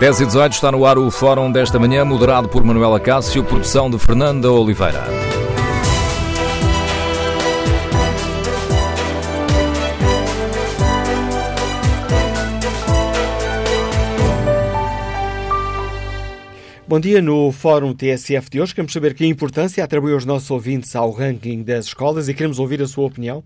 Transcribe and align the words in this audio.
10 0.00 0.20
e 0.20 0.26
18 0.26 0.54
está 0.54 0.72
no 0.72 0.86
ar 0.86 0.96
o 0.96 1.10
fórum 1.10 1.52
desta 1.52 1.78
manhã, 1.78 2.06
moderado 2.06 2.48
por 2.48 2.64
Manuela 2.64 2.98
Cássio, 2.98 3.44
produção 3.44 3.90
de 3.90 3.98
Fernanda 3.98 4.50
Oliveira. 4.50 5.04
Bom 16.90 16.98
dia. 16.98 17.22
No 17.22 17.52
Fórum 17.52 17.94
TSF 17.94 18.50
de 18.50 18.60
hoje 18.60 18.74
queremos 18.74 18.92
saber 18.92 19.14
que 19.14 19.24
importância 19.24 19.84
atribui 19.84 20.12
os 20.12 20.24
nossos 20.24 20.50
ouvintes 20.50 20.96
ao 20.96 21.12
ranking 21.12 21.62
das 21.62 21.86
escolas 21.86 22.28
e 22.28 22.34
queremos 22.34 22.58
ouvir 22.58 22.82
a 22.82 22.88
sua 22.88 23.06
opinião. 23.06 23.44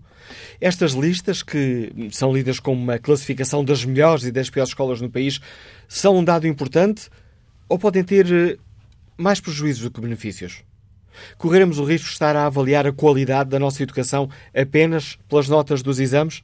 Estas 0.59 0.93
listas, 0.93 1.43
que 1.43 1.93
são 2.09 2.33
lidas 2.33 2.59
como 2.59 2.81
uma 2.81 2.97
classificação 2.97 3.63
das 3.63 3.85
melhores 3.85 4.23
e 4.23 4.31
das 4.31 4.49
piores 4.49 4.71
escolas 4.71 4.99
no 4.99 5.11
país, 5.11 5.39
são 5.87 6.17
um 6.17 6.23
dado 6.23 6.47
importante 6.47 7.07
ou 7.69 7.77
podem 7.77 8.03
ter 8.03 8.25
eh, 8.33 8.57
mais 9.15 9.39
prejuízos 9.39 9.83
do 9.83 9.91
que 9.91 10.01
benefícios? 10.01 10.63
Correremos 11.37 11.77
o 11.77 11.83
risco 11.83 12.07
de 12.07 12.13
estar 12.13 12.35
a 12.35 12.47
avaliar 12.47 12.87
a 12.87 12.91
qualidade 12.91 13.51
da 13.51 13.59
nossa 13.59 13.83
educação 13.83 14.27
apenas 14.55 15.19
pelas 15.29 15.47
notas 15.47 15.83
dos 15.83 15.99
exames? 15.99 16.41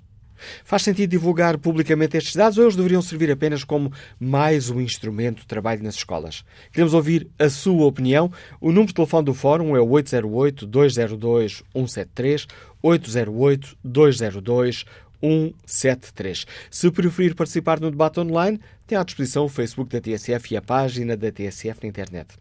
Faz 0.63 0.83
sentido 0.83 1.09
divulgar 1.09 1.57
publicamente 1.57 2.17
estes 2.17 2.35
dados 2.35 2.57
ou 2.57 2.65
eles 2.65 2.75
deveriam 2.75 3.01
servir 3.01 3.31
apenas 3.31 3.63
como 3.63 3.93
mais 4.19 4.69
um 4.69 4.81
instrumento 4.81 5.39
de 5.41 5.47
trabalho 5.47 5.83
nas 5.83 5.95
escolas? 5.95 6.43
Queremos 6.71 6.93
ouvir 6.93 7.27
a 7.39 7.49
sua 7.49 7.85
opinião. 7.85 8.31
O 8.59 8.67
número 8.69 8.87
de 8.87 8.93
telefone 8.93 9.25
do 9.25 9.33
Fórum 9.33 9.75
é 9.75 9.81
o 9.81 9.87
808-202-173, 9.87 12.47
808-202-173. 12.83 14.85
173. 15.21 16.45
Se 16.69 16.91
preferir 16.91 17.35
participar 17.35 17.79
no 17.79 17.91
debate 17.91 18.19
online, 18.19 18.59
tem 18.87 18.97
à 18.97 19.03
disposição 19.03 19.45
o 19.45 19.49
Facebook 19.49 19.89
da 19.89 20.01
TSF 20.01 20.53
e 20.53 20.57
a 20.57 20.61
página 20.61 21.15
da 21.15 21.31
TSF 21.31 21.79
na 21.83 21.89
internet. 21.89 22.35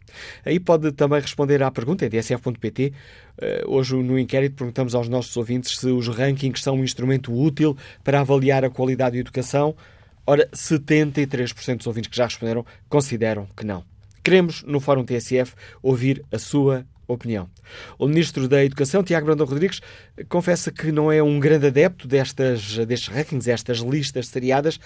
Aí 0.45 0.59
pode 0.59 0.91
também 0.91 1.21
responder 1.21 1.63
à 1.63 1.71
pergunta 1.71 2.05
em 2.05 2.09
tsf.pt. 2.09 2.93
Eh, 3.37 3.63
hoje, 3.65 3.95
no 3.95 4.19
inquérito, 4.19 4.55
perguntamos 4.55 4.93
aos 4.93 5.07
nossos 5.07 5.35
ouvintes 5.37 5.77
se 5.77 5.87
os 5.87 6.07
rankings 6.07 6.61
são 6.61 6.75
um 6.75 6.83
instrumento 6.83 7.33
útil 7.33 7.77
para 8.03 8.19
avaliar 8.19 8.65
a 8.65 8.69
qualidade 8.69 9.13
da 9.13 9.19
educação. 9.19 9.75
Ora, 10.25 10.47
73% 10.53 11.77
dos 11.77 11.87
ouvintes 11.87 12.09
que 12.09 12.17
já 12.17 12.25
responderam 12.25 12.65
consideram 12.89 13.47
que 13.55 13.65
não. 13.65 13.83
Queremos, 14.23 14.61
no 14.63 14.79
Fórum 14.79 15.03
TSF, 15.03 15.53
ouvir 15.81 16.23
a 16.31 16.37
sua 16.37 16.85
opinião. 17.13 17.49
O 17.97 18.07
Ministro 18.07 18.47
da 18.47 18.63
Educação, 18.63 19.03
Tiago 19.03 19.25
Brandão 19.25 19.45
Rodrigues, 19.45 19.81
confessa 20.29 20.71
que 20.71 20.91
não 20.91 21.11
é 21.11 21.21
um 21.21 21.39
grande 21.39 21.67
adepto 21.67 22.07
destas, 22.07 22.77
destes 22.85 23.07
rankings, 23.07 23.49
estas 23.49 23.79
listas 23.79 24.27
seriadas, 24.27 24.79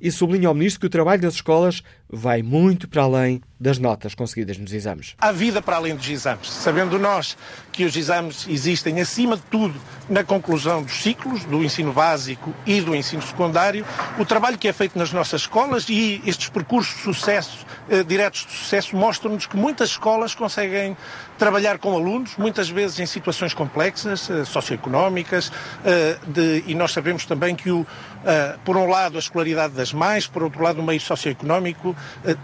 e 0.00 0.10
sublinha 0.10 0.48
ao 0.48 0.54
Ministro 0.54 0.80
que 0.80 0.86
o 0.86 0.90
trabalho 0.90 1.22
das 1.22 1.34
escolas 1.34 1.82
vai 2.08 2.42
muito 2.42 2.86
para 2.86 3.02
além 3.02 3.40
das 3.58 3.78
notas 3.78 4.14
conseguidas 4.14 4.58
nos 4.58 4.72
exames. 4.72 5.14
Há 5.18 5.32
vida 5.32 5.62
para 5.62 5.76
além 5.76 5.96
dos 5.96 6.08
exames, 6.08 6.50
sabendo 6.50 6.98
nós 6.98 7.36
que 7.72 7.84
os 7.84 7.96
exames 7.96 8.46
existem, 8.48 9.00
acima 9.00 9.36
de 9.36 9.42
tudo, 9.44 9.74
na 10.08 10.22
conclusão 10.22 10.82
dos 10.82 11.02
ciclos, 11.02 11.44
do 11.44 11.64
ensino 11.64 11.92
básico 11.92 12.54
e 12.66 12.80
do 12.80 12.94
ensino 12.94 13.22
secundário, 13.22 13.84
o 14.18 14.24
trabalho 14.24 14.58
que 14.58 14.68
é 14.68 14.72
feito 14.72 14.98
nas 14.98 15.12
nossas 15.12 15.42
escolas 15.42 15.88
e 15.88 16.20
estes 16.26 16.50
percursos 16.50 16.96
de 16.96 17.02
sucesso, 17.02 17.66
eh, 17.88 18.04
diretos 18.04 18.44
de 18.46 18.52
sucesso, 18.52 18.94
mostram-nos 18.94 19.46
que 19.46 19.56
muitas 19.56 19.90
escolas 19.90 20.34
conseguem 20.34 20.96
trabalhar 21.38 21.78
com 21.78 21.94
alunos, 21.94 22.36
muitas 22.36 22.68
vezes 22.68 22.98
em 22.98 23.06
situações 23.06 23.52
complexas, 23.54 24.30
eh, 24.30 24.44
socioeconómicas, 24.44 25.52
eh, 25.84 26.16
de, 26.26 26.64
e 26.66 26.74
nós 26.74 26.92
sabemos 26.92 27.26
também 27.26 27.54
que, 27.54 27.70
o, 27.70 27.86
eh, 28.24 28.56
por 28.64 28.76
um 28.76 28.86
lado, 28.86 29.16
a 29.16 29.18
escolaridade 29.18 29.74
das 29.74 29.92
mães, 29.92 30.26
por 30.26 30.42
outro 30.42 30.62
lado, 30.62 30.80
o 30.80 30.82
meio 30.82 31.00
socioeconómico, 31.00 31.94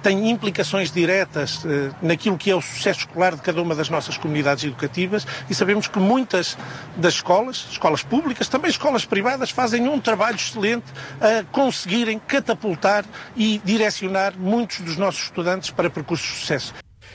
tem 0.03 0.31
implicações 0.31 0.91
diretas 0.91 1.65
naquilo 2.01 2.37
que 2.37 2.51
é 2.51 2.57
o 2.57 2.61
sucesso 2.61 3.01
escolar 3.01 3.35
de 3.35 3.43
cada 3.43 3.61
uma 3.61 3.75
das 3.75 3.89
nossas 3.89 4.17
comunidades 4.17 4.65
educativas 4.65 5.27
e 5.49 5.55
sabemos 5.55 5.89
que 5.89 5.99
muitas 5.99 6.57
das 6.97 7.15
escolas, 7.15 7.67
escolas 7.71 8.03
públicas, 8.03 8.49
também 8.49 8.71
escolas 8.71 9.05
privadas, 9.05 9.51
fazem 9.51 9.89
um 9.89 10.01
trabalho 10.01 10.37
excelente 10.37 10.87
a 11.21 11.45
conseguirem 11.51 12.19
catapultar 12.19 13.05
e 13.37 13.61
direcionar 13.65 14.35
muitos 14.37 14.81
dos 14.81 14.97
nossos 14.97 15.25
estudantes 15.25 15.71
para 15.71 15.91
percursos 15.91 16.27
de 16.27 16.37
sucesso. 16.37 16.75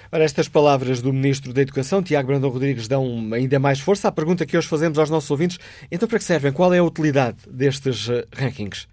Ora, 0.09 0.23
estas 0.23 0.47
palavras 0.47 1.01
do 1.01 1.11
Ministro 1.11 1.51
da 1.51 1.61
Educação, 1.61 2.01
Tiago 2.01 2.27
Brandão 2.27 2.49
Rodrigues, 2.49 2.87
dão 2.87 3.29
ainda 3.33 3.59
mais 3.59 3.81
força 3.81 4.07
à 4.07 4.11
pergunta 4.11 4.45
que 4.45 4.57
hoje 4.57 4.67
fazemos 4.67 4.97
aos 4.97 5.09
nossos 5.09 5.29
ouvintes. 5.29 5.59
Então, 5.91 6.07
para 6.07 6.17
que 6.17 6.23
servem? 6.23 6.53
Qual 6.53 6.73
é 6.73 6.77
a 6.77 6.83
utilidade 6.83 7.37
destes 7.45 8.07
eh, 8.09 8.25
rankings? 8.33 8.87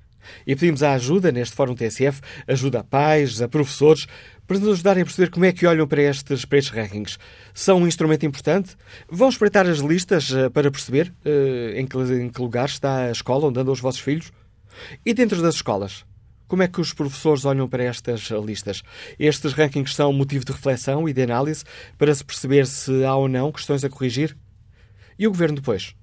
E 0.44 0.56
pedimos 0.56 0.82
a 0.82 0.92
ajuda 0.94 1.30
neste 1.30 1.54
Fórum 1.54 1.74
TSF, 1.74 2.20
ajuda 2.48 2.80
a 2.80 2.84
pais, 2.84 3.40
a 3.40 3.46
professores, 3.46 4.06
para 4.46 4.58
nos 4.58 4.70
ajudarem 4.70 5.02
a 5.02 5.04
perceber 5.04 5.30
como 5.30 5.44
é 5.44 5.52
que 5.52 5.66
olham 5.66 5.86
para 5.86 6.02
estes, 6.02 6.44
para 6.44 6.58
estes 6.58 6.74
rankings. 6.74 7.16
São 7.52 7.78
um 7.78 7.86
instrumento 7.86 8.26
importante? 8.26 8.74
Vão 9.08 9.28
espreitar 9.28 9.68
as 9.68 9.78
listas 9.78 10.30
uh, 10.30 10.50
para 10.50 10.70
perceber 10.70 11.12
uh, 11.24 11.78
em, 11.78 11.86
que, 11.86 11.96
em 11.96 12.28
que 12.28 12.40
lugar 12.40 12.66
está 12.66 13.04
a 13.04 13.12
escola 13.12 13.46
onde 13.46 13.60
andam 13.60 13.72
os 13.72 13.80
vossos 13.80 14.00
filhos? 14.00 14.32
E 15.06 15.14
dentro 15.14 15.40
das 15.40 15.54
escolas? 15.54 16.04
Como 16.46 16.62
é 16.62 16.68
que 16.68 16.80
os 16.80 16.92
professores 16.92 17.44
olham 17.44 17.68
para 17.68 17.84
estas 17.84 18.30
listas? 18.44 18.82
Estes 19.18 19.52
rankings 19.52 19.94
são 19.94 20.12
motivo 20.12 20.44
de 20.44 20.52
reflexão 20.52 21.08
e 21.08 21.12
de 21.12 21.22
análise 21.22 21.64
para 21.98 22.14
se 22.14 22.24
perceber 22.24 22.66
se 22.66 23.04
há 23.04 23.14
ou 23.14 23.28
não 23.28 23.50
questões 23.50 23.84
a 23.84 23.88
corrigir? 23.88 24.36
E 25.18 25.26
o 25.26 25.30
governo 25.30 25.56
depois? 25.56 25.94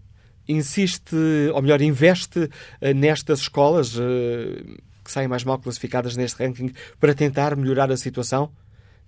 insiste, 0.48 1.16
ou 1.54 1.62
melhor, 1.62 1.82
investe 1.82 2.50
eh, 2.80 2.94
nestas 2.94 3.42
escolas 3.42 3.98
eh, 3.98 4.64
que 5.04 5.12
saem 5.12 5.28
mais 5.28 5.44
mal 5.44 5.60
classificadas 5.60 6.16
neste 6.16 6.42
ranking 6.44 6.72
para 7.00 7.14
tentar 7.14 7.56
melhorar 7.56 7.92
a 7.92 7.98
situação? 7.98 8.52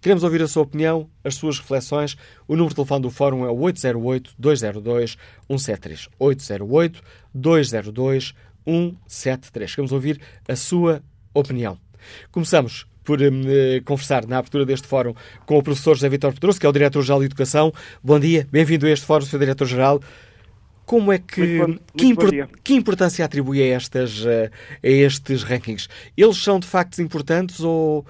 Queremos 0.02 0.24
ouvir 0.24 0.42
a 0.42 0.48
sua 0.48 0.64
opinião, 0.64 1.08
as 1.24 1.36
suas 1.36 1.60
reflexões. 1.60 2.18
O 2.46 2.58
número 2.58 2.70
de 2.70 2.76
telefone 2.76 3.04
do 3.04 3.10
Fórum 3.10 3.46
é 3.46 3.50
o 3.50 3.56
808-202-173. 3.56 6.10
808-202-173. 7.36 9.76
Queremos 9.76 9.94
ouvir 9.94 10.20
a 10.46 10.58
sua 10.58 11.02
opinião. 11.34 11.78
Começamos 12.32 12.86
por 13.04 13.22
um, 13.22 13.42
eh, 13.46 13.82
conversar 13.84 14.26
na 14.26 14.38
abertura 14.38 14.66
deste 14.66 14.88
fórum 14.88 15.14
com 15.46 15.58
o 15.58 15.64
professor 15.64 15.96
José 15.96 16.10
Vitor 16.10 16.34
Pedroso, 16.34 16.60
que 16.60 16.66
é 16.66 16.70
o 16.70 16.72
Diretor-Geral 16.72 17.20
de 17.20 17.26
Educação. 17.26 17.74
Bom 18.04 18.20
dia, 18.20 18.48
bem-vindo 18.52 18.86
a 18.86 18.90
este 18.90 19.06
fórum, 19.06 19.26
Sr. 19.26 19.40
Diretor-Geral. 19.40 20.02
Como 20.86 21.12
é 21.12 21.18
que. 21.18 21.60
Bom, 21.60 21.78
que, 21.98 22.16
que, 22.64 22.74
importância 22.74 23.24
atribui 23.24 23.62
a, 23.62 23.76
estas, 23.76 24.26
a 24.26 24.50
estes 24.88 25.44
rankings? 25.44 25.88
Eles 26.18 26.38
são 26.38 26.60
de 26.60 26.68
facto 26.68 27.02
importantes 27.02 27.62
ou, 27.62 28.06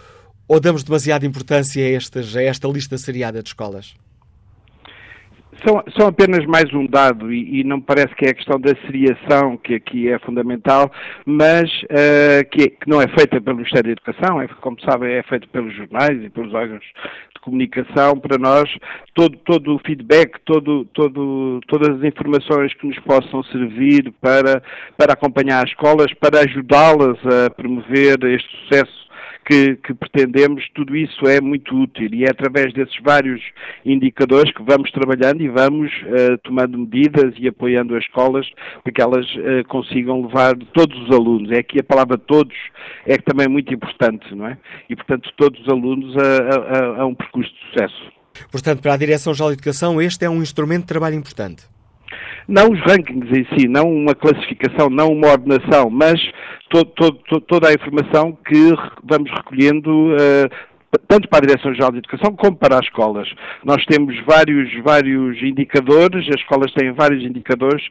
ou 0.47 0.59
damos 0.59 0.83
demasiada 0.83 1.25
importância 1.25 1.83
a, 1.83 1.89
estas, 1.89 2.35
a 2.35 2.41
esta 2.41 2.67
lista 2.67 2.97
seriada 2.97 3.43
de 3.43 3.49
escolas? 3.49 3.93
São, 5.65 5.83
são, 5.97 6.07
apenas 6.07 6.45
mais 6.45 6.73
um 6.73 6.85
dado 6.85 7.31
e, 7.31 7.61
e, 7.61 7.63
não 7.63 7.77
me 7.77 7.83
parece 7.83 8.13
que 8.15 8.25
é 8.25 8.29
a 8.29 8.33
questão 8.33 8.59
da 8.59 8.73
seriação 8.85 9.57
que 9.57 9.75
aqui 9.75 10.09
é 10.09 10.17
fundamental, 10.19 10.91
mas 11.25 11.69
uh, 11.83 12.47
que, 12.51 12.69
que, 12.69 12.89
não 12.89 13.01
é 13.01 13.07
feita 13.07 13.39
pelo 13.39 13.57
Ministério 13.57 13.85
da 13.85 13.91
Educação, 13.91 14.41
é, 14.41 14.47
como 14.61 14.79
sabem, 14.81 15.13
é 15.13 15.23
feita 15.23 15.47
pelos 15.51 15.75
jornais 15.75 16.23
e 16.23 16.29
pelos 16.29 16.53
órgãos 16.53 16.83
de 17.35 17.41
comunicação. 17.41 18.17
Para 18.19 18.37
nós, 18.37 18.69
todo, 19.13 19.37
todo 19.37 19.75
o 19.75 19.79
feedback, 19.79 20.39
todo, 20.45 20.85
todo, 20.93 21.59
todas 21.67 21.97
as 21.97 22.03
informações 22.03 22.73
que 22.73 22.87
nos 22.87 22.99
possam 22.99 23.43
servir 23.43 24.13
para, 24.21 24.63
para 24.97 25.13
acompanhar 25.13 25.63
as 25.63 25.69
escolas, 25.69 26.13
para 26.13 26.39
ajudá-las 26.41 27.17
a 27.25 27.49
promover 27.49 28.23
este 28.23 28.49
sucesso 28.57 29.02
que, 29.45 29.75
que, 29.77 29.93
pretendemos, 29.93 30.63
tudo 30.73 30.95
isso 30.95 31.27
é 31.27 31.41
muito 31.41 31.75
útil 31.75 32.09
e 32.13 32.25
é 32.25 32.29
através 32.29 32.73
desses 32.73 32.95
vários 33.03 33.41
indicadores 33.85 34.53
que 34.53 34.63
vamos 34.63 34.91
trabalhando 34.91 35.41
e 35.41 35.49
vamos 35.49 35.91
uh, 36.03 36.37
tomando 36.43 36.77
medidas 36.77 37.33
e 37.37 37.47
apoiando 37.47 37.95
as 37.95 38.03
escolas 38.03 38.47
para 38.83 38.93
que 38.93 39.01
elas 39.01 39.25
uh, 39.35 39.67
consigam 39.67 40.25
levar 40.25 40.55
todos 40.73 40.97
os 41.03 41.11
alunos. 41.11 41.51
É 41.51 41.59
aqui 41.59 41.79
a 41.79 41.83
palavra 41.83 42.17
todos 42.17 42.55
é 43.05 43.17
também 43.17 43.47
muito 43.47 43.73
importante, 43.73 44.33
não 44.33 44.47
é? 44.47 44.57
E, 44.89 44.95
portanto, 44.95 45.29
todos 45.37 45.59
os 45.61 45.69
alunos 45.69 46.15
a, 46.17 46.99
a, 46.99 47.01
a 47.01 47.05
um 47.05 47.15
percurso 47.15 47.51
de 47.53 47.59
sucesso. 47.69 48.11
Portanto, 48.51 48.81
para 48.81 48.93
a 48.93 48.97
Direção-Geral 48.97 49.49
de 49.49 49.55
Educação, 49.55 50.01
este 50.01 50.25
é 50.25 50.29
um 50.29 50.41
instrumento 50.41 50.81
de 50.81 50.87
trabalho 50.87 51.15
importante. 51.15 51.63
Não 52.47 52.71
os 52.71 52.79
rankings 52.81 53.31
em 53.31 53.45
si, 53.55 53.67
não 53.67 53.91
uma 53.91 54.13
classificação, 54.13 54.89
não 54.89 55.09
uma 55.09 55.31
ordenação, 55.31 55.89
mas 55.89 56.19
toda 56.69 57.69
a 57.69 57.73
informação 57.73 58.37
que 58.45 58.73
vamos 59.03 59.31
recolhendo 59.31 60.13
uh, 60.13 60.49
tanto 61.07 61.27
para 61.27 61.39
a 61.39 61.47
Direção-Geral 61.47 61.91
de 61.91 61.97
Educação 61.99 62.35
como 62.35 62.55
para 62.55 62.75
as 62.75 62.85
escolas. 62.85 63.27
Nós 63.63 63.83
temos 63.85 64.15
vários, 64.25 64.71
vários 64.83 65.41
indicadores, 65.41 66.27
as 66.29 66.39
escolas 66.39 66.71
têm 66.73 66.91
vários 66.91 67.23
indicadores 67.23 67.83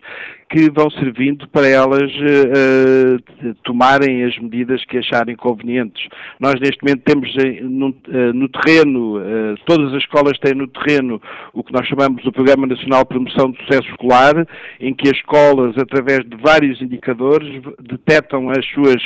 que 0.52 0.70
vão 0.70 0.90
servindo 0.90 1.49
para 1.49 1.66
elas 1.66 2.12
uh, 2.12 3.54
tomarem 3.64 4.22
as 4.25 4.38
medidas 4.38 4.84
que 4.84 4.99
acharem 4.99 5.34
convenientes. 5.34 6.06
Nós 6.38 6.60
neste 6.60 6.78
momento 6.82 7.02
temos 7.04 7.34
no, 7.62 7.88
uh, 7.88 8.32
no 8.34 8.49
terreno, 8.50 9.16
uh, 9.16 9.54
todas 9.64 9.94
as 9.94 10.00
escolas 10.00 10.38
têm 10.40 10.52
no 10.52 10.69
terreno 10.69 11.20
o 11.54 11.64
que 11.64 11.72
nós 11.72 11.88
chamamos 11.88 12.22
do 12.22 12.31
Programa 12.31 12.66
Nacional 12.66 13.00
de 13.00 13.08
Promoção 13.08 13.50
do 13.50 13.56
Sucesso 13.62 13.88
Escolar, 13.88 14.46
em 14.78 14.93
que 14.93 15.08
as 15.08 15.16
escolas, 15.16 15.76
através 15.78 16.20
de 16.28 16.37
vários 16.37 16.82
indicadores, 16.82 17.62
detectam 17.81 18.50
as 18.50 18.66
suas 18.75 19.02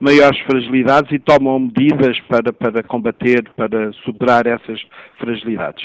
maiores 0.00 0.40
fragilidades 0.40 1.12
e 1.12 1.18
tomam 1.18 1.58
medidas 1.58 2.18
para, 2.20 2.54
para 2.54 2.82
combater, 2.82 3.50
para 3.54 3.92
superar 4.04 4.46
essas 4.46 4.80
fragilidades. 5.18 5.84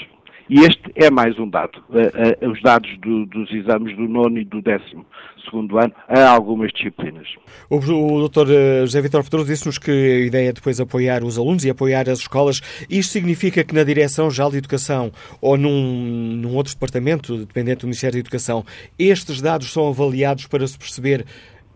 E 0.50 0.60
este 0.60 0.92
é 0.96 1.10
mais 1.10 1.38
um 1.40 1.50
dado. 1.50 1.84
Uh, 1.90 2.46
uh, 2.46 2.52
os 2.52 2.62
dados 2.62 2.90
do, 3.00 3.26
dos 3.26 3.52
exames 3.52 3.96
do 3.96 4.08
nono 4.08 4.38
e 4.38 4.46
do 4.46 4.62
décimo 4.62 5.06
segundo 5.44 5.78
ano 5.78 5.94
a 6.08 6.30
algumas 6.30 6.72
disciplinas. 6.72 7.28
O, 7.70 7.78
o 7.78 8.28
Dr. 8.28 8.50
Eh, 8.50 8.82
José 8.82 9.02
Vitor 9.02 9.24
Pedroso 9.24 9.48
disse-nos 9.48 9.78
que 9.78 9.92
a 9.92 10.20
ideia 10.26 10.50
é 10.50 10.54
depois 10.54 10.80
apoiar 10.80 11.24
os 11.24 11.38
alunos 11.38 11.66
e 11.66 11.70
apoiar 11.70 12.10
as 12.10 12.20
escolas. 12.20 12.62
Isto 12.90 13.12
significa 13.12 13.64
que 13.64 13.74
na 13.74 13.84
Direção-Geral 13.84 14.52
de 14.52 14.58
Educação 14.58 15.12
ou 15.42 15.58
num, 15.58 16.38
num 16.38 16.56
outro 16.56 16.74
departamento 16.74 17.38
dependente 17.38 17.82
do 17.82 17.88
Ministério 17.88 18.14
da 18.14 18.20
Educação, 18.20 18.66
estes 18.98 19.42
dados 19.42 19.72
são 19.72 19.88
avaliados 19.88 20.48
para 20.48 20.66
se 20.66 20.78
perceber 20.78 21.26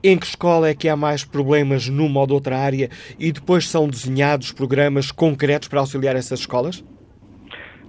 em 0.04 0.18
que 0.18 0.26
escola 0.28 0.70
é 0.70 0.76
que 0.76 0.88
há 0.88 0.96
mais 0.96 1.24
problemas 1.24 1.90
numa 1.90 2.22
ou 2.22 2.32
outra 2.32 2.58
área 2.58 2.90
e 3.18 3.32
depois 3.32 3.68
são 3.68 3.88
desenhados 3.88 4.52
programas 4.52 5.12
concretos 5.12 5.68
para 5.68 5.80
auxiliar 5.80 6.16
essas 6.16 6.42
escolas? 6.42 6.84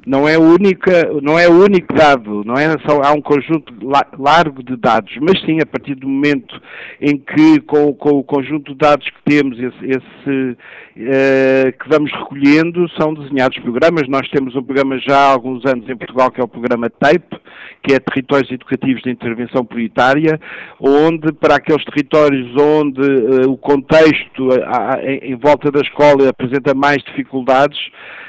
Não 0.06 0.28
é 0.28 0.38
única, 0.38 1.10
não 1.20 1.36
é 1.36 1.48
o 1.48 1.64
único 1.64 1.92
dado, 1.92 2.44
não 2.44 2.54
é 2.54 2.70
só 2.86 3.02
há 3.02 3.12
um 3.12 3.20
conjunto 3.20 3.74
largo 4.16 4.62
de 4.62 4.76
dados, 4.76 5.12
mas 5.20 5.40
sim 5.44 5.58
a 5.60 5.66
partir 5.66 5.96
do 5.96 6.08
momento 6.08 6.62
em 7.00 7.18
que 7.18 7.60
com, 7.62 7.92
com 7.92 8.10
o 8.10 8.22
conjunto 8.22 8.70
de 8.72 8.78
dados 8.78 9.04
que 9.04 9.22
temos, 9.24 9.58
esse, 9.58 9.84
esse 9.84 10.56
uh, 10.96 11.72
que 11.76 11.88
vamos 11.88 12.12
recolhendo, 12.12 12.88
são 12.90 13.14
desenhados 13.14 13.58
programas. 13.58 14.08
Nós 14.08 14.28
temos 14.28 14.54
um 14.54 14.62
programa 14.62 14.96
já 15.00 15.18
há 15.18 15.32
alguns 15.32 15.66
anos 15.66 15.88
em 15.88 15.96
Portugal 15.96 16.30
que 16.30 16.40
é 16.40 16.44
o 16.44 16.48
programa 16.48 16.88
TAPE, 16.88 17.40
que 17.82 17.92
é 17.92 17.98
Territórios 17.98 18.50
Educativos 18.52 19.02
de 19.02 19.10
Intervenção 19.10 19.64
Prioritária, 19.64 20.40
onde 20.78 21.32
para 21.32 21.56
aqueles 21.56 21.84
territórios 21.84 22.48
onde 22.56 23.00
uh, 23.00 23.50
o 23.50 23.56
contexto 23.56 24.50
a, 24.64 24.94
a, 24.94 25.04
em 25.04 25.34
volta 25.34 25.72
da 25.72 25.80
escola 25.80 26.28
apresenta 26.28 26.74
mais 26.74 27.02
dificuldades, 27.02 27.78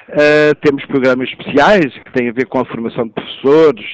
Uh, 0.10 0.56
temos 0.62 0.86
programas 0.86 1.28
especiais 1.30 1.94
que 1.94 2.14
têm 2.14 2.30
a 2.30 2.32
ver 2.32 2.46
com 2.46 2.60
a 2.60 2.66
formação 2.66 3.08
de 3.08 3.12
professores, 3.12 3.86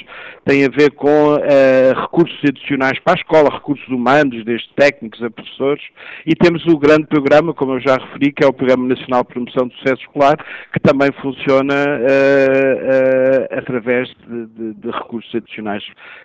têm 0.45 0.65
a 0.65 0.69
ver 0.69 0.91
com 0.91 1.33
uh, 1.33 2.01
recursos 2.01 2.37
adicionais 2.47 2.99
para 2.99 3.13
a 3.13 3.15
escola, 3.15 3.49
recursos 3.49 3.87
humanos, 3.87 4.45
desde 4.45 4.69
técnicos 4.75 5.23
a 5.23 5.31
professores, 5.31 5.83
e 6.25 6.35
temos 6.35 6.63
o 6.67 6.77
grande 6.77 7.07
programa, 7.07 7.53
como 7.53 7.73
eu 7.73 7.79
já 7.79 7.97
referi, 7.97 8.31
que 8.31 8.43
é 8.43 8.47
o 8.47 8.53
Programa 8.53 8.87
Nacional 8.87 9.23
de 9.23 9.29
Promoção 9.29 9.67
do 9.67 9.73
Sucesso 9.75 10.01
Escolar, 10.01 10.37
que 10.71 10.79
também 10.79 11.11
funciona 11.19 11.73
uh, 11.73 13.57
através 13.57 14.07
de, 14.27 14.45
de, 14.45 14.73
de, 14.75 14.91
recursos 14.91 15.33
adicionais 15.33 15.83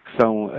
que 0.09 0.21
são, 0.21 0.51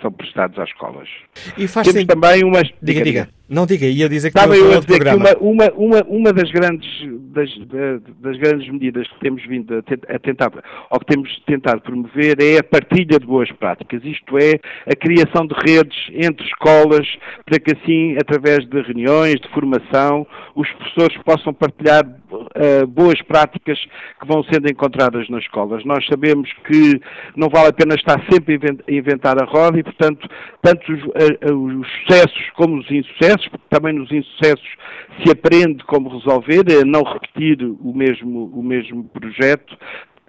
são 0.00 0.12
prestados 0.12 0.58
às 0.58 0.68
escolas. 0.68 1.08
E 1.56 1.66
faz 1.68 1.86
temos 1.86 2.06
também 2.06 2.44
umas... 2.44 2.68
Diga, 2.82 3.02
diga. 3.02 3.04
diga. 3.04 3.38
Não 3.48 3.64
diga, 3.64 3.86
ia 3.86 4.10
dizer 4.10 4.30
que 4.30 4.38
Estava 4.38 4.54
eu 4.54 4.76
a 4.76 4.80
dizer 4.80 5.00
que 5.00 5.08
uma, 5.08 5.32
uma, 5.40 5.72
uma, 5.74 6.02
uma 6.06 6.32
das, 6.34 6.50
grandes, 6.50 6.86
das, 7.32 7.48
das 8.20 8.36
grandes 8.36 8.68
medidas 8.70 9.08
que 9.08 9.20
temos 9.20 9.42
vindo 9.46 9.72
a, 9.74 10.14
a, 10.14 10.18
tentar, 10.18 10.52
ou 10.90 11.00
que 11.00 11.06
temos 11.06 11.34
tentado 11.46 11.80
promover 11.80 12.36
é 12.42 12.58
a 12.58 12.62
partilha 12.62 13.18
de 13.18 13.26
boas 13.26 13.50
práticas, 13.52 14.04
isto 14.04 14.36
é, 14.36 14.60
a 14.86 14.94
criação 14.94 15.46
de 15.46 15.54
redes 15.66 15.96
entre 16.12 16.46
escolas, 16.46 17.06
para 17.46 17.58
que 17.58 17.72
assim, 17.74 18.16
através 18.20 18.68
de 18.68 18.82
reuniões, 18.82 19.40
de 19.40 19.48
formação, 19.48 20.26
os 20.54 20.70
professores 20.72 21.16
possam 21.24 21.54
partilhar 21.54 22.04
uh, 22.04 22.86
boas 22.86 23.22
práticas 23.22 23.78
que 24.20 24.26
vão 24.26 24.42
sendo 24.44 24.70
encontradas 24.70 25.26
nas 25.30 25.42
escolas. 25.44 25.84
Nós 25.86 26.04
sabemos 26.06 26.50
que 26.66 27.00
não 27.34 27.48
vale 27.48 27.68
a 27.68 27.72
pena 27.72 27.94
estar 28.08 28.24
sempre 28.30 28.56
a 28.56 28.92
inventar 28.92 29.40
a 29.40 29.44
roda 29.44 29.78
e, 29.78 29.82
portanto, 29.82 30.28
tanto 30.62 30.92
os, 30.92 31.02
os 31.02 31.86
sucessos 32.00 32.50
como 32.56 32.78
os 32.78 32.90
insucessos 32.90 33.46
porque 33.48 33.66
também 33.68 33.92
nos 33.92 34.10
insucessos 34.10 34.68
se 35.22 35.30
aprende 35.30 35.84
como 35.84 36.08
resolver, 36.08 36.64
é 36.68 36.84
não 36.84 37.02
repetir 37.02 37.62
o 37.62 37.92
mesmo, 37.94 38.46
o 38.46 38.62
mesmo 38.62 39.04
projeto. 39.04 39.76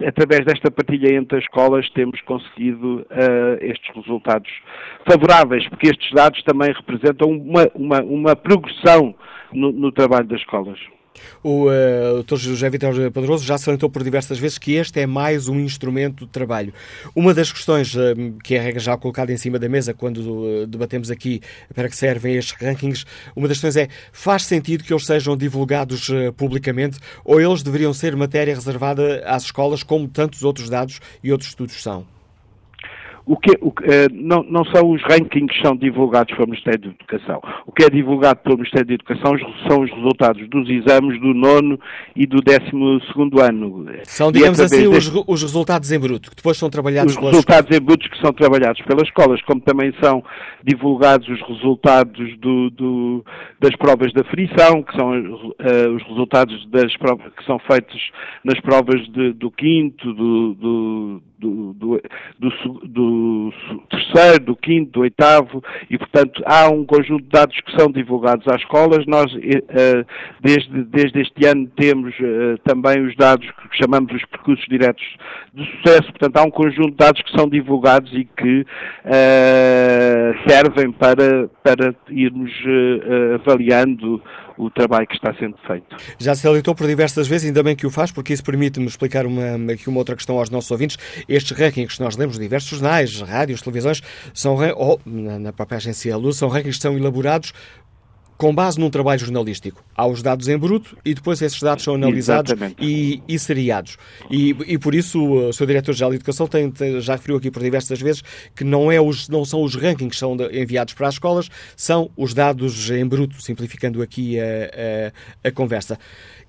Através 0.04 0.46
desta 0.46 0.70
partilha 0.70 1.14
entre 1.14 1.38
as 1.38 1.44
escolas 1.44 1.88
temos 1.90 2.20
conseguido 2.22 3.00
uh, 3.00 3.58
estes 3.60 3.94
resultados 3.94 4.50
favoráveis, 5.08 5.68
porque 5.68 5.88
estes 5.88 6.10
dados 6.12 6.42
também 6.44 6.72
representam 6.72 7.28
uma, 7.30 7.70
uma, 7.74 8.02
uma 8.02 8.36
progressão 8.36 9.14
no, 9.52 9.70
no 9.72 9.92
trabalho 9.92 10.26
das 10.26 10.40
escolas. 10.40 10.78
O 11.42 11.66
uh, 11.66 12.22
Dr. 12.22 12.36
José 12.36 12.68
Vitor 12.70 12.94
Pedroso 13.10 13.44
já 13.44 13.56
salientou 13.58 13.88
por 13.88 14.02
diversas 14.02 14.38
vezes 14.38 14.58
que 14.58 14.74
este 14.74 15.00
é 15.00 15.06
mais 15.06 15.48
um 15.48 15.58
instrumento 15.58 16.26
de 16.26 16.30
trabalho. 16.30 16.72
Uma 17.14 17.32
das 17.32 17.52
questões 17.52 17.94
uh, 17.94 18.00
que 18.44 18.54
é 18.54 18.78
já 18.78 18.96
colocada 18.96 19.32
em 19.32 19.36
cima 19.36 19.58
da 19.58 19.68
mesa 19.68 19.94
quando 19.94 20.18
uh, 20.18 20.66
debatemos 20.66 21.10
aqui 21.10 21.40
para 21.74 21.88
que 21.88 21.96
servem 21.96 22.36
estes 22.36 22.56
rankings, 22.60 23.04
uma 23.34 23.48
das 23.48 23.56
questões 23.58 23.76
é: 23.76 23.88
faz 24.12 24.42
sentido 24.44 24.84
que 24.84 24.92
eles 24.92 25.06
sejam 25.06 25.36
divulgados 25.36 26.08
uh, 26.08 26.32
publicamente 26.36 26.98
ou 27.24 27.40
eles 27.40 27.62
deveriam 27.62 27.92
ser 27.92 28.14
matéria 28.14 28.54
reservada 28.54 29.22
às 29.26 29.44
escolas, 29.44 29.82
como 29.82 30.08
tantos 30.08 30.42
outros 30.42 30.68
dados 30.68 31.00
e 31.22 31.32
outros 31.32 31.50
estudos 31.50 31.82
são? 31.82 32.19
O 33.26 33.36
que, 33.36 33.52
o, 33.60 33.72
eh, 33.82 34.08
não, 34.12 34.42
não, 34.42 34.64
são 34.64 34.90
os 34.90 35.02
rankings 35.02 35.52
que 35.52 35.62
são 35.62 35.76
divulgados 35.76 36.34
pelo 36.34 36.48
Ministério 36.48 36.80
da 36.80 36.88
Educação. 36.88 37.40
O 37.66 37.72
que 37.72 37.84
é 37.84 37.90
divulgado 37.90 38.40
pelo 38.40 38.56
Ministério 38.56 38.86
da 38.86 38.94
Educação 38.94 39.32
são 39.68 39.82
os 39.82 39.90
resultados 39.90 40.48
dos 40.48 40.68
exames 40.68 41.20
do 41.20 41.34
nono 41.34 41.78
e 42.16 42.26
do 42.26 42.40
décimo 42.40 43.00
segundo 43.06 43.40
ano. 43.40 43.86
São, 44.04 44.32
digamos 44.32 44.58
assim, 44.58 44.86
os, 44.86 45.12
os, 45.26 45.42
resultados 45.42 45.92
em 45.92 45.98
bruto, 45.98 46.30
que 46.30 46.36
depois 46.36 46.56
são 46.56 46.70
trabalhados 46.70 47.12
os 47.12 47.18
pelas 47.18 47.32
Os 47.32 47.36
resultados 47.38 47.76
em 47.76 47.80
bruto 47.80 48.10
que 48.10 48.20
são 48.20 48.32
trabalhados 48.32 48.82
pelas 48.82 49.06
escolas, 49.06 49.42
como 49.42 49.60
também 49.60 49.92
são 50.02 50.24
divulgados 50.64 51.28
os 51.28 51.40
resultados 51.46 52.38
do, 52.38 52.70
do, 52.70 53.24
das 53.60 53.76
provas 53.76 54.12
da 54.12 54.24
frição, 54.24 54.82
que 54.82 54.96
são 54.96 55.10
uh, 55.10 55.94
os 55.94 56.02
resultados 56.04 56.66
das 56.70 56.96
provas 56.96 57.32
que 57.36 57.44
são 57.44 57.58
feitos 57.60 58.10
nas 58.44 58.58
provas 58.60 59.00
de, 59.12 59.32
do 59.34 59.50
quinto, 59.50 60.12
do, 60.14 60.54
do 60.54 61.22
do, 61.40 61.72
do, 61.72 62.02
do, 62.38 62.50
do, 62.86 63.52
terceiro, 63.88 64.44
do 64.44 64.56
quinto, 64.56 64.92
do 64.92 65.00
oitavo, 65.00 65.62
e 65.88 65.96
portanto 65.96 66.42
há 66.44 66.68
um 66.68 66.84
conjunto 66.84 67.22
de 67.22 67.30
dados 67.30 67.58
que 67.60 67.76
são 67.78 67.90
divulgados 67.90 68.46
às 68.46 68.60
escolas. 68.60 69.06
Nós, 69.06 69.32
uh, 69.32 70.06
desde, 70.40 70.84
desde 70.84 71.20
este 71.20 71.46
ano, 71.46 71.66
temos 71.76 72.14
uh, 72.20 72.58
também 72.64 73.00
os 73.06 73.16
dados 73.16 73.46
que 73.70 73.78
chamamos 73.82 74.12
os 74.12 74.24
percursos 74.26 74.64
diretos 74.68 75.04
de 75.54 75.64
sucesso, 75.76 76.10
portanto 76.10 76.36
há 76.36 76.42
um 76.42 76.50
conjunto 76.50 76.90
de 76.90 76.96
dados 76.96 77.22
que 77.22 77.36
são 77.36 77.48
divulgados 77.48 78.12
e 78.12 78.24
que 78.24 78.64
servem 80.46 80.92
para, 80.92 81.48
para 81.62 81.94
irmos 82.08 82.52
avaliando 83.34 84.22
o 84.60 84.70
trabalho 84.70 85.06
que 85.06 85.14
está 85.14 85.32
sendo 85.34 85.56
feito. 85.66 85.96
Já 86.18 86.34
se 86.34 86.42
salientou 86.42 86.74
por 86.74 86.86
diversas 86.86 87.26
vezes, 87.26 87.46
ainda 87.46 87.62
bem 87.62 87.74
que 87.74 87.86
o 87.86 87.90
faz, 87.90 88.12
porque 88.12 88.32
isso 88.32 88.44
permite-me 88.44 88.86
explicar 88.86 89.24
uma, 89.26 89.72
aqui 89.72 89.88
uma 89.88 89.98
outra 89.98 90.14
questão 90.14 90.38
aos 90.38 90.50
nossos 90.50 90.70
ouvintes. 90.70 90.98
Estes 91.28 91.56
rankings 91.56 91.96
que 91.96 92.02
nós 92.02 92.16
lemos, 92.16 92.38
diversos 92.38 92.70
jornais, 92.70 93.20
rádios, 93.22 93.62
televisões, 93.62 94.02
são, 94.34 94.56
ou 94.76 95.00
na 95.06 95.52
própria 95.52 95.76
agência 95.76 96.16
Luz, 96.16 96.36
são 96.36 96.48
rankings 96.48 96.78
que 96.78 96.82
são 96.82 96.96
elaborados 96.96 97.52
com 98.40 98.54
base 98.54 98.80
num 98.80 98.88
trabalho 98.88 99.20
jornalístico. 99.20 99.84
Há 99.94 100.06
os 100.06 100.22
dados 100.22 100.48
em 100.48 100.56
bruto 100.56 100.96
e 101.04 101.12
depois 101.12 101.42
esses 101.42 101.60
dados 101.60 101.84
são 101.84 101.94
analisados 101.94 102.54
e, 102.80 103.22
e 103.28 103.38
seriados. 103.38 103.98
E, 104.30 104.56
e, 104.66 104.78
por 104.78 104.94
isso 104.94 105.22
o 105.22 105.52
Sr. 105.52 105.66
Diretor-Geral 105.66 106.10
de 106.12 106.16
Educação 106.16 106.46
tem, 106.46 106.70
tem, 106.70 106.98
já 107.02 107.16
referiu 107.16 107.36
aqui 107.36 107.50
por 107.50 107.62
diversas 107.62 108.00
vezes 108.00 108.22
que 108.56 108.64
não, 108.64 108.90
é 108.90 108.98
os, 108.98 109.28
não 109.28 109.44
são 109.44 109.62
os 109.62 109.74
rankings 109.74 110.08
que 110.08 110.16
são 110.16 110.38
enviados 110.50 110.94
para 110.94 111.08
as 111.08 111.16
escolas, 111.16 111.50
são 111.76 112.10
os 112.16 112.32
dados 112.32 112.90
em 112.90 113.06
bruto, 113.06 113.42
simplificando 113.42 114.00
aqui 114.00 114.40
a, 114.40 114.44
a, 115.44 115.48
a 115.48 115.52
conversa. 115.52 115.98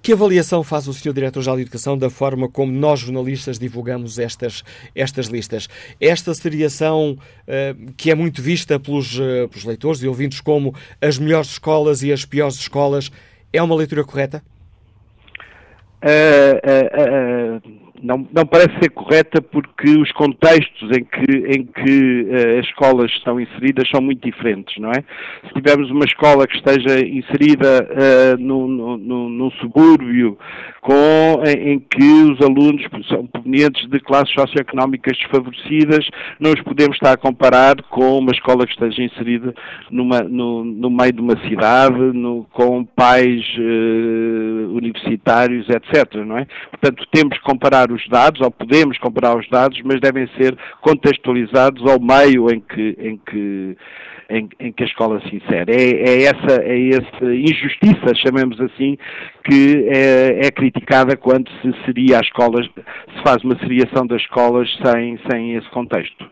Que 0.02 0.14
avaliação 0.14 0.64
faz 0.64 0.88
o 0.88 0.94
Sr. 0.94 1.14
Diretor-Geral 1.14 1.58
de 1.58 1.62
Educação 1.62 1.96
da 1.96 2.10
forma 2.10 2.50
como 2.50 2.72
nós, 2.72 3.02
jornalistas, 3.02 3.60
divulgamos 3.60 4.18
estas, 4.18 4.64
estas 4.96 5.28
listas? 5.28 5.68
Esta 6.00 6.34
seriação 6.34 7.18
uh, 7.18 7.92
que 7.96 8.10
é 8.10 8.16
muito 8.16 8.42
vista 8.42 8.80
pelos, 8.80 9.20
uh, 9.20 9.48
pelos 9.48 9.64
leitores 9.64 10.02
e 10.02 10.08
ouvintes 10.08 10.42
como 10.42 10.74
as 11.00 11.20
melhores 11.20 11.52
escolas 11.52 12.02
e 12.02 12.12
as 12.12 12.26
piores 12.26 12.56
escolas, 12.56 13.12
é 13.54 13.62
uma 13.62 13.76
leitura 13.76 14.04
correta? 14.04 14.44
Uh, 16.04 17.81
não, 18.02 18.28
não 18.34 18.46
parece 18.46 18.72
ser 18.82 18.90
correta 18.90 19.42
porque 19.42 19.90
os 19.90 20.12
contextos 20.14 20.90
em 20.92 21.04
que, 21.04 21.38
em 21.48 21.66
que 21.66 22.24
uh, 22.24 22.60
as 22.60 22.66
escolas 22.66 23.12
estão 23.12 23.40
inseridas 23.40 23.88
são 23.90 24.02
muito 24.02 24.26
diferentes, 24.26 24.76
não 24.78 24.90
é? 24.90 25.04
Se 25.48 25.54
tivermos 25.54 25.90
uma 25.92 26.06
escola 26.06 26.48
que 26.48 26.56
esteja 26.56 27.00
inserida 27.00 27.88
uh, 27.88 28.42
num, 28.42 28.68
num, 28.68 29.30
num, 29.30 29.52
subúrbio 29.52 30.38
com, 30.82 31.44
em, 31.46 31.74
em, 31.74 31.80
que 31.80 32.04
os 32.04 32.42
alunos 32.42 32.84
são 33.08 33.28
provenientes 33.28 33.88
de 33.88 34.00
classes 34.00 34.34
socioeconómicas 34.34 35.16
desfavorecidas, 35.16 36.10
não 36.40 36.52
os 36.52 36.62
podemos 36.62 36.96
estar 36.96 37.14
a 37.14 37.18
comparar 37.18 37.76
com 37.84 38.18
uma 38.18 38.32
escola 38.32 38.66
que 38.66 38.74
esteja 38.74 39.04
inserida 39.04 39.54
numa, 39.92 40.22
no, 40.22 40.66
no 40.66 40.90
meio 40.90 41.14
de 41.14 41.22
uma 41.22 41.38
cidade, 41.48 41.96
no, 41.98 42.46
com 42.52 42.84
pais 42.84 43.46
uh, 43.60 44.74
universitários, 44.76 45.70
etc. 45.70 46.16
Não 46.26 46.40
é? 46.40 46.48
Portanto, 46.72 47.08
temos 47.12 47.38
que 47.38 47.44
comparar 47.44 47.92
os 47.92 48.08
dados, 48.10 48.42
ou 48.42 48.50
podemos 48.50 48.98
comparar 48.98 49.38
os 49.38 49.48
dados, 49.50 49.80
mas 49.84 50.02
devem 50.02 50.28
ser 50.36 50.58
contextualizados 50.82 51.86
ao 51.88 52.00
meio 52.00 52.50
em 52.50 52.60
que, 52.60 52.98
em 53.00 53.18
que, 53.18 53.78
em, 54.32 54.50
em 54.60 54.72
que 54.72 54.84
a 54.84 54.88
escola 54.88 55.22
se 55.22 55.36
insere. 55.36 55.72
É, 55.72 56.10
é, 56.10 56.24
essa, 56.24 56.62
é 56.64 56.78
injustiça, 57.36 58.16
chamemos 58.16 58.60
assim, 58.60 58.98
que 59.44 59.88
é, 59.90 60.48
é, 60.48 60.52
criticada 60.52 61.16
quando 61.18 61.50
se 61.62 61.74
seria 61.86 62.18
a 62.18 62.22
escola, 62.22 62.64
se 62.64 63.24
faz 63.24 63.44
uma 63.44 63.58
seriação 63.60 64.08
das 64.08 64.22
escolas 64.22 64.70
sem, 64.84 65.20
sem 65.30 65.56
esse 65.56 65.70
contexto 65.70 66.30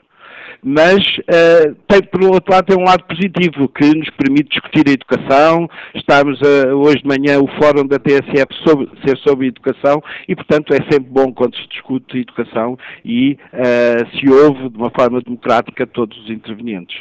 mas 0.64 0.98
uh, 1.20 1.76
tem, 1.88 2.02
por 2.04 2.22
outro 2.24 2.54
lado, 2.54 2.66
tem 2.66 2.78
um 2.78 2.86
lado 2.86 3.04
positivo 3.06 3.70
que 3.70 3.96
nos 3.96 4.10
permite 4.12 4.50
discutir 4.50 4.88
a 4.88 4.92
educação. 4.92 5.70
Estamos 5.96 6.40
uh, 6.42 6.76
hoje 6.76 7.02
de 7.02 7.08
manhã 7.08 7.40
o 7.40 7.48
fórum 7.62 7.88
da 7.88 7.98
TSF 7.98 8.54
sobre, 8.68 8.90
ser 9.06 9.18
sobre 9.20 9.48
educação 9.48 10.04
e, 10.28 10.36
portanto, 10.36 10.74
é 10.74 10.78
sempre 10.92 11.10
bom 11.10 11.32
quando 11.32 11.56
se 11.56 11.68
discute 11.70 12.20
educação 12.20 12.78
e 13.06 13.38
uh, 13.54 14.18
se 14.18 14.30
ouve 14.30 14.70
de 14.70 14.78
uma 14.78 14.92
forma 14.92 15.22
democrática 15.22 15.88
todos 15.88 16.18
os 16.18 16.30
intervenientes. 16.30 16.98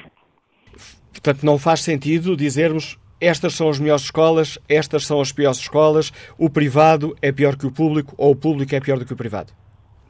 Portanto, 1.20 1.44
não 1.44 1.58
faz 1.58 1.80
sentido 1.80 2.36
dizermos 2.36 2.96
estas 3.20 3.54
são 3.54 3.68
as 3.68 3.80
melhores 3.80 4.04
escolas, 4.04 4.58
estas 4.68 5.04
são 5.04 5.20
as 5.20 5.32
piores 5.32 5.58
escolas, 5.58 6.12
o 6.38 6.48
privado 6.48 7.16
é 7.20 7.32
pior 7.32 7.56
que 7.56 7.66
o 7.66 7.72
público 7.72 8.14
ou 8.16 8.30
o 8.30 8.36
público 8.36 8.72
é 8.74 8.80
pior 8.80 8.98
do 8.98 9.04
que 9.04 9.12
o 9.12 9.16
privado. 9.16 9.52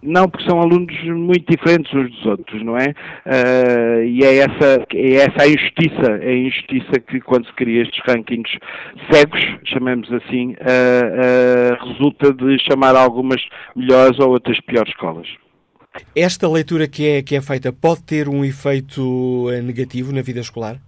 Não, 0.02 0.28
porque 0.28 0.48
são 0.48 0.60
alunos 0.60 0.94
muito 1.04 1.50
diferentes 1.50 1.92
uns 1.92 2.10
dos 2.10 2.26
outros, 2.26 2.62
não 2.62 2.76
é? 2.76 2.94
Uh, 3.26 4.04
e 4.04 4.22
é 4.22 4.36
essa, 4.36 4.86
é 4.94 5.14
essa 5.14 5.42
a 5.42 5.48
injustiça, 5.48 6.12
é 6.22 6.28
a 6.28 6.36
injustiça 6.36 7.00
que 7.00 7.20
quando 7.20 7.46
se 7.46 7.52
cria 7.54 7.82
estes 7.82 8.00
rankings 8.06 8.58
cegos, 9.10 9.40
chamemos 9.64 10.12
assim, 10.12 10.52
uh, 10.52 11.82
uh, 11.82 11.88
resulta 11.88 12.32
de 12.32 12.58
chamar 12.70 12.94
algumas 12.94 13.42
melhores 13.74 14.20
ou 14.20 14.30
outras 14.30 14.60
piores 14.60 14.92
escolas. 14.92 15.26
Esta 16.14 16.48
leitura 16.48 16.86
que 16.86 17.08
é, 17.08 17.22
que 17.22 17.34
é 17.34 17.40
feita 17.40 17.72
pode 17.72 18.04
ter 18.04 18.28
um 18.28 18.44
efeito 18.44 19.46
negativo 19.64 20.12
na 20.12 20.22
vida 20.22 20.38
escolar? 20.38 20.78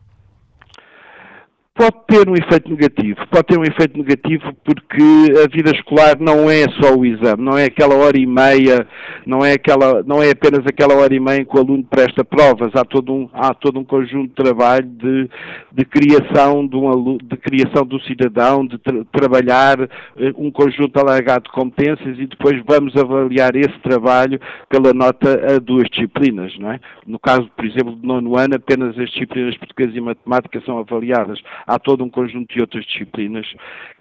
Pode 1.80 1.96
ter 2.08 2.28
um 2.28 2.34
efeito 2.34 2.68
negativo, 2.68 3.26
pode 3.30 3.46
ter 3.46 3.58
um 3.58 3.64
efeito 3.64 3.96
negativo 3.96 4.52
porque 4.62 5.32
a 5.42 5.48
vida 5.48 5.70
escolar 5.70 6.14
não 6.20 6.50
é 6.50 6.66
só 6.78 6.94
o 6.94 7.06
exame, 7.06 7.42
não 7.42 7.56
é 7.56 7.64
aquela 7.64 7.94
hora 7.94 8.18
e 8.18 8.26
meia, 8.26 8.86
não 9.24 9.42
é, 9.42 9.54
aquela, 9.54 10.02
não 10.02 10.22
é 10.22 10.30
apenas 10.30 10.66
aquela 10.66 10.94
hora 10.94 11.14
e 11.14 11.18
meia 11.18 11.40
em 11.40 11.44
que 11.46 11.56
o 11.56 11.58
aluno 11.58 11.82
presta 11.82 12.22
provas, 12.22 12.70
há 12.74 12.84
todo 12.84 13.14
um, 13.14 13.30
há 13.32 13.54
todo 13.54 13.78
um 13.78 13.84
conjunto 13.84 14.28
de 14.28 14.34
trabalho 14.34 14.86
de, 14.86 15.30
de 15.72 15.84
criação 15.86 16.66
de 16.66 16.76
um 16.76 16.86
aluno, 16.86 17.16
de 17.22 17.36
criação 17.38 17.86
do 17.86 17.98
cidadão, 18.02 18.66
de 18.66 18.76
tra 18.76 19.02
trabalhar 19.10 19.80
uh, 19.80 19.88
um 20.36 20.50
conjunto 20.50 21.00
alargado 21.00 21.44
de 21.44 21.50
competências 21.52 22.18
e 22.18 22.26
depois 22.26 22.62
vamos 22.66 22.94
avaliar 22.94 23.56
esse 23.56 23.78
trabalho 23.78 24.38
pela 24.68 24.92
nota 24.92 25.56
a 25.56 25.58
duas 25.58 25.88
disciplinas, 25.88 26.52
não 26.58 26.72
é? 26.72 26.80
No 27.06 27.18
caso, 27.18 27.50
por 27.56 27.64
exemplo, 27.64 27.92
do 27.96 28.06
nono 28.06 28.36
ano, 28.36 28.56
apenas 28.56 28.98
as 28.98 29.08
disciplinas 29.08 29.56
português 29.56 29.96
e 29.96 30.00
matemática 30.02 30.60
são 30.66 30.78
avaliadas 30.78 31.40
há 31.70 31.78
todo 31.78 32.04
um 32.04 32.10
conjunto 32.10 32.52
de 32.52 32.60
outras 32.60 32.84
disciplinas 32.86 33.46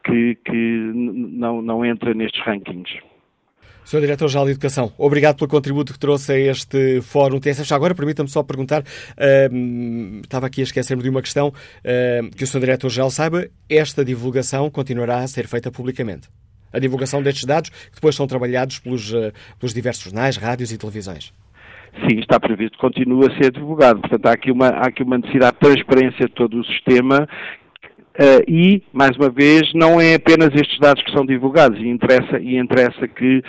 que, 0.04 0.36
que 0.44 0.92
não, 0.94 1.62
não 1.62 1.86
entra 1.86 2.14
nestes 2.14 2.42
rankings. 2.44 3.00
Sr. 3.86 4.02
Diretor-Geral 4.02 4.46
de 4.46 4.52
Educação, 4.52 4.92
obrigado 5.00 5.38
pelo 5.38 5.50
contributo 5.50 5.94
que 5.94 5.98
trouxe 5.98 6.32
a 6.32 6.38
este 6.38 7.02
fórum 7.02 7.40
TSF. 7.40 7.68
Já 7.68 7.76
agora, 7.76 7.96
permita-me 7.96 8.30
só 8.30 8.44
perguntar, 8.44 8.82
uh, 8.82 10.20
estava 10.22 10.46
aqui 10.46 10.62
a 10.62 10.64
esquecer-me 10.64 11.02
de 11.02 11.10
uma 11.10 11.22
questão, 11.22 11.48
uh, 11.48 12.36
que 12.36 12.44
o 12.44 12.48
Sr. 12.48 12.60
Diretor-Geral 12.60 13.10
saiba, 13.10 13.48
esta 13.68 14.06
divulgação 14.06 14.70
continuará 14.70 15.20
a 15.20 15.28
ser 15.28 15.48
feita 15.48 15.72
publicamente? 15.72 16.28
A 16.72 16.78
divulgação 16.78 17.24
destes 17.24 17.46
dados, 17.46 17.72
que 17.72 17.96
depois 17.96 18.16
são 18.16 18.28
trabalhados 18.28 18.78
pelos, 18.78 19.12
uh, 19.12 19.32
pelos 19.60 19.74
diversos 19.74 20.04
jornais, 20.04 20.38
rádios 20.38 20.72
e 20.72 20.78
televisões? 20.78 21.34
Sim, 22.08 22.20
está 22.20 22.40
previsto, 22.40 22.78
continua 22.78 23.28
a 23.28 23.42
ser 23.42 23.52
divulgado. 23.52 24.00
Portanto, 24.02 24.26
há 24.28 24.32
aqui 24.32 24.52
uma, 24.52 24.68
há 24.68 24.88
aqui 24.88 25.02
uma 25.02 25.18
necessidade 25.18 25.54
de 25.54 25.60
transparência 25.60 26.28
de 26.28 26.34
todo 26.34 26.60
o 26.60 26.66
sistema 26.66 27.28
Uh, 28.20 28.44
e, 28.50 28.84
mais 28.92 29.16
uma 29.16 29.30
vez, 29.30 29.74
não 29.74 30.02
é 30.02 30.16
apenas 30.16 30.50
estes 30.54 30.78
dados 30.78 31.02
que 31.04 31.12
são 31.14 31.26
divulgados, 31.26 31.80
e 31.80 31.88
interessa, 31.88 32.38
e 32.38 32.58
interessa 32.58 33.08
que 33.08 33.42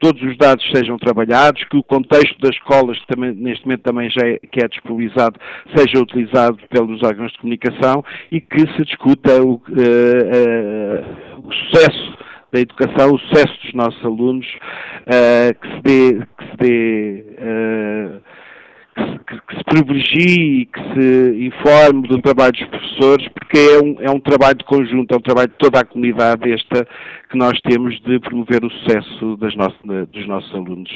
todos 0.00 0.22
os 0.22 0.38
dados 0.38 0.64
sejam 0.74 0.96
trabalhados, 0.96 1.62
que 1.64 1.76
o 1.76 1.82
contexto 1.82 2.34
das 2.40 2.52
escolas, 2.52 2.98
que 2.98 3.06
também, 3.08 3.34
neste 3.34 3.66
momento 3.66 3.82
também 3.82 4.08
já 4.08 4.26
é, 4.26 4.38
que 4.50 4.64
é 4.64 4.68
disponibilizado, 4.68 5.38
seja 5.76 6.00
utilizado 6.00 6.56
pelos 6.70 7.02
órgãos 7.02 7.30
de 7.32 7.38
comunicação 7.40 8.02
e 8.32 8.40
que 8.40 8.60
se 8.60 8.84
discuta 8.84 9.42
o, 9.42 9.56
uh, 9.56 9.60
uh, 9.60 11.46
o 11.46 11.52
sucesso 11.52 12.16
da 12.50 12.60
educação, 12.60 13.12
o 13.12 13.18
sucesso 13.18 13.52
dos 13.64 13.74
nossos 13.74 14.02
alunos, 14.02 14.46
que 15.60 15.68
se 15.68 15.82
dê, 15.82 16.26
que 16.38 16.44
se 16.50 16.56
dê 16.56 17.24
que, 18.96 19.40
que, 19.40 19.56
se 19.56 19.64
privilegie 19.64 20.60
e 20.62 20.66
que 20.66 20.80
se 20.80 21.46
informe 21.46 22.08
do 22.08 22.20
trabalho 22.22 22.52
dos 22.52 22.66
professores, 22.68 23.28
porque 23.28 23.58
é 23.58 23.82
um, 23.82 23.96
é 24.00 24.10
um 24.10 24.20
trabalho 24.20 24.56
de 24.56 24.64
conjunto, 24.64 25.12
é 25.12 25.16
um 25.16 25.20
trabalho 25.20 25.48
de 25.48 25.54
toda 25.58 25.80
a 25.80 25.84
comunidade 25.84 26.50
esta 26.50 26.86
que 27.30 27.36
nós 27.36 27.60
temos 27.60 28.00
de 28.02 28.18
promover 28.20 28.64
o 28.64 28.70
sucesso 28.70 29.36
das 29.36 29.54
nossas, 29.54 30.08
dos 30.08 30.26
nossos 30.26 30.54
alunos. 30.54 30.90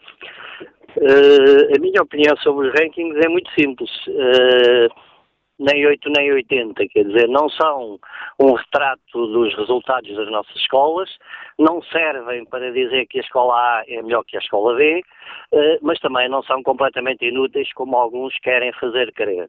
Uh, 0.97 1.77
a 1.77 1.79
minha 1.79 2.03
opinião 2.03 2.37
sobre 2.39 2.69
os 2.69 2.75
rankings 2.75 3.21
é 3.25 3.29
muito 3.29 3.49
simples. 3.53 3.91
Uh, 4.09 4.89
nem 5.59 5.87
8 5.87 6.11
nem 6.11 6.33
80, 6.33 6.87
quer 6.89 7.05
dizer, 7.05 7.29
não 7.29 7.49
são 7.49 7.99
um 8.39 8.53
retrato 8.53 9.01
dos 9.13 9.55
resultados 9.57 10.15
das 10.15 10.31
nossas 10.31 10.55
escolas, 10.57 11.09
não 11.59 11.83
servem 11.83 12.45
para 12.45 12.71
dizer 12.73 13.07
que 13.07 13.19
a 13.19 13.23
escola 13.23 13.55
A 13.55 13.85
é 13.89 14.03
melhor 14.03 14.23
que 14.25 14.37
a 14.37 14.41
escola 14.41 14.75
B, 14.75 15.03
eh, 15.53 15.79
mas 15.81 15.99
também 16.01 16.29
não 16.29 16.43
são 16.43 16.63
completamente 16.63 17.25
inúteis 17.25 17.73
como 17.73 17.97
alguns 17.97 18.35
querem 18.41 18.73
fazer 18.75 19.13
crer. 19.13 19.49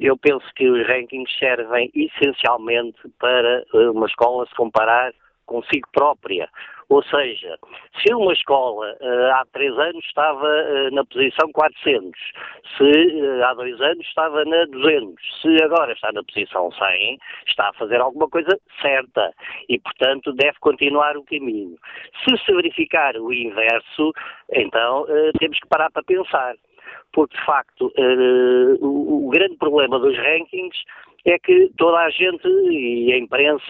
Eu 0.00 0.16
penso 0.16 0.46
que 0.54 0.68
os 0.68 0.86
rankings 0.86 1.36
servem 1.38 1.90
essencialmente 1.94 3.00
para 3.18 3.64
eh, 3.74 3.90
uma 3.90 4.06
escola 4.06 4.46
se 4.46 4.54
comparar 4.54 5.12
consigo 5.46 5.88
própria. 5.92 6.48
Ou 6.88 7.02
seja, 7.02 7.58
se 8.00 8.14
uma 8.14 8.32
escola 8.32 8.96
uh, 9.00 9.32
há 9.34 9.44
três 9.52 9.78
anos 9.78 10.02
estava 10.06 10.46
uh, 10.46 10.90
na 10.90 11.04
posição 11.04 11.52
400, 11.52 12.18
se 12.78 12.82
uh, 12.82 13.44
há 13.44 13.52
dois 13.52 13.78
anos 13.80 14.06
estava 14.06 14.42
na 14.46 14.64
200, 14.64 15.14
se 15.42 15.62
agora 15.62 15.92
está 15.92 16.10
na 16.12 16.24
posição 16.24 16.72
100, 16.72 17.18
está 17.46 17.68
a 17.68 17.72
fazer 17.74 18.00
alguma 18.00 18.26
coisa 18.28 18.58
certa 18.80 19.34
e, 19.68 19.78
portanto, 19.78 20.32
deve 20.32 20.58
continuar 20.60 21.14
o 21.18 21.24
caminho. 21.24 21.76
Se 22.24 22.38
se 22.38 22.54
verificar 22.54 23.16
o 23.16 23.32
inverso, 23.34 24.12
então 24.52 25.06
temos 25.38 25.58
que 25.58 25.68
parar 25.68 25.90
para 25.90 26.02
pensar 26.02 26.54
porque 27.12 27.36
de 27.36 27.44
facto 27.44 27.92
o, 28.80 29.26
o, 29.26 29.30
grande 29.30 29.56
problema 29.56 29.98
dos 29.98 30.16
rankings 30.16 30.76
é 31.24 31.38
que 31.38 31.70
toda 31.76 31.98
a 31.98 32.10
gente, 32.10 32.46
e 32.48 33.12
a 33.12 33.18
imprensa, 33.18 33.62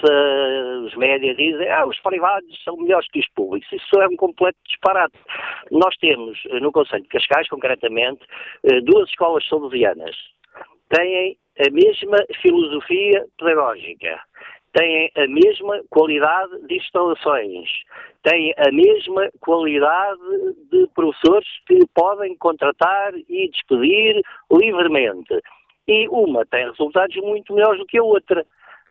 os 0.85 0.95
médias 0.97 1.37
dizem 1.37 1.69
ah, 1.71 1.87
os 1.87 1.99
privados 2.01 2.63
são 2.63 2.77
melhores 2.77 3.09
que 3.11 3.21
os 3.21 3.29
públicos. 3.31 3.71
Isso 3.73 4.01
é 4.01 4.07
um 4.07 4.17
completo 4.17 4.59
disparate. 4.67 5.17
Nós 5.71 5.97
temos, 5.97 6.39
eh, 6.51 6.61
no 6.61 6.71
Conselho 6.71 7.03
de 7.03 7.09
Cascais, 7.09 7.49
concretamente, 7.49 8.25
uh, 8.65 8.83
duas 8.83 9.09
escolas 9.09 9.47
salesianas. 9.49 10.17
Têm 10.91 11.37
a 11.59 11.71
mesma 11.71 12.19
filosofia 12.41 13.25
pedagógica, 13.39 14.21
têm 14.73 15.11
a 15.17 15.27
mesma 15.27 15.81
qualidade 15.91 16.67
de 16.67 16.77
instalações, 16.77 17.69
têm 18.23 18.55
a 18.57 18.71
mesma 18.71 19.29
qualidade 19.41 20.21
de 20.71 20.87
professores 20.95 21.49
que 21.67 21.81
podem 21.95 22.37
contratar 22.37 23.13
e 23.29 23.51
despedir 23.51 24.23
livremente. 24.51 25.41
E 25.89 26.07
uma 26.09 26.45
tem 26.47 26.67
resultados 26.67 27.17
muito 27.17 27.55
melhores 27.55 27.81
do 27.81 27.87
que 27.87 27.99
a 27.99 28.03
outra. 28.03 28.45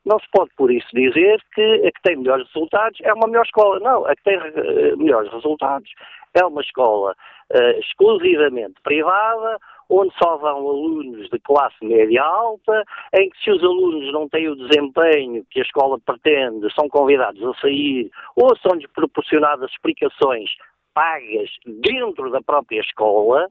Não 0.03 0.19
se 0.19 0.25
pode, 0.31 0.49
por 0.55 0.71
isso, 0.71 0.87
dizer 0.93 1.39
que 1.53 1.61
a 1.85 1.91
que 1.91 2.01
tem 2.01 2.15
melhores 2.15 2.47
resultados 2.47 2.97
é 3.03 3.13
uma 3.13 3.27
melhor 3.27 3.45
escola. 3.45 3.79
Não, 3.79 4.05
a 4.05 4.15
que 4.15 4.23
tem 4.23 4.37
uh, 4.37 4.97
melhores 4.97 5.31
resultados 5.31 5.89
é 6.33 6.45
uma 6.45 6.61
escola 6.61 7.15
uh, 7.53 7.79
exclusivamente 7.79 8.75
privada, 8.83 9.57
onde 9.89 10.13
só 10.17 10.37
vão 10.37 10.57
alunos 10.57 11.29
de 11.29 11.39
classe 11.39 11.75
média 11.85 12.23
alta, 12.23 12.83
em 13.13 13.29
que 13.29 13.43
se 13.43 13.51
os 13.51 13.61
alunos 13.63 14.11
não 14.11 14.27
têm 14.29 14.49
o 14.49 14.55
desempenho 14.55 15.45
que 15.51 15.59
a 15.59 15.63
escola 15.63 15.99
pretende, 15.99 16.73
são 16.73 16.87
convidados 16.89 17.43
a 17.43 17.53
sair 17.59 18.09
ou 18.35 18.55
são-lhes 18.57 18.87
proporcionadas 18.93 19.69
explicações 19.71 20.49
pagas 20.93 21.49
dentro 21.65 22.31
da 22.31 22.41
própria 22.41 22.79
escola, 22.79 23.47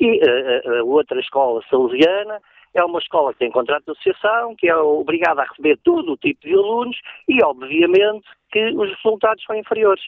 e 0.00 0.20
a, 0.22 0.80
a 0.80 0.84
outra 0.84 1.20
escola 1.20 1.62
salesiana 1.70 2.40
é 2.74 2.84
uma 2.84 2.98
escola 2.98 3.32
que 3.32 3.38
tem 3.38 3.50
contrato 3.50 3.84
de 3.84 3.92
associação, 3.92 4.54
que 4.56 4.68
é 4.68 4.76
obrigada 4.76 5.42
a 5.42 5.46
receber 5.46 5.78
todo 5.84 6.12
o 6.12 6.16
tipo 6.16 6.40
de 6.40 6.54
alunos 6.54 6.96
e, 7.28 7.42
obviamente, 7.44 8.26
que 8.50 8.66
os 8.74 8.90
resultados 8.96 9.44
são 9.44 9.56
inferiores. 9.56 10.04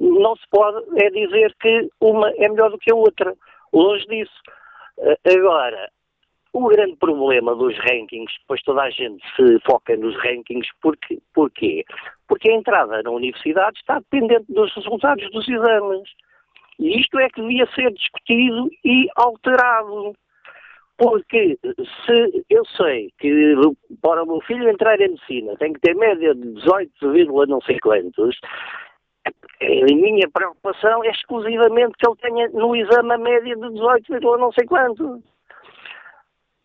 Não 0.00 0.36
se 0.36 0.42
pode 0.50 0.84
é 1.00 1.10
dizer 1.10 1.54
que 1.60 1.88
uma 2.00 2.30
é 2.30 2.48
melhor 2.48 2.70
do 2.70 2.78
que 2.78 2.92
a 2.92 2.94
outra. 2.94 3.34
Longe 3.72 4.06
disso. 4.06 4.40
Eh, 4.98 5.18
agora, 5.36 5.90
o 6.52 6.68
grande 6.68 6.96
problema 6.96 7.54
dos 7.54 7.76
rankings, 7.78 8.32
depois 8.40 8.62
toda 8.62 8.82
a 8.82 8.90
gente 8.90 9.22
se 9.36 9.58
foca 9.60 9.96
nos 9.96 10.16
rankings, 10.16 10.68
porque, 10.80 11.18
porquê? 11.34 11.84
Porque 12.26 12.50
a 12.50 12.54
entrada 12.54 13.02
na 13.02 13.10
universidade 13.10 13.78
está 13.78 13.98
dependente 13.98 14.46
dos 14.48 14.74
resultados 14.74 15.30
dos 15.30 15.48
exames. 15.48 16.08
E 16.78 17.00
isto 17.00 17.18
é 17.18 17.28
que 17.28 17.40
devia 17.40 17.66
ser 17.74 17.92
discutido 17.92 18.70
e 18.84 19.08
alterado. 19.16 20.14
Porque 20.98 21.56
se 21.62 22.44
eu 22.50 22.64
sei 22.76 23.12
que 23.18 23.54
para 24.02 24.24
o 24.24 24.26
meu 24.26 24.40
filho 24.40 24.68
entrar 24.68 25.00
em 25.00 25.08
medicina 25.08 25.56
tem 25.56 25.72
que 25.72 25.80
ter 25.80 25.94
média 25.94 26.34
de 26.34 26.54
18, 26.54 27.46
não 27.46 27.60
sei 27.60 27.78
quantos, 27.78 28.36
a 29.24 29.94
minha 29.94 30.28
preocupação 30.32 31.04
é 31.04 31.10
exclusivamente 31.10 31.94
que 31.98 32.08
ele 32.08 32.16
tenha 32.16 32.48
no 32.48 32.74
exame 32.74 33.12
a 33.12 33.18
média 33.18 33.54
de 33.54 33.70
18, 33.74 34.38
não 34.38 34.52
sei 34.52 34.66
quanto. 34.66 35.22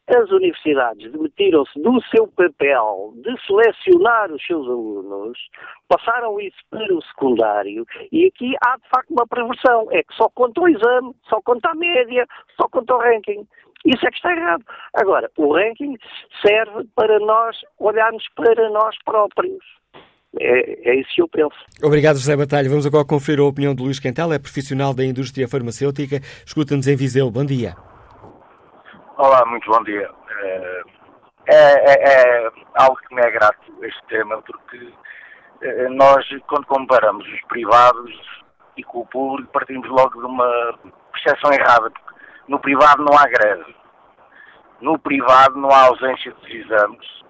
As 0.05 0.29
universidades 0.31 1.11
demitiram-se 1.11 1.79
do 1.81 2.01
seu 2.09 2.27
papel 2.27 3.13
de 3.17 3.39
selecionar 3.45 4.31
os 4.31 4.45
seus 4.45 4.67
alunos, 4.67 5.39
passaram 5.87 6.41
isso 6.41 6.57
para 6.69 6.93
o 6.93 7.01
secundário 7.03 7.85
e 8.11 8.25
aqui 8.25 8.53
há 8.65 8.75
de 8.77 8.89
facto 8.89 9.11
uma 9.11 9.25
perversão. 9.25 9.87
É 9.91 10.03
que 10.03 10.13
só 10.15 10.27
conta 10.35 10.59
o 10.59 10.67
exame, 10.67 11.15
só 11.29 11.39
conta 11.41 11.69
a 11.69 11.75
média, 11.75 12.27
só 12.59 12.67
conta 12.67 12.95
o 12.95 12.99
ranking. 12.99 13.47
Isso 13.85 14.05
é 14.05 14.09
que 14.09 14.15
está 14.15 14.31
errado. 14.31 14.63
Agora, 14.93 15.29
o 15.37 15.53
ranking 15.53 15.97
serve 16.45 16.87
para 16.95 17.19
nós 17.19 17.57
olharmos 17.79 18.23
para 18.35 18.69
nós 18.69 18.95
próprios. 19.03 19.63
É, 20.39 20.89
é, 20.89 20.95
isso 20.95 21.09
que 21.13 21.21
eu 21.21 21.27
penso. 21.27 21.55
Obrigado, 21.83 22.15
José 22.15 22.35
Batalha. 22.35 22.69
Vamos 22.69 22.87
agora 22.87 23.05
conferir 23.05 23.41
a 23.41 23.47
opinião 23.47 23.75
de 23.75 23.83
Luís 23.83 23.99
Quentel, 23.99 24.33
é 24.33 24.39
profissional 24.39 24.93
da 24.93 25.05
indústria 25.05 25.47
farmacêutica. 25.47 26.19
Escuta-nos 26.45 26.87
em 26.87 26.95
Viseu. 26.95 27.29
Bom 27.29 27.45
dia. 27.45 27.75
Olá, 29.17 29.45
muito 29.45 29.69
bom 29.69 29.83
dia. 29.83 30.09
É, 30.41 30.81
é, 31.47 31.55
é, 31.55 32.45
é 32.45 32.51
algo 32.75 32.97
que 33.07 33.13
me 33.13 33.21
é 33.21 33.29
grato 33.29 33.61
este 33.83 34.01
tema, 34.07 34.41
porque 34.41 34.91
é, 35.61 35.87
nós, 35.89 36.25
quando 36.47 36.65
comparamos 36.65 37.27
os 37.27 37.41
privados 37.47 38.11
e 38.75 38.83
com 38.83 39.01
o 39.01 39.05
público, 39.05 39.51
partimos 39.51 39.87
logo 39.89 40.19
de 40.19 40.25
uma 40.25 40.79
percepção 41.11 41.53
errada, 41.53 41.91
porque 41.91 42.13
no 42.47 42.59
privado 42.59 43.03
não 43.03 43.17
há 43.17 43.25
greve, 43.27 43.75
no 44.81 44.99
privado 44.99 45.57
não 45.57 45.69
há 45.69 45.87
ausência 45.87 46.33
de 46.43 46.57
exames 46.57 47.23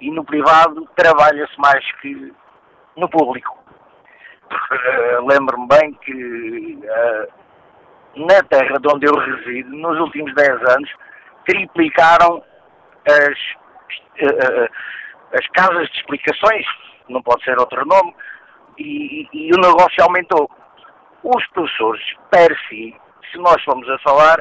e 0.00 0.10
no 0.10 0.24
privado 0.24 0.88
trabalha-se 0.96 1.58
mais 1.58 1.84
que 2.00 2.32
no 2.96 3.08
público. 3.08 3.58
Uh, 4.50 5.26
Lembro-me 5.26 5.66
bem 5.66 5.94
que 5.94 6.78
uh, 6.84 8.26
na 8.26 8.42
terra 8.44 8.78
de 8.78 8.88
onde 8.94 9.06
eu 9.06 9.14
resido, 9.14 9.70
nos 9.76 9.98
últimos 9.98 10.34
10 10.34 10.50
anos, 10.70 10.90
triplicaram 11.46 12.42
as, 13.08 13.38
uh, 14.22 14.68
as 15.32 15.46
casas 15.48 15.88
de 15.90 15.98
explicações, 15.98 16.66
não 17.08 17.22
pode 17.22 17.42
ser 17.44 17.58
outro 17.58 17.84
nome, 17.86 18.14
e, 18.78 19.28
e, 19.32 19.48
e 19.48 19.50
o 19.52 19.60
negócio 19.60 20.02
aumentou. 20.02 20.48
Os 21.22 21.46
professores, 21.48 22.04
per 22.30 22.56
si, 22.68 22.94
se 23.34 23.38
nós 23.40 23.62
formos 23.64 23.88
a 23.90 23.98
falar, 23.98 24.38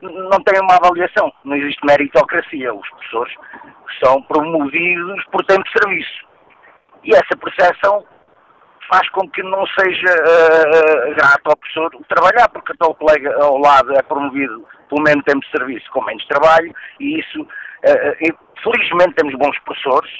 não 0.00 0.42
têm 0.44 0.60
uma 0.60 0.76
avaliação, 0.76 1.32
não 1.44 1.56
existe 1.56 1.84
meritocracia. 1.84 2.72
Os 2.74 2.88
professores 2.90 3.34
são 4.02 4.22
promovidos 4.22 5.24
por 5.26 5.44
tempo 5.44 5.62
de 5.64 5.72
serviço. 5.72 6.26
E 7.04 7.14
essa 7.14 7.36
percepção 7.36 8.04
faz 8.90 9.08
com 9.10 9.28
que 9.30 9.42
não 9.42 9.64
seja 9.78 10.06
uh, 10.06 11.14
grato 11.14 11.48
ao 11.48 11.56
professor 11.56 11.90
trabalhar, 12.08 12.48
porque 12.48 12.72
o 12.80 12.94
colega 12.94 13.34
ao 13.42 13.58
lado 13.58 13.96
é 13.96 14.02
promovido 14.02 14.66
pelo 14.88 15.02
mesmo 15.02 15.22
tempo 15.22 15.40
de 15.40 15.50
serviço 15.50 15.90
com 15.90 16.04
menos 16.04 16.24
trabalho, 16.26 16.74
e 17.00 17.20
isso, 17.20 17.42
uh, 17.42 18.38
felizmente 18.62 19.14
temos 19.14 19.34
bons 19.34 19.58
professores, 19.60 20.10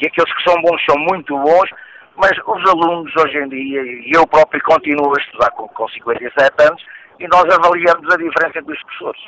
e 0.00 0.06
aqueles 0.06 0.32
que 0.34 0.50
são 0.50 0.60
bons 0.62 0.84
são 0.84 0.98
muito 0.98 1.38
bons, 1.38 1.70
mas 2.16 2.32
os 2.46 2.70
alunos 2.70 3.12
hoje 3.16 3.38
em 3.38 3.48
dia, 3.48 3.82
e 3.82 4.10
eu 4.14 4.26
próprio 4.26 4.62
continuo 4.64 5.14
a 5.14 5.20
estudar 5.20 5.50
com, 5.50 5.68
com 5.68 5.88
57 5.88 6.66
anos, 6.66 6.82
e 7.18 7.26
nós 7.28 7.44
avaliamos 7.44 8.12
a 8.12 8.16
diferença 8.16 8.62
dos 8.62 8.80
professores. 8.82 9.20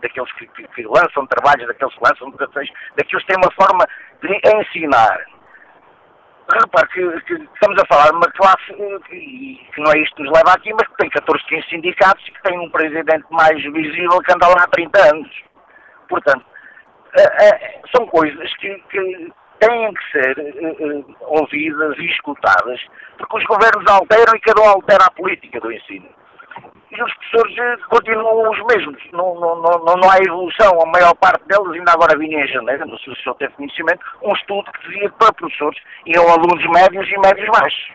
Daqueles 0.00 0.32
que, 0.32 0.46
que, 0.48 0.68
que 0.68 0.82
lançam 0.84 1.26
trabalhos, 1.26 1.66
daqueles 1.66 1.94
que 1.94 2.04
lançam 2.04 2.28
educações, 2.28 2.68
daqueles 2.96 3.24
que 3.24 3.32
têm 3.32 3.42
uma 3.42 3.52
forma 3.52 3.84
de 4.22 4.40
ensinar. 4.56 5.26
Repare 6.50 6.88
que, 6.88 7.20
que, 7.22 7.34
estamos 7.34 7.82
a 7.82 7.86
falar 7.86 8.10
de 8.10 8.16
uma 8.16 8.32
classe 8.32 8.72
e 9.12 9.60
que 9.74 9.80
não 9.80 9.92
é 9.92 9.98
isto 9.98 10.16
que 10.16 10.22
nos 10.22 10.32
leva 10.32 10.52
aqui, 10.52 10.72
mas 10.72 10.88
que 10.88 10.96
tem 10.96 11.10
14, 11.10 11.44
15 11.44 11.68
sindicatos 11.68 12.26
e 12.26 12.30
que 12.30 12.42
tem 12.42 12.58
um 12.58 12.70
presidente 12.70 13.26
mais 13.30 13.60
visível 13.62 14.18
que 14.20 14.32
anda 14.32 14.46
lá 14.46 14.62
há 14.62 14.68
30 14.68 15.14
anos. 15.14 15.42
Portanto, 16.08 16.46
é, 17.18 17.48
é, 17.48 17.80
são 17.94 18.06
coisas 18.06 18.56
que, 18.56 18.74
que 18.90 19.32
têm 19.60 19.92
que 19.92 20.12
ser 20.12 21.04
ouvidas 21.20 21.98
e 21.98 22.06
escutadas, 22.06 22.80
porque 23.18 23.38
os 23.38 23.44
governos 23.44 23.90
alteram 23.90 24.34
e 24.34 24.40
cada 24.40 24.62
um 24.62 24.68
altera 24.68 25.04
a 25.04 25.10
política 25.10 25.60
do 25.60 25.72
ensino 25.72 26.08
e 26.98 27.02
os 27.02 27.14
professores 27.14 27.58
eh, 27.58 27.76
continuam 27.88 28.50
os 28.50 28.58
mesmos, 28.66 29.00
não, 29.12 29.34
não, 29.34 29.62
não, 29.62 29.96
não 29.96 30.10
há 30.10 30.18
evolução, 30.18 30.82
a 30.82 30.86
maior 30.86 31.14
parte 31.14 31.46
deles, 31.46 31.72
ainda 31.72 31.92
agora 31.92 32.18
vinha 32.18 32.44
em 32.44 32.48
janeiro, 32.48 32.86
não 32.86 32.98
sei 32.98 33.14
se 33.14 33.20
o 33.20 33.22
senhor 33.22 33.34
teve 33.36 33.54
conhecimento, 33.54 34.04
um 34.22 34.32
estudo 34.32 34.70
que 34.72 34.88
dizia 34.88 35.10
para 35.10 35.32
professores 35.32 35.78
iam 36.06 36.28
alunos 36.28 36.64
médios 36.70 37.08
e 37.08 37.18
médios 37.18 37.48
baixos, 37.48 37.92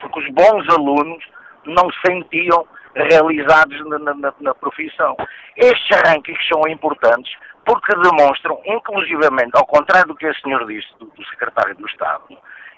porque 0.00 0.18
os 0.18 0.28
bons 0.32 0.68
alunos 0.68 1.24
não 1.64 1.88
se 1.92 2.00
sentiam 2.06 2.66
realizados 2.94 3.88
na, 3.88 3.98
na, 4.14 4.34
na 4.40 4.54
profissão. 4.54 5.16
Estes 5.56 5.96
rankings 6.04 6.48
são 6.48 6.62
importantes 6.68 7.32
porque 7.64 7.94
demonstram, 7.94 8.60
inclusivamente, 8.64 9.50
ao 9.54 9.66
contrário 9.66 10.08
do 10.08 10.16
que 10.16 10.26
o 10.26 10.34
senhor 10.40 10.66
disse, 10.66 10.88
do, 10.98 11.06
do 11.06 11.24
secretário 11.26 11.76
do 11.76 11.86
Estado, 11.86 12.24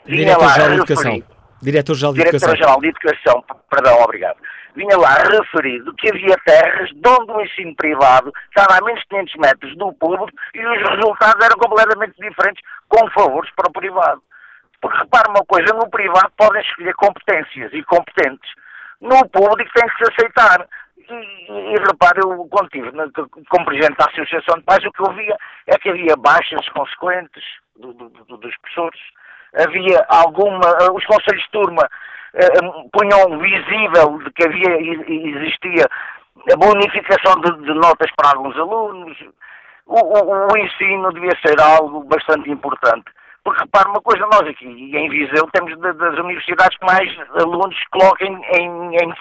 vinha 0.04 0.36
lá 0.36 0.52
referir, 0.52 1.24
Diretor-Geral 1.62 2.14
de 2.14 2.20
Educação. 2.22 2.48
Diretor-Geral 2.48 2.80
de 2.80 2.88
Educação, 2.88 3.44
perdão, 3.70 4.02
obrigado. 4.02 4.38
Vinha 4.74 4.96
lá 4.96 5.14
referido 5.14 5.92
que 5.94 6.08
havia 6.08 6.36
terras 6.44 6.88
de 6.90 7.08
onde 7.08 7.32
o 7.32 7.40
ensino 7.40 7.74
privado 7.74 8.32
estava 8.48 8.78
a 8.78 8.84
menos 8.84 9.00
de 9.00 9.08
500 9.08 9.34
metros 9.36 9.76
do 9.76 9.92
público 9.94 10.38
e 10.54 10.64
os 10.64 10.88
resultados 10.90 11.44
eram 11.44 11.56
completamente 11.56 12.14
diferentes 12.20 12.62
com 12.88 13.10
favores 13.10 13.50
para 13.56 13.68
o 13.68 13.72
privado. 13.72 14.22
Porque 14.80 14.98
repare 14.98 15.28
uma 15.28 15.44
coisa, 15.44 15.74
no 15.74 15.90
privado 15.90 16.32
podem 16.36 16.62
escolher 16.62 16.94
competências 16.94 17.72
e 17.72 17.82
competentes. 17.82 18.50
No 19.00 19.28
público 19.28 19.70
tem 19.74 19.88
que 19.88 20.04
se 20.04 20.12
aceitar. 20.12 20.66
E, 20.96 21.12
e, 21.12 21.74
e 21.74 21.76
repare, 21.80 22.20
eu 22.22 22.46
quando 22.50 22.66
estive 22.66 22.90
como 23.48 23.66
presidente 23.66 23.96
da 23.98 24.06
Associação 24.06 24.56
de 24.56 24.64
Pais, 24.64 24.84
o 24.84 24.92
que 24.92 25.02
eu 25.02 25.12
via 25.14 25.36
é 25.66 25.76
que 25.78 25.88
havia 25.90 26.16
baixas 26.16 26.66
consequentes 26.68 27.42
do, 27.76 27.92
do, 27.92 28.08
do, 28.08 28.36
dos 28.36 28.56
professores, 28.58 29.00
havia 29.54 30.04
alguma, 30.08 30.66
os 30.92 31.04
conselhos 31.06 31.42
de 31.42 31.50
turma 31.50 31.88
uh, 32.34 32.90
punham 32.92 33.38
visível 33.38 34.18
de 34.18 34.30
que 34.32 34.44
havia 34.44 34.80
existia 34.80 35.86
a 36.52 36.56
bonificação 36.56 37.40
de, 37.40 37.64
de 37.64 37.74
notas 37.74 38.10
para 38.16 38.30
alguns 38.36 38.56
alunos, 38.56 39.16
o, 39.86 39.94
o, 39.94 40.52
o, 40.52 40.56
ensino 40.56 41.12
devia 41.12 41.36
ser 41.44 41.60
algo 41.60 42.04
bastante 42.04 42.50
importante. 42.50 43.10
Porque 43.42 43.62
repare 43.62 43.88
uma 43.88 44.00
coisa, 44.00 44.24
nós 44.26 44.42
aqui 44.42 44.66
em 44.66 45.08
Viseu 45.08 45.48
temos 45.52 45.76
das 45.78 46.18
universidades 46.18 46.76
que 46.78 46.86
mais 46.86 47.10
alunos 47.42 47.76
colocam 47.90 48.28
em, 48.28 48.96
em. 48.96 49.14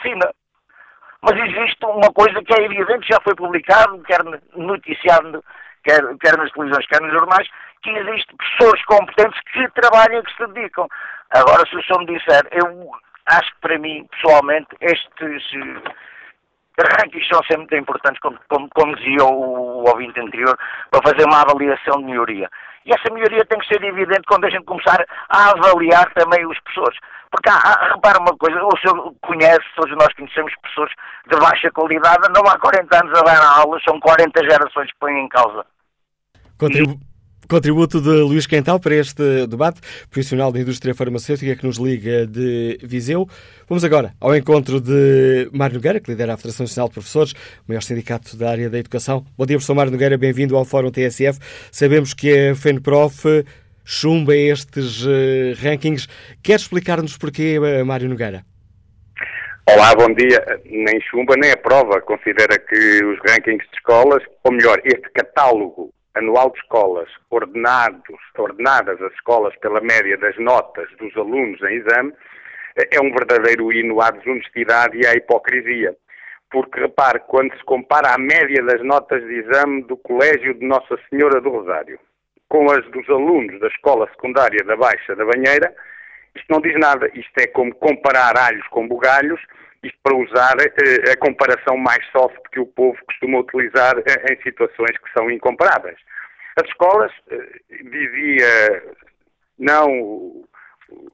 Mas 1.22 1.36
existe 1.36 1.86
uma 1.86 2.12
coisa 2.14 2.42
que 2.44 2.54
é 2.54 2.66
evidente, 2.66 3.08
já 3.10 3.20
foi 3.24 3.36
publicado, 3.36 4.02
quer 4.04 4.20
noticiado, 4.56 5.44
quer, 5.84 6.02
quer 6.20 6.38
nas 6.38 6.52
televisões, 6.52 6.86
quer 6.88 7.02
nos 7.02 7.12
jornais, 7.12 7.48
que 7.82 7.90
existem 7.90 8.38
pessoas 8.38 8.84
competentes 8.86 9.40
que 9.52 9.70
trabalham 9.72 10.20
e 10.20 10.24
que 10.24 10.36
se 10.36 10.48
dedicam. 10.48 10.88
Agora, 11.32 11.66
se 11.68 11.76
o 11.76 11.84
senhor 11.84 12.00
me 12.00 12.18
disser, 12.18 12.48
eu 12.52 12.92
acho 13.26 13.52
que 13.54 13.62
para 13.62 13.80
mim, 13.80 14.08
pessoalmente, 14.12 14.68
estes 14.82 15.44
rankings 16.80 17.28
são 17.28 17.42
sempre 17.44 17.58
muito 17.58 17.76
importantes, 17.76 18.20
como, 18.22 18.40
como, 18.48 18.70
como 18.70 18.96
dizia 18.96 19.26
o, 19.26 19.84
o 19.84 19.90
ouvinte 19.90 20.20
anterior, 20.20 20.58
para 20.90 21.12
fazer 21.12 21.26
uma 21.26 21.42
avaliação 21.42 22.00
de 22.00 22.06
melhoria. 22.06 22.50
E 22.86 22.94
essa 22.94 23.14
melhoria 23.14 23.46
tem 23.46 23.60
que 23.60 23.68
ser 23.68 23.84
evidente 23.84 24.24
quando 24.28 24.46
a 24.46 24.50
gente 24.50 24.66
começar 24.66 25.06
a 25.30 25.52
avaliar 25.52 26.12
também 26.14 26.46
os 26.46 26.60
professores. 26.62 27.00
Porque, 27.32 27.50
há, 27.50 27.56
há, 27.56 27.94
repara 27.94 28.20
uma 28.20 28.36
coisa, 28.38 28.60
o 28.64 28.78
senhor 28.78 29.14
conhece, 29.22 29.66
todos 29.76 29.96
nós 29.96 30.14
conhecemos 30.14 30.54
pessoas 30.64 30.90
de 31.30 31.38
baixa 31.38 31.70
qualidade, 31.72 32.28
não 32.34 32.42
há 32.50 32.58
40 32.58 33.04
anos 33.04 33.20
a 33.20 33.24
dar 33.24 33.60
aulas, 33.60 33.84
são 33.84 34.00
40 34.00 34.42
gerações 34.44 34.92
que 34.92 35.00
põem 35.00 35.26
em 35.26 35.30
causa. 35.30 35.66
Contribu 36.58 37.09
Contributo 37.50 38.00
de 38.00 38.10
Luís 38.10 38.46
Quental 38.46 38.80
para 38.80 38.94
este 38.94 39.48
debate, 39.48 39.82
profissional 40.08 40.52
da 40.52 40.60
indústria 40.60 40.94
farmacêutica 40.94 41.56
que 41.56 41.66
nos 41.66 41.78
liga 41.78 42.28
de 42.28 42.78
Viseu. 42.84 43.28
Vamos 43.68 43.84
agora 43.84 44.14
ao 44.22 44.36
encontro 44.36 44.80
de 44.80 45.50
Mário 45.52 45.78
Nogueira, 45.78 46.00
que 46.00 46.12
lidera 46.12 46.36
a 46.36 46.38
Federação 46.38 46.66
Nacional 46.66 46.90
de 46.90 46.94
Professores, 46.94 47.32
o 47.32 47.36
maior 47.68 47.82
sindicato 47.82 48.38
da 48.38 48.52
área 48.52 48.70
da 48.70 48.78
educação. 48.78 49.26
Bom 49.36 49.48
dia, 49.48 49.58
professor 49.58 49.74
Mário 49.74 49.92
Nogueira, 49.92 50.16
bem-vindo 50.16 50.56
ao 50.56 50.64
Fórum 50.64 50.92
TSF. 50.92 51.40
Sabemos 51.72 52.14
que 52.14 52.50
a 52.50 52.56
FENPROF 52.56 53.44
chumba 53.84 54.36
estes 54.36 55.04
uh, 55.08 55.56
rankings. 55.60 56.08
Quer 56.44 56.58
explicar-nos 56.58 57.18
porquê, 57.18 57.58
uh, 57.58 57.84
Mário 57.84 58.08
Nogueira? 58.08 58.46
Olá, 59.68 59.96
bom 59.96 60.14
dia. 60.14 60.40
Nem 60.66 61.02
chumba 61.02 61.34
nem 61.36 61.52
a 61.52 61.58
prova 61.58 62.00
considera 62.02 62.60
que 62.60 63.04
os 63.04 63.18
rankings 63.28 63.66
de 63.72 63.76
escolas, 63.76 64.22
ou 64.44 64.52
melhor, 64.52 64.80
este 64.86 65.10
catálogo 65.16 65.92
anual 66.16 66.52
de 66.52 66.60
escolas, 66.60 67.10
ordenados, 67.30 68.20
ordenadas 68.38 69.02
as 69.02 69.14
escolas 69.14 69.56
pela 69.58 69.82
média 69.82 70.18
das 70.18 70.38
notas 70.38 70.90
dos 70.98 71.16
alunos 71.16 71.62
em 71.62 71.76
exame, 71.76 72.14
é 72.92 73.02
um 73.02 73.12
verdadeiro 73.12 73.72
hino 73.72 74.02
à 74.02 74.10
desonestidade 74.12 74.98
e 74.98 75.06
à 75.06 75.14
hipocrisia. 75.14 75.96
Porque, 76.52 76.80
repare, 76.80 77.20
quando 77.28 77.56
se 77.56 77.64
compara 77.64 78.14
a 78.14 78.18
média 78.18 78.64
das 78.64 78.82
notas 78.84 79.22
de 79.24 79.34
exame 79.36 79.84
do 79.84 79.96
Colégio 79.98 80.54
de 80.56 80.66
Nossa 80.66 80.98
Senhora 81.10 81.40
do 81.42 81.50
Rosário 81.50 82.00
com 82.48 82.66
as 82.72 82.84
dos 82.90 83.08
alunos 83.10 83.60
da 83.60 83.68
Escola 83.68 84.10
Secundária 84.10 84.64
da 84.66 84.76
Baixa 84.76 85.16
da 85.16 85.24
Banheira, 85.24 85.72
isto 86.36 86.48
não 86.50 86.60
diz 86.60 86.74
nada. 86.80 87.08
Isto 87.14 87.38
é 87.40 87.48
como 87.48 87.74
comparar 87.76 88.36
alhos 88.36 88.68
com 88.70 88.88
bugalhos, 88.88 89.40
isto 89.84 89.98
para 90.04 90.16
usar 90.16 90.56
eh, 90.60 91.12
a 91.12 91.18
comparação 91.18 91.78
mais 91.78 92.06
soft 92.12 92.38
que 92.52 92.60
o 92.60 92.66
povo 92.66 92.98
costuma 93.06 93.40
utilizar 93.40 93.96
eh, 94.00 94.34
em 94.34 94.42
situações 94.42 94.98
que 94.98 95.12
são 95.18 95.32
incomparáveis. 95.32 95.98
As 96.62 96.68
escolas, 96.68 97.12
eh, 97.32 97.60
dizia, 97.84 98.84
não 99.58 100.44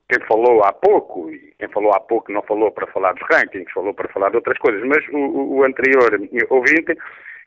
quem 0.10 0.26
falou 0.28 0.64
há 0.64 0.72
pouco, 0.72 1.30
e 1.30 1.54
quem 1.60 1.68
falou 1.70 1.94
há 1.94 2.00
pouco 2.00 2.32
não 2.32 2.42
falou 2.44 2.72
para 2.72 2.88
falar 2.88 3.14
dos 3.14 3.28
rankings, 3.30 3.72
falou 3.74 3.94
para 3.94 4.10
falar 4.10 4.30
de 4.30 4.38
outras 4.38 4.58
coisas, 4.58 4.82
mas 4.84 5.06
o, 5.10 5.58
o 5.58 5.64
anterior 5.64 6.18
ouvinte, 6.50 6.96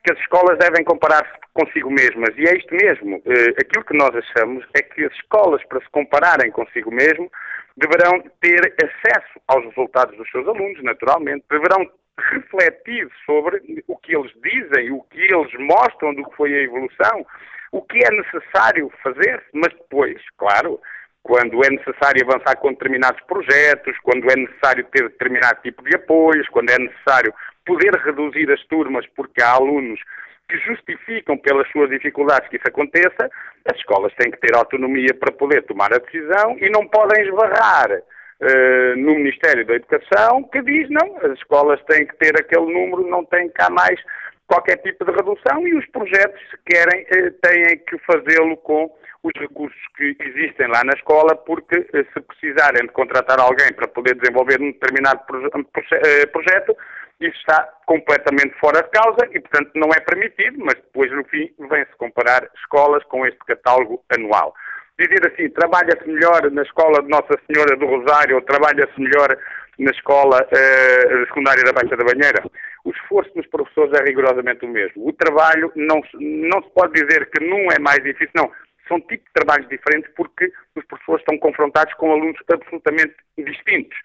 que 0.05 0.13
as 0.13 0.19
escolas 0.21 0.59
devem 0.59 0.85
comparar-se 0.85 1.33
consigo 1.55 1.91
mesmas. 1.91 2.37
E 2.37 2.47
é 2.47 2.57
isto 2.57 2.73
mesmo. 2.75 3.21
Aquilo 3.61 3.85
que 3.85 3.97
nós 3.97 4.15
achamos 4.15 4.65
é 4.75 4.83
que 4.83 5.05
as 5.05 5.13
escolas, 5.15 5.65
para 5.65 5.81
se 5.81 5.89
compararem 5.91 6.53
consigo 6.53 6.93
mesmo, 6.93 7.31
deverão 7.79 8.21
ter 8.41 8.75
acesso 8.83 9.41
aos 9.47 9.65
resultados 9.67 10.17
dos 10.17 10.29
seus 10.31 10.47
alunos, 10.47 10.83
naturalmente, 10.83 11.45
deverão 11.51 11.89
refletir 12.33 13.09
sobre 13.25 13.85
o 13.87 13.97
que 13.97 14.17
eles 14.17 14.33
dizem, 14.43 14.91
o 14.91 15.03
que 15.05 15.21
eles 15.21 15.53
mostram 15.61 16.15
do 16.15 16.29
que 16.29 16.37
foi 16.37 16.53
a 16.53 16.63
evolução, 16.63 17.25
o 17.71 17.83
que 17.83 17.99
é 17.99 18.11
necessário 18.11 18.91
fazer, 19.03 19.45
mas 19.53 19.73
depois, 19.73 20.21
claro, 20.37 20.81
quando 21.23 21.65
é 21.65 21.71
necessário 21.71 22.25
avançar 22.25 22.57
com 22.57 22.73
determinados 22.73 23.21
projetos, 23.27 23.97
quando 24.03 24.31
é 24.31 24.37
necessário 24.37 24.85
ter 24.91 25.03
determinado 25.09 25.61
tipo 25.63 25.83
de 25.85 25.95
apoios, 25.95 26.49
quando 26.49 26.71
é 26.71 26.79
necessário 26.79 27.33
poder 27.65 27.95
reduzir 27.97 28.51
as 28.51 28.65
turmas 28.65 29.07
porque 29.15 29.43
há 29.43 29.53
alunos 29.53 30.01
que 30.49 30.59
justificam 30.59 31.37
pelas 31.37 31.69
suas 31.71 31.91
dificuldades 31.91 32.49
que 32.49 32.57
isso 32.57 32.69
aconteça, 32.69 33.31
as 33.71 33.77
escolas 33.77 34.13
têm 34.15 34.31
que 34.31 34.41
ter 34.41 34.57
autonomia 34.57 35.15
para 35.19 35.31
poder 35.33 35.63
tomar 35.65 35.93
a 35.93 35.99
decisão 35.99 36.57
e 36.59 36.71
não 36.71 36.89
podem 36.89 37.23
esbarrar 37.25 37.91
uh, 37.93 38.97
no 38.97 39.15
Ministério 39.17 39.67
da 39.67 39.75
Educação 39.75 40.43
que 40.45 40.63
diz 40.63 40.89
não, 40.89 41.19
as 41.19 41.39
escolas 41.39 41.81
têm 41.85 42.07
que 42.07 42.17
ter 42.17 42.35
aquele 42.41 42.73
número, 42.73 43.07
não 43.09 43.25
tem 43.27 43.51
cá 43.51 43.69
mais 43.69 44.01
qualquer 44.47 44.79
tipo 44.79 45.05
de 45.05 45.13
redução 45.13 45.69
e 45.69 45.75
os 45.75 45.87
projetos, 45.89 46.41
se 46.51 46.57
querem, 46.65 47.03
uh, 47.03 47.31
têm 47.43 47.79
que 47.87 47.99
fazê-lo 47.99 48.57
com 48.57 48.91
os 49.23 49.33
recursos 49.39 49.79
que 49.97 50.17
existem 50.21 50.69
lá 50.69 50.83
na 50.85 50.95
escola, 50.95 51.37
porque 51.37 51.79
uh, 51.79 52.07
se 52.15 52.21
precisarem 52.21 52.87
de 52.87 52.93
contratar 52.93 53.39
alguém 53.39 53.71
para 53.75 53.89
poder 53.89 54.15
desenvolver 54.15 54.59
um 54.63 54.73
determinado 54.73 55.21
proje 55.27 56.27
projeto, 56.33 56.75
isso 57.21 57.37
está 57.39 57.69
completamente 57.87 58.55
fora 58.61 58.83
de 58.83 58.91
causa 58.91 59.29
e, 59.31 59.41
portanto, 59.41 59.71
não 59.75 59.89
é 59.89 60.01
permitido, 60.01 60.59
mas 60.59 60.75
depois, 60.75 61.11
no 61.11 61.25
fim, 61.25 61.53
vem-se 61.59 61.97
comparar 61.97 62.49
escolas 62.57 63.03
com 63.05 63.27
este 63.27 63.39
catálogo 63.47 64.05
anual. 64.11 64.55
Dizer 64.99 65.33
assim, 65.33 65.49
trabalha-se 65.51 66.09
melhor 66.09 66.51
na 66.51 66.63
escola 66.63 67.03
de 67.03 67.09
Nossa 67.09 67.39
Senhora 67.47 67.77
do 67.77 67.87
Rosário 67.87 68.37
ou 68.37 68.43
trabalha-se 68.43 69.01
melhor 69.01 69.37
na 69.79 69.91
escola 69.93 70.43
uh, 70.43 71.27
secundária 71.27 71.63
da 71.63 71.73
Baixa 71.73 71.97
da 71.97 72.05
Banheira, 72.05 72.43
o 72.85 72.91
esforço 72.91 73.33
dos 73.35 73.47
professores 73.47 73.93
é 74.01 74.05
rigorosamente 74.05 74.65
o 74.65 74.69
mesmo. 74.69 75.07
O 75.07 75.13
trabalho 75.13 75.73
não, 75.77 76.01
não 76.15 76.63
se 76.63 76.71
pode 76.71 76.95
dizer 76.95 77.31
que 77.31 77.45
num 77.45 77.71
é 77.71 77.79
mais 77.79 78.03
difícil, 78.03 78.33
não. 78.35 78.51
São 78.89 79.01
tipos 79.03 79.27
de 79.27 79.33
trabalhos 79.35 79.69
diferentes 79.69 80.11
porque 80.17 80.51
os 80.75 80.85
professores 80.87 81.21
estão 81.21 81.39
confrontados 81.39 81.93
com 81.95 82.11
alunos 82.11 82.39
absolutamente 82.51 83.15
distintos. 83.37 83.97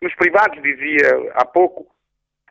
Nos 0.00 0.14
privados, 0.14 0.62
dizia 0.62 1.32
há 1.34 1.44
pouco, 1.44 1.86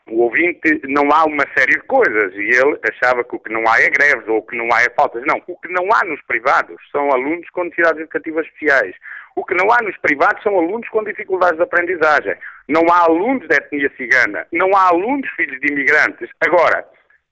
o 0.09 0.21
ouvinte 0.23 0.81
não 0.85 1.09
há 1.11 1.25
uma 1.25 1.43
série 1.57 1.73
de 1.73 1.85
coisas 1.85 2.33
e 2.33 2.49
ele 2.49 2.79
achava 2.91 3.23
que 3.23 3.35
o 3.35 3.39
que 3.39 3.51
não 3.51 3.61
há 3.67 3.81
é 3.81 3.89
greves 3.89 4.27
ou 4.27 4.37
o 4.37 4.41
que 4.41 4.55
não 4.55 4.67
há 4.73 4.81
é 4.81 4.89
faltas. 4.95 5.23
Não, 5.25 5.41
o 5.47 5.57
que 5.57 5.67
não 5.69 5.87
há 5.93 6.05
nos 6.05 6.21
privados 6.23 6.77
são 6.91 7.11
alunos 7.11 7.49
com 7.49 7.63
necessidades 7.63 8.01
educativas 8.01 8.45
especiais. 8.45 8.95
O 9.35 9.43
que 9.43 9.53
não 9.53 9.71
há 9.71 9.77
nos 9.83 9.97
privados 9.97 10.41
são 10.41 10.57
alunos 10.57 10.87
com 10.89 11.03
dificuldades 11.03 11.57
de 11.57 11.63
aprendizagem. 11.63 12.35
Não 12.67 12.81
há 12.91 13.03
alunos 13.03 13.47
de 13.47 13.55
etnia 13.55 13.91
cigana. 13.95 14.47
Não 14.51 14.75
há 14.75 14.87
alunos 14.87 15.29
filhos 15.35 15.59
de 15.61 15.71
imigrantes. 15.71 16.29
Agora, 16.41 16.85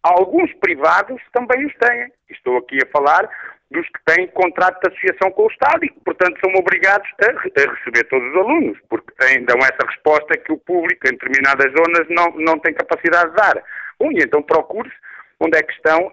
alguns 0.06 0.54
privados 0.56 1.22
também 1.34 1.66
os 1.66 1.74
têm. 1.76 2.12
Estou 2.30 2.58
aqui 2.58 2.78
a 2.84 2.92
falar 2.92 3.30
dos 3.72 3.88
que 3.88 4.00
têm 4.06 4.28
contrato 4.28 4.80
de 4.82 4.94
associação 4.94 5.32
com 5.32 5.44
o 5.44 5.52
Estado 5.52 5.84
e 5.84 5.90
que, 5.90 6.00
portanto, 6.02 6.40
são 6.40 6.54
obrigados 6.56 7.10
a, 7.22 7.32
a 7.32 7.74
receber 7.74 8.04
todos 8.06 8.28
os 8.30 8.36
alunos, 8.36 8.78
porque 8.90 9.12
têm, 9.20 9.44
dão 9.44 9.58
essa 9.58 9.86
resposta 9.88 10.38
que 10.38 10.52
o 10.52 10.58
público, 10.60 11.08
em 11.08 11.12
determinadas 11.12 11.72
zonas, 11.72 12.08
não, 12.10 12.32
não 12.38 12.60
tem 12.60 12.74
capacidade 12.74 13.32
de 13.32 13.36
dar. 13.36 13.64
Bom, 14.00 14.12
e 14.12 14.20
então 14.20 14.42
procure-se 14.44 14.96
onde 15.40 15.58
é 15.58 15.64
que 15.64 15.74
estão 15.74 16.08
uh, 16.08 16.12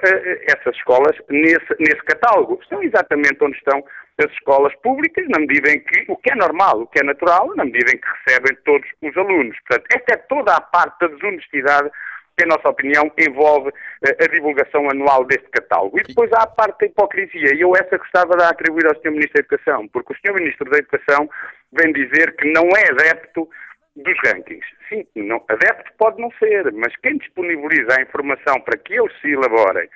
essas 0.48 0.74
escolas 0.76 1.16
nesse, 1.28 1.76
nesse 1.78 2.02
catálogo. 2.04 2.58
Estão 2.62 2.82
exatamente 2.82 3.42
onde 3.42 3.56
estão 3.56 3.84
as 4.18 4.30
escolas 4.32 4.74
públicas, 4.82 5.24
na 5.28 5.40
medida 5.40 5.70
em 5.70 5.80
que, 5.80 6.04
o 6.08 6.16
que 6.16 6.32
é 6.32 6.34
normal, 6.34 6.82
o 6.82 6.86
que 6.86 7.00
é 7.00 7.04
natural, 7.04 7.54
na 7.54 7.64
medida 7.64 7.90
em 7.92 7.98
que 7.98 8.08
recebem 8.24 8.56
todos 8.64 8.88
os 9.02 9.16
alunos. 9.16 9.56
Portanto, 9.68 9.86
esta 9.94 10.14
é 10.14 10.16
toda 10.16 10.54
a 10.54 10.60
parte 10.60 10.98
da 11.00 11.08
desonestidade 11.08 11.90
que, 12.36 12.46
na 12.46 12.56
nossa 12.56 12.68
opinião, 12.68 13.10
envolve 13.18 13.68
uh, 13.68 14.24
a 14.24 14.26
divulgação 14.26 14.88
anual 14.90 15.24
deste 15.24 15.48
catálogo. 15.50 15.98
E 15.98 16.02
depois 16.02 16.32
há 16.32 16.42
a 16.42 16.46
parte 16.46 16.80
da 16.80 16.86
hipocrisia, 16.86 17.54
e 17.54 17.60
eu 17.60 17.72
essa 17.76 17.98
gostava 17.98 18.36
de 18.36 18.44
atribuir 18.44 18.86
ao 18.86 18.94
Sr. 18.96 19.10
Ministro 19.10 19.34
da 19.34 19.40
Educação, 19.40 19.88
porque 19.88 20.12
o 20.12 20.16
Sr. 20.16 20.34
Ministro 20.34 20.70
da 20.70 20.78
Educação 20.78 21.28
vem 21.72 21.92
dizer 21.92 22.36
que 22.36 22.50
não 22.52 22.68
é 22.70 22.90
adepto 22.90 23.48
dos 23.96 24.14
rankings. 24.24 24.66
Sim, 24.88 25.06
não, 25.16 25.42
adepto 25.48 25.92
pode 25.98 26.20
não 26.20 26.30
ser, 26.38 26.72
mas 26.72 26.94
quem 27.02 27.18
disponibiliza 27.18 27.98
a 27.98 28.02
informação 28.02 28.60
para 28.60 28.78
que 28.78 28.94
eles 28.94 29.12
se 29.20 29.32
elaborem, 29.32 29.88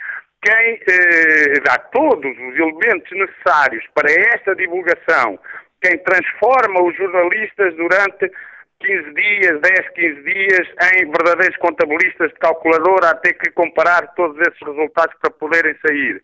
quem 0.42 0.80
eh, 0.88 1.60
dá 1.64 1.78
todos 1.78 2.30
os 2.30 2.54
elementos 2.56 3.10
necessários 3.10 3.84
para 3.94 4.10
esta 4.10 4.54
divulgação, 4.54 5.38
quem 5.82 5.98
transforma 5.98 6.82
os 6.82 6.96
jornalistas 6.96 7.74
durante 7.74 8.30
15 8.80 9.14
dias, 9.14 9.60
10, 9.60 9.88
15 9.94 10.22
dias, 10.22 10.68
em 10.94 11.10
verdadeiros 11.10 11.56
contabilistas 11.58 12.28
de 12.30 12.38
calculadora 12.38 13.10
a 13.10 13.14
ter 13.16 13.34
que 13.34 13.50
comparar 13.52 14.14
todos 14.14 14.38
esses 14.40 14.60
resultados 14.60 15.14
para 15.20 15.30
poderem 15.30 15.74
sair. 15.86 16.22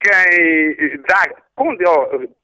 Quem 0.00 0.96
dá, 1.06 1.28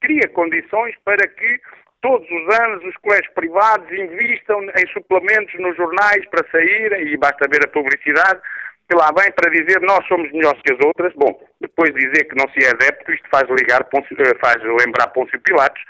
cria 0.01 0.29
condições 0.35 0.95
para 1.05 1.27
que 1.27 1.61
todos 2.03 2.29
os 2.31 2.59
anos 2.61 2.85
os 2.85 2.97
colégios 2.99 3.33
privados 3.35 3.91
investam 3.91 4.63
em 4.63 4.87
suplementos 4.93 5.55
nos 5.59 5.77
jornais 5.77 6.25
para 6.31 6.49
saírem, 6.51 7.09
e 7.09 7.17
basta 7.17 7.49
ver 7.51 7.65
a 7.65 7.73
publicidade, 7.73 8.41
que 8.89 8.97
lá 8.97 9.11
vem 9.19 9.33
para 9.33 9.51
dizer 9.51 9.81
nós 9.81 10.07
somos 10.07 10.31
melhores 10.33 10.61
que 10.63 10.73
as 10.73 10.79
outras. 10.85 11.13
Bom, 11.15 11.33
depois 11.61 11.93
dizer 11.95 12.25
que 12.25 12.37
não 12.37 12.49
se 12.53 12.65
é 12.65 12.71
adepto, 12.71 13.13
isto 13.13 13.29
faz, 13.31 13.49
ligar, 13.49 13.81
eh, 13.83 14.39
faz 14.41 14.57
lembrar 14.63 15.09
Pôncio 15.09 15.41
Pilatos, 15.41 15.83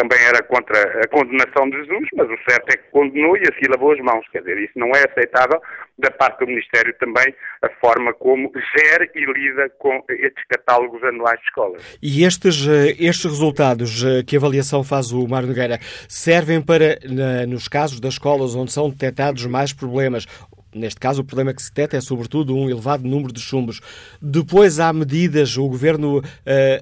também 0.00 0.18
era 0.24 0.42
contra 0.42 0.80
a 1.04 1.08
condenação 1.08 1.68
de 1.68 1.76
Jesus, 1.76 2.08
mas 2.14 2.26
o 2.30 2.36
certo 2.48 2.70
é 2.70 2.76
que 2.78 2.90
condenou 2.90 3.36
e 3.36 3.42
assim 3.42 3.70
lavou 3.70 3.92
as 3.92 4.00
mãos. 4.00 4.26
Quer 4.32 4.38
dizer, 4.38 4.58
isso 4.58 4.72
não 4.78 4.88
é 4.92 5.04
aceitável 5.04 5.60
da 5.98 6.10
parte 6.10 6.38
do 6.40 6.46
Ministério 6.46 6.94
também, 6.98 7.34
a 7.60 7.68
forma 7.84 8.14
como 8.14 8.50
gera 8.78 9.06
e 9.14 9.24
lida 9.26 9.68
com 9.78 10.02
estes 10.08 10.42
catálogos 10.48 11.02
anuais 11.04 11.38
de 11.40 11.46
escolas. 11.46 11.98
E 12.02 12.24
estes, 12.24 12.66
eh, 12.66 12.96
estes 12.98 13.26
resultados 13.26 14.02
eh, 14.02 14.22
que 14.26 14.36
a 14.36 14.38
avaliação 14.38 14.82
faz 14.82 15.12
o 15.12 15.28
Mário 15.28 15.48
Nogueira 15.48 15.78
servem 16.08 16.62
para, 16.62 16.98
nos 17.46 17.68
casos 17.68 18.00
das 18.00 18.14
escolas 18.14 18.54
onde 18.54 18.72
são 18.72 18.88
detectados 18.88 19.44
mais 19.44 19.74
problemas, 19.74 20.26
Neste 20.74 21.00
caso, 21.00 21.22
o 21.22 21.24
problema 21.24 21.52
que 21.52 21.62
se 21.62 21.70
detecta 21.70 21.96
é, 21.96 22.00
sobretudo, 22.00 22.56
um 22.56 22.70
elevado 22.70 23.06
número 23.06 23.32
de 23.32 23.40
chumbos. 23.40 23.80
Depois 24.22 24.78
há 24.78 24.92
medidas, 24.92 25.56
o 25.56 25.68
Governo 25.68 26.18
uh, 26.18 26.22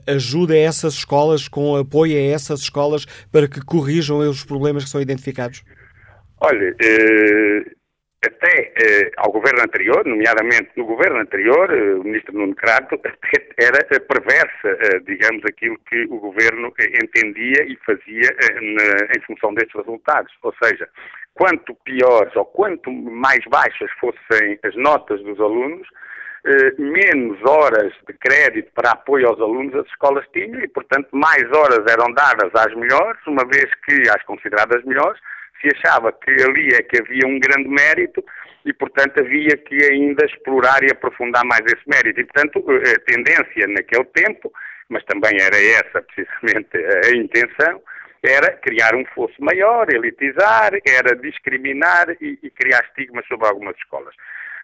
ajuda 0.06 0.56
essas 0.56 0.94
escolas, 0.94 1.48
com 1.48 1.74
apoio 1.76 2.16
a 2.16 2.20
essas 2.20 2.60
escolas, 2.60 3.06
para 3.32 3.48
que 3.48 3.64
corrijam 3.64 4.18
os 4.18 4.44
problemas 4.44 4.84
que 4.84 4.90
são 4.90 5.00
identificados? 5.00 5.64
Olha, 6.40 6.70
uh, 6.70 7.78
até 8.26 8.74
uh, 8.76 9.10
ao 9.16 9.32
governo 9.32 9.62
anterior, 9.62 10.04
nomeadamente 10.04 10.70
no 10.76 10.84
governo 10.84 11.20
anterior, 11.20 11.70
o 11.72 12.04
ministro 12.04 12.36
Nuno 12.36 12.54
Crato, 12.54 13.00
era 13.56 14.00
perversa, 14.00 15.00
digamos, 15.06 15.42
aquilo 15.46 15.78
que 15.88 16.04
o 16.10 16.18
governo 16.18 16.70
entendia 17.02 17.64
e 17.64 17.78
fazia 17.86 18.36
na, 18.60 19.16
em 19.16 19.20
função 19.26 19.54
destes 19.54 19.74
resultados. 19.76 20.32
Ou 20.42 20.54
seja, 20.62 20.86
quanto 21.38 21.72
piores 21.84 22.34
ou 22.34 22.44
quanto 22.44 22.90
mais 22.90 23.38
baixas 23.48 23.88
fossem 24.00 24.58
as 24.64 24.74
notas 24.74 25.22
dos 25.22 25.38
alunos, 25.38 25.86
eh, 26.44 26.72
menos 26.76 27.38
horas 27.46 27.92
de 28.08 28.12
crédito 28.14 28.72
para 28.74 28.90
apoio 28.90 29.28
aos 29.28 29.40
alunos 29.40 29.72
as 29.76 29.86
escolas 29.86 30.26
tinham 30.32 30.60
e, 30.60 30.66
portanto, 30.66 31.08
mais 31.12 31.44
horas 31.52 31.84
eram 31.88 32.12
dadas 32.12 32.50
às 32.54 32.74
melhores, 32.74 33.20
uma 33.24 33.44
vez 33.46 33.66
que, 33.86 34.10
às 34.10 34.20
consideradas 34.24 34.84
melhores, 34.84 35.20
se 35.60 35.68
achava 35.76 36.12
que 36.12 36.30
ali 36.30 36.74
é 36.74 36.82
que 36.82 37.00
havia 37.00 37.26
um 37.26 37.38
grande 37.38 37.68
mérito 37.68 38.24
e, 38.64 38.72
portanto, 38.72 39.20
havia 39.20 39.56
que 39.58 39.76
ainda 39.92 40.26
explorar 40.26 40.82
e 40.82 40.90
aprofundar 40.90 41.44
mais 41.44 41.62
esse 41.66 41.88
mérito. 41.88 42.20
E, 42.20 42.24
portanto, 42.24 42.64
eh, 42.68 42.94
a 42.96 43.12
tendência 43.12 43.66
naquele 43.68 44.06
tempo, 44.06 44.52
mas 44.88 45.04
também 45.04 45.40
era 45.40 45.56
essa 45.56 46.02
precisamente 46.02 46.76
a 46.76 47.16
intenção, 47.16 47.80
era 48.22 48.52
criar 48.56 48.94
um 48.94 49.04
fosso 49.14 49.34
maior, 49.38 49.86
elitizar, 49.92 50.72
era 50.86 51.16
discriminar 51.16 52.10
e, 52.20 52.38
e 52.42 52.50
criar 52.50 52.84
estigmas 52.84 53.26
sobre 53.26 53.46
algumas 53.46 53.76
escolas. 53.76 54.14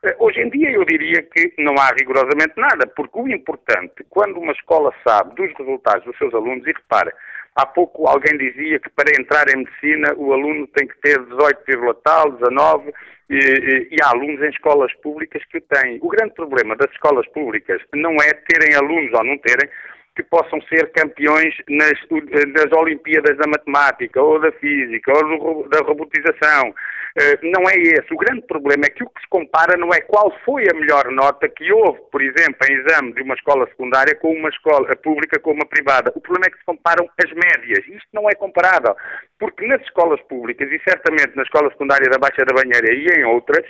Eh, 0.04 0.16
hoje 0.18 0.40
em 0.40 0.50
dia 0.50 0.70
eu 0.70 0.84
diria 0.84 1.22
que 1.22 1.54
não 1.58 1.74
há 1.78 1.90
rigorosamente 1.98 2.54
nada, 2.56 2.86
porque 2.86 3.18
o 3.18 3.28
importante, 3.28 4.04
quando 4.10 4.38
uma 4.38 4.52
escola 4.52 4.92
sabe 5.06 5.34
dos 5.34 5.52
resultados 5.56 6.04
dos 6.04 6.16
seus 6.18 6.34
alunos, 6.34 6.66
e 6.66 6.72
repara, 6.72 7.12
há 7.54 7.64
pouco 7.64 8.06
alguém 8.06 8.36
dizia 8.36 8.78
que 8.80 8.90
para 8.90 9.18
entrar 9.18 9.48
em 9.48 9.58
medicina 9.58 10.12
o 10.16 10.32
aluno 10.32 10.66
tem 10.68 10.86
que 10.86 10.98
ter 11.00 11.18
18, 11.24 11.94
tal, 12.02 12.32
19, 12.32 12.92
e, 13.30 13.34
e, 13.36 13.88
e 13.92 13.96
há 14.02 14.10
alunos 14.10 14.42
em 14.42 14.50
escolas 14.50 14.92
públicas 14.96 15.42
que 15.46 15.58
o 15.58 15.60
têm. 15.62 15.98
O 16.02 16.08
grande 16.08 16.34
problema 16.34 16.76
das 16.76 16.90
escolas 16.90 17.26
públicas 17.28 17.80
não 17.94 18.14
é 18.16 18.32
terem 18.48 18.76
alunos 18.76 19.12
ou 19.14 19.24
não 19.24 19.38
terem, 19.38 19.70
que 20.14 20.22
possam 20.22 20.60
ser 20.62 20.92
campeões 20.92 21.54
nas, 21.68 21.98
nas 22.10 22.72
Olimpíadas 22.78 23.36
da 23.36 23.46
Matemática, 23.48 24.22
ou 24.22 24.40
da 24.40 24.52
Física, 24.52 25.12
ou 25.12 25.68
da 25.68 25.80
robotização. 25.80 26.74
Uh, 27.14 27.38
não 27.42 27.68
é 27.70 27.74
esse. 27.74 28.12
O 28.12 28.16
grande 28.16 28.42
problema 28.42 28.86
é 28.86 28.90
que 28.90 29.04
o 29.04 29.08
que 29.08 29.20
se 29.20 29.28
compara 29.28 29.76
não 29.76 29.90
é 29.94 30.00
qual 30.00 30.32
foi 30.44 30.64
a 30.68 30.74
melhor 30.74 31.10
nota 31.12 31.48
que 31.48 31.72
houve, 31.72 32.00
por 32.10 32.20
exemplo, 32.20 32.58
em 32.68 32.74
exame 32.74 33.12
de 33.12 33.22
uma 33.22 33.34
escola 33.34 33.66
secundária 33.68 34.16
com 34.16 34.32
uma 34.32 34.48
escola 34.48 34.88
pública 34.96 35.38
com 35.38 35.52
uma 35.52 35.66
privada. 35.66 36.12
O 36.16 36.20
problema 36.20 36.46
é 36.46 36.50
que 36.50 36.58
se 36.58 36.64
comparam 36.64 37.08
as 37.24 37.30
médias. 37.32 37.86
Isto 37.86 38.08
não 38.12 38.28
é 38.28 38.34
comparável. 38.34 38.96
Porque 39.38 39.64
nas 39.66 39.80
escolas 39.82 40.20
públicas, 40.22 40.68
e 40.70 40.80
certamente 40.88 41.36
na 41.36 41.44
escola 41.44 41.70
secundária 41.70 42.10
da 42.10 42.18
Baixa 42.18 42.44
da 42.44 42.54
Banheira 42.54 42.92
e 42.92 43.06
em 43.20 43.24
outras, 43.24 43.64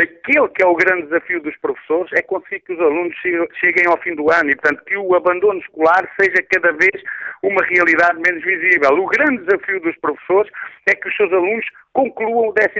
aquele 0.00 0.48
que 0.48 0.62
é 0.62 0.66
o 0.66 0.74
grande 0.74 1.04
desafio 1.04 1.42
dos 1.42 1.56
professores 1.58 2.10
é 2.14 2.22
conseguir 2.22 2.60
que 2.60 2.72
os 2.72 2.80
alunos 2.80 3.14
cheguem 3.60 3.86
ao 3.88 3.98
fim 3.98 4.14
do 4.14 4.30
ano 4.30 4.50
e, 4.50 4.56
portanto, 4.56 4.84
que 4.84 4.96
o 4.96 5.14
abandono 5.14 5.60
escolar 5.60 5.85
seja 6.18 6.42
cada 6.50 6.72
vez 6.72 7.02
uma 7.42 7.62
realidade 7.64 8.18
menos 8.20 8.42
visível. 8.44 8.90
O 8.98 9.06
grande 9.06 9.44
desafio 9.44 9.80
dos 9.80 9.96
professores 9.98 10.50
é 10.88 10.94
que 10.94 11.08
os 11.08 11.16
seus 11.16 11.32
alunos 11.32 11.64
concluam 11.92 12.48
o 12.48 12.52
12 12.52 12.70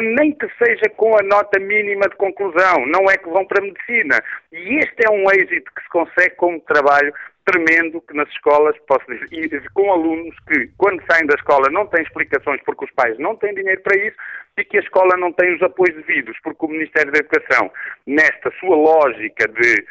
ano, 0.00 0.14
nem 0.14 0.32
que 0.32 0.48
seja 0.58 0.88
com 0.96 1.18
a 1.18 1.22
nota 1.22 1.58
mínima 1.60 2.08
de 2.08 2.16
conclusão, 2.16 2.86
não 2.86 3.10
é 3.10 3.16
que 3.16 3.28
vão 3.28 3.44
para 3.46 3.62
a 3.62 3.66
medicina. 3.66 4.22
E 4.52 4.78
este 4.78 5.06
é 5.06 5.10
um 5.10 5.24
êxito 5.30 5.70
que 5.74 5.82
se 5.82 5.88
consegue 5.88 6.36
com 6.36 6.56
o 6.56 6.60
trabalho 6.60 7.12
tremendo 7.44 8.00
que 8.00 8.14
nas 8.14 8.28
escolas, 8.30 8.74
posso 8.88 9.04
dizer, 9.06 9.62
com 9.74 9.92
alunos 9.92 10.34
que, 10.48 10.68
quando 10.78 11.02
saem 11.06 11.26
da 11.26 11.34
escola, 11.34 11.68
não 11.70 11.86
têm 11.86 12.02
explicações 12.02 12.60
porque 12.64 12.86
os 12.86 12.90
pais 12.92 13.18
não 13.18 13.36
têm 13.36 13.54
dinheiro 13.54 13.82
para 13.82 13.98
isso 13.98 14.16
e 14.56 14.64
que 14.64 14.78
a 14.78 14.80
escola 14.80 15.16
não 15.18 15.32
tem 15.32 15.54
os 15.54 15.62
apoios 15.62 15.94
devidos, 15.96 16.36
porque 16.42 16.64
o 16.64 16.68
Ministério 16.68 17.12
da 17.12 17.18
Educação, 17.18 17.70
nesta 18.06 18.50
sua 18.60 18.76
lógica 18.76 19.46
de 19.48 19.84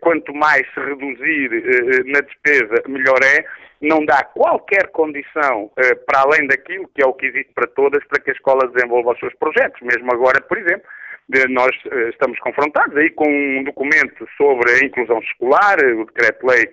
quanto 0.00 0.34
mais 0.34 0.66
se 0.72 0.80
reduzir 0.80 1.52
eh, 1.52 2.02
na 2.06 2.20
despesa, 2.20 2.82
melhor 2.88 3.18
é, 3.22 3.44
não 3.80 4.04
dá 4.04 4.22
qualquer 4.24 4.88
condição 4.88 5.70
eh, 5.76 5.94
para 5.94 6.20
além 6.20 6.46
daquilo 6.46 6.88
que 6.94 7.02
é 7.02 7.06
o 7.06 7.14
que 7.14 7.26
existe 7.26 7.52
para 7.54 7.66
todas, 7.68 8.04
para 8.04 8.20
que 8.20 8.30
a 8.30 8.34
escola 8.34 8.68
desenvolva 8.68 9.12
os 9.12 9.18
seus 9.18 9.34
projetos. 9.34 9.80
Mesmo 9.82 10.12
agora, 10.12 10.40
por 10.42 10.58
exemplo, 10.58 10.86
nós 11.48 11.70
eh, 11.90 12.08
estamos 12.10 12.38
confrontados 12.40 12.96
aí 12.96 13.10
com 13.10 13.28
um 13.28 13.64
documento 13.64 14.28
sobre 14.36 14.70
a 14.70 14.84
inclusão 14.84 15.18
escolar, 15.20 15.78
o 15.78 16.04
decreto-lei 16.06 16.68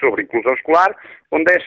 sobre 0.00 0.22
a 0.22 0.24
inclusão 0.24 0.54
escolar, 0.54 0.96
onde 1.30 1.52
é 1.52 1.58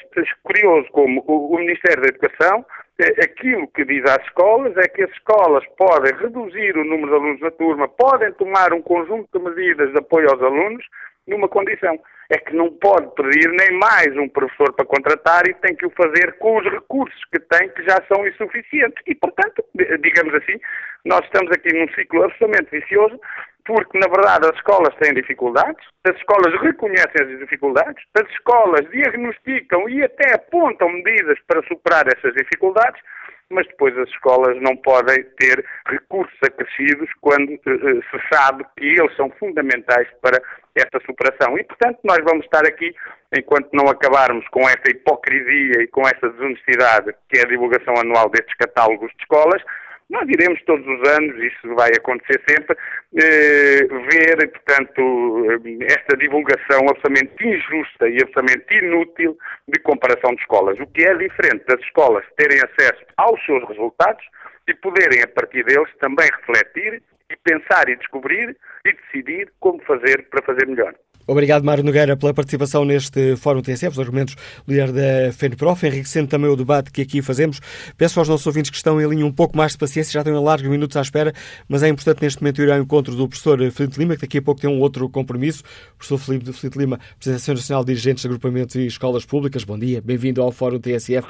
curioso 0.44 0.88
como 0.92 1.22
o 1.22 1.58
Ministério 1.58 2.02
da 2.02 2.10
Educação, 2.10 2.66
eh, 2.70 2.85
aquilo 3.04 3.68
que 3.70 3.84
diz 3.84 4.04
às 4.06 4.24
escolas 4.24 4.76
é 4.78 4.88
que 4.88 5.04
as 5.04 5.12
escolas 5.12 5.64
podem 5.78 6.14
reduzir 6.18 6.78
o 6.78 6.86
número 6.86 7.10
de 7.10 7.16
alunos 7.16 7.42
na 7.42 7.52
turma, 7.52 7.88
podem 7.88 8.32
tomar 8.34 8.74
um 8.74 8.82
conjunto 8.82 9.28
de 9.38 9.44
medidas 9.44 9.92
de 9.92 9.98
apoio 9.98 10.30
aos 10.30 10.42
alunos, 10.42 10.86
numa 11.28 11.50
condição, 11.50 12.00
é 12.30 12.38
que 12.38 12.56
não 12.56 12.72
pode 12.72 13.14
pedir 13.16 13.50
nem 13.50 13.78
mais 13.80 14.16
um 14.18 14.30
professor 14.30 14.74
para 14.74 14.86
contratar 14.86 15.48
e 15.48 15.54
tem 15.56 15.76
que 15.76 15.86
o 15.86 15.92
fazer 15.92 16.38
com 16.40 16.58
os 16.58 16.64
recursos 16.64 17.20
que 17.32 17.40
tem, 17.40 17.70
que 17.70 17.84
já 17.84 18.02
são 18.08 18.28
insuficientes. 18.28 19.02
E, 19.06 19.16
portanto, 19.16 19.64
digamos 20.02 20.34
assim, 20.36 20.60
nós 21.04 21.24
estamos 21.26 21.52
aqui 21.52 21.74
num 21.74 21.88
ciclo 21.94 22.24
absolutamente 22.24 22.72
vicioso, 22.72 23.20
porque, 23.66 23.98
na 23.98 24.08
verdade, 24.08 24.48
as 24.48 24.56
escolas 24.56 24.94
têm 24.96 25.14
dificuldades, 25.14 25.84
as 26.06 26.16
escolas 26.18 26.54
reconhecem 26.62 27.22
as 27.22 27.40
dificuldades, 27.40 28.04
as 28.14 28.30
escolas 28.30 28.88
diagnosticam 28.92 29.90
e 29.90 30.04
até 30.04 30.36
apontam 30.36 30.90
medidas 30.90 31.40
para 31.48 31.64
superar 31.68 32.06
essas 32.08 32.34
dificuldades, 32.36 33.02
mas 33.50 33.68
depois 33.68 33.98
as 33.98 34.10
escolas 34.10 34.60
não 34.62 34.76
podem 34.78 35.24
ter 35.38 35.66
recursos 35.88 36.38
acrescidos 36.44 37.10
quando 37.22 37.54
uh, 37.54 38.04
se 38.10 38.34
sabe 38.34 38.66
que 38.78 38.86
eles 38.86 39.16
são 39.16 39.30
fundamentais 39.40 40.08
para 40.22 40.40
essa 40.76 41.04
superação. 41.06 41.58
E, 41.58 41.64
portanto, 41.64 42.00
nós 42.04 42.20
vamos 42.24 42.46
estar 42.46 42.66
aqui, 42.68 42.94
enquanto 43.36 43.70
não 43.74 43.88
acabarmos 43.90 44.48
com 44.50 44.62
essa 44.62 44.90
hipocrisia 44.90 45.82
e 45.82 45.88
com 45.88 46.02
essa 46.02 46.30
desonestidade 46.30 47.16
que 47.30 47.40
é 47.40 47.42
a 47.42 47.50
divulgação 47.50 47.96
anual 47.98 48.30
destes 48.30 48.56
catálogos 48.56 49.12
de 49.12 49.22
escolas, 49.22 49.62
nós 50.10 50.30
iremos 50.30 50.62
todos 50.66 50.86
os 50.86 51.10
anos, 51.10 51.36
isso 51.42 51.74
vai 51.76 51.90
acontecer 51.90 52.42
sempre, 52.48 52.78
eh, 53.16 53.88
ver, 53.88 54.52
portanto, 54.52 55.46
esta 55.82 56.16
divulgação 56.18 56.82
absolutamente 56.90 57.44
injusta 57.44 58.08
e 58.08 58.22
absolutamente 58.22 58.74
inútil 58.76 59.38
de 59.68 59.80
comparação 59.82 60.36
de 60.36 60.42
escolas. 60.42 60.80
O 60.80 60.88
que 60.88 61.04
é 61.06 61.16
diferente 61.16 61.66
das 61.66 61.80
escolas 61.82 62.24
terem 62.38 62.60
acesso 62.60 63.04
aos 63.18 63.44
seus 63.46 63.68
resultados 63.68 64.24
e 64.68 64.74
poderem, 64.76 65.24
a 65.24 65.28
partir 65.28 65.64
deles, 65.66 65.90
também 66.00 66.30
refletir 66.40 67.02
e 67.32 67.36
pensar 67.38 67.90
e 67.90 67.96
descobrir 67.96 68.56
e 68.86 68.94
decidir 68.94 69.52
como 69.60 69.82
fazer 69.84 70.28
para 70.30 70.46
fazer 70.46 70.68
melhor. 70.68 70.94
Obrigado, 71.28 71.64
Mário 71.64 71.84
Nogueira, 71.84 72.16
pela 72.16 72.34
participação 72.34 72.86
neste 72.86 73.36
Fórum 73.36 73.62
TSF, 73.62 73.94
os 73.94 74.00
argumentos 74.00 74.36
do 74.66 74.72
líder 74.72 74.92
da 74.92 75.34
FENPROF, 75.34 75.88
enriquecendo 75.88 76.28
também 76.28 76.50
o 76.50 76.56
debate 76.56 76.92
que 76.92 77.02
aqui 77.02 77.20
fazemos. 77.22 77.60
Peço 77.98 78.20
aos 78.20 78.30
nossos 78.30 78.46
ouvintes 78.46 78.70
que 78.70 78.78
estão 78.78 79.02
em 79.02 79.08
linha 79.08 79.26
um 79.26 79.32
pouco 79.32 79.58
mais 79.58 79.72
de 79.72 79.80
paciência, 79.80 80.14
já 80.14 80.24
têm 80.24 80.34
largos 80.34 80.70
minutos 80.70 80.96
à 80.98 81.02
espera, 81.02 81.34
mas 81.68 81.82
é 81.82 81.90
importante 81.90 82.22
neste 82.22 82.42
momento 82.42 82.62
ir 82.62 82.72
ao 82.72 82.80
encontro 82.80 83.16
do 83.16 83.28
professor 83.28 83.60
Felipe 83.72 83.98
Lima, 83.98 84.16
que 84.16 84.22
daqui 84.22 84.38
a 84.38 84.42
pouco 84.42 84.62
tem 84.62 84.70
um 84.70 84.80
outro 84.80 85.10
compromisso. 85.10 85.64
O 85.96 85.98
professor 85.98 86.18
Felipe, 86.20 86.54
Felipe 86.54 86.78
Lima, 86.78 87.00
Presidente 87.20 87.56
Nacional 87.56 87.84
de 87.84 87.94
Dirigentes 87.94 88.22
de 88.22 88.28
Agrupamentos 88.28 88.76
e 88.76 88.86
Escolas 88.86 89.26
Públicas, 89.26 89.64
bom 89.64 89.80
dia, 89.80 90.02
bem-vindo 90.02 90.44
ao 90.44 90.52
Fórum 90.52 90.80
TSF. 90.80 91.28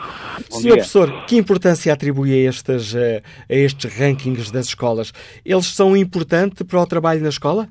Bom 0.50 0.60
Senhor 0.60 0.76
dia. 0.76 0.84
professor, 0.84 1.26
que 1.26 1.38
importância 1.38 1.94
atribui 1.94 2.34
a 2.34 2.50
estes, 2.50 2.94
a 2.94 3.22
estes 3.48 3.94
rankings 3.94 4.52
das 4.52 4.68
escolas? 4.68 5.14
Eles 5.46 5.68
são 5.68 5.96
importantes 5.96 6.68
para 6.68 6.82
o 6.82 6.86
trabalho 6.86 7.22
na 7.22 7.30
escola? 7.30 7.70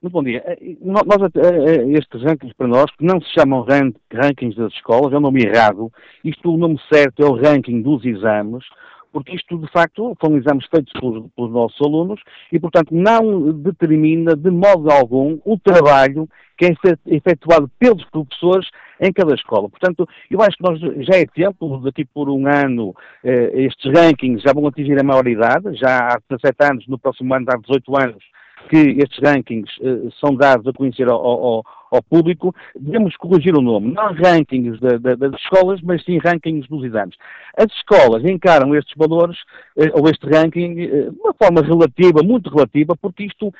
Muito 0.00 0.12
bom 0.12 0.22
dia. 0.22 0.44
Eh, 0.46 0.76
nós, 0.80 1.02
eh, 1.22 1.90
eh, 1.90 1.98
estes 1.98 2.22
rankings 2.22 2.54
para 2.56 2.68
nós, 2.68 2.88
que 2.96 3.04
não 3.04 3.20
se 3.20 3.34
chamam 3.34 3.66
rankings 4.12 4.56
das 4.56 4.72
escolas, 4.74 5.12
é 5.12 5.16
um 5.16 5.20
nome 5.20 5.42
errado. 5.42 5.92
Isto, 6.22 6.54
o 6.54 6.56
nome 6.56 6.78
certo 6.92 7.20
é 7.20 7.26
o 7.26 7.34
ranking 7.34 7.82
dos 7.82 8.04
exames, 8.04 8.64
porque 9.12 9.34
isto, 9.34 9.58
de 9.58 9.66
facto, 9.72 10.16
são 10.24 10.36
exames 10.36 10.66
feitos 10.70 10.92
pelos, 10.92 11.28
pelos, 11.34 11.50
nossos 11.50 11.80
alunos 11.84 12.20
e, 12.52 12.60
portanto, 12.60 12.94
não 12.94 13.52
determina 13.52 14.36
de 14.36 14.50
modo 14.52 14.88
algum 14.88 15.40
o 15.44 15.58
trabalho 15.58 16.28
que 16.56 16.66
é 16.66 16.74
efetuado 17.06 17.68
pelos 17.76 18.04
professores 18.04 18.68
em 19.00 19.12
cada 19.12 19.34
escola. 19.34 19.68
Portanto, 19.68 20.08
eu 20.30 20.40
acho 20.40 20.56
que 20.56 20.62
nós 20.62 20.78
já 21.08 21.16
é 21.16 21.26
tempo, 21.26 21.78
daqui 21.78 22.04
por 22.04 22.30
um 22.30 22.46
ano, 22.46 22.94
estes 23.24 23.92
rankings 23.92 24.42
já 24.42 24.52
vão 24.52 24.66
atingir 24.68 24.98
a 25.00 25.04
maioridade, 25.04 25.74
já 25.74 26.08
há 26.08 26.20
17 26.30 26.56
anos, 26.70 26.86
no 26.86 26.98
próximo 26.98 27.34
ano 27.34 27.46
há 27.48 27.56
18 27.56 27.96
anos, 27.96 28.37
que 28.68 28.76
estes 28.76 29.18
rankings 29.22 29.70
uh, 29.80 30.10
são 30.20 30.34
dados 30.34 30.66
a 30.66 30.72
conhecer 30.72 31.08
ao, 31.08 31.24
ao, 31.24 31.64
ao, 31.90 32.02
público, 32.02 32.54
devemos 32.78 33.16
corrigir 33.16 33.56
o 33.56 33.62
nome. 33.62 33.92
Não 33.92 34.12
rankings 34.12 34.78
da, 34.80 34.98
da, 34.98 35.14
das 35.14 35.34
escolas, 35.40 35.80
mas 35.82 36.04
sim 36.04 36.18
rankings 36.18 36.68
dos 36.68 36.84
exames. 36.84 37.16
As 37.56 37.72
escolas 37.72 38.24
encaram 38.24 38.74
estes 38.74 38.94
valores, 38.96 39.38
uh, 39.76 40.00
ou 40.00 40.08
este 40.08 40.26
ranking, 40.26 40.72
uh, 40.72 41.12
de 41.12 41.20
uma 41.20 41.34
forma 41.34 41.62
relativa, 41.62 42.22
muito 42.22 42.50
relativa, 42.50 42.94
porque 42.96 43.24
isto 43.24 43.52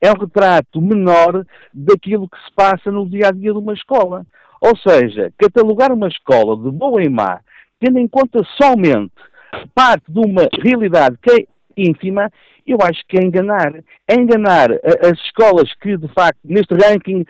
é 0.00 0.10
um 0.10 0.18
retrato 0.18 0.80
menor 0.80 1.44
daquilo 1.72 2.28
que 2.28 2.38
se 2.38 2.52
passa 2.54 2.90
no 2.90 3.08
dia 3.08 3.28
a 3.28 3.32
dia 3.32 3.52
de 3.52 3.58
uma 3.58 3.74
escola. 3.74 4.26
Ou 4.60 4.76
seja, 4.76 5.32
catalogar 5.38 5.92
uma 5.92 6.08
escola 6.08 6.56
de 6.56 6.70
boa 6.70 7.02
e 7.02 7.08
má, 7.08 7.40
tendo 7.78 7.98
em 7.98 8.08
conta 8.08 8.42
somente 8.60 9.12
parte 9.74 10.10
de 10.10 10.18
uma 10.18 10.48
realidade 10.62 11.16
que 11.22 11.30
é 11.30 11.46
ínfima, 11.76 12.30
eu 12.66 12.78
acho 12.82 13.00
que 13.08 13.18
é 13.18 13.22
enganar. 13.22 13.72
É 14.08 14.14
enganar 14.14 14.70
as 15.02 15.18
escolas 15.24 15.72
que, 15.80 15.96
de 15.96 16.08
facto, 16.08 16.38
neste 16.44 16.74
ranking 16.74 17.24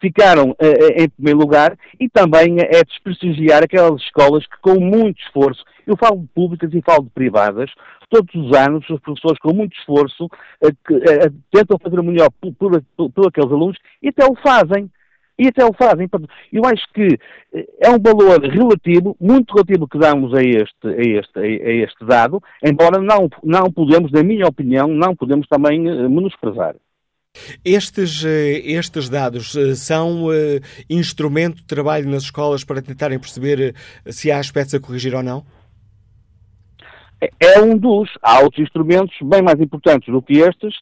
ficaram 0.00 0.54
em 0.96 1.08
primeiro 1.08 1.38
lugar 1.38 1.76
e 1.98 2.08
também 2.08 2.56
é 2.60 2.84
desprestigiar 2.84 3.62
aquelas 3.62 4.00
escolas 4.02 4.46
que, 4.46 4.56
com 4.60 4.78
muito 4.80 5.20
esforço, 5.20 5.64
eu 5.86 5.96
falo 5.96 6.20
de 6.20 6.28
públicas 6.28 6.72
e 6.72 6.82
falo 6.82 7.04
de 7.04 7.10
privadas, 7.10 7.70
todos 8.08 8.34
os 8.34 8.56
anos 8.56 8.88
os 8.88 9.00
professores, 9.00 9.38
com 9.38 9.52
muito 9.52 9.76
esforço, 9.78 10.28
tentam 11.52 11.78
fazer 11.78 11.98
o 11.98 12.04
melhor 12.04 12.30
por, 12.40 12.52
por, 12.54 13.10
por 13.10 13.28
aqueles 13.28 13.50
alunos 13.50 13.78
e 14.02 14.08
até 14.08 14.24
o 14.24 14.34
fazem 14.36 14.90
e 15.38 15.48
até 15.48 15.64
o 15.64 15.72
fazem. 15.72 16.08
Eu 16.52 16.62
acho 16.64 16.84
que 16.92 17.18
eh, 17.54 17.66
é 17.80 17.90
um 17.90 17.98
valor 18.00 18.40
relativo, 18.40 19.16
muito 19.20 19.52
relativo 19.52 19.88
que 19.88 19.98
damos 19.98 20.34
a 20.34 20.42
este, 20.42 20.86
a 20.86 21.18
este, 21.18 21.38
a 21.38 21.72
este 21.84 22.04
dado, 22.04 22.42
embora 22.62 23.00
não, 23.00 23.28
não 23.42 23.70
podemos, 23.72 24.12
na 24.12 24.22
minha 24.22 24.46
opinião, 24.46 24.86
não 24.88 25.14
podemos 25.14 25.46
também 25.48 25.88
eh, 25.88 26.08
menosprezar. 26.08 26.76
Estes, 27.64 28.24
eh, 28.24 28.60
estes 28.64 29.08
dados 29.08 29.54
são 29.76 30.28
instrumento 30.88 31.56
de 31.56 31.64
trabalho 31.64 32.08
nas 32.08 32.22
escolas 32.22 32.62
para 32.62 32.80
tentarem 32.80 33.18
perceber 33.18 33.74
se 34.06 34.30
há 34.30 34.38
aspectos 34.38 34.74
a 34.74 34.80
corrigir 34.80 35.14
ou 35.14 35.22
não? 35.22 35.44
É, 37.20 37.54
é 37.54 37.62
um 37.62 37.76
dos. 37.76 38.10
Há 38.22 38.40
outros 38.40 38.62
instrumentos 38.62 39.16
bem 39.22 39.42
mais 39.42 39.60
importantes 39.60 40.12
do 40.12 40.22
que 40.22 40.34
estes, 40.38 40.74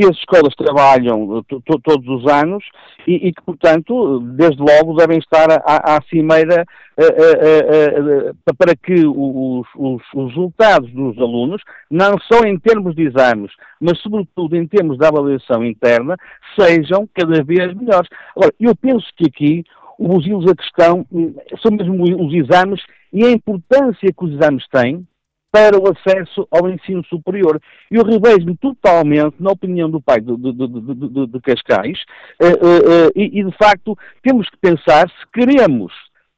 que 0.00 0.06
as 0.06 0.16
escolas 0.16 0.54
trabalham 0.54 1.38
eh, 1.38 1.56
todos 1.84 2.08
os 2.08 2.26
anos 2.32 2.64
e, 3.06 3.28
e, 3.28 3.32
que, 3.32 3.42
portanto, 3.42 4.20
desde 4.20 4.58
logo 4.58 4.94
devem 4.94 5.18
estar 5.18 5.50
à, 5.50 5.96
à 5.96 6.02
cimeira 6.08 6.64
uh, 6.96 7.02
uh, 7.02 8.30
uh, 8.30 8.54
para 8.56 8.74
que 8.74 9.04
os, 9.04 9.66
os, 9.76 10.02
os, 10.14 10.28
resultados 10.28 10.90
dos 10.92 11.18
alunos, 11.18 11.62
não 11.90 12.16
só 12.32 12.44
em 12.44 12.58
termos 12.58 12.94
de 12.94 13.02
exames, 13.02 13.52
mas 13.78 13.98
sobretudo 14.00 14.56
em 14.56 14.66
termos 14.66 14.96
de 14.96 15.04
avaliação 15.04 15.64
interna, 15.64 16.16
sejam 16.58 17.06
cada 17.14 17.42
vez 17.44 17.74
melhores. 17.74 18.08
Agora, 18.34 18.54
eu 18.58 18.74
penso 18.74 19.06
que 19.16 19.26
aqui 19.26 19.64
os 19.98 20.26
ilos 20.26 20.46
da 20.46 20.54
questão 20.54 21.06
hum, 21.12 21.34
são 21.60 21.72
mesmo 21.72 22.02
os 22.24 22.32
exames 22.32 22.80
e 23.12 23.22
a 23.26 23.30
importância 23.30 24.12
que 24.12 24.24
os 24.24 24.32
exames 24.32 24.66
têm 24.68 25.06
para 25.52 25.78
o 25.78 25.88
acesso 25.88 26.46
ao 26.50 26.68
ensino 26.68 27.04
superior. 27.06 27.60
Eu 27.90 28.04
revejo-me 28.04 28.56
totalmente 28.56 29.34
na 29.40 29.50
opinião 29.50 29.90
do 29.90 30.00
pai 30.00 30.20
de, 30.20 30.36
de, 30.36 30.52
de, 30.52 31.26
de 31.26 31.40
Cascais 31.40 31.98
uh, 32.40 32.46
uh, 32.46 33.08
uh, 33.08 33.12
e, 33.16 33.40
e, 33.40 33.44
de 33.44 33.56
facto, 33.56 33.96
temos 34.22 34.48
que 34.48 34.56
pensar 34.58 35.08
se 35.08 35.26
queremos 35.32 35.92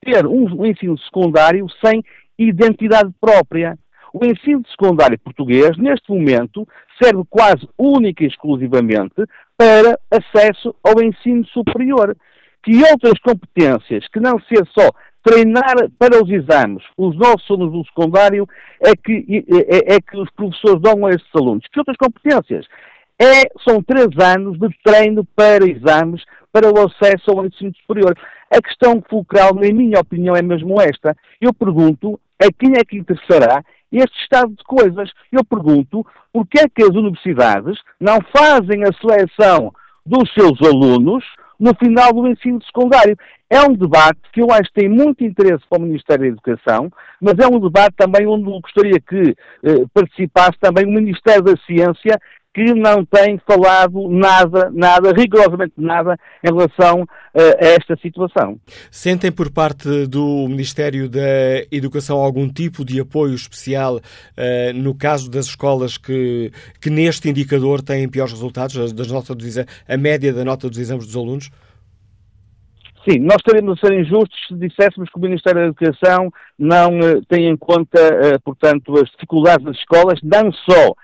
ter 0.04 0.26
um 0.26 0.64
ensino 0.66 0.98
secundário 0.98 1.66
sem 1.84 2.02
identidade 2.38 3.10
própria. 3.20 3.78
O 4.12 4.24
ensino 4.26 4.62
secundário 4.68 5.18
português, 5.18 5.76
neste 5.78 6.10
momento, 6.10 6.66
serve 7.02 7.22
quase 7.30 7.66
única 7.78 8.24
e 8.24 8.26
exclusivamente 8.26 9.14
para 9.56 9.98
acesso 10.10 10.74
ao 10.82 11.02
ensino 11.02 11.46
superior. 11.46 12.16
Que 12.62 12.76
outras 12.84 13.18
competências, 13.20 14.06
que 14.08 14.20
não 14.20 14.38
ser 14.40 14.64
só 14.68 14.88
treinar 15.22 15.90
para 15.98 16.22
os 16.22 16.28
exames 16.28 16.82
os 16.96 17.16
nossos 17.16 17.48
alunos 17.50 17.72
do 17.72 17.84
secundário 17.86 18.46
é 18.80 18.94
que, 18.96 19.44
é, 19.68 19.94
é, 19.94 20.00
que 20.00 20.16
os 20.16 20.30
professores 20.30 20.80
dão 20.80 21.06
a 21.06 21.10
estes 21.10 21.30
alunos. 21.34 21.64
Que 21.72 21.78
outras 21.78 21.96
competências? 21.96 22.66
É, 23.20 23.48
são 23.66 23.82
três 23.82 24.08
anos 24.18 24.58
de 24.58 24.68
treino 24.82 25.24
para 25.36 25.64
exames 25.64 26.22
para 26.52 26.70
o 26.70 26.86
acesso 26.86 27.30
ao 27.30 27.46
ensino 27.46 27.72
superior. 27.76 28.16
A 28.50 28.60
questão 28.60 29.02
fulcral, 29.08 29.54
na 29.54 29.72
minha 29.72 30.00
opinião, 30.00 30.36
é 30.36 30.42
mesmo 30.42 30.80
esta. 30.80 31.16
Eu 31.40 31.54
pergunto 31.54 32.20
a 32.38 32.46
quem 32.52 32.72
é 32.76 32.84
que 32.84 32.98
interessará 32.98 33.64
este 33.90 34.20
estado 34.22 34.50
de 34.50 34.64
coisas. 34.64 35.10
Eu 35.30 35.44
pergunto 35.44 36.04
porque 36.32 36.60
é 36.60 36.68
que 36.68 36.82
as 36.82 36.90
universidades 36.90 37.78
não 38.00 38.18
fazem 38.36 38.82
a 38.84 38.92
seleção 38.92 39.72
dos 40.04 40.32
seus 40.34 40.60
alunos 40.62 41.24
no 41.62 41.72
final 41.76 42.12
do 42.12 42.26
ensino 42.26 42.60
secundário. 42.64 43.16
É 43.48 43.60
um 43.60 43.72
debate 43.74 44.18
que 44.32 44.42
eu 44.42 44.50
acho 44.50 44.64
que 44.64 44.80
tem 44.80 44.88
muito 44.88 45.22
interesse 45.22 45.62
para 45.70 45.78
o 45.78 45.82
Ministério 45.82 46.24
da 46.24 46.28
Educação, 46.28 46.90
mas 47.20 47.38
é 47.38 47.46
um 47.46 47.60
debate 47.60 47.94
também 47.96 48.26
onde 48.26 48.44
gostaria 48.60 48.98
que 48.98 49.36
eh, 49.62 49.84
participasse 49.94 50.58
também 50.58 50.84
o 50.84 50.90
Ministério 50.90 51.42
da 51.42 51.54
Ciência, 51.64 52.18
que 52.54 52.74
não 52.74 53.04
tem 53.04 53.40
falado 53.46 54.08
nada, 54.10 54.70
nada, 54.70 55.12
rigorosamente 55.12 55.72
nada, 55.76 56.18
em 56.44 56.48
relação 56.48 57.02
uh, 57.02 57.06
a 57.34 57.66
esta 57.66 57.96
situação. 57.96 58.60
Sentem 58.90 59.32
por 59.32 59.50
parte 59.50 60.06
do 60.06 60.46
Ministério 60.48 61.08
da 61.08 61.20
Educação 61.70 62.18
algum 62.18 62.48
tipo 62.48 62.84
de 62.84 63.00
apoio 63.00 63.34
especial 63.34 63.96
uh, 63.96 64.72
no 64.74 64.94
caso 64.94 65.30
das 65.30 65.46
escolas 65.46 65.96
que, 65.96 66.52
que 66.80 66.90
neste 66.90 67.28
indicador 67.28 67.80
têm 67.80 68.08
piores 68.08 68.32
resultados, 68.32 68.92
das 68.92 69.10
notas 69.10 69.34
dos 69.34 69.58
a 69.58 69.96
média 69.96 70.32
da 70.32 70.44
nota 70.44 70.68
dos 70.68 70.78
exames 70.78 71.06
dos 71.06 71.16
alunos? 71.16 71.50
Sim, 73.08 73.18
nós 73.18 73.36
estaríamos 73.38 73.78
a 73.78 73.86
ser 73.86 73.98
injustos 73.98 74.38
se 74.46 74.54
disséssemos 74.54 75.08
que 75.10 75.18
o 75.18 75.22
Ministério 75.22 75.60
da 75.60 75.66
Educação 75.68 76.30
não 76.58 77.00
uh, 77.00 77.24
tem 77.26 77.48
em 77.48 77.56
conta, 77.56 77.98
portanto, 78.44 78.94
as 78.98 79.10
dificuldades 79.10 79.64
das 79.64 79.76
escolas, 79.76 80.20
não 80.22 80.52
só 80.52 80.94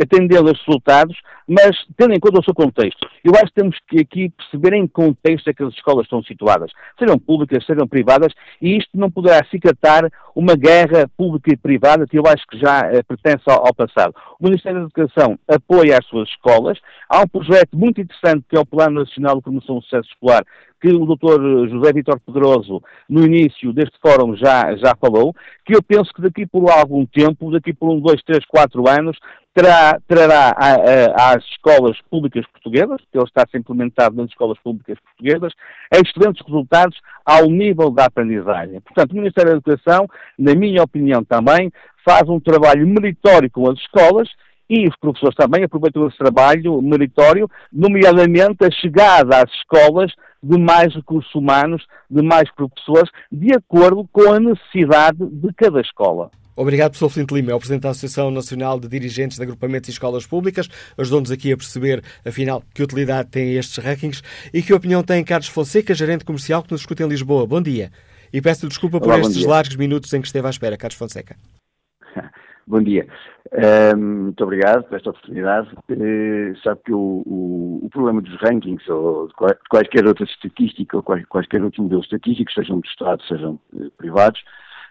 atendendo 0.00 0.48
aos 0.48 0.58
resultados, 0.58 1.16
mas 1.46 1.76
tendo 1.96 2.14
em 2.14 2.20
conta 2.20 2.40
o 2.40 2.44
seu 2.44 2.54
contexto. 2.54 3.06
Eu 3.22 3.32
acho 3.34 3.46
que 3.46 3.54
temos 3.54 3.76
que 3.88 4.00
aqui 4.00 4.30
perceber 4.30 4.74
em 4.74 4.86
contexto 4.86 5.48
é 5.48 5.54
que 5.54 5.62
as 5.62 5.74
escolas 5.74 6.06
estão 6.06 6.22
situadas, 6.22 6.72
sejam 6.98 7.18
públicas, 7.18 7.64
sejam 7.66 7.86
privadas, 7.86 8.32
e 8.60 8.76
isto 8.76 8.90
não 8.94 9.10
poderá 9.10 9.40
acicatar 9.40 10.08
uma 10.34 10.54
guerra 10.54 11.08
pública 11.16 11.52
e 11.52 11.56
privada 11.56 12.06
que 12.06 12.18
eu 12.18 12.24
acho 12.26 12.46
que 12.46 12.58
já 12.58 12.90
eh, 12.90 13.02
pertence 13.02 13.42
ao, 13.46 13.66
ao, 13.66 13.74
passado. 13.74 14.14
O 14.40 14.44
Ministério 14.44 14.80
da 14.80 14.84
Educação 14.84 15.38
apoia 15.46 15.98
as 15.98 16.06
suas 16.06 16.28
escolas, 16.30 16.78
há 17.08 17.20
um 17.20 17.28
projeto 17.28 17.76
muito 17.76 18.00
interessante 18.00 18.44
que 18.48 18.56
é 18.56 18.60
o 18.60 18.66
Plano 18.66 19.00
Nacional 19.00 19.36
de 19.36 19.42
Promoção 19.42 19.76
do 19.76 19.82
Sucesso 19.82 20.08
Escolar, 20.08 20.44
que 20.82 20.88
o 20.88 21.06
Dr. 21.06 21.68
José 21.70 21.92
Vitor 21.92 22.18
Pedroso, 22.26 22.82
no 23.08 23.24
início 23.24 23.72
deste 23.72 23.96
fórum, 24.02 24.34
já, 24.34 24.74
já 24.74 24.96
falou, 24.96 25.32
que 25.64 25.76
eu 25.76 25.80
penso 25.80 26.12
que 26.12 26.20
daqui 26.20 26.44
por 26.44 26.68
algum 26.68 27.06
tempo, 27.06 27.52
daqui 27.52 27.72
por 27.72 27.88
um, 27.88 28.00
dois, 28.00 28.20
três, 28.24 28.44
quatro 28.44 28.88
anos, 28.88 29.16
terá, 29.54 30.00
trará 30.08 30.56
às 31.14 31.44
escolas 31.44 31.96
públicas 32.10 32.44
portuguesas, 32.48 32.98
que 33.12 33.16
ele 33.16 33.24
está 33.24 33.44
a 33.44 33.48
ser 33.48 33.58
implementado 33.58 34.16
nas 34.16 34.28
escolas 34.30 34.58
públicas 34.58 34.98
portuguesas, 34.98 35.52
excelentes 35.92 36.44
resultados 36.44 36.98
ao 37.24 37.46
nível 37.46 37.88
da 37.88 38.06
aprendizagem. 38.06 38.80
Portanto, 38.80 39.12
o 39.12 39.16
Ministério 39.16 39.52
da 39.52 39.58
Educação, 39.58 40.08
na 40.36 40.52
minha 40.56 40.82
opinião 40.82 41.22
também, 41.22 41.70
faz 42.04 42.28
um 42.28 42.40
trabalho 42.40 42.84
meritório 42.88 43.48
com 43.48 43.70
as 43.70 43.78
escolas 43.78 44.28
e 44.68 44.88
os 44.88 44.96
professores 44.96 45.36
também 45.36 45.62
aproveitam 45.62 46.08
esse 46.08 46.18
trabalho 46.18 46.82
meritório, 46.82 47.48
nomeadamente 47.72 48.64
a 48.64 48.70
chegada 48.70 49.36
às 49.36 49.50
escolas 49.52 50.12
de 50.42 50.58
mais 50.58 50.94
recursos 50.94 51.34
humanos, 51.34 51.86
de 52.10 52.22
mais 52.22 52.50
professores, 52.54 53.10
de 53.30 53.54
acordo 53.54 54.08
com 54.12 54.32
a 54.32 54.40
necessidade 54.40 55.18
de 55.18 55.52
cada 55.54 55.80
escola. 55.80 56.30
Obrigado, 56.54 56.90
professor 56.90 57.08
Flinte 57.08 57.32
Lima, 57.32 57.52
é 57.52 57.54
o 57.54 57.58
Presidente 57.58 57.82
da 57.82 57.90
Associação 57.90 58.30
Nacional 58.30 58.78
de 58.78 58.86
Dirigentes 58.86 59.38
de 59.38 59.42
Agrupamentos 59.42 59.88
e 59.88 59.92
Escolas 59.92 60.26
Públicas. 60.26 60.68
Ajudou-nos 60.98 61.30
aqui 61.30 61.50
a 61.50 61.56
perceber, 61.56 62.04
afinal, 62.26 62.62
que 62.74 62.82
utilidade 62.82 63.30
têm 63.30 63.54
estes 63.54 63.82
rankings 63.82 64.22
e 64.52 64.62
que 64.62 64.74
opinião 64.74 65.02
tem 65.02 65.24
Carlos 65.24 65.48
Fonseca, 65.48 65.94
gerente 65.94 66.24
comercial, 66.24 66.62
que 66.62 66.70
nos 66.70 66.82
escuta 66.82 67.04
em 67.04 67.08
Lisboa. 67.08 67.46
Bom 67.46 67.62
dia. 67.62 67.90
E 68.30 68.40
peço 68.42 68.68
desculpa 68.68 69.00
por 69.00 69.08
Olá, 69.08 69.20
estes 69.20 69.44
largos 69.44 69.76
minutos 69.76 70.12
em 70.12 70.20
que 70.20 70.26
esteve 70.26 70.46
à 70.46 70.50
espera, 70.50 70.76
Carlos 70.76 70.98
Fonseca. 70.98 71.36
Bom 72.66 72.80
dia. 72.80 73.06
Um, 73.94 74.24
muito 74.24 74.44
obrigado 74.44 74.84
por 74.84 74.96
esta 74.96 75.10
oportunidade. 75.10 75.68
Uh, 75.90 76.56
sabe 76.62 76.80
que 76.84 76.92
o, 76.92 77.22
o, 77.26 77.80
o, 77.82 77.90
problema 77.90 78.22
dos 78.22 78.34
rankings 78.40 78.88
ou 78.88 79.26
de 79.26 79.34
quaisquer 79.68 80.06
outras 80.06 80.30
estatísticas 80.30 80.98
ou 80.98 81.02
quais, 81.02 81.24
quaisquer 81.26 81.62
outros 81.62 81.82
modelos 81.82 82.04
estatísticos, 82.04 82.54
sejam 82.54 82.78
do 82.78 82.86
Estado, 82.86 83.22
sejam 83.24 83.58
uh, 83.74 83.90
privados, 83.98 84.40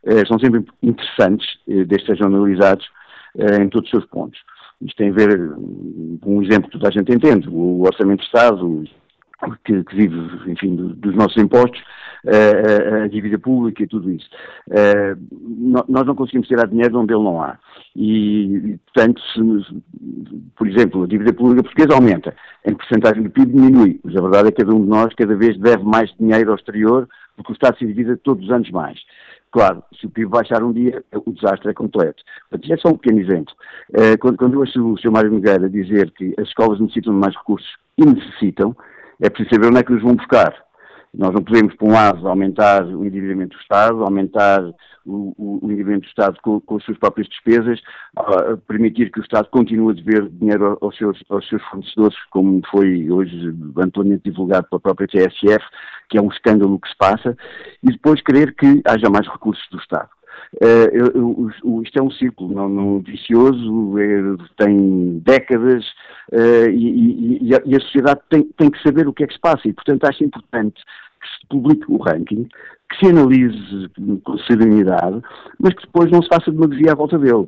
uh, 0.04 0.28
são 0.28 0.38
sempre 0.38 0.66
interessantes, 0.84 1.48
desde 1.66 1.98
que 2.00 2.06
sejam 2.08 2.28
analisados 2.28 2.88
em 3.62 3.70
todos 3.70 3.88
os 3.88 3.92
seus 3.92 4.06
pontos. 4.08 4.42
Isto 4.82 4.98
tem 4.98 5.10
a 5.10 5.14
ver 5.14 5.50
com 6.22 6.38
um 6.38 6.44
exemplo 6.44 6.70
que 6.70 6.78
toda 6.78 6.90
a 6.90 6.92
gente 6.92 7.14
entende, 7.14 7.48
o 7.50 7.84
Orçamento 7.84 8.20
de 8.20 8.26
Estado, 8.26 8.84
que, 9.64 9.84
que 9.86 9.96
vive, 9.96 10.52
enfim, 10.52 10.76
do, 10.76 10.90
dos 10.90 11.16
nossos 11.16 11.38
impostos, 11.38 11.82
a 12.28 13.08
dívida 13.08 13.40
pública 13.40 13.84
e 13.84 13.88
tudo 13.88 14.12
isso. 14.12 14.30
Uh, 14.68 15.18
nós 15.88 16.06
não 16.06 16.16
conseguimos 16.16 16.48
tirar 16.48 16.68
dinheiro 16.68 16.92
de 16.92 16.98
onde 16.98 17.14
ele 17.14 17.24
não 17.24 17.42
há. 17.42 17.58
E, 17.96 18.78
portanto, 18.86 19.22
se, 19.34 19.82
por 20.56 20.68
exemplo, 20.68 21.04
a 21.04 21.08
dívida 21.08 21.34
pública 21.34 21.64
portuguesa 21.64 21.94
aumenta, 21.94 22.36
em 22.66 22.74
porcentagem 22.74 23.24
do 23.24 23.30
PIB 23.30 23.54
diminui, 23.54 24.00
mas 24.04 24.16
a 24.16 24.22
verdade 24.22 24.48
é 24.50 24.52
que 24.52 24.64
cada 24.64 24.76
um 24.76 24.82
de 24.82 24.88
nós 24.88 25.14
cada 25.16 25.36
vez 25.36 25.58
deve 25.58 25.84
mais 25.84 26.14
dinheiro 26.20 26.52
ao 26.52 26.56
exterior, 26.56 27.08
porque 27.36 27.52
o 27.52 27.54
Estado 27.54 27.78
se 27.78 27.86
divide 27.86 28.16
todos 28.18 28.46
os 28.46 28.52
anos 28.52 28.70
mais. 28.72 29.00
Claro, 29.52 29.84
se 30.00 30.06
o 30.06 30.10
PIB 30.10 30.30
baixar 30.30 30.64
um 30.64 30.72
dia, 30.72 31.04
o 31.14 31.32
desastre 31.32 31.72
é 31.72 31.74
completo. 31.74 32.24
Portanto, 32.50 32.72
é 32.72 32.78
só 32.78 32.90
um 32.90 32.98
pequeno 32.98 33.20
exemplo. 33.20 33.54
Uh, 33.90 34.18
quando, 34.20 34.38
quando 34.38 34.54
eu 34.54 34.60
ouço 34.62 34.94
o 34.94 34.98
Sr. 34.98 35.12
Mário 35.12 35.32
Nogueira 35.32 35.70
dizer 35.70 36.12
que 36.12 36.34
as 36.38 36.48
escolas 36.48 36.80
necessitam 36.80 37.14
de 37.14 37.20
mais 37.20 37.36
recursos, 37.36 37.70
e 37.98 38.06
necessitam, 38.06 38.76
é 39.22 39.30
preciso 39.30 39.56
saber 39.56 39.68
onde 39.68 39.80
é 39.80 39.84
que 39.84 39.92
nos 39.92 40.04
vão 40.04 40.16
buscar. 40.16 40.56
Nós 41.14 41.34
não 41.34 41.44
podemos, 41.44 41.76
por 41.76 41.90
um 41.90 41.94
lado, 41.94 42.28
aumentar 42.28 42.86
o 42.86 43.06
endividamento 43.06 43.58
do 43.58 43.62
Estado, 43.62 44.04
aumentar 44.04 44.64
o, 45.06 45.34
o, 45.38 45.60
endividamento 45.66 46.06
do 46.06 46.10
Estado 46.10 46.38
com, 46.42 46.62
com, 46.62 46.78
as 46.78 46.84
suas 46.86 46.98
próprias 46.98 47.28
despesas, 47.28 47.80
uh, 48.18 48.58
permitir 48.68 49.12
que 49.12 49.20
o 49.20 49.24
Estado 49.24 49.50
continue 49.50 49.92
a 49.92 49.96
dever 49.96 50.30
dinheiro 50.30 50.78
aos 50.82 50.96
seus, 50.98 51.22
aos 51.30 51.48
seus 51.50 51.62
fornecedores, 51.64 52.18
como 52.30 52.62
foi 52.72 53.12
hoje 53.12 53.54
amplamente 53.78 54.30
divulgado 54.30 54.68
pela 54.70 54.80
própria 54.80 55.08
TSF, 55.08 55.64
que 56.10 56.18
é 56.18 56.22
um 56.22 56.30
escândalo 56.30 56.80
que 56.80 56.90
se 56.90 56.98
passa, 56.98 57.36
e 57.84 57.92
depois 57.92 58.22
querer 58.22 58.56
que 58.56 58.82
haja 58.86 59.10
mais 59.10 59.28
recursos 59.28 59.68
do 59.70 59.80
Estado. 59.80 60.10
Uh, 60.54 61.82
isto 61.82 61.98
é 61.98 62.02
um 62.02 62.12
círculo 62.12 62.54
não, 62.54 62.68
não 62.68 63.00
vicioso, 63.00 63.98
é, 63.98 64.36
tem 64.58 65.20
décadas 65.20 65.86
uh, 66.34 66.70
e, 66.70 67.38
e, 67.42 67.56
a, 67.56 67.62
e, 67.66 67.76
a, 67.76 67.80
sociedade 67.80 68.20
tem, 68.30 68.44
tem, 68.58 68.70
que 68.70 68.84
saber 68.84 69.08
o 69.08 69.14
que 69.14 69.24
é 69.24 69.28
que 69.28 69.34
se 69.34 69.40
passa 69.40 69.66
e, 69.66 69.74
portanto, 69.74 70.04
acho 70.04 70.26
importante 70.26 70.82
que 71.22 71.28
se 71.28 71.48
publique 71.48 71.86
o 71.88 71.98
ranking, 71.98 72.50
que 72.90 72.98
se 73.00 73.12
analise 73.12 73.90
com 74.24 74.38
serenidade, 74.40 75.22
mas 75.58 75.74
que 75.74 75.86
depois 75.86 76.12
não 76.12 76.22
se 76.22 76.28
faça 76.28 76.52
demagogia 76.52 76.92
à 76.92 76.96
volta 76.96 77.18
dele. 77.18 77.48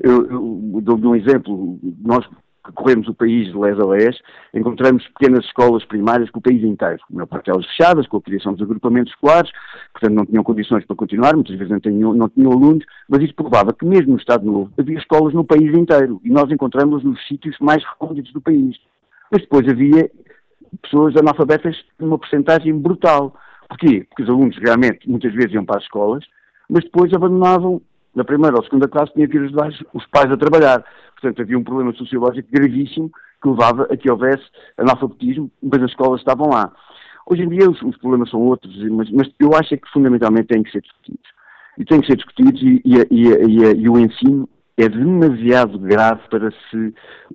Eu, 0.00 0.26
eu 0.26 0.80
dou-lhe 0.82 1.06
um 1.06 1.16
exemplo. 1.16 1.78
Nós 2.04 2.28
percorremos 2.62 3.08
o 3.08 3.14
país 3.14 3.48
de 3.48 3.58
les 3.58 3.78
a 3.78 3.84
les, 3.84 4.16
encontramos 4.54 5.06
pequenas 5.08 5.44
escolas 5.44 5.84
primárias 5.84 6.30
com 6.30 6.38
o 6.38 6.42
país 6.42 6.62
inteiro, 6.62 6.98
com 7.10 7.20
a 7.20 7.26
parte 7.26 7.50
fechadas, 7.52 8.06
com 8.06 8.18
a 8.18 8.22
criação 8.22 8.52
dos 8.54 8.62
agrupamentos 8.62 9.12
escolares, 9.12 9.50
portanto 9.92 10.14
não 10.14 10.26
tinham 10.26 10.44
condições 10.44 10.84
para 10.84 10.96
continuar, 10.96 11.34
muitas 11.34 11.56
vezes 11.56 11.70
não 11.70 11.80
tinham, 11.80 12.14
não 12.14 12.28
tinham 12.28 12.52
alunos, 12.52 12.84
mas 13.08 13.22
isso 13.22 13.34
provava 13.34 13.72
que 13.72 13.84
mesmo 13.84 14.12
no 14.12 14.18
Estado 14.18 14.44
Novo 14.44 14.70
havia 14.78 14.98
escolas 14.98 15.34
no 15.34 15.44
país 15.44 15.74
inteiro, 15.74 16.20
e 16.24 16.30
nós 16.30 16.50
encontramos 16.50 17.02
nos 17.02 17.26
sítios 17.26 17.56
mais 17.60 17.82
recônditos 17.84 18.32
do 18.32 18.40
país. 18.40 18.76
Mas 19.30 19.42
depois 19.42 19.66
havia 19.68 20.10
pessoas 20.82 21.16
analfabetas 21.16 21.76
numa 21.98 22.18
porcentagem 22.18 22.78
brutal. 22.78 23.34
Porquê? 23.68 24.06
Porque 24.08 24.22
os 24.22 24.28
alunos 24.28 24.56
realmente 24.58 25.08
muitas 25.08 25.32
vezes 25.32 25.52
iam 25.52 25.64
para 25.64 25.78
as 25.78 25.84
escolas, 25.84 26.24
mas 26.68 26.84
depois 26.84 27.12
abandonavam 27.12 27.80
na 28.14 28.24
primeira 28.24 28.56
ou 28.56 28.64
segunda 28.64 28.88
classe 28.88 29.12
tinha 29.12 29.28
que 29.28 29.36
ir 29.36 29.44
ajudar 29.44 29.70
os 29.92 30.06
pais 30.06 30.30
a 30.30 30.36
trabalhar. 30.36 30.84
Portanto, 31.12 31.42
havia 31.42 31.58
um 31.58 31.64
problema 31.64 31.92
sociológico 31.94 32.48
gravíssimo 32.50 33.10
que 33.42 33.48
levava 33.48 33.88
a 33.90 33.96
que 33.96 34.10
houvesse 34.10 34.44
analfabetismo, 34.78 35.50
mas 35.62 35.82
as 35.82 35.90
escolas 35.90 36.20
estavam 36.20 36.50
lá. 36.50 36.72
Hoje 37.26 37.42
em 37.42 37.48
dia 37.48 37.70
os, 37.70 37.80
os 37.82 37.96
problemas 37.98 38.30
são 38.30 38.40
outros, 38.40 38.76
mas, 38.90 39.10
mas, 39.10 39.28
eu 39.38 39.54
acho 39.54 39.74
é 39.74 39.76
que 39.76 39.88
fundamentalmente 39.90 40.48
têm 40.48 40.62
que 40.62 40.70
ser 40.70 40.82
discutidos. 40.82 41.30
E 41.78 41.84
têm 41.84 42.00
que 42.00 42.06
ser 42.06 42.16
discutidos 42.16 42.60
e, 42.62 42.82
e, 42.84 42.96
e, 43.10 43.82
e 43.82 43.88
o 43.88 43.98
ensino 43.98 44.48
é 44.76 44.88
demasiado 44.88 45.78
grave 45.78 46.20
para 46.28 46.50
se 46.50 46.94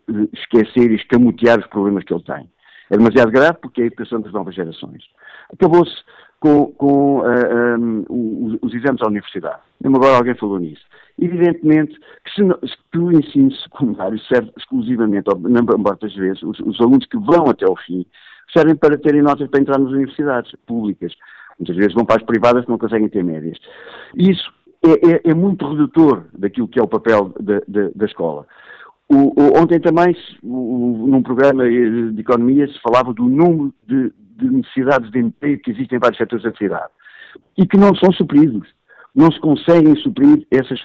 eh, 0.09 0.27
esquecer 0.33 0.91
e 0.91 0.95
escamotear 0.95 1.59
os 1.59 1.67
problemas 1.67 2.03
que 2.03 2.13
ele 2.13 2.23
tem. 2.23 2.49
É 2.89 2.97
demasiado 2.97 3.31
grave 3.31 3.57
porque 3.61 3.81
é 3.81 3.83
a 3.85 3.87
educação 3.87 4.21
das 4.21 4.31
novas 4.31 4.55
gerações. 4.55 5.03
Acabou-se 5.51 5.95
com, 6.39 6.67
com 6.73 7.19
uh, 7.19 7.25
eh, 7.25 7.77
um, 7.77 8.05
os, 8.09 8.59
os, 8.61 8.73
exames 8.73 9.01
à 9.01 9.07
universidade. 9.07 9.59
Mesmo 9.81 9.97
agora 9.97 10.17
alguém 10.17 10.35
falou 10.35 10.59
nisso. 10.59 10.83
Evidentemente 11.19 11.97
que, 12.23 12.31
se, 12.31 12.77
que 12.91 12.97
o 12.97 13.11
ensino 13.11 13.51
secundário 13.51 14.19
serve 14.19 14.51
exclusivamente, 14.55 15.27
na 15.41 15.61
maior 15.61 15.97
das 15.97 16.13
vezes, 16.13 16.43
os, 16.43 16.59
os, 16.59 16.79
alunos 16.79 17.05
que 17.07 17.17
vão 17.17 17.49
até 17.49 17.65
ao 17.65 17.75
fim, 17.75 18.05
servem 18.53 18.75
para 18.75 18.97
terem 18.97 19.21
notas 19.21 19.49
para 19.49 19.61
entrar 19.61 19.79
nas 19.79 19.91
universidades 19.91 20.51
públicas. 20.65 21.13
Muitas 21.57 21.75
vezes 21.75 21.93
vão 21.93 22.05
para 22.05 22.17
as 22.17 22.23
privadas 22.23 22.65
que 22.65 22.69
não 22.69 22.77
conseguem 22.77 23.09
ter 23.09 23.23
médias. 23.23 23.57
Isso 24.15 24.51
é, 24.85 25.13
é, 25.13 25.31
é 25.31 25.33
muito 25.33 25.67
redutor 25.67 26.25
daquilo 26.37 26.67
que 26.67 26.79
é 26.79 26.83
o 26.83 26.87
papel 26.87 27.33
da, 27.39 27.61
da, 27.67 27.89
da 27.95 28.05
escola. 28.05 28.45
O, 29.09 29.41
o, 29.41 29.59
ontem 29.59 29.79
também, 29.79 30.15
o, 30.43 31.07
num 31.07 31.23
programa 31.23 31.63
de 31.67 32.19
economia, 32.19 32.67
se 32.67 32.79
falava 32.81 33.11
do 33.13 33.23
número 33.23 33.73
de, 33.87 34.13
de 34.37 34.49
necessidades 34.49 35.11
de 35.11 35.19
emprego 35.19 35.61
que 35.61 35.71
existem 35.71 35.97
em 35.97 35.99
vários 35.99 36.17
setores 36.17 36.43
da 36.43 36.55
cidade 36.55 36.91
e 37.57 37.65
que 37.65 37.77
não 37.77 37.95
são 37.95 38.11
supridos. 38.11 38.67
Não 39.15 39.31
se 39.31 39.39
conseguem 39.39 39.95
suprir 39.97 40.45
essas, 40.51 40.79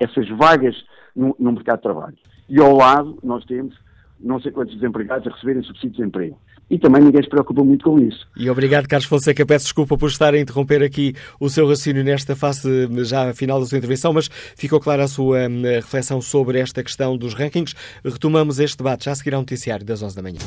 essas 0.00 0.28
vagas 0.36 0.76
no, 1.16 1.34
no 1.38 1.52
mercado 1.52 1.78
de 1.78 1.82
trabalho. 1.82 2.16
E 2.48 2.60
ao 2.60 2.76
lado 2.76 3.18
nós 3.22 3.44
temos 3.46 3.74
não 4.22 4.40
sei 4.40 4.52
quantos 4.52 4.74
desempregados 4.74 5.26
a 5.26 5.30
receberem 5.30 5.62
subsídios 5.62 5.96
de 5.96 6.02
emprego. 6.02 6.38
E 6.68 6.78
também 6.78 7.02
ninguém 7.02 7.22
se 7.22 7.28
preocupa 7.28 7.64
muito 7.64 7.84
com 7.84 7.98
isso. 7.98 8.28
E 8.36 8.48
obrigado, 8.48 8.86
Carlos 8.86 9.08
Fonseca. 9.08 9.44
Peço 9.44 9.64
desculpa 9.64 9.96
por 9.96 10.08
estar 10.08 10.34
a 10.34 10.38
interromper 10.38 10.82
aqui 10.82 11.14
o 11.40 11.48
seu 11.48 11.66
raciocínio 11.66 12.04
nesta 12.04 12.36
fase 12.36 12.88
já 13.04 13.32
final 13.34 13.58
da 13.58 13.66
sua 13.66 13.78
intervenção, 13.78 14.12
mas 14.12 14.28
ficou 14.28 14.78
clara 14.78 15.04
a 15.04 15.08
sua 15.08 15.48
hum, 15.48 15.62
reflexão 15.62 16.20
sobre 16.20 16.60
esta 16.60 16.82
questão 16.82 17.16
dos 17.16 17.34
rankings. 17.34 17.74
Retomamos 18.04 18.60
este 18.60 18.78
debate 18.78 19.06
já 19.06 19.12
a 19.12 19.14
seguir 19.14 19.34
ao 19.34 19.40
noticiário 19.40 19.84
das 19.84 20.02
11 20.02 20.14
da 20.14 20.22
manhã. 20.22 20.38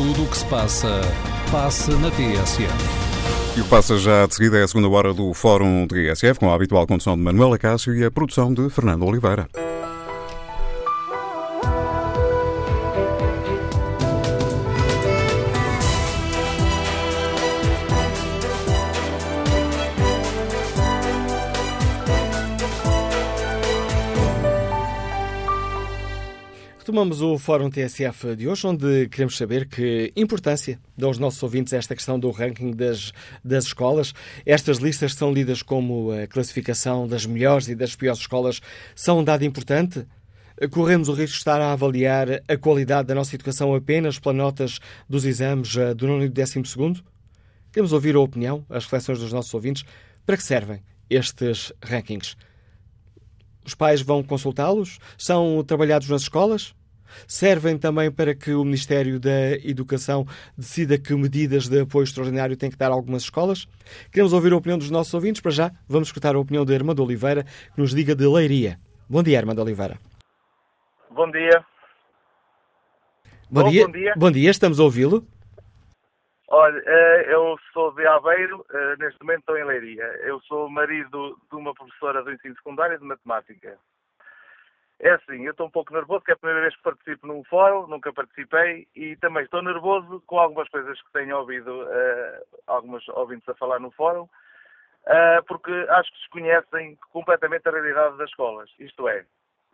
Tudo 0.00 0.22
o 0.22 0.26
que 0.30 0.38
se 0.38 0.46
passa, 0.46 1.02
passa 1.52 1.94
na 1.98 2.10
TSF. 2.10 2.72
E 3.54 3.60
o 3.60 3.64
que 3.64 3.68
passa 3.68 3.98
já 3.98 4.24
de 4.24 4.34
seguida 4.34 4.56
é 4.56 4.62
a 4.62 4.66
segunda 4.66 4.88
hora 4.88 5.12
do 5.12 5.34
Fórum 5.34 5.86
TSF, 5.86 6.40
com 6.40 6.50
a 6.50 6.54
habitual 6.54 6.86
condução 6.86 7.14
de 7.16 7.22
Manuela 7.22 7.58
Cássio 7.58 7.94
e 7.94 8.02
a 8.02 8.10
produção 8.10 8.54
de 8.54 8.70
Fernando 8.70 9.04
Oliveira. 9.04 9.46
Retomamos 26.90 27.22
o 27.22 27.38
Fórum 27.38 27.70
TSF 27.70 28.34
de 28.34 28.48
hoje, 28.48 28.66
onde 28.66 29.08
queremos 29.10 29.36
saber 29.36 29.68
que 29.68 30.12
importância 30.16 30.76
dão 30.98 31.08
os 31.08 31.18
nossos 31.18 31.40
ouvintes 31.40 31.72
esta 31.72 31.94
questão 31.94 32.18
do 32.18 32.32
ranking 32.32 32.72
das, 32.72 33.12
das 33.44 33.66
escolas. 33.66 34.12
Estas 34.44 34.78
listas 34.78 35.14
são 35.14 35.32
lidas 35.32 35.62
como 35.62 36.10
a 36.10 36.26
classificação 36.26 37.06
das 37.06 37.24
melhores 37.24 37.68
e 37.68 37.76
das 37.76 37.94
piores 37.94 38.18
escolas 38.18 38.60
são 38.92 39.20
um 39.20 39.24
dado 39.24 39.44
importante? 39.44 40.04
Corremos 40.72 41.08
o 41.08 41.12
risco 41.12 41.34
de 41.34 41.38
estar 41.38 41.60
a 41.60 41.70
avaliar 41.70 42.42
a 42.48 42.56
qualidade 42.56 43.06
da 43.06 43.14
nossa 43.14 43.36
educação 43.36 43.72
apenas 43.72 44.18
pelas 44.18 44.36
notas 44.36 44.80
dos 45.08 45.24
exames 45.24 45.76
eh, 45.76 45.94
do 45.94 46.08
nono 46.08 46.24
e 46.24 46.28
do 46.28 46.34
décimo 46.34 46.66
segundo? 46.66 47.04
Queremos 47.70 47.92
ouvir 47.92 48.16
a 48.16 48.20
opinião, 48.20 48.66
as 48.68 48.82
reflexões 48.82 49.20
dos 49.20 49.32
nossos 49.32 49.54
ouvintes. 49.54 49.84
Para 50.26 50.36
que 50.36 50.42
servem 50.42 50.82
estes 51.08 51.72
rankings? 51.80 52.34
Os 53.64 53.76
pais 53.76 54.02
vão 54.02 54.24
consultá-los? 54.24 54.98
São 55.16 55.62
trabalhados 55.62 56.08
nas 56.08 56.22
escolas? 56.22 56.74
Servem 57.26 57.78
também 57.78 58.10
para 58.10 58.34
que 58.34 58.52
o 58.52 58.64
Ministério 58.64 59.18
da 59.18 59.52
Educação 59.64 60.26
decida 60.56 60.98
que 60.98 61.14
medidas 61.14 61.68
de 61.68 61.80
apoio 61.80 62.04
extraordinário 62.04 62.56
têm 62.56 62.70
que 62.70 62.76
dar 62.76 62.90
a 62.90 62.94
algumas 62.94 63.22
escolas? 63.22 63.66
Queremos 64.12 64.32
ouvir 64.32 64.52
a 64.52 64.56
opinião 64.56 64.78
dos 64.78 64.90
nossos 64.90 65.12
ouvintes. 65.14 65.40
Para 65.40 65.50
já, 65.50 65.70
vamos 65.88 66.08
escutar 66.08 66.34
a 66.34 66.38
opinião 66.38 66.64
da 66.64 66.74
Irmã 66.74 66.94
de 66.94 67.00
Oliveira, 67.00 67.44
que 67.44 67.80
nos 67.80 67.94
diga 67.94 68.14
de 68.14 68.26
Leiria. 68.26 68.78
Bom 69.08 69.22
dia, 69.22 69.42
de 69.42 69.60
Oliveira. 69.60 69.98
Bom 71.10 71.30
dia. 71.30 71.64
Bom, 73.50 73.68
dia. 73.68 73.86
bom 73.86 73.92
dia. 73.92 74.14
Bom 74.16 74.30
dia, 74.30 74.50
estamos 74.50 74.78
a 74.78 74.84
ouvi-lo. 74.84 75.26
Olha, 76.52 76.82
eh, 76.84 77.26
eu 77.28 77.56
sou 77.72 77.92
de 77.94 78.06
Aveiro, 78.06 78.64
eh, 78.72 78.94
neste 78.98 79.20
momento 79.22 79.40
estou 79.40 79.56
em 79.56 79.64
Leiria. 79.64 80.04
Eu 80.22 80.40
sou 80.42 80.68
marido 80.68 81.36
de 81.48 81.56
uma 81.56 81.72
professora 81.74 82.22
do 82.22 82.32
ensino 82.32 82.54
secundário 82.56 82.98
de 82.98 83.04
matemática. 83.04 83.78
É 85.02 85.12
assim, 85.12 85.46
eu 85.46 85.52
estou 85.52 85.66
um 85.66 85.70
pouco 85.70 85.94
nervoso, 85.94 86.22
que 86.22 86.30
é 86.30 86.34
a 86.34 86.36
primeira 86.36 86.60
vez 86.60 86.76
que 86.76 86.82
participo 86.82 87.26
num 87.26 87.42
fórum, 87.44 87.86
nunca 87.86 88.12
participei, 88.12 88.86
e 88.94 89.16
também 89.16 89.44
estou 89.44 89.62
nervoso 89.62 90.22
com 90.26 90.38
algumas 90.38 90.68
coisas 90.68 91.00
que 91.00 91.12
tenho 91.12 91.38
ouvido 91.38 91.70
uh, 91.70 92.60
alguns 92.66 93.08
ouvintes 93.08 93.48
a 93.48 93.54
falar 93.54 93.80
no 93.80 93.90
fórum, 93.92 94.24
uh, 94.24 95.42
porque 95.48 95.72
acho 95.88 96.12
que 96.12 96.18
desconhecem 96.18 96.98
completamente 97.12 97.66
a 97.66 97.72
realidade 97.72 98.18
das 98.18 98.28
escolas. 98.28 98.70
Isto 98.78 99.08
é, 99.08 99.24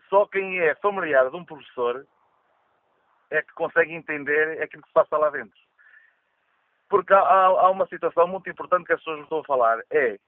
só 0.09 0.27
quem 0.27 0.61
é 0.61 0.77
familiar 0.77 1.29
de 1.29 1.37
um 1.37 1.45
professor 1.45 2.07
é 3.29 3.43
que 3.43 3.53
consegue 3.55 3.95
entender 3.95 4.62
aquilo 4.62 4.83
que 4.83 4.89
se 4.89 4.95
passa 4.95 5.18
lá 5.18 5.31
dentro. 5.31 5.59
Porque 6.89 7.12
há, 7.12 7.18
há 7.18 7.68
uma 7.70 7.89
situação 7.89 8.29
muito 8.29 8.49
importante 8.49 8.87
que 8.87 8.93
as 8.93 9.01
pessoas 9.01 9.16
não 9.16 9.24
estão 9.24 9.41
a 9.41 9.45
falar, 9.45 9.83
é 9.91 10.20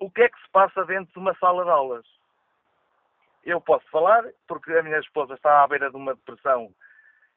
o 0.00 0.10
que 0.10 0.22
é 0.22 0.28
que 0.28 0.42
se 0.42 0.50
passa 0.50 0.84
dentro 0.84 1.12
de 1.12 1.18
uma 1.20 1.36
sala 1.36 1.62
de 1.62 1.70
aulas 1.70 2.16
eu 3.46 3.60
posso 3.60 3.88
falar, 3.90 4.24
porque 4.48 4.72
a 4.72 4.82
minha 4.82 4.98
esposa 4.98 5.34
está 5.34 5.62
à 5.62 5.68
beira 5.68 5.88
de 5.88 5.96
uma 5.96 6.14
depressão 6.14 6.68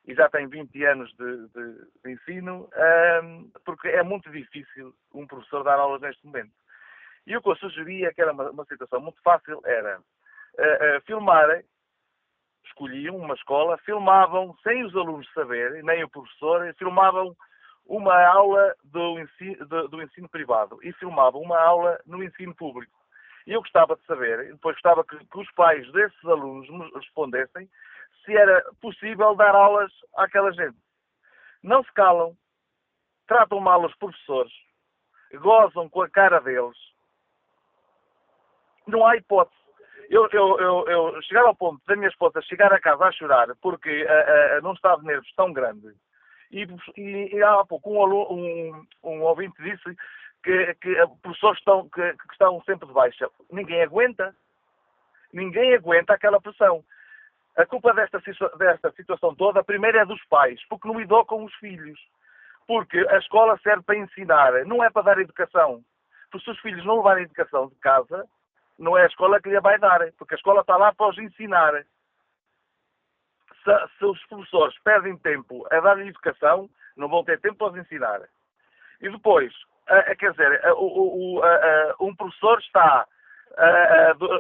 e 0.08 0.16
já 0.16 0.28
tem 0.28 0.48
20 0.48 0.84
anos 0.86 1.14
de, 1.14 1.48
de, 1.50 1.88
de 2.04 2.12
ensino, 2.12 2.68
um, 3.24 3.52
porque 3.64 3.90
é 3.90 4.02
muito 4.02 4.30
difícil 4.32 4.94
um 5.14 5.28
professor 5.28 5.64
dar 5.64 5.78
aulas 5.78 6.02
neste 6.02 6.26
momento. 6.26 6.52
E 7.28 7.38
o 7.38 7.42
que 7.42 7.50
eu 7.50 7.56
sugeria, 7.58 8.12
que 8.12 8.22
era 8.22 8.34
uma, 8.34 8.50
uma 8.50 8.66
situação 8.66 9.00
muito 9.00 9.22
fácil, 9.22 9.62
era 9.64 10.00
uh, 10.00 10.98
uh, 10.98 11.02
filmar, 11.06 11.64
escolhiam 12.66 13.16
uma 13.16 13.36
escola, 13.36 13.78
filmavam, 13.80 14.56
sem 14.64 14.84
os 14.84 14.96
alunos 14.96 15.32
saberem, 15.32 15.84
nem 15.84 16.04
o 16.04 16.10
professor, 16.10 16.74
filmavam 16.76 17.36
uma 17.86 18.20
aula 18.26 18.76
do 18.84 19.20
ensino, 19.20 19.66
do, 19.68 19.88
do 19.90 20.02
ensino 20.02 20.28
privado 20.28 20.80
e 20.82 20.92
filmavam 20.94 21.42
uma 21.42 21.60
aula 21.60 22.00
no 22.06 22.24
ensino 22.24 22.56
público. 22.56 22.99
E 23.48 23.54
eu 23.54 23.62
gostava 23.62 23.96
de 23.96 24.06
saber, 24.06 24.52
depois 24.52 24.76
gostava 24.76 25.04
que, 25.04 25.18
que 25.18 25.40
os 25.40 25.52
pais 25.52 25.90
desses 25.92 26.26
alunos 26.26 26.70
me 26.70 26.90
respondessem 26.94 27.70
se 28.26 28.36
era 28.36 28.64
possível 28.82 29.36
dar 29.36 29.56
aulas 29.56 29.92
àquela 30.16 30.52
gente. 30.52 30.78
Não 31.64 31.84
se 31.84 31.92
calam, 31.94 32.36
tratam 33.28 33.60
mal 33.60 33.84
os 33.84 33.96
professores, 33.96 34.54
gozam 35.34 35.90
com 35.90 36.02
a 36.02 36.10
cara 36.10 36.40
deles. 36.40 36.78
Não 38.88 39.06
há 39.06 39.16
hipótese. 39.18 39.60
Eu, 40.10 40.28
eu, 40.32 40.60
eu, 40.60 40.88
eu 40.88 41.22
chegar 41.22 41.44
ao 41.46 41.56
ponto 41.56 41.80
da 41.86 41.96
minha 41.96 42.10
esposa 42.10 42.42
chegar 42.42 42.74
a 42.74 42.80
casa 42.80 43.06
a 43.06 43.12
chorar 43.12 43.48
porque 43.62 44.08
a, 44.10 44.58
a, 44.58 44.62
não 44.62 44.74
estava 44.74 45.02
de 45.02 45.08
nervos 45.08 45.32
tão 45.36 45.54
grande. 45.54 45.94
E, 46.52 46.66
e, 46.98 47.36
e 47.36 47.44
há 47.44 47.64
pouco 47.64 47.92
um, 47.92 48.34
um, 48.34 48.88
um 49.04 49.22
ouvinte 49.22 49.62
disse 49.62 49.96
que, 50.44 50.74
que 50.76 50.96
professores 51.22 51.60
estão, 51.60 51.90
que, 51.90 52.14
que 52.14 52.32
estão 52.32 52.62
sempre 52.64 52.88
de 52.88 52.94
baixa. 52.94 53.30
Ninguém 53.52 53.82
aguenta. 53.82 54.36
Ninguém 55.34 55.76
aguenta 55.76 56.14
aquela 56.14 56.42
pressão. 56.42 56.84
A 57.56 57.66
culpa 57.66 57.94
desta, 57.94 58.22
desta 58.58 58.92
situação 58.92 59.36
toda, 59.36 59.60
a 59.60 59.64
primeira 59.64 60.02
é 60.02 60.06
dos 60.06 60.24
pais, 60.26 60.64
porque 60.70 60.88
não 60.88 61.00
educam 61.02 61.44
os 61.44 61.54
filhos. 61.56 62.00
Porque 62.66 63.00
a 63.10 63.18
escola 63.18 63.60
serve 63.60 63.84
para 63.84 63.98
ensinar, 63.98 64.66
não 64.66 64.84
é 64.84 64.90
para 64.90 65.02
dar 65.02 65.20
educação. 65.20 65.84
Porque 66.32 66.46
se 66.46 66.52
os 66.52 66.60
filhos 66.60 66.86
não 66.86 66.98
levarem 66.98 67.24
educação 67.24 67.68
de 67.68 67.76
casa, 67.76 68.28
não 68.78 68.98
é 68.98 69.04
a 69.04 69.08
escola 69.08 69.42
que 69.42 69.50
lhe 69.50 69.60
vai 69.60 69.78
dar, 69.78 70.00
porque 70.14 70.36
a 70.36 70.38
escola 70.38 70.62
está 70.62 70.78
lá 70.78 70.94
para 70.94 71.10
os 71.10 71.18
ensinar. 71.18 71.84
Se, 73.64 73.98
se 73.98 74.06
os 74.06 74.24
professores 74.28 74.78
perdem 74.84 75.18
tempo 75.18 75.68
a 75.72 75.80
dar 75.80 76.00
educação, 76.00 76.70
não 76.96 77.10
vão 77.10 77.24
ter 77.24 77.40
tempo 77.42 77.56
para 77.56 77.74
os 77.74 77.78
ensinar. 77.78 78.22
E 79.02 79.10
depois, 79.10 79.54
uh, 79.90 80.16
quer 80.18 80.32
dizer, 80.32 80.62
uh, 80.66 81.40
uh, 81.40 81.96
um 82.00 82.16
professor 82.16 82.60
está 82.60 83.08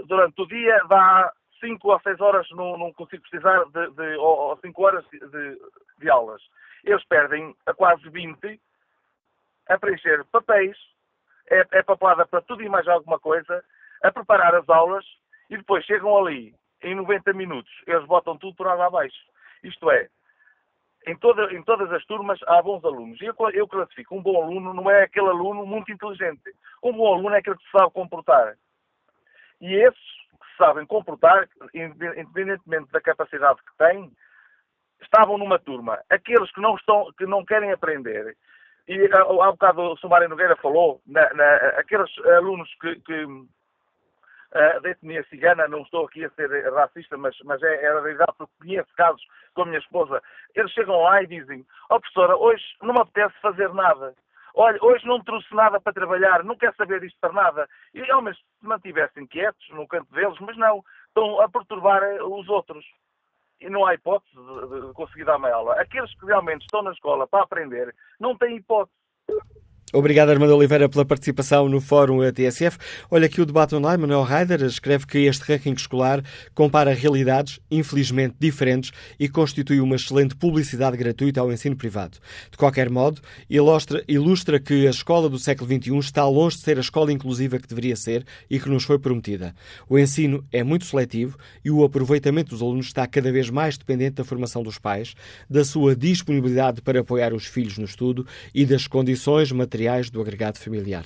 durante 0.08 0.41
o 0.41 0.47
dia, 0.47 0.82
dá 0.88 1.34
5 1.60 1.91
ou 1.91 2.00
6 2.00 2.22
horas, 2.22 2.47
não, 2.52 2.78
não 2.78 2.93
consigo 2.93 3.22
precisar, 3.24 3.66
de, 3.66 3.91
de, 3.91 4.16
ou 4.16 4.58
5 4.58 4.82
horas 4.82 5.06
de, 5.10 5.60
de, 5.97 6.10
aulas. 6.10 6.41
Eles 6.86 7.04
perdem 7.06 7.54
a 7.66 7.74
quase 7.74 8.08
20 8.10 8.60
a 9.68 9.78
preencher 9.78 10.24
papéis, 10.32 10.78
é, 11.50 11.66
é 11.72 11.84
papelada 11.84 12.26
para 12.26 12.41
tudo 12.41 12.64
e 12.64 12.70
mais 12.70 12.88
alguma 12.88 13.20
coisa, 13.20 13.64
a 14.04 14.12
preparar 14.12 14.56
as 14.56 14.70
aulas 14.70 15.06
e 15.50 15.58
depois 15.58 15.84
chegam 15.86 16.18
ali, 16.18 16.56
em 16.82 16.95
90 16.95 17.34
minutos, 17.34 17.72
eles 17.86 18.06
botam 18.06 18.38
tudo 18.38 18.56
por 18.56 18.68
água 18.68 18.88
abaixo. 18.88 19.20
Isto 19.64 19.91
é, 19.91 20.08
em, 21.08 21.16
toda, 21.18 21.54
em 21.54 21.62
todas 21.64 21.91
as 21.91 22.06
turmas 22.06 22.39
há 22.47 22.62
bons 22.62 22.84
alunos. 22.84 23.20
E 23.22 23.26
eu, 23.26 23.36
eu 23.54 23.68
classifico 23.68 24.16
um 24.16 24.22
bom 24.22 24.43
aluno 24.43 24.74
não 24.74 24.89
é 24.89 25.04
aquele 25.04 25.28
aluno 25.28 25.66
muito 25.66 25.91
inteligente. 25.91 26.54
Um 26.84 26.93
bom 26.93 27.14
aluno 27.14 27.36
é 27.36 27.39
aquele 27.39 27.58
que 27.58 27.64
se 27.64 27.72
sabe 27.72 27.91
comportar. 27.91 28.58
E 29.62 29.74
esses 29.76 30.00
que 30.00 30.58
sabem 30.58 30.86
comportar, 30.86 31.47
independentemente 31.74 32.91
da 32.91 33.02
capacidade 33.02 33.60
que 33.60 33.78
têm, 33.78 34.12
estavam 35.02 35.38
numa 35.38 35.60
turma. 35.60 36.00
Aqueles 36.10 36.52
que 36.52 36.62
não, 36.62 36.76
estão, 36.76 37.12
que 37.18 37.26
não 37.26 37.45
querem 37.45 37.72
aprender, 37.72 38.36
e 38.88 39.10
há 39.14 39.52
bocado 39.52 39.82
o 39.82 39.97
Sumário 39.97 40.28
Nogueira 40.28 40.56
falou, 40.58 41.02
na, 41.06 41.32
na, 41.34 41.56
aqueles 41.78 42.10
alunos 42.26 42.68
que, 42.82 42.95
que 43.02 43.26
uh, 44.54 44.82
da 44.82 44.89
etnia 44.89 45.24
cigana, 45.30 45.68
não 45.68 45.82
estou 45.82 46.06
aqui 46.06 46.26
a 46.26 46.30
ser 46.32 46.50
racista, 46.74 47.18
mas, 47.18 47.36
mas 47.43 47.62
é, 47.64 47.84
é 47.84 47.88
a 47.88 47.93
realidade, 47.93 48.34
porque 48.38 48.54
conheço 48.60 48.93
casos 48.95 49.22
com 49.54 49.64
a 49.64 49.66
minha 49.66 49.80
esposa, 49.80 50.22
eles 50.56 50.72
chegam 50.72 51.02
lá 51.02 51.22
e 51.22 51.28
dizem, 51.28 51.66
ó 51.89 51.95
oh, 51.95 52.00
professora, 52.00 52.36
hoje 52.38 52.64
não 52.82 52.93
me 52.93 53.02
apetece 53.02 53.36
fazer 53.41 53.74
nada. 53.74 54.16
Olha, 54.56 54.80
hoje 54.82 55.06
não 55.06 55.24
trouxe 55.24 55.54
nada 55.54 55.80
para 55.80 55.93
trabalhar, 55.93 56.43
não 56.43 56.58
quer 56.58 56.74
saber 56.76 57.00
disto 57.02 57.18
para 57.22 57.32
nada. 57.32 57.70
E 57.93 58.02
homens 58.12 58.38
se 58.38 58.68
mantivessem 58.68 59.28
quietos 59.28 59.70
no 59.70 59.88
canto 59.88 60.12
deles, 60.12 60.38
mas 60.39 60.58
não, 60.58 60.84
estão 61.08 61.39
a 61.39 61.47
perturbar 61.47 62.04
eh, 62.04 62.22
os 62.24 62.50
outros. 62.50 62.86
E 63.62 63.70
não 63.70 63.86
há 63.86 63.93
hipótese 63.93 64.36
de 64.36 64.93
conseguir 64.93 65.26
dar 65.26 65.38
uma 65.38 65.52
aula. 65.52 65.80
Aqueles 65.80 66.14
que 66.16 66.26
realmente 66.26 66.62
estão 66.62 66.82
na 66.82 66.91
escola 66.91 67.28
para 67.28 67.43
aprender, 67.43 67.93
não 68.20 68.38
têm 68.38 68.58
hipótese. 68.58 68.95
Obrigado, 69.91 70.29
Armando 70.29 70.55
Oliveira, 70.55 70.87
pela 70.87 71.03
participação 71.03 71.67
no 71.67 71.81
Fórum 71.81 72.19
TSF. 72.31 72.77
Olha 73.09 73.25
aqui 73.25 73.41
o 73.41 73.45
debate 73.45 73.73
online. 73.73 74.01
Manuel 74.01 74.23
Heider 74.23 74.61
escreve 74.61 75.07
que 75.07 75.17
este 75.17 75.51
ranking 75.51 75.73
escolar 75.73 76.23
compara 76.53 76.93
realidades, 76.93 77.59
infelizmente 77.71 78.35
diferentes, 78.39 78.91
e 79.19 79.27
constitui 79.27 79.81
uma 79.81 79.95
excelente 79.95 80.35
publicidade 80.35 80.95
gratuita 80.95 81.41
ao 81.41 81.51
ensino 81.51 81.75
privado. 81.75 82.19
De 82.51 82.57
qualquer 82.57 82.87
modo, 82.87 83.19
ilustra, 83.49 84.03
ilustra 84.07 84.59
que 84.59 84.85
a 84.85 84.91
escola 84.91 85.27
do 85.27 85.39
século 85.39 85.67
XXI 85.67 85.97
está 85.97 86.23
longe 86.27 86.57
de 86.57 86.61
ser 86.61 86.77
a 86.77 86.81
escola 86.81 87.11
inclusiva 87.11 87.57
que 87.57 87.67
deveria 87.67 87.95
ser 87.95 88.23
e 88.47 88.59
que 88.59 88.69
nos 88.69 88.83
foi 88.83 88.99
prometida. 88.99 89.55
O 89.89 89.97
ensino 89.97 90.45
é 90.51 90.63
muito 90.63 90.85
seletivo 90.85 91.35
e 91.65 91.71
o 91.71 91.83
aproveitamento 91.83 92.51
dos 92.51 92.61
alunos 92.61 92.85
está 92.85 93.07
cada 93.07 93.31
vez 93.31 93.49
mais 93.49 93.75
dependente 93.75 94.17
da 94.17 94.23
formação 94.23 94.61
dos 94.61 94.77
pais, 94.77 95.15
da 95.49 95.65
sua 95.65 95.95
disponibilidade 95.95 96.79
para 96.79 96.99
apoiar 96.99 97.33
os 97.33 97.47
filhos 97.47 97.79
no 97.79 97.85
estudo 97.85 98.27
e 98.53 98.67
das 98.67 98.85
condições 98.85 99.51
materiais 99.51 99.78
materiais 99.80 100.09
do 100.09 100.19
agregado 100.21 100.59
familiar. 100.59 101.05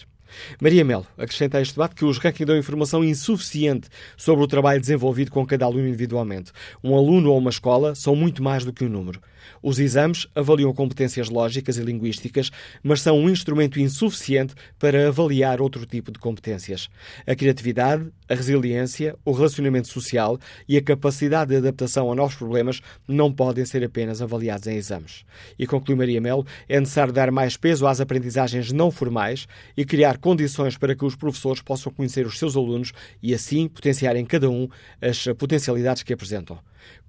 Maria 0.62 0.84
Melo 0.84 1.06
acrescenta 1.18 1.58
a 1.58 1.62
este 1.62 1.74
debate 1.74 1.96
que 1.96 2.06
os 2.06 2.18
rankings 2.18 2.46
dão 2.46 2.58
informação 2.58 3.04
insuficiente 3.04 3.90
sobre 4.18 4.44
o 4.44 4.48
trabalho 4.48 4.80
desenvolvido 4.80 5.32
com 5.32 5.46
cada 5.46 5.66
aluno 5.66 5.88
individualmente. 5.88 6.52
Um 6.84 6.96
aluno 6.96 7.32
ou 7.32 7.38
uma 7.38 7.50
escola 7.50 7.96
são 7.96 8.16
muito 8.16 8.44
mais 8.44 8.66
do 8.66 8.74
que 8.74 8.84
um 8.84 8.90
número. 8.90 9.20
Os 9.62 9.80
exames 9.80 10.28
avaliam 10.36 10.74
competências 10.74 11.30
lógicas 11.30 11.78
e 11.78 11.82
linguísticas, 11.82 12.52
mas 12.82 13.02
são 13.02 13.18
um 13.18 13.30
instrumento 13.30 13.80
insuficiente 13.80 14.54
para 14.80 15.08
avaliar 15.08 15.62
outro 15.62 15.86
tipo 15.86 16.12
de 16.12 16.20
competências. 16.20 16.90
A 17.26 17.36
criatividade, 17.36 18.10
a 18.30 18.36
resiliência, 18.36 19.16
o 19.26 19.32
relacionamento 19.32 19.88
social 19.88 20.40
e 20.68 20.78
a 20.78 20.82
capacidade 20.82 21.52
de 21.52 21.58
adaptação 21.58 22.12
a 22.12 22.16
novos 22.16 22.36
problemas 22.36 22.82
não 23.08 23.32
podem 23.32 23.66
ser 23.66 23.84
apenas 23.84 24.22
avaliados 24.22 24.68
em 24.68 24.76
exames. 24.76 25.26
E 25.58 25.68
conclui 25.68 25.96
Maria 25.98 26.22
Melo, 26.22 26.46
é 26.68 26.80
necessário 26.80 27.14
dar 27.14 27.32
mais 27.32 27.58
peso 27.58 27.88
às 27.88 28.02
aprendizagens 28.02 28.72
não 28.72 28.92
formais 28.92 29.48
e 29.76 29.86
criar 29.86 30.18
condições 30.24 30.78
para 30.78 30.96
que 30.96 31.04
os 31.04 31.18
professores 31.18 31.62
possam 31.62 31.92
conhecer 31.92 32.26
os 32.26 32.40
seus 32.40 32.56
alunos 32.56 32.94
e 33.22 33.34
assim 33.34 33.68
potenciar 33.68 34.16
em 34.16 34.26
cada 34.26 34.50
um 34.50 34.70
as 35.02 35.26
potencialidades 35.38 36.02
que 36.02 36.14
apresentam. 36.14 36.58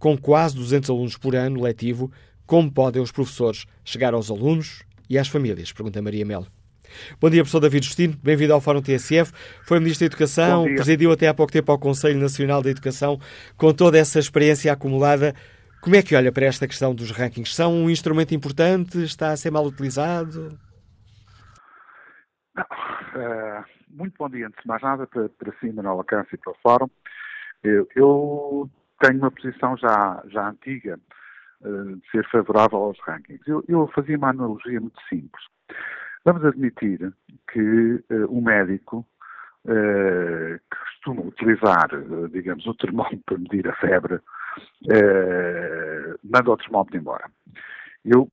Com 0.00 0.18
quase 0.18 0.56
200 0.56 0.90
alunos 0.90 1.16
por 1.16 1.36
ano 1.36 1.62
letivo, 1.62 2.10
como 2.44 2.68
podem 2.68 3.00
os 3.00 3.12
professores 3.12 3.66
chegar 3.84 4.14
aos 4.14 4.32
alunos 4.32 4.82
e 5.08 5.16
às 5.16 5.28
famílias? 5.28 5.70
Pergunta 5.70 6.02
Maria 6.02 6.24
Melo. 6.24 6.48
Bom 7.20 7.30
dia, 7.30 7.42
professor 7.42 7.60
David 7.60 7.86
Justino. 7.86 8.18
Bem-vindo 8.20 8.52
ao 8.52 8.60
Fórum 8.60 8.82
TSF. 8.82 9.32
Foi 9.64 9.78
Ministro 9.78 10.00
da 10.00 10.06
Educação, 10.06 10.64
presidiu 10.64 11.12
até 11.12 11.28
há 11.28 11.34
pouco 11.34 11.52
tempo 11.52 11.70
ao 11.70 11.78
Conselho 11.78 12.18
Nacional 12.18 12.62
da 12.62 12.70
Educação. 12.70 13.20
Com 13.56 13.72
toda 13.72 13.96
essa 13.96 14.18
experiência 14.18 14.72
acumulada, 14.72 15.34
Como 15.80 15.96
é 15.96 16.02
que 16.02 16.16
olha 16.16 16.32
para 16.32 16.46
esta 16.46 16.66
questão 16.66 16.94
dos 16.94 17.10
rankings? 17.10 17.54
São 17.54 17.74
um 17.74 17.90
instrumento 17.90 18.34
importante? 18.34 19.02
Está 19.04 19.32
a 19.32 19.36
ser 19.36 19.50
mal 19.50 19.66
utilizado? 19.66 20.58
Uh, 22.56 23.64
muito 23.90 24.14
bom 24.18 24.28
dia, 24.28 24.46
antes 24.46 24.60
de 24.62 24.68
mais 24.68 24.82
nada, 24.82 25.06
para, 25.06 25.28
para 25.28 25.52
si, 25.58 25.72
Manuel 25.72 26.04
e 26.32 26.36
para 26.36 26.52
o 26.52 26.56
Fórum. 26.62 26.90
Eu, 27.62 27.88
eu, 27.96 28.70
tenho 29.00 29.18
uma 29.18 29.30
posição 29.30 29.76
já, 29.76 30.22
já 30.26 30.48
antiga 30.48 30.98
uh, 31.62 31.96
de 31.96 32.10
ser 32.10 32.28
favorável 32.30 32.78
aos 32.78 32.98
rankings. 33.00 33.46
Eu, 33.46 33.64
eu, 33.68 33.88
fazia 33.88 34.16
uma 34.16 34.30
analogia 34.30 34.80
muito 34.80 35.00
simples. 35.08 35.44
Vamos 36.24 36.44
admitir 36.44 37.12
que 37.52 37.60
uh, 38.10 38.30
um 38.30 38.42
médico 38.42 39.06
que 39.66 40.76
costuma 40.76 41.22
utilizar, 41.22 41.88
digamos, 42.30 42.66
o 42.66 42.74
termómetro 42.74 43.22
para 43.24 43.38
medir 43.38 43.66
a 43.66 43.74
febre, 43.76 44.20
manda 46.22 46.50
o 46.50 46.56
termómetro 46.58 46.98
embora. 46.98 47.30
Eu 48.04 48.28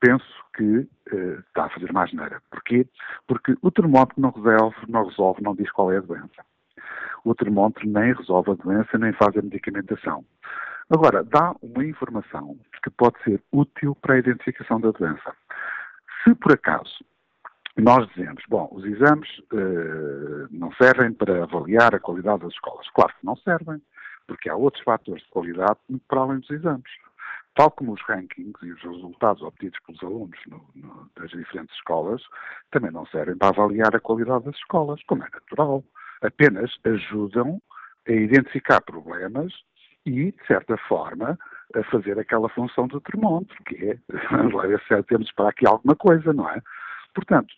penso 0.00 0.44
que 0.54 0.88
uh, 1.12 1.38
está 1.48 1.64
a 1.64 1.70
fazer 1.70 1.92
mais 1.92 2.12
neira. 2.12 2.42
Porquê? 2.50 2.86
Porque 3.26 3.56
o 3.62 3.70
termómetro 3.70 4.20
não 4.20 4.30
resolve, 4.30 4.76
não 4.88 5.06
resolve, 5.06 5.42
não 5.42 5.54
diz 5.54 5.70
qual 5.72 5.92
é 5.92 5.98
a 5.98 6.00
doença. 6.00 6.44
O 7.24 7.34
termómetro 7.34 7.86
nem 7.88 8.12
resolve 8.12 8.52
a 8.52 8.54
doença, 8.54 8.98
nem 8.98 9.12
faz 9.12 9.36
a 9.36 9.42
medicamentação. 9.42 10.24
Agora, 10.90 11.22
dá 11.22 11.54
uma 11.60 11.84
informação 11.84 12.56
que 12.82 12.90
pode 12.90 13.22
ser 13.22 13.42
útil 13.52 13.94
para 13.96 14.14
a 14.14 14.18
identificação 14.18 14.80
da 14.80 14.90
doença. 14.90 15.34
Se 16.24 16.34
por 16.34 16.52
acaso 16.52 17.04
nós 17.76 18.08
dizemos, 18.08 18.42
bom, 18.48 18.68
os 18.72 18.84
exames 18.84 19.28
uh, 19.52 20.48
não 20.50 20.72
servem 20.72 21.12
para 21.12 21.44
avaliar 21.44 21.94
a 21.94 22.00
qualidade 22.00 22.40
das 22.40 22.52
escolas. 22.52 22.88
Claro 22.90 23.12
que 23.18 23.26
não 23.26 23.36
servem, 23.36 23.80
porque 24.26 24.48
há 24.48 24.56
outros 24.56 24.82
fatores 24.82 25.22
de 25.22 25.28
qualidade 25.28 25.78
para 26.08 26.20
além 26.20 26.40
dos 26.40 26.50
exames 26.50 26.90
tal 27.58 27.72
como 27.72 27.92
os 27.92 28.00
rankings 28.02 28.54
e 28.62 28.70
os 28.70 28.80
resultados 28.80 29.42
obtidos 29.42 29.76
pelos 29.84 30.00
alunos 30.04 30.38
no, 30.46 30.64
no, 30.76 31.10
das 31.16 31.28
diferentes 31.30 31.74
escolas, 31.74 32.22
também 32.70 32.92
não 32.92 33.04
servem 33.06 33.36
para 33.36 33.48
avaliar 33.48 33.96
a 33.96 34.00
qualidade 34.00 34.44
das 34.44 34.54
escolas, 34.54 35.02
como 35.08 35.24
é 35.24 35.28
natural. 35.28 35.82
Apenas 36.22 36.70
ajudam 36.84 37.60
a 38.06 38.12
identificar 38.12 38.80
problemas 38.82 39.52
e, 40.06 40.30
de 40.30 40.46
certa 40.46 40.76
forma, 40.86 41.36
a 41.74 41.82
fazer 41.90 42.16
aquela 42.16 42.48
função 42.48 42.86
do 42.86 43.00
termómetro, 43.00 43.56
que 43.64 43.90
é, 43.90 43.98
vamos 44.30 44.54
lá 44.54 44.62
se 44.86 45.02
temos 45.08 45.32
para 45.32 45.50
aqui 45.50 45.66
alguma 45.66 45.96
coisa, 45.96 46.32
não 46.32 46.48
é? 46.48 46.62
Portanto, 47.12 47.52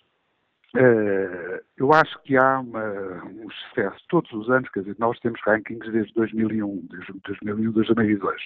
eu 1.77 1.93
acho 1.93 2.21
que 2.23 2.37
há 2.37 2.61
uma, 2.61 3.25
um 3.25 3.51
sucesso 3.51 3.99
todos 4.09 4.31
os 4.33 4.49
anos, 4.51 4.69
quer 4.71 4.81
dizer, 4.81 4.97
nós 4.99 5.19
temos 5.21 5.41
rankings 5.45 5.91
desde 5.91 6.13
2001, 6.15 6.87
desde 6.91 7.13
2001, 7.25 7.73
2002. 7.73 8.43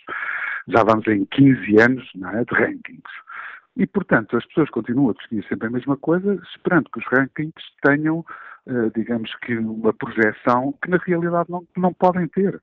Já 0.68 0.82
vamos 0.82 1.06
em 1.06 1.24
15 1.26 1.80
anos 1.80 2.10
é, 2.32 2.44
de 2.44 2.54
rankings. 2.54 3.12
E, 3.76 3.86
portanto, 3.86 4.36
as 4.36 4.46
pessoas 4.46 4.70
continuam 4.70 5.10
a 5.10 5.14
discutir 5.14 5.44
sempre 5.48 5.66
a 5.66 5.70
mesma 5.70 5.96
coisa, 5.96 6.40
esperando 6.54 6.88
que 6.90 7.00
os 7.00 7.06
rankings 7.06 7.52
tenham, 7.82 8.24
uh, 8.66 8.90
digamos 8.94 9.34
que, 9.36 9.56
uma 9.56 9.92
projeção 9.92 10.72
que 10.82 10.90
na 10.90 10.98
realidade 10.98 11.50
não, 11.50 11.66
não 11.76 11.92
podem 11.92 12.28
ter 12.28 12.60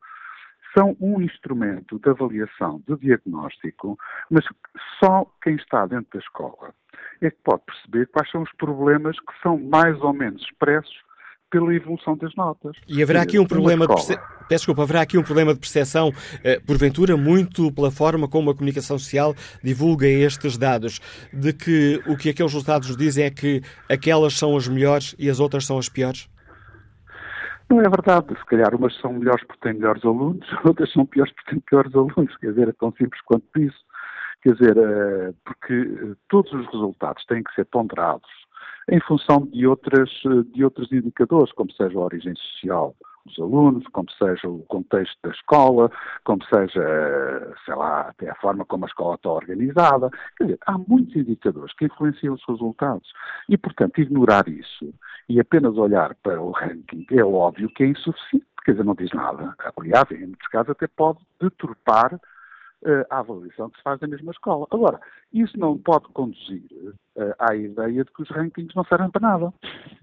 são 0.73 0.95
um 0.99 1.21
instrumento 1.21 1.99
de 1.99 2.09
avaliação, 2.09 2.81
de 2.87 2.95
diagnóstico, 2.97 3.97
mas 4.29 4.45
só 4.99 5.25
quem 5.43 5.55
está 5.55 5.85
dentro 5.85 6.07
da 6.13 6.19
escola 6.19 6.73
é 7.21 7.29
que 7.29 7.37
pode 7.43 7.61
perceber 7.65 8.07
quais 8.07 8.29
são 8.31 8.41
os 8.41 8.51
problemas 8.53 9.17
que 9.19 9.33
são 9.41 9.57
mais 9.57 9.99
ou 10.01 10.13
menos 10.13 10.41
expressos 10.41 11.03
pela 11.51 11.75
evolução 11.75 12.15
das 12.15 12.33
notas. 12.35 12.75
E 12.87 13.03
haverá 13.03 13.21
aqui 13.21 13.37
um 13.37 13.45
problema 13.45 13.85
de 13.85 13.93
perce... 13.93 14.17
Peço 14.47 14.61
desculpa, 14.61 14.83
haverá 14.83 15.01
aqui 15.01 15.17
um 15.17 15.23
problema 15.23 15.53
de 15.53 15.59
percepção, 15.59 16.11
eh, 16.43 16.59
porventura, 16.59 17.15
muito 17.15 17.71
pela 17.71 17.91
forma 17.91 18.27
como 18.27 18.49
a 18.49 18.55
comunicação 18.55 18.97
social 18.97 19.35
divulga 19.63 20.07
estes 20.07 20.57
dados, 20.57 20.99
de 21.31 21.53
que 21.53 22.01
o 22.05 22.17
que 22.17 22.29
aqueles 22.29 22.51
resultados 22.51 22.95
dizem 22.97 23.25
é 23.25 23.29
que 23.29 23.61
aquelas 23.89 24.37
são 24.37 24.57
as 24.57 24.67
melhores 24.67 25.15
e 25.19 25.29
as 25.29 25.39
outras 25.39 25.65
são 25.65 25.77
as 25.77 25.87
piores? 25.87 26.27
Não 27.71 27.79
é 27.79 27.87
verdade. 27.87 28.37
Se 28.37 28.45
calhar 28.47 28.75
umas 28.75 28.93
são 28.99 29.13
melhores 29.13 29.41
porque 29.45 29.61
têm 29.61 29.75
melhores 29.75 30.03
alunos, 30.03 30.45
outras 30.65 30.91
são 30.91 31.05
piores 31.05 31.31
porque 31.33 31.51
têm 31.51 31.59
piores 31.61 31.95
alunos. 31.95 32.35
Quer 32.35 32.49
dizer, 32.49 32.67
é 32.67 32.73
tão 32.73 32.91
simples 32.91 33.21
quanto 33.21 33.47
isso. 33.57 33.79
Quer 34.41 34.55
dizer, 34.55 34.77
eh, 34.77 35.33
porque 35.45 35.73
eh, 35.73 36.15
todos 36.27 36.51
os 36.51 36.65
resultados 36.65 37.23
têm 37.27 37.41
que 37.41 37.55
ser 37.55 37.63
ponderados 37.65 38.29
em 38.89 38.99
função 38.99 39.45
de, 39.45 39.65
outras, 39.65 40.09
eh, 40.25 40.43
de 40.53 40.65
outros 40.65 40.91
indicadores, 40.91 41.53
como 41.53 41.71
seja 41.71 41.97
a 41.97 42.01
origem 42.01 42.35
social 42.35 42.93
dos 43.25 43.39
alunos, 43.39 43.85
como 43.93 44.09
seja 44.11 44.49
o 44.49 44.63
contexto 44.63 45.17
da 45.23 45.29
escola, 45.29 45.89
como 46.25 46.43
seja, 46.45 47.55
sei 47.63 47.75
lá, 47.75 48.01
até 48.09 48.29
a 48.31 48.35
forma 48.35 48.65
como 48.65 48.83
a 48.83 48.87
escola 48.87 49.15
está 49.15 49.31
organizada. 49.31 50.09
Quer 50.37 50.43
dizer, 50.43 50.59
há 50.65 50.77
muitos 50.77 51.15
indicadores 51.15 51.73
que 51.75 51.85
influenciam 51.85 52.33
os 52.33 52.43
resultados. 52.45 53.13
E, 53.47 53.57
portanto, 53.57 54.01
ignorar 54.01 54.49
isso 54.49 54.93
e 55.29 55.39
apenas 55.39 55.77
olhar 55.77 56.15
para 56.15 56.41
o 56.41 56.51
ranking 56.51 57.05
é 57.11 57.23
óbvio 57.23 57.69
que 57.69 57.83
é 57.83 57.87
insuficiente, 57.87 58.45
quer 58.65 58.71
dizer, 58.71 58.83
não 58.83 58.95
diz 58.95 59.11
nada. 59.11 59.55
Aliás, 59.77 60.09
em 60.11 60.27
muitos 60.27 60.47
casos 60.47 60.71
até 60.71 60.87
pode 60.87 61.19
deturpar 61.39 62.19
uh, 62.83 63.05
à 63.09 63.19
avaliação 63.19 63.69
que 63.69 63.77
se 63.77 63.83
faz 63.83 63.99
na 63.99 64.07
mesma 64.07 64.31
escola. 64.31 64.67
Agora, 64.71 64.99
isso 65.33 65.57
não 65.57 65.77
pode 65.77 66.05
conduzir 66.09 66.63
uh, 67.15 67.33
à 67.39 67.55
ideia 67.55 68.03
de 68.03 68.11
que 68.11 68.21
os 68.21 68.29
rankings 68.29 68.75
não 68.75 68.83
servem 68.85 69.09
para 69.09 69.21
nada, 69.21 69.53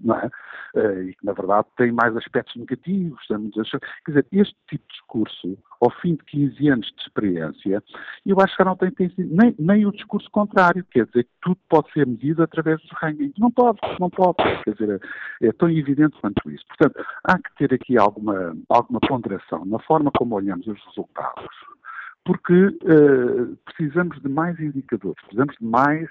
não 0.01 0.15
é? 0.15 0.29
Uh, 0.75 1.01
e 1.03 1.15
que, 1.15 1.25
na 1.25 1.33
verdade, 1.33 1.67
têm 1.77 1.91
mais 1.91 2.15
aspectos 2.15 2.55
negativos. 2.55 3.25
Quer 3.27 4.11
dizer, 4.11 4.25
este 4.31 4.55
tipo 4.69 4.83
de 4.87 4.93
discurso, 4.93 5.57
ao 5.81 5.91
fim 6.01 6.15
de 6.15 6.23
15 6.25 6.69
anos 6.69 6.87
de 6.95 7.01
experiência, 7.01 7.83
eu 8.25 8.37
acho 8.39 8.55
que 8.55 8.63
não 8.63 8.75
tem, 8.75 8.91
tem 8.91 9.11
nem, 9.17 9.55
nem 9.57 9.85
o 9.85 9.91
discurso 9.91 10.29
contrário, 10.31 10.85
quer 10.91 11.05
dizer, 11.07 11.23
que 11.23 11.31
tudo 11.41 11.57
pode 11.69 11.91
ser 11.91 12.05
medido 12.05 12.43
através 12.43 12.81
dos 12.81 12.91
rankings. 12.93 13.39
Não 13.39 13.51
pode, 13.51 13.79
não 13.99 14.09
pode. 14.09 14.37
Quer 14.63 14.73
dizer, 14.73 15.01
é, 15.41 15.47
é 15.47 15.51
tão 15.53 15.69
evidente 15.69 16.17
quanto 16.21 16.49
isso. 16.49 16.65
Portanto, 16.67 17.05
há 17.23 17.37
que 17.37 17.55
ter 17.55 17.73
aqui 17.73 17.97
alguma, 17.97 18.55
alguma 18.69 18.99
ponderação 19.01 19.65
na 19.65 19.79
forma 19.79 20.11
como 20.17 20.35
olhamos 20.35 20.67
os 20.67 20.79
resultados 20.85 21.78
porque 22.25 22.65
uh, 22.65 23.57
precisamos 23.65 24.21
de 24.21 24.29
mais 24.29 24.59
indicadores, 24.59 25.21
precisamos 25.21 25.55
de 25.59 25.65
mais 25.65 26.09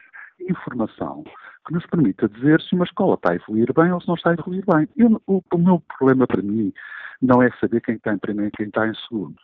informação 0.48 1.24
que 1.66 1.74
nos 1.74 1.86
permita 1.86 2.28
dizer 2.28 2.60
se 2.62 2.74
uma 2.74 2.84
escola 2.84 3.14
está 3.14 3.32
a 3.32 3.36
evoluir 3.36 3.72
bem 3.74 3.92
ou 3.92 4.00
se 4.00 4.08
não 4.08 4.14
está 4.14 4.30
a 4.30 4.34
evoluir 4.34 4.64
bem. 4.66 4.88
Eu, 4.96 5.20
o, 5.26 5.42
o, 5.52 5.58
meu 5.58 5.82
problema 5.98 6.26
para 6.26 6.42
mim 6.42 6.72
não 7.20 7.42
é 7.42 7.50
saber 7.60 7.80
quem 7.82 7.96
está 7.96 8.12
em 8.12 8.18
primeiro 8.18 8.48
e 8.48 8.56
quem 8.56 8.66
está 8.66 8.86
em 8.86 8.94
segundo. 8.94 9.36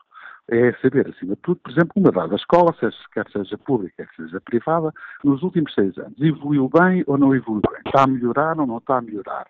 É 0.48 0.72
saber, 0.74 1.08
acima 1.08 1.34
de 1.34 1.40
tudo, 1.40 1.60
por 1.60 1.70
exemplo, 1.70 1.92
uma 1.96 2.12
dada 2.12 2.34
escola, 2.34 2.74
seja, 2.78 2.96
quer 3.12 3.26
seja 3.30 3.56
pública, 3.58 4.06
quer 4.06 4.24
seja 4.24 4.40
privada, 4.40 4.92
nos 5.22 5.42
últimos 5.42 5.72
seis 5.74 5.96
anos, 5.96 6.20
evoluiu 6.20 6.68
bem 6.68 7.02
ou 7.06 7.16
não 7.16 7.34
evoluiu 7.34 7.62
bem? 7.70 7.80
Está 7.86 8.04
a 8.04 8.06
melhorar 8.06 8.58
ou 8.58 8.66
não 8.66 8.78
está 8.78 8.98
a 8.98 9.02
melhorar? 9.02 9.46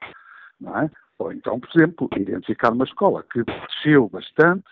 Não 0.60 0.78
é? 0.78 0.90
Ou 1.18 1.32
então, 1.32 1.58
por 1.58 1.68
exemplo, 1.74 2.08
identificar 2.16 2.72
uma 2.72 2.84
escola 2.84 3.24
que 3.32 3.42
desceu 3.44 4.08
bastante 4.08 4.64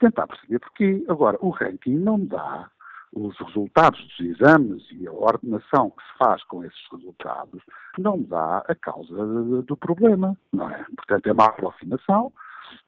tentar 0.00 0.26
perceber 0.26 0.58
porquê. 0.58 1.04
Agora, 1.08 1.38
o 1.40 1.50
ranking 1.50 1.96
não 1.96 2.18
dá 2.18 2.68
os 3.12 3.36
resultados 3.38 4.00
dos 4.08 4.20
exames 4.20 4.82
e 4.92 5.06
a 5.06 5.12
ordenação 5.12 5.90
que 5.90 6.02
se 6.02 6.18
faz 6.18 6.42
com 6.44 6.64
esses 6.64 6.80
resultados 6.92 7.62
não 7.98 8.22
dá 8.22 8.64
a 8.68 8.74
causa 8.74 9.14
do 9.62 9.76
problema, 9.76 10.36
não 10.52 10.70
é? 10.70 10.84
Portanto, 10.96 11.26
é 11.26 11.32
uma 11.32 11.46
aproximação 11.46 12.32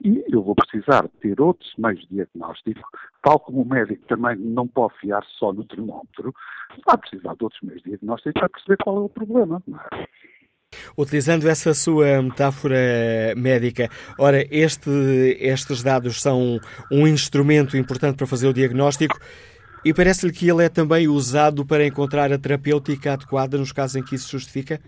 e 0.00 0.24
eu 0.28 0.42
vou 0.42 0.54
precisar 0.54 1.08
ter 1.20 1.40
outros 1.40 1.74
meios 1.76 2.00
de 2.02 2.14
diagnóstico, 2.14 2.88
tal 3.20 3.40
como 3.40 3.62
o 3.62 3.68
médico 3.68 4.06
também 4.06 4.36
não 4.36 4.66
pode 4.66 4.96
fiar 4.98 5.24
só 5.24 5.52
no 5.52 5.64
termómetro, 5.64 6.32
vai 6.86 6.96
precisar 6.98 7.34
de 7.34 7.44
outros 7.44 7.60
meios 7.62 7.82
de 7.82 7.90
diagnóstico 7.90 8.38
para 8.38 8.48
perceber 8.48 8.76
qual 8.82 8.96
é 8.96 9.00
o 9.00 9.08
problema, 9.08 9.60
não 9.66 9.78
é? 9.78 10.08
Utilizando 10.96 11.48
essa 11.48 11.74
sua 11.74 12.22
metáfora 12.22 13.34
médica, 13.36 13.88
ora, 14.18 14.44
este, 14.50 14.90
estes 15.40 15.82
dados 15.82 16.20
são 16.20 16.58
um 16.90 17.06
instrumento 17.06 17.76
importante 17.76 18.16
para 18.16 18.26
fazer 18.26 18.48
o 18.48 18.52
diagnóstico 18.52 19.18
e 19.84 19.92
parece-lhe 19.92 20.32
que 20.32 20.48
ele 20.48 20.64
é 20.64 20.68
também 20.68 21.08
usado 21.08 21.66
para 21.66 21.84
encontrar 21.84 22.32
a 22.32 22.38
terapêutica 22.38 23.14
adequada 23.14 23.58
nos 23.58 23.72
casos 23.72 23.96
em 23.96 24.04
que 24.04 24.14
isso 24.14 24.30
justifica? 24.30 24.80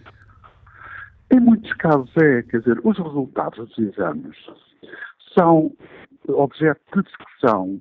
Em 1.32 1.40
muitos 1.40 1.72
casos 1.74 2.10
é, 2.16 2.42
quer 2.42 2.60
dizer, 2.60 2.80
os 2.84 2.96
resultados 2.96 3.68
dos 3.68 3.78
exames 3.78 4.36
são 5.36 5.72
objeto 6.28 6.80
de 6.94 7.02
discussão 7.02 7.80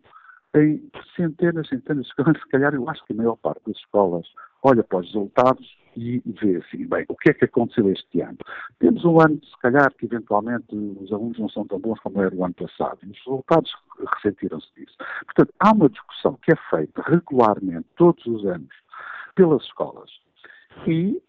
em 0.56 0.90
centenas, 1.16 1.68
centenas 1.68 2.04
de 2.04 2.10
escolas, 2.10 2.42
se 2.42 2.50
calhar 2.50 2.74
eu 2.74 2.90
acho 2.90 3.06
que 3.06 3.14
a 3.14 3.16
maior 3.16 3.36
parte 3.38 3.62
das 3.68 3.78
escolas 3.78 4.26
olha 4.64 4.84
para 4.84 5.00
os 5.00 5.08
resultados 5.08 5.68
e 5.96 6.22
vê 6.26 6.58
assim, 6.58 6.88
bem, 6.88 7.06
o 7.08 7.16
que 7.16 7.30
é 7.30 7.34
que 7.34 7.46
aconteceu 7.46 7.90
este 7.92 8.22
ano? 8.22 8.38
Temos 8.80 9.04
um 9.06 9.20
ano, 9.20 9.40
se 9.44 9.58
calhar, 9.60 9.94
que 9.94 10.06
eventualmente 10.06 10.66
os 10.76 11.12
alunos 11.12 11.40
não 11.40 11.50
são 11.50 11.66
tão 11.66 11.80
bons 11.80 12.00
como 12.00 12.22
era 12.22 12.34
o 12.36 12.44
ano 12.44 12.54
passado, 12.54 13.00
e 13.04 13.10
os 13.10 13.18
resultados 13.20 13.72
ressentiram-se 14.16 14.68
disso. 14.76 14.96
Portanto, 15.26 15.54
há 15.60 15.72
uma 15.72 15.90
discussão 15.90 16.38
que 16.42 16.52
é 16.52 16.56
feita 16.70 17.02
regularmente, 17.06 17.88
todos 17.96 18.26
os 18.26 18.46
anos, 18.46 18.74
pelas 19.36 19.64
escolas, 19.64 20.10
e 20.88 21.22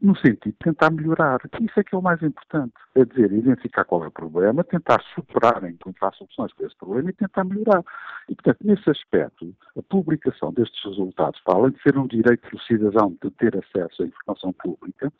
no 0.00 0.16
sentido 0.16 0.40
de 0.46 0.64
tentar 0.64 0.90
melhorar. 0.90 1.38
Isso 1.60 1.78
é 1.78 1.84
que 1.84 1.94
é 1.94 1.98
o 1.98 2.02
mais 2.02 2.22
importante. 2.22 2.72
É 2.94 3.04
dizer, 3.04 3.32
identificar 3.32 3.84
qual 3.84 4.04
é 4.04 4.08
o 4.08 4.10
problema, 4.10 4.64
tentar 4.64 5.00
superar, 5.14 5.62
encontrar 5.64 6.12
soluções 6.14 6.52
para 6.54 6.66
esse 6.66 6.76
problema 6.76 7.10
e 7.10 7.12
tentar 7.12 7.44
melhorar. 7.44 7.84
E, 8.28 8.34
portanto, 8.34 8.58
nesse 8.64 8.88
aspecto, 8.90 9.54
a 9.76 9.82
publicação 9.82 10.52
destes 10.52 10.82
resultados, 10.84 11.40
para 11.42 11.58
além 11.58 11.72
de 11.72 11.82
ser 11.82 11.98
um 11.98 12.06
direito 12.06 12.48
do 12.50 12.60
cidadão 12.62 13.16
de 13.22 13.30
ter 13.32 13.56
acesso 13.56 14.02
à 14.02 14.06
informação 14.06 14.52
pública, 14.52 15.12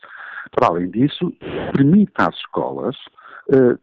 para 0.51 0.69
além 0.69 0.91
disso, 0.91 1.31
permite 1.73 2.13
às 2.17 2.35
escolas 2.37 2.97
uh, 3.51 3.79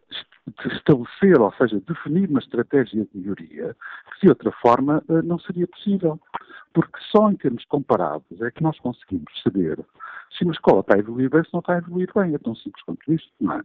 estabelecer, 0.66 1.39
ou 1.39 1.53
seja, 1.53 1.82
definir 1.88 2.30
uma 2.30 2.39
estratégia 2.39 3.05
de 3.05 3.18
melhoria 3.18 3.76
que 4.13 4.26
de 4.26 4.30
outra 4.30 4.51
forma 4.51 5.03
uh, 5.09 5.22
não 5.24 5.39
seria 5.39 5.68
possível. 5.68 6.20
Porque 6.74 6.99
só 7.09 7.32
em 7.32 7.38
termos 7.38 7.63
comparados 7.66 8.41
é 8.41 8.51
que 8.51 8.61
nós 8.61 8.78
conseguimos 8.80 9.32
saber 9.41 9.80
se 10.38 10.43
uma 10.43 10.53
escola 10.53 10.82
está 10.82 10.95
a 10.95 10.99
evoluir 10.99 11.30
bem, 11.30 11.43
se 11.43 11.53
não 11.53 11.61
está 11.61 11.76
a 11.76 11.78
evoluir 11.78 12.11
bem. 12.13 12.36
É 12.36 12.38
tão 12.38 12.53
simples 12.55 12.84
quanto 12.84 13.13
isto, 13.13 13.32
não 13.39 13.53
é? 13.53 13.61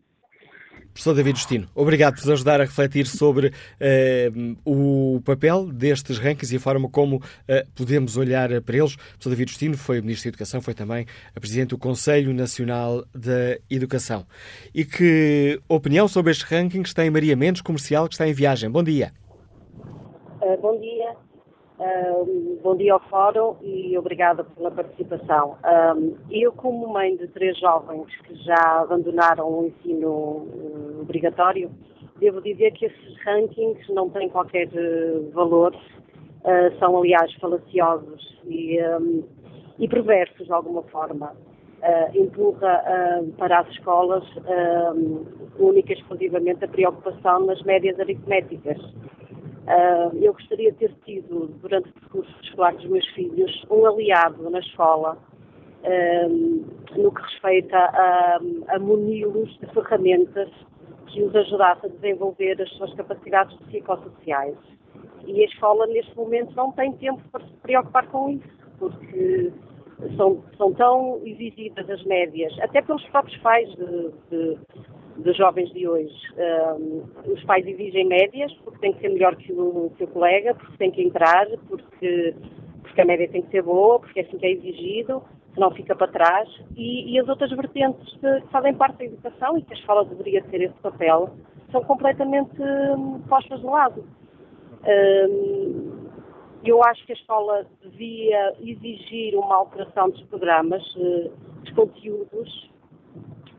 Professor 0.92 1.14
David 1.14 1.38
Justino, 1.38 1.68
obrigado 1.74 2.14
por 2.14 2.20
nos 2.20 2.30
ajudar 2.30 2.60
a 2.60 2.64
refletir 2.64 3.06
sobre 3.06 3.48
uh, 3.48 4.56
o 4.64 5.20
papel 5.24 5.66
destes 5.66 6.18
rankings 6.18 6.52
e 6.52 6.56
a 6.56 6.60
forma 6.60 6.88
como 6.88 7.16
uh, 7.16 7.22
podemos 7.74 8.16
olhar 8.16 8.60
para 8.62 8.76
eles. 8.76 8.96
Professor 8.96 9.30
David 9.30 9.50
Justino 9.50 9.76
foi 9.76 10.00
Ministro 10.00 10.24
da 10.24 10.34
Educação, 10.34 10.60
foi 10.60 10.74
também 10.74 11.06
a 11.34 11.40
Presidente 11.40 11.70
do 11.70 11.78
Conselho 11.78 12.34
Nacional 12.34 13.04
da 13.14 13.58
Educação. 13.70 14.26
E 14.74 14.84
que 14.84 15.60
opinião 15.68 16.08
sobre 16.08 16.32
estes 16.32 16.46
rankings 16.48 16.94
tem 16.94 17.10
Maria 17.10 17.36
Mendes, 17.36 17.62
comercial, 17.62 18.08
que 18.08 18.14
está 18.14 18.28
em 18.28 18.32
viagem? 18.32 18.70
Bom 18.70 18.82
dia. 18.82 19.12
Uh, 20.42 20.60
bom 20.60 20.78
dia. 20.80 21.29
Uh, 21.80 22.58
bom 22.62 22.76
dia 22.76 22.92
ao 22.92 23.00
Fórum 23.00 23.56
e 23.62 23.96
obrigada 23.96 24.44
pela 24.44 24.70
participação. 24.70 25.56
Uh, 25.64 26.14
eu, 26.30 26.52
como 26.52 26.86
mãe 26.86 27.16
de 27.16 27.26
três 27.28 27.58
jovens 27.58 28.14
que 28.24 28.34
já 28.34 28.82
abandonaram 28.82 29.48
o 29.48 29.66
ensino 29.66 30.10
uh, 30.10 30.98
obrigatório, 31.00 31.70
devo 32.18 32.42
dizer 32.42 32.72
que 32.72 32.84
esses 32.84 33.16
rankings 33.24 33.90
não 33.94 34.10
têm 34.10 34.28
qualquer 34.28 34.68
eh, 34.74 35.20
valor, 35.32 35.74
ah, 36.44 36.70
são, 36.78 36.98
aliás, 36.98 37.32
falaciosos 37.36 38.38
e, 38.44 38.78
um, 38.82 39.24
e 39.78 39.88
perversos 39.88 40.46
de 40.46 40.52
alguma 40.52 40.82
forma. 40.82 41.32
Uh, 41.80 42.14
empurra 42.14 42.84
uh, 42.84 43.32
para 43.38 43.60
as 43.60 43.68
escolas 43.70 44.22
uh, 44.36 45.26
única 45.58 45.94
e 45.94 45.96
exclusivamente 45.96 46.62
a 46.62 46.68
preocupação 46.68 47.46
nas 47.46 47.62
médias 47.62 47.98
aritméticas. 47.98 48.76
Uh, 49.66 50.16
eu 50.16 50.32
gostaria 50.32 50.72
de 50.72 50.78
ter 50.78 50.94
tido, 51.04 51.48
durante 51.60 51.88
o 51.90 51.92
percurso 51.92 52.34
escolar 52.42 52.74
dos 52.74 52.86
meus 52.86 53.06
filhos, 53.08 53.64
um 53.70 53.86
aliado 53.86 54.48
na 54.50 54.58
escola 54.58 55.18
uh, 55.84 56.98
no 56.98 57.12
que 57.12 57.22
respeita 57.22 57.76
a, 57.76 58.40
a 58.68 58.78
munilos 58.78 59.50
de 59.58 59.66
ferramentas 59.72 60.48
que 61.06 61.22
os 61.22 61.34
ajudasse 61.34 61.86
a 61.86 61.88
desenvolver 61.88 62.60
as 62.60 62.70
suas 62.70 62.92
capacidades 62.94 63.56
psicossociais. 63.58 64.56
E 65.26 65.42
a 65.42 65.44
escola, 65.44 65.86
neste 65.86 66.16
momento, 66.16 66.54
não 66.56 66.72
tem 66.72 66.92
tempo 66.94 67.22
para 67.30 67.44
se 67.44 67.52
preocupar 67.62 68.06
com 68.08 68.30
isso, 68.30 68.48
porque 68.78 69.52
são, 70.16 70.42
são 70.56 70.72
tão 70.72 71.20
exigidas 71.24 71.88
as 71.90 72.02
médias, 72.04 72.56
até 72.60 72.80
pelos 72.80 73.04
próprios 73.08 73.36
pais 73.38 73.68
de, 73.70 74.10
de 74.30 74.58
dos 75.20 75.36
jovens 75.36 75.70
de 75.72 75.86
hoje. 75.86 76.14
Um, 76.78 77.04
os 77.32 77.42
pais 77.44 77.66
exigem 77.66 78.06
médias, 78.06 78.52
porque 78.64 78.78
tem 78.80 78.92
que 78.92 79.00
ser 79.00 79.10
melhor 79.10 79.36
que 79.36 79.52
o, 79.52 79.92
o 79.98 80.06
colega, 80.08 80.54
porque 80.54 80.76
tem 80.76 80.90
que 80.90 81.02
entrar, 81.02 81.46
porque, 81.68 82.34
porque 82.82 83.00
a 83.00 83.04
média 83.04 83.28
tem 83.28 83.42
que 83.42 83.50
ser 83.50 83.62
boa, 83.62 84.00
porque 84.00 84.20
é 84.20 84.22
assim 84.22 84.38
que 84.38 84.46
é 84.46 84.50
exigido, 84.52 85.22
senão 85.54 85.70
fica 85.70 85.94
para 85.94 86.08
trás. 86.08 86.48
E, 86.76 87.12
e 87.12 87.18
as 87.18 87.28
outras 87.28 87.50
vertentes 87.50 88.12
que 88.14 88.40
fazem 88.50 88.74
parte 88.74 88.98
da 88.98 89.04
educação 89.04 89.58
e 89.58 89.62
que 89.62 89.74
a 89.74 89.76
escola 89.76 90.04
deveria 90.04 90.42
ter 90.44 90.62
esse 90.62 90.78
papel 90.80 91.30
são 91.70 91.82
completamente 91.84 92.60
um, 92.60 93.20
postas 93.28 93.60
de 93.60 93.66
lado. 93.66 94.04
Um, 94.86 96.00
eu 96.64 96.82
acho 96.84 97.04
que 97.06 97.12
a 97.12 97.14
escola 97.14 97.66
devia 97.82 98.54
exigir 98.60 99.34
uma 99.34 99.56
alteração 99.56 100.10
dos 100.10 100.22
programas, 100.24 100.82
uh, 100.96 101.30
dos 101.62 101.72
conteúdos, 101.74 102.70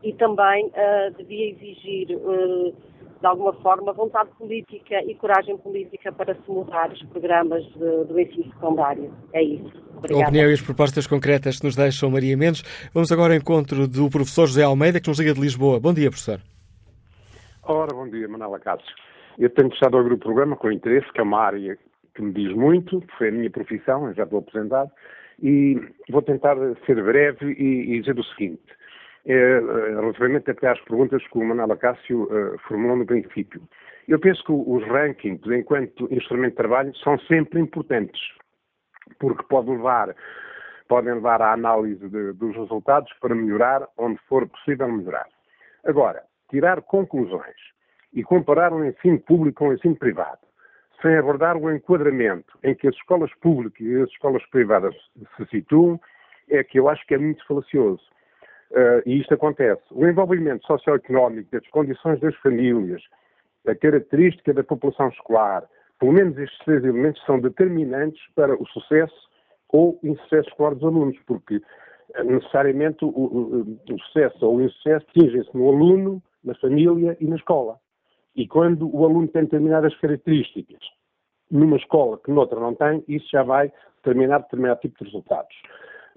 e 0.02 0.12
também 0.14 0.66
uh, 0.66 1.16
devia 1.16 1.50
exigir, 1.50 2.16
uh, 2.16 2.74
de 3.20 3.26
alguma 3.26 3.52
forma, 3.54 3.92
vontade 3.92 4.30
política 4.36 5.00
e 5.04 5.14
coragem 5.14 5.56
política 5.56 6.10
para 6.12 6.34
se 6.34 6.50
mudar 6.50 6.90
os 6.90 7.02
programas 7.04 7.64
de, 7.64 8.04
do 8.04 8.18
ensino 8.18 8.44
secundário. 8.52 9.12
É 9.32 9.42
isso. 9.42 9.72
Obrigada. 9.96 10.24
A 10.24 10.28
opinião 10.28 10.50
e 10.50 10.52
as 10.52 10.60
propostas 10.60 11.06
concretas 11.06 11.60
que 11.60 11.66
nos 11.66 11.76
deixam 11.76 12.10
Maria 12.10 12.36
Mendes. 12.36 12.62
Vamos 12.92 13.12
agora 13.12 13.32
ao 13.32 13.38
encontro 13.38 13.86
do 13.86 14.10
professor 14.10 14.46
José 14.46 14.64
Almeida, 14.64 15.00
que 15.00 15.08
nos 15.08 15.20
liga 15.20 15.34
de 15.34 15.40
Lisboa. 15.40 15.78
Bom 15.78 15.94
dia, 15.94 16.10
professor. 16.10 16.40
Ora, 17.62 17.94
bom 17.94 18.08
dia, 18.08 18.28
Manuela 18.28 18.58
Cássio. 18.58 18.94
Eu 19.38 19.48
tenho 19.50 19.72
estado 19.72 19.96
a 19.96 20.00
ouvir 20.00 20.14
o 20.14 20.18
programa 20.18 20.56
com 20.56 20.70
interesse, 20.70 21.10
que 21.12 21.20
é 21.20 21.22
uma 21.22 21.38
área 21.38 21.78
que 22.14 22.20
me 22.22 22.32
diz 22.32 22.52
muito, 22.54 23.02
foi 23.16 23.28
a 23.28 23.32
minha 23.32 23.48
profissão, 23.48 24.06
eu 24.08 24.14
já 24.14 24.24
estou 24.24 24.40
aposentado, 24.40 24.90
e 25.40 25.80
vou 26.10 26.20
tentar 26.20 26.56
ser 26.84 27.02
breve 27.02 27.52
e, 27.52 27.94
e 27.94 28.00
dizer 28.00 28.18
o 28.18 28.24
seguinte 28.24 28.60
é, 29.24 29.60
relativamente 29.90 30.50
até 30.50 30.68
às 30.68 30.80
perguntas 30.80 31.26
que 31.28 31.38
o 31.38 31.44
Manuel 31.44 31.72
Acácio 31.72 32.24
uh, 32.24 32.58
formulou 32.66 32.96
no 32.96 33.06
princípio. 33.06 33.62
Eu 34.08 34.18
penso 34.18 34.42
que 34.44 34.52
os 34.52 34.82
rankings, 34.88 35.40
enquanto 35.46 36.12
instrumento 36.12 36.52
de 36.52 36.56
trabalho, 36.56 36.94
são 36.96 37.18
sempre 37.20 37.60
importantes, 37.60 38.20
porque 39.20 39.44
pode 39.44 39.70
levar, 39.70 40.14
podem 40.88 41.14
levar 41.14 41.40
à 41.40 41.52
análise 41.52 42.08
de, 42.08 42.32
dos 42.32 42.56
resultados 42.56 43.12
para 43.20 43.34
melhorar 43.34 43.86
onde 43.96 44.18
for 44.28 44.48
possível 44.48 44.88
melhorar. 44.88 45.26
Agora, 45.84 46.22
tirar 46.50 46.82
conclusões 46.82 47.56
e 48.12 48.22
comparar 48.24 48.72
o 48.72 48.84
ensino 48.84 49.20
público 49.20 49.58
com 49.58 49.68
o 49.68 49.72
ensino 49.72 49.96
privado, 49.96 50.40
sem 51.00 51.16
abordar 51.16 51.56
o 51.56 51.70
enquadramento 51.70 52.58
em 52.62 52.74
que 52.74 52.88
as 52.88 52.94
escolas 52.96 53.32
públicas 53.36 53.80
e 53.80 54.02
as 54.02 54.10
escolas 54.10 54.44
privadas 54.50 54.94
se 55.36 55.46
situam, 55.46 56.00
é 56.50 56.62
que 56.62 56.78
eu 56.78 56.88
acho 56.88 57.06
que 57.06 57.14
é 57.14 57.18
muito 57.18 57.44
falacioso. 57.46 58.02
Uh, 58.72 59.02
e 59.04 59.20
isto 59.20 59.34
acontece. 59.34 59.82
O 59.90 60.06
envolvimento 60.06 60.66
socioeconómico, 60.66 61.54
as 61.54 61.66
condições 61.68 62.18
das 62.20 62.34
famílias, 62.36 63.02
a 63.66 63.74
característica 63.74 64.54
da 64.54 64.64
população 64.64 65.08
escolar, 65.08 65.68
pelo 66.00 66.12
menos 66.12 66.36
estes 66.38 66.58
três 66.64 66.82
elementos 66.82 67.22
são 67.26 67.38
determinantes 67.38 68.20
para 68.34 68.54
o 68.54 68.66
sucesso 68.68 69.30
ou 69.68 70.00
insucesso 70.02 70.48
escolar 70.48 70.74
dos 70.74 70.84
alunos, 70.84 71.18
porque 71.26 71.60
eh, 72.14 72.24
necessariamente 72.24 73.04
o, 73.04 73.08
o, 73.08 73.60
o 73.60 73.98
sucesso 74.06 74.44
ou 74.46 74.56
o 74.56 74.62
insucesso 74.62 75.06
atingem-se 75.10 75.54
no 75.54 75.68
aluno, 75.68 76.22
na 76.42 76.54
família 76.54 77.16
e 77.20 77.26
na 77.26 77.36
escola. 77.36 77.78
E 78.34 78.48
quando 78.48 78.88
o 78.94 79.04
aluno 79.04 79.28
tem 79.28 79.44
determinadas 79.44 79.94
características 79.96 80.80
numa 81.50 81.76
escola 81.76 82.18
que 82.18 82.30
noutra 82.30 82.58
não 82.58 82.74
tem, 82.74 83.04
isso 83.06 83.28
já 83.30 83.42
vai 83.42 83.70
determinar 83.96 84.38
determinado 84.38 84.80
tipo 84.80 84.98
de 84.98 85.04
resultados. 85.04 85.54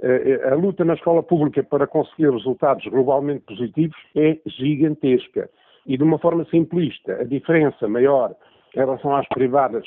Eh, 0.01 0.41
a 0.49 0.55
luta 0.55 0.83
na 0.83 0.93
escola 0.93 1.23
pública 1.23 1.63
para 1.63 1.87
conseguir 1.87 2.29
resultados 2.31 2.85
globalmente 2.85 3.45
positivos 3.45 3.97
é 4.15 4.37
gigantesca. 4.45 5.49
E 5.85 5.97
de 5.97 6.03
uma 6.03 6.19
forma 6.19 6.45
simplista, 6.45 7.13
a 7.21 7.23
diferença 7.23 7.87
maior 7.87 8.35
em 8.75 8.79
relação 8.79 9.15
às 9.15 9.27
privadas, 9.29 9.85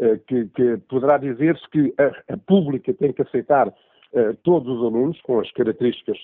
eh, 0.00 0.18
que, 0.26 0.46
que 0.46 0.76
poderá 0.88 1.16
dizer-se 1.18 1.68
que 1.70 1.94
a, 1.98 2.34
a, 2.34 2.36
pública 2.36 2.92
tem 2.94 3.12
que 3.12 3.22
aceitar 3.22 3.72
todos 4.44 4.78
os 4.78 4.82
alunos 4.82 5.20
com 5.22 5.40
as 5.40 5.50
características 5.52 6.16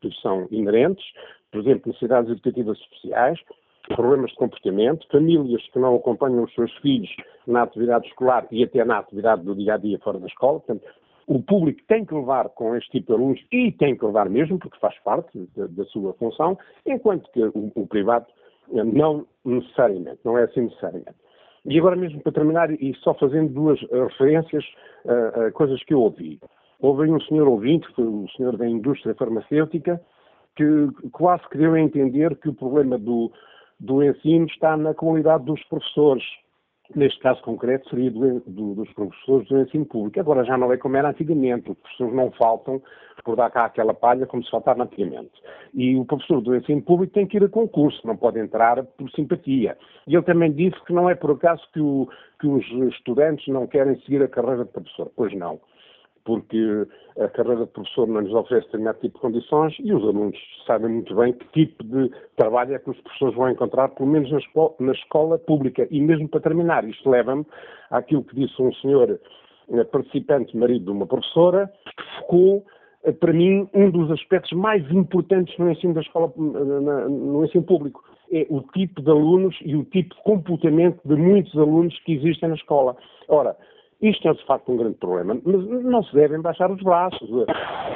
que 0.00 0.12
são 0.22 0.46
inerentes, 0.52 1.04
por 1.50 1.62
exemplo, 1.62 1.88
necessidades 1.88 2.30
educativas 2.30 2.78
especiais, 2.78 3.40
problemas 3.88 4.30
de 4.30 4.36
comportamento, 4.36 5.06
famílias 5.10 5.62
que 5.72 5.78
não 5.78 5.96
acompanham 5.96 6.44
os 6.44 6.54
seus 6.54 6.72
filhos 6.78 7.10
na 7.46 7.62
atividade 7.62 8.06
escolar 8.06 8.46
e 8.50 8.62
até 8.62 8.84
na 8.84 8.98
atividade 8.98 9.42
do 9.42 9.54
dia 9.54 9.74
a 9.74 9.76
dia 9.78 9.98
fora 9.98 10.18
da 10.18 10.26
escola. 10.26 10.60
Portanto, 10.60 10.84
o 11.26 11.42
público 11.42 11.80
tem 11.88 12.04
que 12.04 12.14
levar 12.14 12.48
com 12.50 12.76
este 12.76 12.90
tipo 12.90 13.08
de 13.08 13.12
alunos 13.14 13.40
e 13.50 13.72
tem 13.72 13.96
que 13.96 14.04
levar 14.04 14.28
mesmo, 14.28 14.58
porque 14.58 14.78
faz 14.78 14.98
parte 15.00 15.48
da, 15.56 15.66
da 15.66 15.84
sua 15.86 16.12
função, 16.14 16.58
enquanto 16.86 17.30
que 17.32 17.42
o, 17.42 17.72
o, 17.74 17.86
privado 17.86 18.26
eh, 18.72 18.84
não 18.84 19.26
necessariamente, 19.44 20.20
não 20.24 20.36
é 20.36 20.44
assim 20.44 20.62
necessariamente. 20.62 21.16
E 21.66 21.78
agora 21.78 21.96
mesmo 21.96 22.20
para 22.22 22.32
terminar, 22.32 22.70
e 22.70 22.94
só 22.96 23.14
fazendo 23.14 23.52
duas 23.52 23.80
uh, 23.84 24.04
referências 24.04 24.64
a 25.06 25.40
uh, 25.40 25.48
uh, 25.48 25.52
coisas 25.52 25.82
que 25.84 25.94
eu 25.94 26.00
ouvi. 26.02 26.38
Houve 26.78 27.10
um 27.10 27.20
senhor 27.22 27.48
ouvinte, 27.48 27.88
foi 27.94 28.04
o 28.04 28.28
senhor 28.36 28.56
da 28.58 28.68
indústria 28.68 29.14
farmacêutica, 29.14 29.98
que 30.56 30.64
quase 31.10 31.48
que 31.48 31.56
deu 31.56 31.72
a 31.72 31.80
entender 31.80 32.36
que 32.36 32.50
o 32.50 32.54
problema 32.54 32.98
do, 32.98 33.32
do 33.80 34.02
ensino 34.02 34.44
está 34.46 34.76
na 34.76 34.92
qualidade 34.92 35.44
dos 35.44 35.62
professores 35.64 36.22
neste 36.94 37.18
caso 37.20 37.42
concreto, 37.42 37.88
seria 37.88 38.10
do, 38.10 38.40
do, 38.40 38.74
dos 38.74 38.92
professores 38.92 39.48
do 39.48 39.58
ensino 39.58 39.86
público. 39.86 40.20
Agora 40.20 40.44
já 40.44 40.56
não 40.58 40.72
é 40.72 40.76
como 40.76 40.96
era 40.96 41.10
antigamente. 41.10 41.70
Os 41.70 41.78
professores 41.78 42.14
não 42.14 42.30
faltam 42.32 42.82
por 43.24 43.36
dar 43.36 43.50
cá 43.50 43.64
aquela 43.64 43.94
palha 43.94 44.26
como 44.26 44.44
se 44.44 44.50
faltava 44.50 44.82
antigamente. 44.82 45.32
E 45.72 45.96
o 45.96 46.04
professor 46.04 46.40
do 46.40 46.54
ensino 46.54 46.82
público 46.82 47.14
tem 47.14 47.26
que 47.26 47.36
ir 47.36 47.44
a 47.44 47.48
concurso, 47.48 48.06
não 48.06 48.16
pode 48.16 48.38
entrar 48.38 48.82
por 48.84 49.10
simpatia. 49.10 49.78
E 50.06 50.14
ele 50.14 50.24
também 50.24 50.52
disse 50.52 50.78
que 50.84 50.92
não 50.92 51.08
é 51.08 51.14
por 51.14 51.30
acaso 51.30 51.62
que, 51.72 51.80
o, 51.80 52.08
que 52.40 52.46
os 52.46 52.64
estudantes 52.94 53.46
não 53.48 53.66
querem 53.66 53.98
seguir 54.00 54.22
a 54.22 54.28
carreira 54.28 54.64
de 54.64 54.70
professor. 54.70 55.10
Pois 55.16 55.32
não. 55.34 55.60
Porque 56.24 56.86
a 57.18 57.28
carreira 57.28 57.66
de 57.66 57.72
professor 57.72 58.08
não 58.08 58.22
nos 58.22 58.32
oferece 58.32 58.66
determinado 58.66 58.98
tipo 59.00 59.14
de 59.16 59.20
condições 59.20 59.74
e 59.78 59.92
os 59.92 60.02
alunos 60.02 60.36
sabem 60.66 60.90
muito 60.90 61.14
bem 61.14 61.32
que 61.32 61.46
tipo 61.66 61.84
de 61.84 62.10
trabalho 62.36 62.74
é 62.74 62.78
que 62.78 62.90
os 62.90 63.00
professores 63.00 63.34
vão 63.34 63.50
encontrar, 63.50 63.88
pelo 63.90 64.08
menos 64.08 64.30
na 64.30 64.38
escola, 64.38 64.74
na 64.80 64.92
escola 64.92 65.38
pública. 65.38 65.86
E 65.90 66.00
mesmo 66.00 66.28
para 66.28 66.40
terminar, 66.40 66.84
isto 66.84 67.08
leva-me 67.08 67.46
àquilo 67.90 68.24
que 68.24 68.34
disse 68.34 68.60
um 68.60 68.72
senhor 68.74 69.20
eh, 69.70 69.84
participante, 69.84 70.56
marido 70.56 70.86
de 70.86 70.90
uma 70.90 71.06
professora, 71.06 71.70
que 71.84 72.20
focou 72.20 72.64
eh, 73.04 73.12
para 73.12 73.32
mim, 73.32 73.68
um 73.74 73.90
dos 73.90 74.10
aspectos 74.10 74.52
mais 74.52 74.82
importantes 74.90 75.56
no 75.58 75.70
ensino 75.70 75.94
da 75.94 76.00
escola, 76.00 76.32
no 76.36 77.44
ensino 77.44 77.62
público. 77.62 78.02
É 78.32 78.46
o 78.48 78.62
tipo 78.72 79.02
de 79.02 79.10
alunos 79.10 79.54
e 79.62 79.76
o 79.76 79.84
tipo 79.84 80.14
de 80.14 80.22
comportamento 80.22 81.00
de 81.04 81.14
muitos 81.14 81.56
alunos 81.56 81.96
que 82.00 82.14
existem 82.14 82.48
na 82.48 82.54
escola. 82.54 82.96
Ora, 83.28 83.54
isto 84.00 84.28
é 84.28 84.32
de 84.32 84.44
facto 84.44 84.70
um 84.70 84.76
grande 84.76 84.96
problema, 84.96 85.40
mas 85.44 85.66
não 85.84 86.02
se 86.02 86.14
devem 86.14 86.40
baixar 86.40 86.70
os 86.70 86.82
braços. 86.82 87.28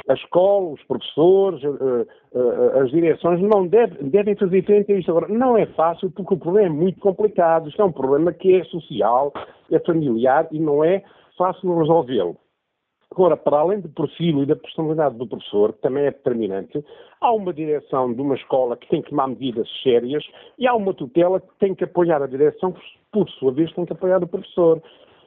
A 0.07 0.13
escola, 0.13 0.69
os 0.69 0.83
professores, 0.83 1.63
eh, 1.63 2.05
eh, 2.33 2.79
as 2.79 2.89
direções 2.91 3.41
não 3.41 3.67
devem, 3.67 4.09
devem 4.09 4.35
fazer 4.35 4.63
frente 4.63 4.91
a 4.91 4.95
isto. 4.95 5.11
Agora, 5.11 5.27
não 5.27 5.57
é 5.57 5.65
fácil 5.67 6.09
porque 6.11 6.33
o 6.33 6.37
problema 6.37 6.67
é 6.67 6.69
muito 6.69 6.99
complicado. 6.99 7.69
Isto 7.69 7.81
é 7.81 7.85
um 7.85 7.91
problema 7.91 8.33
que 8.33 8.55
é 8.55 8.63
social, 8.65 9.31
é 9.71 9.79
familiar 9.79 10.47
e 10.51 10.59
não 10.59 10.83
é 10.83 11.03
fácil 11.37 11.77
resolvê-lo. 11.77 12.37
Agora, 13.11 13.35
para 13.35 13.57
além 13.57 13.79
do 13.79 13.89
perfil 13.89 14.43
e 14.43 14.45
da 14.45 14.55
personalidade 14.55 15.17
do 15.17 15.27
professor, 15.27 15.73
que 15.73 15.81
também 15.81 16.05
é 16.05 16.11
determinante, 16.11 16.83
há 17.19 17.31
uma 17.31 17.51
direção 17.51 18.13
de 18.13 18.21
uma 18.21 18.35
escola 18.35 18.77
que 18.77 18.87
tem 18.87 19.01
que 19.01 19.09
tomar 19.09 19.27
medidas 19.27 19.67
sérias 19.81 20.23
e 20.59 20.67
há 20.67 20.75
uma 20.75 20.93
tutela 20.93 21.39
que 21.39 21.47
tem 21.59 21.73
que 21.73 21.83
apoiar 21.83 22.21
a 22.21 22.27
direção, 22.27 22.71
que, 22.71 22.81
por 23.11 23.27
sua 23.31 23.51
vez, 23.51 23.73
tem 23.73 23.85
que 23.85 23.93
apoiar 23.93 24.23
o 24.23 24.27
professor. 24.27 24.81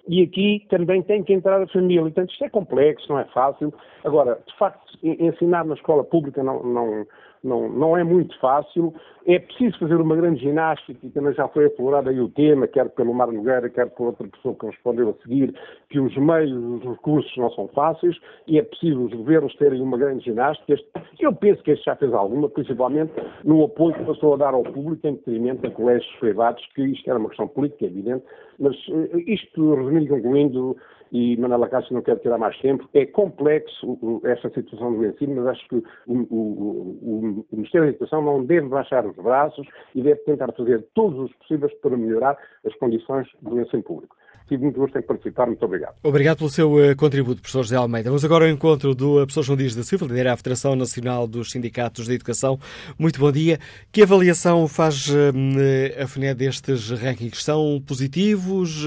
E 0.09 0.23
aqui 0.23 0.67
também 0.69 1.03
tem 1.03 1.23
que 1.23 1.33
entrar 1.33 1.63
a 1.63 1.67
família. 1.69 2.03
Portanto, 2.03 2.31
isto 2.33 2.45
é 2.45 2.51
complexo, 2.51 3.07
não 3.09 3.19
é 3.19 3.25
fácil. 3.27 3.73
Agora, 4.05 4.39
de 4.47 4.57
facto, 4.57 4.99
ensinar 5.03 5.65
na 5.65 5.75
escola 5.75 6.03
pública 6.03 6.43
não, 6.43 6.63
não, 6.63 7.07
não, 7.43 7.69
não 7.69 7.97
é 7.97 8.05
muito 8.05 8.39
fácil. 8.39 8.95
É 9.27 9.39
preciso 9.39 9.79
fazer 9.79 9.95
uma 9.97 10.17
grande 10.17 10.41
ginástica, 10.41 10.99
e 11.07 11.11
também 11.11 11.33
já 11.35 11.47
foi 11.49 11.67
aflorado 11.67 12.09
aí 12.09 12.21
o 12.21 12.29
tema, 12.29 12.67
quer 12.67 12.89
pelo 12.91 13.15
Mar 13.15 13.31
Nogueira, 13.31 13.69
quer 13.69 13.89
por 13.91 14.09
outra 14.09 14.27
pessoa 14.27 14.55
que 14.55 14.67
respondeu 14.67 15.11
a 15.11 15.23
seguir, 15.23 15.55
que 15.89 16.01
os 16.01 16.17
meios, 16.17 16.53
os 16.53 16.83
recursos 16.83 17.37
não 17.37 17.51
são 17.51 17.69
fáceis, 17.69 18.17
e 18.47 18.59
é 18.59 18.63
preciso 18.63 19.05
os 19.05 19.13
governos 19.13 19.55
terem 19.57 19.81
uma 19.81 19.97
grande 19.97 20.25
ginástica. 20.25 20.75
Eu 21.21 21.33
penso 21.33 21.63
que 21.63 21.71
este 21.71 21.85
já 21.85 21.95
fez 21.95 22.13
alguma, 22.13 22.49
principalmente 22.49 23.13
no 23.45 23.65
apoio 23.65 23.95
que 23.95 24.05
passou 24.05 24.35
a 24.35 24.39
dar 24.39 24.55
ao 24.55 24.65
público 24.65 25.07
em 25.07 25.15
detrimento 25.15 25.63
de 25.63 25.75
colégios 25.75 26.15
privados, 26.19 26.65
que 26.75 26.83
isto 26.83 27.09
era 27.09 27.19
uma 27.19 27.29
questão 27.29 27.47
política, 27.47 27.85
é 27.85 27.89
evidente, 27.89 28.25
mas 28.59 28.75
eh, 28.89 29.19
isto, 29.27 29.75
resumindo 29.75 30.05
e 30.05 30.09
concluindo, 30.09 30.77
e 31.13 31.37
Manuela 31.37 31.69
Cássio 31.69 31.93
não 31.93 32.01
quero 32.01 32.21
tirar 32.21 32.39
mais 32.39 32.59
tempo, 32.61 32.89
é 32.95 33.05
complexo 33.05 34.21
esta 34.25 34.49
situação 34.49 34.95
do 34.95 35.05
ensino, 35.05 35.37
mas 35.37 35.47
acho 35.49 35.69
que 35.69 35.77
o, 35.77 35.85
o, 36.07 36.17
o, 36.31 37.47
o, 37.51 37.57
Ministério 37.57 37.87
da 37.87 37.91
Educação 37.91 38.23
não 38.23 38.43
deve 38.43 38.67
baixar 38.69 39.07
os 39.07 39.15
braços 39.17 39.67
e 39.95 40.03
deve 40.03 40.21
tentar 40.21 40.51
fazer 40.53 40.83
todos 40.95 41.19
os 41.19 41.37
possíveis 41.37 41.73
para 41.81 41.97
melhorar 41.99 42.39
as 42.67 42.75
condições 42.77 43.29
do 43.43 43.61
ensino 43.61 43.83
público. 43.83 44.17
Tive 44.49 44.65
muito 44.65 44.81
gosto 44.81 44.99
em 44.99 45.03
participar, 45.03 45.47
muito 45.47 45.65
obrigado. 45.65 45.95
Obrigado 46.03 46.39
pelo 46.39 46.51
seu 46.51 46.73
uh, 46.75 46.97
contributo, 46.97 47.41
professor 47.41 47.63
José 47.63 47.77
Almeida. 47.77 48.09
Vamos 48.09 48.25
agora 48.25 48.47
ao 48.47 48.51
encontro 48.51 48.95
do 48.95 49.17
professor 49.17 49.43
João 49.43 49.57
Dias 49.57 49.75
da 49.75 49.83
Silva, 49.83 50.07
líder 50.07 50.25
da 50.25 50.37
Federação 50.37 50.75
Nacional 50.75 51.27
dos 51.29 51.51
Sindicatos 51.51 52.07
de 52.07 52.15
Educação. 52.15 52.59
Muito 52.99 53.21
bom 53.21 53.31
dia. 53.31 53.59
Que 53.93 54.03
avaliação 54.03 54.67
faz 54.67 55.09
uh, 55.09 56.03
a 56.03 56.07
FNE 56.07 56.35
destes 56.35 56.91
rankings? 56.91 57.45
São 57.45 57.83
positivos? 57.87 58.87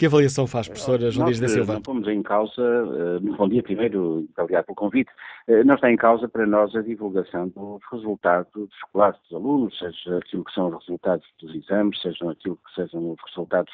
Que 0.00 0.06
avaliação 0.06 0.46
faz, 0.46 0.66
professora 0.66 1.10
Dias 1.10 1.38
da 1.38 1.46
Silva? 1.46 1.74
Não 1.74 1.82
pomos 1.82 2.08
em 2.08 2.22
causa, 2.22 2.62
uh, 2.62 3.20
bom 3.36 3.46
dia 3.46 3.62
primeiro, 3.62 4.26
obrigado 4.38 4.64
pelo 4.64 4.74
convite, 4.74 5.10
uh, 5.46 5.62
não 5.62 5.74
está 5.74 5.92
em 5.92 5.96
causa 5.96 6.26
para 6.26 6.46
nós 6.46 6.74
a 6.74 6.80
divulgação 6.80 7.48
dos 7.48 7.82
resultados 7.92 8.70
escolares 8.76 9.20
dos 9.24 9.34
alunos, 9.34 9.78
seja 9.78 10.16
aquilo 10.16 10.42
que 10.42 10.54
são 10.54 10.68
os 10.68 10.86
resultados 10.86 11.26
dos 11.38 11.54
exames, 11.54 12.00
sejam 12.00 12.30
aquilo 12.30 12.56
que 12.56 12.74
sejam 12.76 13.10
os 13.10 13.18
resultados 13.26 13.70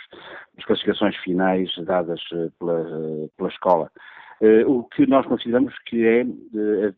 das 0.56 0.64
classificações 0.64 1.14
finais 1.18 1.70
dadas 1.84 2.20
pela, 2.58 3.28
pela 3.36 3.48
escola. 3.48 3.92
o 4.66 4.82
que 4.82 5.06
nós 5.06 5.24
consideramos 5.26 5.78
que 5.84 6.04
é 6.04 6.22
a 6.22 6.92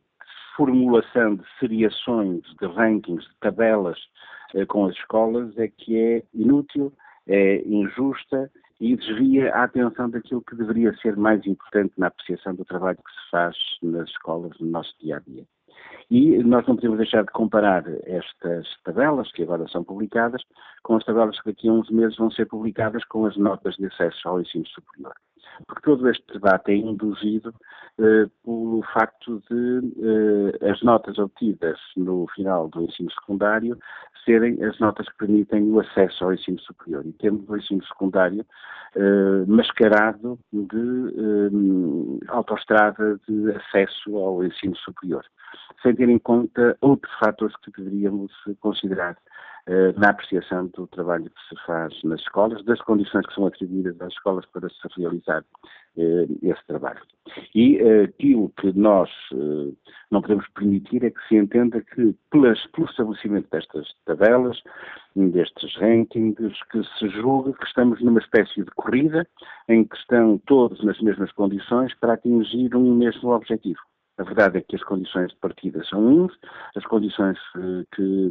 formulação 0.56 1.34
de 1.34 1.44
seriações, 1.60 2.40
de 2.58 2.66
rankings, 2.66 3.28
de 3.28 3.36
tabelas 3.40 3.98
com 4.68 4.86
as 4.86 4.94
escolas 4.94 5.54
é 5.58 5.68
que 5.68 5.98
é 5.98 6.22
inútil, 6.32 6.90
é 7.26 7.60
injusta 7.66 8.50
e 8.80 8.96
desvia 8.96 9.52
a 9.54 9.64
atenção 9.64 10.08
daquilo 10.08 10.42
que 10.42 10.54
deveria 10.54 10.94
ser 10.98 11.16
mais 11.16 11.44
importante 11.46 11.92
na 11.96 12.06
apreciação 12.08 12.54
do 12.54 12.64
trabalho 12.64 12.98
que 12.98 13.12
se 13.12 13.30
faz 13.30 13.56
nas 13.82 14.08
escolas 14.08 14.52
no 14.60 14.68
nosso 14.68 14.94
dia 15.00 15.16
a 15.16 15.20
dia. 15.20 15.44
E 16.10 16.38
nós 16.42 16.66
não 16.66 16.76
podemos 16.76 16.98
deixar 16.98 17.22
de 17.24 17.32
comparar 17.32 17.84
estas 18.06 18.66
tabelas, 18.82 19.30
que 19.32 19.42
agora 19.42 19.68
são 19.68 19.84
publicadas, 19.84 20.42
com 20.82 20.96
as 20.96 21.04
tabelas 21.04 21.38
que 21.40 21.50
daqui 21.50 21.68
a 21.68 21.72
uns 21.72 21.90
meses 21.90 22.16
vão 22.16 22.30
ser 22.30 22.46
publicadas 22.46 23.04
com 23.04 23.26
as 23.26 23.36
notas 23.36 23.74
de 23.76 23.86
acesso 23.86 24.28
ao 24.28 24.40
ensino 24.40 24.66
superior. 24.66 25.12
Porque 25.66 25.82
todo 25.82 26.08
este 26.08 26.32
debate 26.32 26.72
é 26.72 26.76
induzido 26.76 27.54
eh, 27.98 28.26
pelo 28.44 28.82
facto 28.94 29.42
de 29.50 29.92
eh, 30.60 30.70
as 30.70 30.82
notas 30.82 31.18
obtidas 31.18 31.78
no 31.96 32.26
final 32.34 32.68
do 32.68 32.82
ensino 32.82 33.10
secundário 33.12 33.78
serem 34.24 34.62
as 34.62 34.78
notas 34.78 35.08
que 35.08 35.18
permitem 35.18 35.70
o 35.70 35.80
acesso 35.80 36.24
ao 36.24 36.34
ensino 36.34 36.60
superior. 36.60 37.04
E 37.06 37.12
temos 37.12 37.48
o 37.48 37.56
ensino 37.56 37.84
secundário 37.86 38.44
eh, 38.94 39.44
mascarado 39.46 40.38
de 40.52 40.76
eh, 40.76 42.28
autoestrada 42.28 43.18
de 43.28 43.50
acesso 43.52 44.16
ao 44.16 44.44
ensino 44.44 44.76
superior, 44.76 45.24
sem 45.82 45.94
ter 45.94 46.08
em 46.08 46.18
conta 46.18 46.76
outros 46.80 47.12
fatores 47.18 47.56
que 47.56 47.70
deveríamos 47.72 48.32
considerar 48.60 49.16
na 49.96 50.10
apreciação 50.10 50.66
do 50.68 50.86
trabalho 50.86 51.24
que 51.30 51.48
se 51.48 51.66
faz 51.66 52.02
nas 52.02 52.20
escolas, 52.20 52.64
das 52.64 52.80
condições 52.80 53.26
que 53.26 53.34
são 53.34 53.46
atribuídas 53.46 54.00
às 54.00 54.12
escolas 54.12 54.46
para 54.46 54.68
se 54.68 54.88
realizar 54.96 55.44
eh, 55.96 56.26
esse 56.42 56.66
trabalho. 56.66 57.00
E 57.54 57.76
eh, 57.76 58.04
aquilo 58.04 58.52
que 58.58 58.72
nós 58.72 59.10
não 60.10 60.22
podemos 60.22 60.46
permitir 60.54 61.04
é 61.04 61.10
que 61.10 61.20
se 61.28 61.36
entenda 61.36 61.80
que, 61.82 62.14
pelas, 62.30 62.64
pelo 62.68 62.88
estabelecimento 62.88 63.48
destas 63.50 63.86
tabelas, 64.06 64.62
destes 65.14 65.76
rankings, 65.76 66.58
que 66.70 66.82
se 66.98 67.08
julgue 67.10 67.52
que 67.52 67.66
estamos 67.66 68.00
numa 68.00 68.20
espécie 68.20 68.62
de 68.62 68.70
corrida 68.72 69.26
em 69.68 69.84
que 69.84 69.96
estão 69.96 70.38
todos 70.46 70.82
nas 70.84 71.00
mesmas 71.00 71.32
condições 71.32 71.92
para 72.00 72.14
atingir 72.14 72.74
um 72.74 72.94
mesmo 72.94 73.30
objetivo. 73.30 73.80
A 74.18 74.24
verdade 74.24 74.58
é 74.58 74.60
que 74.60 74.74
as 74.74 74.82
condições 74.82 75.30
de 75.30 75.36
partida 75.36 75.82
são 75.84 76.04
uns, 76.04 76.32
as 76.76 76.84
condições 76.84 77.38
eh, 77.56 77.84
que, 77.94 78.30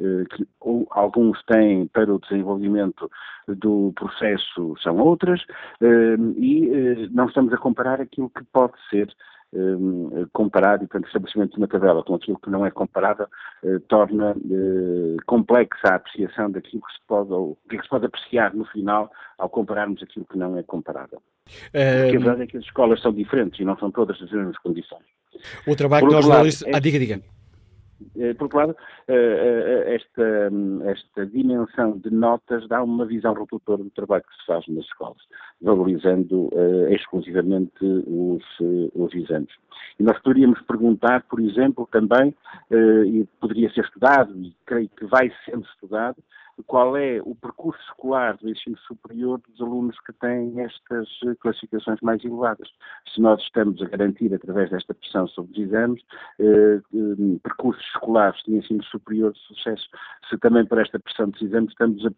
eh, 0.00 0.34
que 0.34 0.48
alguns 0.90 1.42
têm 1.44 1.86
para 1.86 2.12
o 2.12 2.18
desenvolvimento 2.18 3.10
do 3.46 3.92
processo 3.94 4.74
são 4.82 4.96
outras, 4.98 5.44
eh, 5.82 6.16
e 6.36 7.08
não 7.12 7.26
estamos 7.26 7.52
a 7.52 7.58
comparar 7.58 8.00
aquilo 8.00 8.30
que 8.30 8.42
pode 8.44 8.72
ser 8.88 9.14
comparado, 10.34 10.84
e 10.84 10.86
portanto 10.86 11.04
o 11.04 11.06
estabelecimento 11.06 11.52
de 11.52 11.56
uma 11.56 11.66
tabela 11.66 12.04
com 12.04 12.14
aquilo 12.14 12.38
que 12.38 12.50
não 12.50 12.66
é 12.66 12.70
comparável 12.70 13.26
torna 13.88 14.36
complexa 15.24 15.88
a 15.88 15.94
apreciação 15.94 16.50
daquilo 16.50 16.82
que 16.82 16.92
se 16.92 16.98
pode, 17.06 17.32
ou 17.32 17.56
que 17.66 17.80
se 17.80 17.88
pode 17.88 18.04
apreciar 18.04 18.54
no 18.54 18.66
final 18.66 19.10
ao 19.38 19.48
compararmos 19.48 20.02
aquilo 20.02 20.26
que 20.26 20.36
não 20.36 20.58
é 20.58 20.62
comparável. 20.62 21.22
Porque 22.02 22.16
a 22.16 22.20
verdade 22.20 22.42
é 22.42 22.46
que 22.46 22.58
as 22.58 22.64
escolas 22.64 23.00
são 23.00 23.10
diferentes 23.10 23.58
e 23.58 23.64
não 23.64 23.78
são 23.78 23.90
todas 23.90 24.20
as 24.20 24.30
mesmas 24.30 24.58
condições. 24.58 25.17
O 25.66 25.76
trabalho 25.76 26.06
que 26.06 26.14
nós 26.14 26.24
jornalistas. 26.24 26.68
É, 26.68 26.76
ah, 26.76 26.80
diga, 26.80 26.98
diga. 26.98 27.20
É, 28.16 28.32
por 28.34 28.44
outro 28.44 28.58
lado, 28.58 28.76
eh, 29.08 29.14
eh, 29.14 29.94
esta, 29.96 30.50
esta 30.88 31.26
dimensão 31.26 31.98
de 31.98 32.10
notas 32.10 32.66
dá 32.68 32.82
uma 32.82 33.04
visão 33.04 33.34
redutora 33.34 33.82
do 33.82 33.90
trabalho 33.90 34.22
que 34.22 34.36
se 34.36 34.46
faz 34.46 34.64
nas 34.68 34.84
escolas, 34.84 35.18
valorizando 35.60 36.48
exclusivamente 36.90 37.84
os, 38.06 38.44
os 38.94 39.14
exames. 39.14 39.50
E 39.98 40.02
nós 40.04 40.16
poderíamos 40.22 40.60
perguntar, 40.62 41.24
por 41.24 41.40
exemplo, 41.40 41.88
também, 41.90 42.32
e 42.70 43.26
poderia 43.40 43.68
ser 43.72 43.84
estudado, 43.84 44.32
e 44.40 44.54
creio 44.64 44.88
que 44.96 45.04
vai 45.06 45.32
sendo 45.44 45.66
estudado, 45.66 46.16
qual 46.66 46.96
é 46.96 47.20
o 47.22 47.34
percurso 47.34 47.80
escolar 47.88 48.36
do 48.36 48.48
ensino 48.48 48.76
superior 48.78 49.40
dos 49.48 49.60
alunos 49.60 49.98
que 50.00 50.12
têm 50.14 50.60
estas 50.60 51.08
eh, 51.26 51.34
classificações 51.40 52.00
mais 52.00 52.24
elevadas. 52.24 52.68
Se 53.14 53.20
nós 53.20 53.40
estamos 53.42 53.80
a 53.82 53.86
garantir, 53.86 54.34
através 54.34 54.70
desta 54.70 54.94
pressão 54.94 55.26
sobre 55.28 55.52
os 55.52 55.58
exames, 55.58 56.02
eh, 56.38 56.80
eh, 56.94 57.38
percursos 57.42 57.84
escolares 57.94 58.42
de 58.44 58.56
ensino 58.56 58.82
superior 58.84 59.32
de 59.32 59.38
sucesso, 59.40 59.88
se 60.28 60.38
também 60.38 60.66
por 60.66 60.78
esta 60.78 60.98
pressão 60.98 61.30
dos 61.30 61.40
exames 61.42 61.70
estamos 61.70 62.04
a 62.06 62.10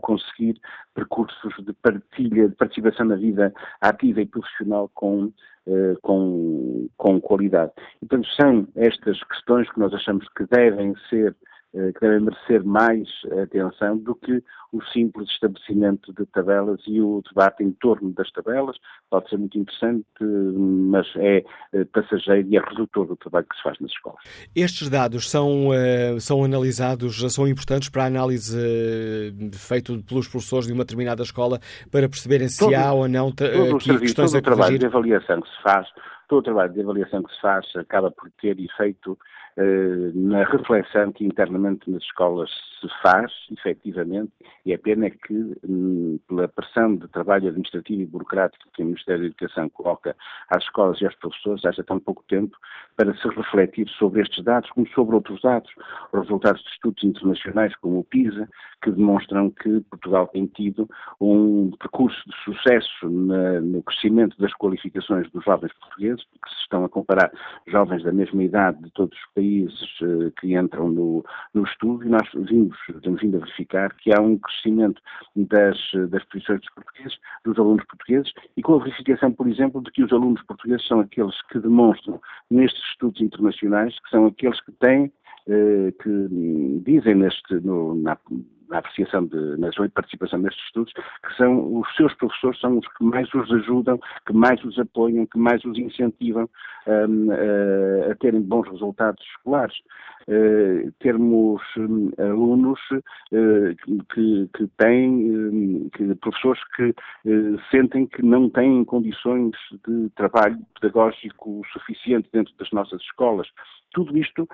conseguir 0.00 0.60
percursos 0.94 1.54
de 1.64 1.72
partilha, 1.74 2.48
de 2.48 2.56
participação 2.56 3.06
na 3.06 3.16
vida 3.16 3.52
ativa 3.80 4.20
e 4.20 4.26
profissional 4.26 4.90
com 4.94 5.32
eh, 5.64 5.94
com, 6.02 6.88
com 6.96 7.20
qualidade. 7.20 7.70
Então, 8.02 8.20
são 8.24 8.66
estas 8.74 9.22
questões 9.22 9.70
que 9.70 9.78
nós 9.78 9.94
achamos 9.94 10.26
que 10.36 10.44
devem 10.46 10.92
ser 11.08 11.36
que 11.72 12.00
devem 12.00 12.20
merecer 12.20 12.62
mais 12.64 13.08
atenção 13.42 13.96
do 13.96 14.14
que 14.14 14.42
o 14.72 14.82
simples 14.92 15.28
estabelecimento 15.30 16.12
de 16.12 16.26
tabelas 16.26 16.80
e 16.86 17.00
o 17.00 17.22
debate 17.28 17.62
em 17.62 17.72
torno 17.72 18.12
das 18.12 18.30
tabelas. 18.30 18.76
Pode 19.10 19.28
ser 19.28 19.38
muito 19.38 19.58
interessante, 19.58 20.04
mas 20.20 21.06
é 21.16 21.42
passageiro 21.92 22.48
e 22.48 22.56
é 22.56 22.60
redutor 22.60 23.06
do 23.06 23.16
trabalho 23.16 23.46
que 23.48 23.56
se 23.56 23.62
faz 23.62 23.78
nas 23.80 23.90
escolas. 23.90 24.20
Estes 24.54 24.88
dados 24.88 25.30
são, 25.30 25.70
são 26.20 26.44
analisados, 26.44 27.20
são 27.32 27.46
importantes 27.46 27.88
para 27.88 28.04
a 28.04 28.06
análise 28.06 28.58
feita 29.54 29.92
pelos 30.06 30.28
professores 30.28 30.66
de 30.66 30.72
uma 30.72 30.84
determinada 30.84 31.22
escola 31.22 31.58
para 31.90 32.08
perceberem 32.08 32.48
se 32.48 32.60
todo, 32.60 32.74
há 32.74 32.92
ou 32.92 33.08
não 33.08 33.28
aqui 33.28 33.98
questões 33.98 34.32
todo 34.32 34.36
a 34.36 34.38
o 34.38 34.42
trabalho 34.42 34.78
corrigir? 34.78 34.78
de 34.78 34.86
avaliação 34.86 35.40
que 35.40 35.48
se 35.48 35.62
faz, 35.62 35.88
todo 36.28 36.38
o 36.40 36.42
trabalho 36.42 36.72
de 36.72 36.80
avaliação 36.80 37.22
que 37.22 37.34
se 37.34 37.40
faz 37.40 37.66
acaba 37.76 38.10
por 38.10 38.30
ter 38.40 38.58
efeito 38.58 39.18
eh, 39.18 39.41
na 40.14 40.44
reflexão 40.44 41.12
que 41.12 41.24
internamente 41.24 41.90
nas 41.90 42.02
escolas 42.02 42.50
se 42.80 42.88
faz, 43.02 43.30
efetivamente, 43.50 44.32
e 44.64 44.72
a 44.72 44.78
pena 44.78 45.06
é 45.06 45.10
que, 45.10 45.56
hum, 45.68 46.18
pela 46.26 46.48
pressão 46.48 46.96
de 46.96 47.06
trabalho 47.08 47.48
administrativo 47.48 48.02
e 48.02 48.06
burocrático 48.06 48.64
que 48.74 48.82
o 48.82 48.86
Ministério 48.86 49.20
da 49.20 49.26
Educação 49.26 49.68
coloca 49.68 50.16
às 50.50 50.62
escolas 50.64 51.00
e 51.00 51.04
aos 51.04 51.14
professores, 51.16 51.64
haja 51.64 51.84
tão 51.84 52.00
pouco 52.00 52.24
tempo 52.28 52.56
para 52.96 53.14
se 53.14 53.28
refletir 53.28 53.88
sobre 53.90 54.22
estes 54.22 54.42
dados, 54.42 54.70
como 54.70 54.88
sobre 54.88 55.14
outros 55.14 55.40
dados, 55.42 55.70
os 56.12 56.20
resultados 56.20 56.62
de 56.62 56.70
estudos 56.70 57.04
internacionais 57.04 57.76
como 57.76 58.00
o 58.00 58.04
PISA, 58.04 58.48
que 58.82 58.90
demonstram 58.90 59.50
que 59.50 59.80
Portugal 59.82 60.26
tem 60.28 60.46
tido 60.46 60.88
um 61.20 61.70
percurso 61.78 62.18
de 62.26 62.36
sucesso 62.44 63.08
na, 63.08 63.60
no 63.60 63.82
crescimento 63.82 64.36
das 64.38 64.52
qualificações 64.54 65.30
dos 65.30 65.44
jovens 65.44 65.72
portugueses, 65.74 66.24
que 66.24 66.50
se 66.50 66.62
estão 66.62 66.84
a 66.84 66.88
comparar 66.88 67.30
jovens 67.66 68.02
da 68.02 68.12
mesma 68.12 68.42
idade 68.42 68.82
de 68.82 68.90
todos 68.90 69.16
os 69.16 69.34
países 69.34 69.41
eh, 69.42 70.32
que 70.40 70.54
entram 70.54 70.88
no, 70.88 71.24
no 71.54 71.64
estudo, 71.64 72.04
e 72.04 72.08
nós 72.08 72.28
vimos, 72.34 72.76
temos 73.02 73.20
vindo 73.20 73.36
a 73.36 73.40
verificar 73.40 73.94
que 73.96 74.12
há 74.12 74.20
um 74.20 74.38
crescimento 74.38 75.00
das, 75.36 75.78
das 76.10 76.24
posições 76.24 76.60
dos 76.60 76.70
portugueses, 76.74 77.18
dos 77.44 77.58
alunos 77.58 77.84
portugueses, 77.86 78.32
e 78.56 78.62
com 78.62 78.74
a 78.74 78.84
verificação, 78.84 79.32
por 79.32 79.48
exemplo, 79.48 79.82
de 79.82 79.90
que 79.90 80.02
os 80.02 80.12
alunos 80.12 80.42
portugueses 80.42 80.86
são 80.86 81.00
aqueles 81.00 81.40
que 81.48 81.58
demonstram 81.58 82.20
nestes 82.50 82.82
estudos 82.92 83.20
internacionais, 83.20 83.98
que 84.00 84.10
são 84.10 84.26
aqueles 84.26 84.60
que 84.60 84.72
têm, 84.72 85.12
eh, 85.48 85.92
que 86.02 86.82
dizem 86.84 87.16
neste, 87.16 87.54
no, 87.54 87.94
na, 87.94 88.16
na 88.72 88.78
apreciação 88.78 89.26
de, 89.26 89.56
na 89.58 89.70
sua 89.70 89.88
participação 89.90 90.38
nestes 90.38 90.64
estudos, 90.64 90.92
que 90.94 91.36
são 91.36 91.78
os 91.78 91.94
seus 91.94 92.12
professores 92.14 92.58
são 92.58 92.78
os 92.78 92.88
que 92.88 93.04
mais 93.04 93.32
os 93.34 93.52
ajudam, 93.52 94.00
que 94.26 94.32
mais 94.32 94.62
os 94.64 94.78
apoiam, 94.78 95.26
que 95.26 95.38
mais 95.38 95.62
os 95.64 95.78
incentivam 95.78 96.48
um, 96.86 97.30
a, 97.30 98.12
a 98.12 98.14
terem 98.16 98.40
bons 98.40 98.68
resultados 98.68 99.22
escolares. 99.36 99.76
Uh, 100.22 100.92
termos 101.00 101.60
um, 101.76 102.10
alunos 102.16 102.78
uh, 102.92 103.74
que, 104.14 104.48
que 104.56 104.68
têm, 104.78 105.08
um, 105.08 105.90
que, 105.92 106.14
professores 106.14 106.62
que 106.76 106.90
uh, 106.90 107.60
sentem 107.72 108.06
que 108.06 108.24
não 108.24 108.48
têm 108.48 108.84
condições 108.84 109.50
de 109.86 110.08
trabalho 110.10 110.58
pedagógico 110.80 111.62
suficiente 111.72 112.28
dentro 112.32 112.54
das 112.56 112.70
nossas 112.70 113.00
escolas. 113.02 113.48
Tudo 113.92 114.16
isto, 114.16 114.48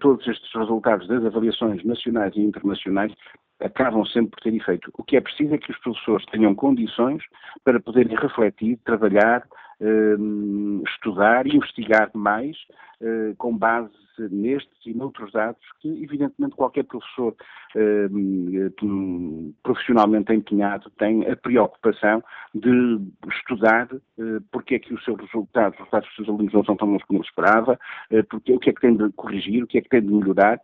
todos 0.00 0.26
estes 0.26 0.52
resultados 0.52 1.06
das 1.06 1.24
avaliações 1.24 1.84
nacionais 1.84 2.34
e 2.34 2.40
internacionais 2.40 3.12
acabam 3.64 4.04
sempre 4.06 4.30
por 4.30 4.40
ter 4.40 4.54
efeito. 4.54 4.90
O 4.94 5.02
que 5.02 5.16
é 5.16 5.20
preciso 5.20 5.54
é 5.54 5.58
que 5.58 5.70
os 5.70 5.78
professores 5.78 6.26
tenham 6.26 6.54
condições 6.54 7.22
para 7.64 7.80
poderem 7.80 8.16
refletir, 8.16 8.78
trabalhar, 8.84 9.46
estudar 10.86 11.46
e 11.46 11.56
investigar 11.56 12.10
mais 12.14 12.56
uh, 13.00 13.34
com 13.36 13.56
base 13.56 13.90
nestes 14.30 14.70
e 14.86 14.92
noutros 14.92 15.32
dados 15.32 15.60
que, 15.80 15.88
evidentemente, 15.88 16.54
qualquer 16.54 16.84
professor 16.84 17.34
um, 17.74 19.54
profissionalmente 19.62 20.32
empenhado 20.34 20.90
tem 20.98 21.26
a 21.28 21.34
preocupação 21.34 22.22
de 22.54 23.00
estudar 23.34 23.88
porque 24.50 24.74
é 24.74 24.78
que 24.78 24.92
os 24.92 25.02
seus 25.02 25.18
resultados, 25.18 25.72
os 25.72 25.78
resultados 25.78 26.08
dos 26.08 26.16
seus 26.16 26.28
alunos 26.28 26.52
não 26.52 26.64
são 26.64 26.76
tão 26.76 26.92
bons 26.92 27.02
como 27.04 27.20
ele 27.20 27.26
esperava, 27.26 27.78
porque, 28.28 28.52
o 28.52 28.58
que 28.58 28.68
é 28.68 28.72
que 28.74 28.80
tem 28.82 28.94
de 28.94 29.10
corrigir, 29.12 29.64
o 29.64 29.66
que 29.66 29.78
é 29.78 29.80
que 29.80 29.88
tem 29.88 30.02
de 30.02 30.12
melhorar, 30.12 30.60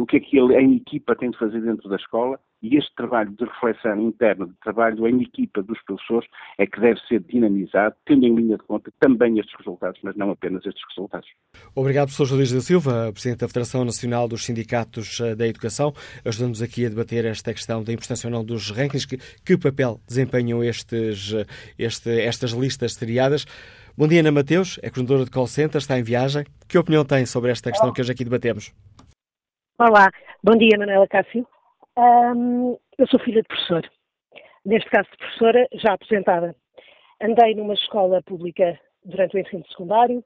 o 0.00 0.06
que 0.06 0.18
é 0.18 0.20
que 0.20 0.38
ele, 0.38 0.54
em 0.54 0.76
equipa 0.76 1.16
tem 1.16 1.30
de 1.30 1.38
fazer 1.38 1.60
dentro 1.60 1.88
da 1.88 1.96
escola 1.96 2.38
e 2.62 2.76
este 2.76 2.94
trabalho 2.94 3.30
de 3.30 3.44
reflexão 3.44 4.00
interna, 4.00 4.46
de 4.46 4.54
trabalho 4.62 5.06
em 5.06 5.22
equipa 5.22 5.62
dos 5.62 5.80
professores, 5.82 6.28
é 6.58 6.66
que 6.66 6.80
deve 6.80 6.98
ser 7.06 7.20
dinamizado, 7.20 7.94
tendo 8.04 8.26
em 8.26 8.34
linha 8.34 8.56
de 8.56 8.62
conta 8.64 8.90
também 8.98 9.38
estes 9.38 9.54
resultados, 9.58 10.00
mas 10.02 10.16
não 10.16 10.30
apenas 10.30 10.64
estes 10.64 10.82
resultados. 10.88 11.28
Obrigado, 11.74 12.08
professor 12.08 12.34
Luís 12.34 12.52
da 12.52 12.60
Silva, 12.60 13.10
Presidente 13.12 13.40
da 13.40 13.48
Federação 13.48 13.84
Nacional 13.84 14.26
dos 14.26 14.44
Sindicatos 14.44 15.20
eh, 15.20 15.34
da 15.34 15.46
Educação, 15.46 15.92
ajudando-nos 16.24 16.62
aqui 16.62 16.86
a 16.86 16.88
debater 16.88 17.24
esta 17.24 17.52
questão 17.52 17.82
da 17.82 17.92
importância 17.92 18.26
ou 18.26 18.32
não 18.32 18.44
dos 18.44 18.70
rankings, 18.70 19.06
que, 19.06 19.18
que 19.44 19.58
papel 19.58 20.00
desempenham 20.06 20.64
estes, 20.64 21.34
eh, 21.34 21.44
este, 21.78 22.20
estas 22.20 22.52
listas 22.52 22.94
seriadas. 22.94 23.44
Bom 23.96 24.06
dia, 24.06 24.20
Ana 24.20 24.32
Mateus, 24.32 24.78
é 24.82 24.90
coordenadora 24.90 25.24
de 25.24 25.30
call 25.30 25.46
center, 25.46 25.78
está 25.78 25.98
em 25.98 26.02
viagem. 26.02 26.44
Que 26.68 26.76
opinião 26.76 27.04
tem 27.04 27.24
sobre 27.24 27.50
esta 27.50 27.70
questão 27.70 27.92
que 27.92 28.00
hoje 28.00 28.12
aqui 28.12 28.24
debatemos? 28.24 28.74
Olá, 29.78 30.10
bom 30.42 30.56
dia, 30.56 30.76
Manuela 30.78 31.06
Cássio. 31.06 31.46
Um, 31.98 32.78
eu 32.98 33.06
sou 33.06 33.18
filha 33.20 33.40
de 33.40 33.48
professor, 33.48 33.90
neste 34.66 34.90
caso 34.90 35.08
de 35.10 35.16
professora 35.16 35.66
já 35.72 35.94
aposentada. 35.94 36.54
Andei 37.22 37.54
numa 37.54 37.72
escola 37.72 38.22
pública 38.22 38.78
durante 39.02 39.34
o 39.34 39.38
ensino 39.38 39.66
secundário, 39.66 40.22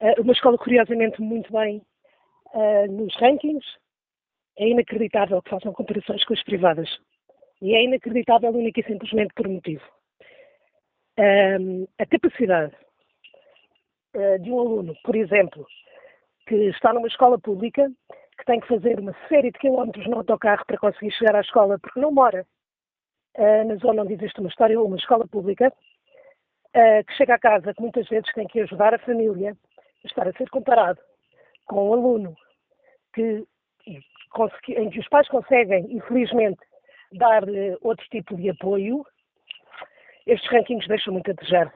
uh, 0.00 0.22
uma 0.22 0.32
escola 0.32 0.56
curiosamente 0.56 1.20
muito 1.20 1.52
bem 1.52 1.82
uh, 2.54 2.90
nos 2.90 3.14
rankings. 3.16 3.66
É 4.56 4.66
inacreditável 4.66 5.42
que 5.42 5.50
façam 5.50 5.74
comparações 5.74 6.24
com 6.24 6.32
as 6.32 6.42
privadas. 6.42 6.88
E 7.60 7.74
é 7.74 7.84
inacreditável 7.84 8.50
única 8.50 8.80
e 8.80 8.84
simplesmente 8.84 9.34
por 9.34 9.46
motivo. 9.46 9.84
Um, 11.18 11.86
a 11.98 12.06
capacidade 12.06 12.74
uh, 14.16 14.38
de 14.42 14.50
um 14.50 14.58
aluno, 14.58 14.96
por 15.04 15.14
exemplo, 15.16 15.66
que 16.46 16.54
está 16.70 16.94
numa 16.94 17.08
escola 17.08 17.38
pública 17.38 17.92
que 18.38 18.44
tem 18.44 18.60
que 18.60 18.68
fazer 18.68 18.98
uma 18.98 19.14
série 19.28 19.50
de 19.50 19.58
quilómetros 19.58 20.06
no 20.06 20.18
autocarro 20.18 20.64
para 20.66 20.78
conseguir 20.78 21.12
chegar 21.12 21.36
à 21.36 21.40
escola, 21.40 21.78
porque 21.78 22.00
não 22.00 22.12
mora 22.12 22.46
uh, 23.36 23.64
na 23.68 23.76
zona 23.76 24.02
onde 24.02 24.14
existe 24.14 24.40
uma 24.40 24.48
história 24.48 24.80
uma 24.80 24.96
escola 24.96 25.26
pública, 25.26 25.72
uh, 26.76 27.04
que 27.06 27.14
chega 27.14 27.34
a 27.34 27.38
casa 27.38 27.72
que 27.72 27.80
muitas 27.80 28.08
vezes 28.08 28.32
tem 28.32 28.46
que 28.46 28.60
ajudar 28.60 28.94
a 28.94 28.98
família 28.98 29.56
a 30.04 30.06
estar 30.06 30.28
a 30.28 30.32
ser 30.32 30.48
comparado 30.50 31.00
com 31.66 31.90
um 31.90 31.92
aluno 31.94 32.36
que, 33.14 33.46
em 34.68 34.90
que 34.90 35.00
os 35.00 35.08
pais 35.08 35.28
conseguem, 35.28 35.86
infelizmente, 35.90 36.60
dar-lhe 37.12 37.76
outro 37.80 38.06
tipo 38.10 38.36
de 38.36 38.50
apoio, 38.50 39.06
estes 40.26 40.50
rankings 40.50 40.88
deixam 40.88 41.12
muito 41.12 41.30
a 41.30 41.34
desejar. 41.34 41.72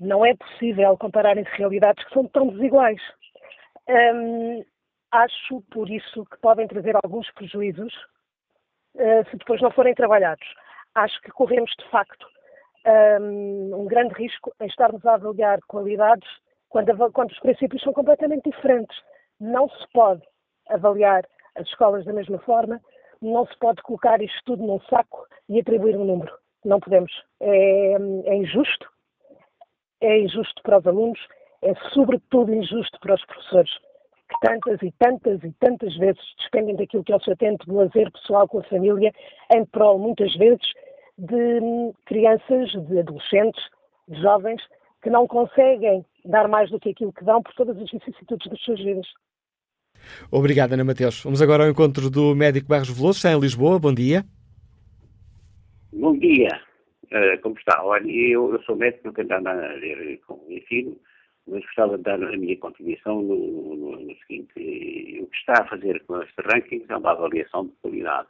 Não 0.00 0.24
é 0.24 0.34
possível 0.34 0.96
compararem-se 0.96 1.50
realidades 1.56 2.04
que 2.04 2.12
são 2.12 2.26
tão 2.26 2.48
desiguais. 2.48 3.00
Um, 3.88 4.64
acho, 5.10 5.62
por 5.70 5.88
isso, 5.90 6.24
que 6.26 6.38
podem 6.38 6.66
trazer 6.66 6.96
alguns 7.02 7.30
prejuízos 7.32 7.94
uh, 8.94 9.28
se 9.30 9.36
depois 9.36 9.60
não 9.60 9.70
forem 9.70 9.94
trabalhados. 9.94 10.46
Acho 10.94 11.20
que 11.22 11.30
corremos, 11.30 11.70
de 11.78 11.88
facto, 11.90 12.26
um, 13.20 13.82
um 13.82 13.84
grande 13.86 14.14
risco 14.14 14.52
em 14.60 14.66
estarmos 14.66 15.04
a 15.06 15.14
avaliar 15.14 15.58
qualidades 15.66 16.28
quando, 16.68 17.12
quando 17.12 17.30
os 17.30 17.38
princípios 17.40 17.82
são 17.82 17.92
completamente 17.92 18.50
diferentes. 18.50 18.96
Não 19.40 19.68
se 19.68 19.86
pode 19.92 20.22
avaliar 20.68 21.24
as 21.54 21.66
escolas 21.66 22.04
da 22.04 22.12
mesma 22.12 22.38
forma, 22.40 22.80
não 23.20 23.46
se 23.46 23.56
pode 23.58 23.82
colocar 23.82 24.20
isto 24.22 24.40
tudo 24.44 24.66
num 24.66 24.80
saco 24.82 25.26
e 25.48 25.60
atribuir 25.60 25.96
um 25.96 26.04
número. 26.04 26.32
Não 26.64 26.80
podemos. 26.80 27.12
É, 27.40 27.92
é 28.24 28.34
injusto, 28.34 28.88
é 30.00 30.18
injusto 30.18 30.62
para 30.62 30.78
os 30.78 30.86
alunos, 30.86 31.20
é 31.62 31.74
sobretudo 31.92 32.52
injusto 32.52 32.98
para 33.00 33.14
os 33.14 33.24
professores 33.24 33.70
que 34.28 34.46
tantas 34.46 34.82
e 34.82 34.92
tantas 34.98 35.42
e 35.42 35.52
tantas 35.58 35.96
vezes 35.96 36.20
despendem 36.38 36.76
daquilo 36.76 37.02
que 37.02 37.12
é 37.12 37.16
o 37.16 37.20
seu 37.20 37.36
tempo 37.36 37.64
de 37.64 37.72
lazer 37.72 38.10
pessoal 38.12 38.46
com 38.46 38.58
a 38.58 38.64
família, 38.64 39.12
em 39.54 39.64
prol, 39.64 39.98
muitas 39.98 40.34
vezes, 40.36 40.66
de 41.16 41.60
hum, 41.62 41.92
crianças, 42.06 42.70
de 42.70 42.98
adolescentes, 42.98 43.62
de 44.06 44.20
jovens, 44.20 44.62
que 45.02 45.10
não 45.10 45.26
conseguem 45.26 46.04
dar 46.24 46.48
mais 46.48 46.70
do 46.70 46.78
que 46.78 46.90
aquilo 46.90 47.12
que 47.12 47.24
dão 47.24 47.42
por 47.42 47.54
todas 47.54 47.76
as 47.78 47.90
vicissitudes 47.90 48.50
das 48.50 48.60
suas 48.60 48.80
vidas. 48.80 49.06
Obrigado, 50.30 50.74
Ana 50.74 50.84
Mateus. 50.84 51.22
Vamos 51.22 51.42
agora 51.42 51.64
ao 51.64 51.70
encontro 51.70 52.10
do 52.10 52.34
médico 52.34 52.68
Barros 52.68 52.90
Veloso, 52.90 53.18
está 53.18 53.32
em 53.32 53.40
Lisboa. 53.40 53.78
Bom 53.78 53.92
dia. 53.92 54.24
Bom 55.92 56.16
dia. 56.16 56.60
Uh, 57.06 57.40
como 57.42 57.56
está? 57.58 57.82
Olha, 57.82 58.06
eu, 58.10 58.52
eu 58.52 58.62
sou 58.62 58.76
médico, 58.76 59.06
não 59.06 59.14
tenho 59.14 59.28
nada 59.28 59.50
a 59.50 59.78
ver 59.78 60.20
com 60.26 60.34
o 60.34 60.52
ensino 60.52 60.96
mas 61.48 61.64
gostava 61.64 61.96
de 61.96 62.04
dar 62.04 62.22
a 62.22 62.36
minha 62.36 62.56
contribuição 62.58 63.22
no, 63.22 63.76
no, 63.76 64.00
no, 64.00 64.16
seguinte. 64.26 64.52
O 65.22 65.26
que 65.26 65.36
está 65.36 65.62
a 65.62 65.66
fazer 65.66 66.02
com 66.06 66.22
este 66.22 66.40
ranking 66.42 66.84
é 66.88 66.96
uma 66.96 67.12
avaliação 67.12 67.66
de 67.66 67.72
qualidade. 67.82 68.28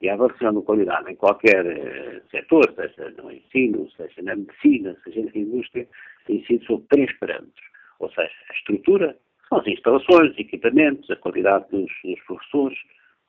E 0.00 0.08
a 0.08 0.14
avaliação 0.14 0.54
de 0.54 0.62
qualidade 0.62 1.10
em 1.10 1.16
qualquer 1.16 1.64
uh, 1.64 2.28
setor, 2.30 2.72
seja 2.74 3.10
no 3.22 3.30
ensino, 3.30 3.90
seja 3.96 4.22
na 4.22 4.36
medicina, 4.36 4.96
seja 5.04 5.22
na 5.22 5.30
indústria, 5.34 5.88
sido 6.26 6.64
sobre 6.64 6.86
três 6.88 7.18
parâmetros. 7.18 7.64
Ou 7.98 8.08
seja, 8.10 8.32
a 8.50 8.54
estrutura, 8.54 9.16
são 9.48 9.58
as 9.58 9.66
instalações, 9.66 10.32
os 10.32 10.38
equipamentos, 10.38 11.10
a 11.10 11.16
qualidade 11.16 11.66
dos, 11.70 11.90
dos 12.04 12.20
professores, 12.24 12.78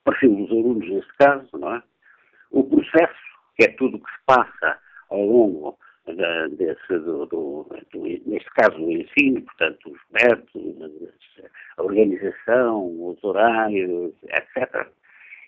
perfil 0.03 0.35
dos 0.35 0.51
alunos 0.51 0.89
neste 0.89 1.13
caso, 1.17 1.49
não 1.53 1.75
é? 1.75 1.83
O 2.51 2.63
processo, 2.63 3.21
que 3.55 3.65
é 3.65 3.67
tudo 3.69 3.97
o 3.97 3.99
que 3.99 4.11
se 4.11 4.19
passa 4.25 4.79
ao 5.09 5.25
longo 5.25 5.77
da, 6.05 6.47
desse, 6.47 6.99
do, 6.99 7.25
do, 7.25 7.67
do, 7.91 8.03
neste 8.25 8.49
caso, 8.51 8.77
o 8.77 8.91
ensino, 8.91 9.41
portanto, 9.41 9.91
os 9.91 9.99
métodos, 10.11 11.11
a 11.77 11.83
organização, 11.83 13.09
os 13.09 13.23
horários, 13.23 14.13
etc. 14.23 14.87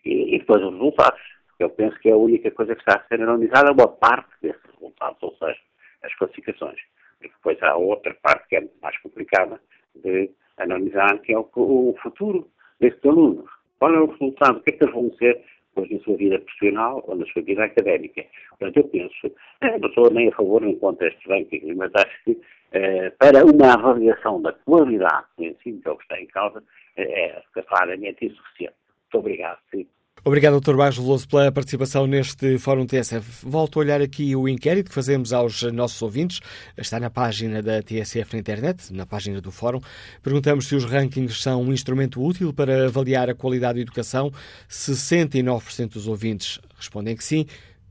E, 0.05 0.35
e 0.35 0.39
depois 0.39 0.63
os 0.63 0.73
resultados. 0.73 1.21
Eu 1.57 1.69
penso 1.69 1.97
que 1.99 2.09
é 2.09 2.11
a 2.11 2.17
única 2.17 2.51
coisa 2.51 2.75
que 2.75 2.81
está 2.81 2.99
a 2.99 3.07
ser 3.07 3.21
analisada, 3.21 3.71
uma 3.71 3.87
parte 3.87 4.29
desses 4.41 4.61
resultados, 4.73 5.21
ou 5.21 5.35
seja, 5.37 5.59
as 6.03 6.13
classificações. 6.15 6.79
E 7.21 7.29
depois 7.29 7.61
há 7.63 7.75
outra 7.75 8.13
parte 8.21 8.47
que 8.49 8.55
é 8.57 8.67
mais 8.81 8.97
complicada 8.99 9.59
de 9.95 10.29
analisar, 10.57 11.19
que 11.19 11.33
é 11.33 11.37
o, 11.37 11.49
o 11.55 11.95
futuro 12.01 12.49
desses 12.79 13.03
alunos. 13.05 13.49
Qual 13.79 13.93
é 13.93 13.99
o 13.99 14.07
resultado? 14.07 14.57
O 14.57 14.61
que 14.61 14.73
é 14.73 14.77
que 14.77 14.83
eles 14.83 14.93
vão 14.93 15.11
ser 15.13 15.41
depois 15.75 15.91
na 15.91 15.99
sua 15.99 16.15
vida 16.15 16.39
profissional 16.39 17.03
ou 17.05 17.15
na 17.15 17.25
sua 17.27 17.41
vida 17.41 17.63
académica? 17.63 18.25
Portanto, 18.49 18.77
eu 18.77 18.83
penso, 18.85 19.35
eh, 19.61 19.77
não 19.77 19.89
estou 19.89 20.09
nem 20.11 20.29
a 20.29 20.35
favor 20.35 20.61
nem 20.61 20.77
contra 20.79 21.07
estes 21.07 21.25
rankings, 21.27 21.75
mas 21.75 21.91
acho 21.93 22.23
que 22.23 22.39
eh, 22.71 23.09
para 23.19 23.45
uma 23.45 23.73
avaliação 23.73 24.41
da 24.41 24.53
qualidade 24.53 25.25
do 25.37 25.43
ensino 25.43 25.81
que 25.81 25.87
é 25.87 25.91
o 25.91 25.97
que 25.97 26.03
está 26.03 26.19
em 26.19 26.27
causa, 26.27 26.63
eh, 26.97 27.41
é 27.55 27.61
claramente 27.63 28.25
insuficiente. 28.25 28.75
Muito 29.03 29.19
obrigado. 29.19 29.59
Sim. 29.71 29.87
Obrigado, 30.27 30.59
Dr. 30.59 30.75
Baixo 30.75 31.03
Veloso, 31.03 31.27
pela 31.27 31.51
participação 31.51 32.07
neste 32.07 32.57
Fórum 32.57 32.87
TSF. 32.87 33.45
Volto 33.45 33.77
a 33.77 33.81
olhar 33.81 34.01
aqui 34.01 34.35
o 34.35 34.49
inquérito 34.49 34.89
que 34.89 34.95
fazemos 34.95 35.31
aos 35.31 35.61
nossos 35.71 36.01
ouvintes. 36.01 36.39
Está 36.75 36.99
na 36.99 37.11
página 37.11 37.61
da 37.61 37.79
TSF 37.83 38.33
na 38.33 38.39
internet, 38.39 38.91
na 38.91 39.05
página 39.05 39.39
do 39.39 39.51
Fórum. 39.51 39.79
Perguntamos 40.23 40.65
se 40.65 40.73
os 40.73 40.83
rankings 40.83 41.39
são 41.39 41.61
um 41.61 41.71
instrumento 41.71 42.19
útil 42.19 42.51
para 42.51 42.87
avaliar 42.87 43.29
a 43.29 43.35
qualidade 43.35 43.75
da 43.75 43.81
educação. 43.81 44.33
69% 44.67 45.89
dos 45.89 46.07
ouvintes 46.07 46.59
respondem 46.75 47.15
que 47.15 47.23
sim. 47.23 47.45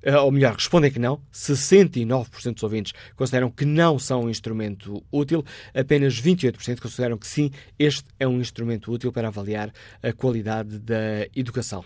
Eh, 0.05 0.17
ou 0.19 0.31
melhor, 0.31 0.55
respondem 0.55 0.91
que 0.91 0.99
não. 0.99 1.21
69% 1.33 2.55
dos 2.55 2.63
ouvintes 2.63 2.93
consideram 3.17 3.51
que 3.51 3.65
não 3.65 3.99
são 3.99 4.25
um 4.25 4.31
instrumento 4.31 5.03
útil. 5.11 5.43
Apenas 5.75 6.21
28% 6.21 6.81
consideram 6.81 7.17
que 7.17 7.27
sim, 7.27 7.51
este 7.79 8.05
é 8.21 8.29
um 8.29 8.39
instrumento 8.41 8.93
útil 8.93 9.11
para 9.11 9.29
avaliar 9.29 9.73
a 10.03 10.13
qualidade 10.13 10.79
da 10.79 11.27
educação. 11.35 11.83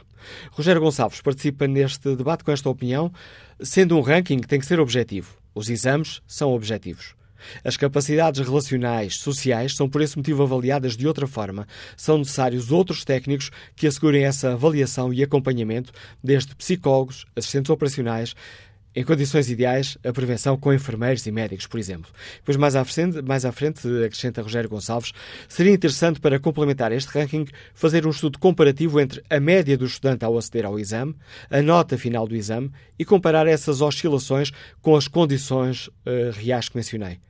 Rogério 0.50 0.80
Gonçalves 0.80 1.20
participa 1.20 1.68
neste 1.68 2.16
debate 2.16 2.42
com 2.42 2.50
esta 2.50 2.68
opinião. 2.68 3.12
Sendo 3.60 3.96
um 3.96 4.00
ranking, 4.00 4.40
tem 4.40 4.58
que 4.58 4.66
ser 4.66 4.80
objetivo. 4.80 5.38
Os 5.54 5.70
exames 5.70 6.20
são 6.26 6.52
objetivos. 6.52 7.17
As 7.64 7.76
capacidades 7.76 8.46
relacionais, 8.46 9.16
sociais, 9.16 9.74
são 9.76 9.88
por 9.88 10.00
esse 10.00 10.16
motivo 10.16 10.42
avaliadas 10.42 10.96
de 10.96 11.06
outra 11.06 11.26
forma. 11.26 11.66
São 11.96 12.18
necessários 12.18 12.70
outros 12.70 13.04
técnicos 13.04 13.50
que 13.76 13.86
assegurem 13.86 14.24
essa 14.24 14.52
avaliação 14.52 15.12
e 15.12 15.22
acompanhamento, 15.22 15.92
desde 16.22 16.54
psicólogos, 16.54 17.26
assistentes 17.36 17.70
operacionais, 17.70 18.34
em 18.98 19.04
condições 19.04 19.48
ideais, 19.48 19.96
a 20.04 20.12
prevenção 20.12 20.56
com 20.56 20.74
enfermeiros 20.74 21.24
e 21.24 21.30
médicos, 21.30 21.68
por 21.68 21.78
exemplo. 21.78 22.10
Depois, 22.38 22.56
mais 22.56 22.74
à 22.74 22.84
frente, 22.84 23.22
mais 23.22 23.44
à 23.44 23.52
frente 23.52 23.86
acrescenta 24.04 24.42
Rogério 24.42 24.68
Gonçalves, 24.68 25.12
seria 25.48 25.72
interessante 25.72 26.18
para 26.18 26.40
complementar 26.40 26.90
este 26.90 27.16
ranking 27.16 27.46
fazer 27.74 28.04
um 28.08 28.10
estudo 28.10 28.40
comparativo 28.40 28.98
entre 28.98 29.22
a 29.30 29.38
média 29.38 29.78
do 29.78 29.86
estudante 29.86 30.24
ao 30.24 30.36
aceder 30.36 30.66
ao 30.66 30.80
exame, 30.80 31.14
a 31.48 31.62
nota 31.62 31.96
final 31.96 32.26
do 32.26 32.34
exame 32.34 32.72
e 32.98 33.04
comparar 33.04 33.46
essas 33.46 33.80
oscilações 33.80 34.50
com 34.82 34.96
as 34.96 35.06
condições 35.06 35.86
uh, 35.86 36.32
reais 36.32 36.68
que 36.68 36.76
mencionei 36.76 37.20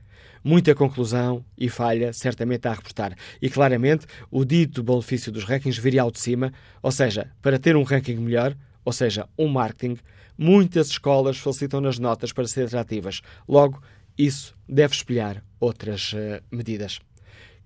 muita 0.41 0.73
conclusão 0.73 1.45
e 1.55 1.69
falha 1.69 2.13
certamente 2.13 2.65
a 2.65 2.73
reportar. 2.73 3.13
E 3.39 3.47
claramente 3.47 4.07
o 4.31 4.43
dito 4.45 4.81
benefício 4.81 5.31
dos 5.31 5.43
rankings 5.43 5.79
viria 5.79 6.01
ao 6.01 6.09
de 6.09 6.19
cima, 6.19 6.51
ou 6.81 6.93
seja, 6.93 7.29
para 7.41 7.59
ter 7.59 7.75
um 7.75 7.83
ranking 7.83 8.15
melhor, 8.15 8.55
ou 8.85 8.93
seja, 8.93 9.27
um 9.37 9.49
marketing, 9.49 9.99
muitas 10.39 10.87
escolas 10.87 11.37
facilitam 11.37 11.81
nas 11.81 11.99
notas 11.99 12.31
para 12.31 12.47
ser 12.47 12.65
atrativas. 12.65 13.21
Logo, 13.47 13.81
isso 14.17 14.55
deve 14.67 14.95
espelhar 14.95 15.43
outras 15.59 16.13
uh, 16.13 16.41
medidas. 16.49 17.01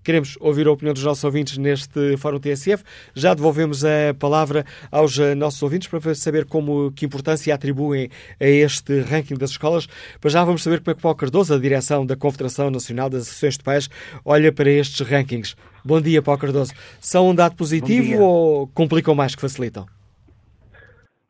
Queremos 0.04 0.36
ouvir 0.42 0.68
a 0.68 0.72
opinião 0.72 0.94
dos 0.94 1.04
nossos 1.04 1.24
ouvintes 1.24 1.58
neste 1.58 2.18
Fórum 2.18 2.38
TSF. 2.38 2.84
Já 3.16 3.34
devolvemos 3.34 3.86
a 3.86 4.14
palavra 4.20 4.66
aos 4.92 5.18
eh, 5.18 5.34
nossos 5.34 5.64
ouvintes 5.64 5.88
para 5.88 6.14
saber 6.14 6.44
como, 6.44 6.92
que 6.92 7.06
importância 7.06 7.56
atribuem 7.56 8.10
a 8.38 8.46
este 8.46 9.00
ranking 9.00 9.36
das 9.36 9.52
escolas. 9.52 9.88
Para 10.20 10.30
já 10.30 10.44
vamos 10.44 10.62
saber 10.62 10.82
como 10.82 10.92
é 10.92 10.96
que 10.96 11.02
Paulo 11.02 11.16
Cardoso, 11.16 11.54
a 11.54 11.58
direção 11.58 12.06
da 12.06 12.18
Confederação 12.18 12.70
Nacional 12.70 13.10
das 13.10 13.22
Associações 13.22 13.58
de 13.58 13.64
Pais, 13.64 13.90
olha 14.26 14.52
para 14.52 14.70
estes 14.70 15.08
rankings. 15.08 15.56
Bom 15.86 16.02
dia, 16.02 16.22
Paulo 16.22 16.42
Cardoso. 16.42 16.74
São 17.00 17.30
um 17.30 17.36
dado 17.36 17.56
positivo 17.56 18.22
ou 18.22 18.68
complicam 18.68 19.16
mais 19.16 19.36
que 19.36 19.42
facilitam? 19.42 19.86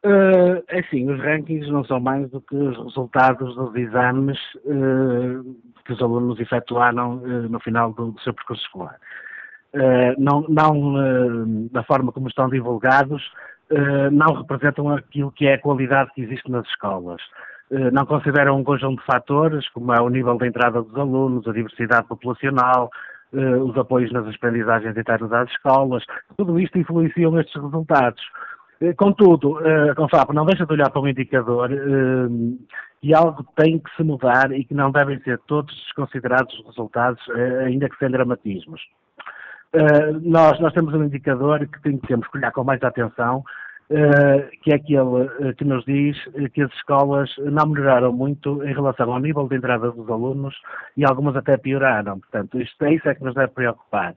Uh, 0.05 0.61
assim, 0.77 1.09
os 1.09 1.17
rankings 1.21 1.71
não 1.71 1.85
são 1.85 1.97
mais 1.97 2.29
do 2.29 2.41
que 2.41 2.55
os 2.57 2.77
resultados 2.77 3.55
dos 3.55 3.73
exames 3.73 4.37
uh, 4.65 5.55
que 5.85 5.93
os 5.93 6.01
alunos 6.01 6.37
efetuaram 6.41 7.19
uh, 7.19 7.49
no 7.49 7.57
final 7.61 7.93
do, 7.93 8.11
do, 8.11 8.19
seu 8.19 8.33
percurso 8.33 8.61
escolar. 8.65 8.99
não, 10.17 10.45
não 10.49 11.69
da 11.71 11.83
forma 11.83 12.11
como 12.11 12.27
estão 12.27 12.49
divulgados, 12.49 13.23
não 14.11 14.35
representam 14.35 14.89
aquilo 14.89 15.31
que 15.31 15.47
é 15.47 15.53
a 15.53 15.61
qualidade 15.61 16.11
que 16.13 16.21
existe 16.21 16.51
nas 16.51 16.67
escolas. 16.67 17.21
não 17.91 18.05
consideram 18.05 18.59
um 18.59 18.63
conjunto 18.63 18.99
de 18.99 19.05
fatores, 19.05 19.67
como 19.69 19.93
é 19.93 20.01
o 20.01 20.09
nível 20.09 20.37
de 20.37 20.47
entrada 20.47 20.83
dos 20.83 20.95
alunos, 20.95 21.47
a 21.47 21.53
diversidade 21.53 22.07
populacional, 22.07 22.91
os 23.31 23.75
apoios 23.75 24.11
nas 24.11 24.27
aprendizagens 24.27 24.95
internas 24.95 25.29
das 25.31 25.49
escolas, 25.49 26.03
tudo 26.37 26.59
isto 26.59 26.77
influencia 26.77 27.31
nestes 27.31 27.59
resultados. 27.59 28.21
Eh, 28.83 28.93
contudo, 28.95 29.59
a 29.59 29.69
eh, 29.91 30.33
não 30.33 30.45
deixa 30.45 30.65
de 30.65 30.73
olhar 30.73 30.89
para 30.89 31.01
um 31.01 31.07
indicador 31.07 31.71
eh, 31.71 32.57
e 33.01 33.15
algo 33.15 33.45
tem 33.55 33.79
que 33.79 33.95
se 33.95 34.03
mudar 34.03 34.51
e 34.51 34.65
que 34.65 34.73
não 34.73 34.91
devem 34.91 35.19
ser 35.21 35.39
todos 35.47 35.73
desconsiderados 35.85 36.53
os 36.59 36.65
resultados, 36.65 37.21
ainda 37.65 37.89
que 37.89 37.97
sem 37.97 38.09
dramatismos. 38.09 38.81
Nós, 40.21 40.59
nós 40.59 40.71
temos 40.73 40.93
um 40.93 41.03
indicador 41.03 41.67
que 41.67 41.81
tem, 41.81 41.97
temos 41.97 42.27
que 42.27 42.37
olhar 42.37 42.51
com 42.51 42.63
mais 42.63 42.81
atenção, 42.81 43.43
que 44.61 44.71
é 44.71 44.75
aquele 44.75 45.53
que 45.57 45.65
nos 45.65 45.83
diz 45.83 46.17
que 46.53 46.61
as 46.61 46.71
escolas 46.75 47.29
não 47.39 47.67
melhoraram 47.67 48.13
muito 48.13 48.63
em 48.63 48.73
relação 48.73 49.11
ao 49.11 49.19
nível 49.19 49.47
de 49.49 49.57
entrada 49.57 49.91
dos 49.91 50.09
alunos 50.09 50.55
e 50.95 51.03
algumas 51.03 51.35
até 51.35 51.57
pioraram. 51.57 52.19
Portanto, 52.19 52.61
isto 52.61 52.85
é 52.85 52.93
isso 52.93 53.09
é 53.09 53.15
que 53.15 53.23
nos 53.23 53.33
deve 53.33 53.51
preocupar. 53.51 54.13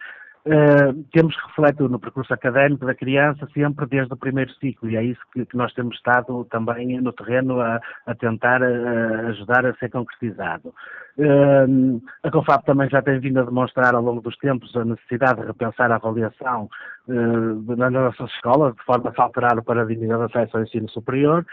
Uh, 0.47 1.03
temos 1.12 1.34
que 1.34 1.47
refletir 1.49 1.90
no 1.90 1.99
percurso 1.99 2.32
académico 2.32 2.86
da 2.86 2.94
criança 2.94 3.49
sempre 3.53 3.84
desde 3.86 4.14
o 4.14 4.16
primeiro 4.16 4.53
ciclo 4.61 4.88
e 4.88 4.97
é 4.97 5.03
isso 5.03 5.20
que, 5.32 5.44
que 5.44 5.57
nós 5.57 5.74
temos 5.74 5.97
estado 5.97 6.44
também 6.44 7.01
no 7.01 7.12
terreno 7.12 7.61
a, 7.61 7.80
a 8.07 8.14
tentar 8.14 8.62
a 8.62 9.28
ajudar 9.30 9.66
a 9.66 9.74
ser 9.74 9.90
concretizado. 9.90 10.72
Uh, 11.18 12.01
a 12.22 12.30
COFAP 12.30 12.64
também 12.64 12.88
já 12.88 13.03
tem 13.03 13.18
vindo 13.18 13.40
a 13.40 13.44
demonstrar 13.44 13.92
ao 13.92 14.03
longo 14.03 14.20
dos 14.20 14.36
tempos 14.36 14.76
a 14.76 14.84
necessidade 14.84 15.40
de 15.40 15.49
repensar 15.49 15.90
a 15.90 15.97
avaliação 15.97 16.70
uh, 17.09 17.76
nas 17.76 17.92
nossas 17.92 18.30
escolas 18.30 18.72
de 18.76 18.84
forma 18.84 19.12
a 19.16 19.22
alterar 19.22 19.59
o 19.59 19.64
paradigma 19.64 20.16
de 20.16 20.24
acesso 20.26 20.59
ao 20.59 20.62
ensino 20.62 20.88
superior, 20.90 21.44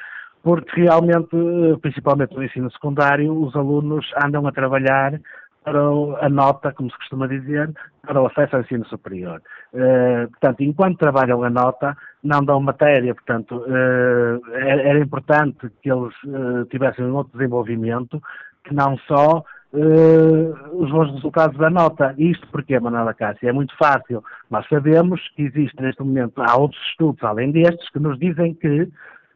porque 0.43 0.81
realmente, 0.81 1.35
principalmente 1.81 2.35
no 2.35 2.43
ensino 2.43 2.69
secundário, 2.69 3.33
os 3.33 3.55
alunos 3.55 4.05
andam 4.23 4.45
a 4.45 4.51
trabalhar 4.51 5.19
para 5.63 5.79
a 6.21 6.29
nota, 6.29 6.71
como 6.73 6.91
se 6.91 6.97
costuma 6.97 7.27
dizer, 7.27 7.71
para 8.05 8.21
o 8.21 8.27
acesso 8.27 8.55
ao 8.55 8.61
ensino 8.61 8.85
superior. 8.85 9.41
Uh, 9.73 10.29
portanto, 10.29 10.61
enquanto 10.61 10.97
trabalham 10.97 11.43
a 11.43 11.49
nota, 11.49 11.97
não 12.23 12.43
dão 12.43 12.59
matéria, 12.59 13.15
portanto, 13.15 13.57
uh, 13.57 14.53
era 14.53 14.99
importante 14.99 15.69
que 15.81 15.91
eles 15.91 16.13
uh, 16.25 16.65
tivessem 16.69 17.05
um 17.05 17.15
outro 17.15 17.37
desenvolvimento 17.37 18.21
que 18.63 18.73
não 18.73 18.97
só 18.99 19.43
os 19.75 20.91
bons 20.91 21.11
resultados 21.13 21.57
da 21.57 21.67
nota. 21.67 22.13
Isto 22.15 22.47
porque, 22.49 22.79
Manuela 22.79 23.11
Cássia, 23.11 23.49
é 23.49 23.51
muito 23.51 23.75
fácil. 23.75 24.23
Nós 24.47 24.67
sabemos 24.69 25.19
que 25.35 25.41
existe 25.41 25.81
neste 25.81 26.03
momento, 26.03 26.43
há 26.43 26.55
outros 26.55 26.79
estudos 26.89 27.23
além 27.23 27.51
destes, 27.51 27.89
que 27.89 27.97
nos 27.97 28.19
dizem 28.19 28.53
que 28.53 28.87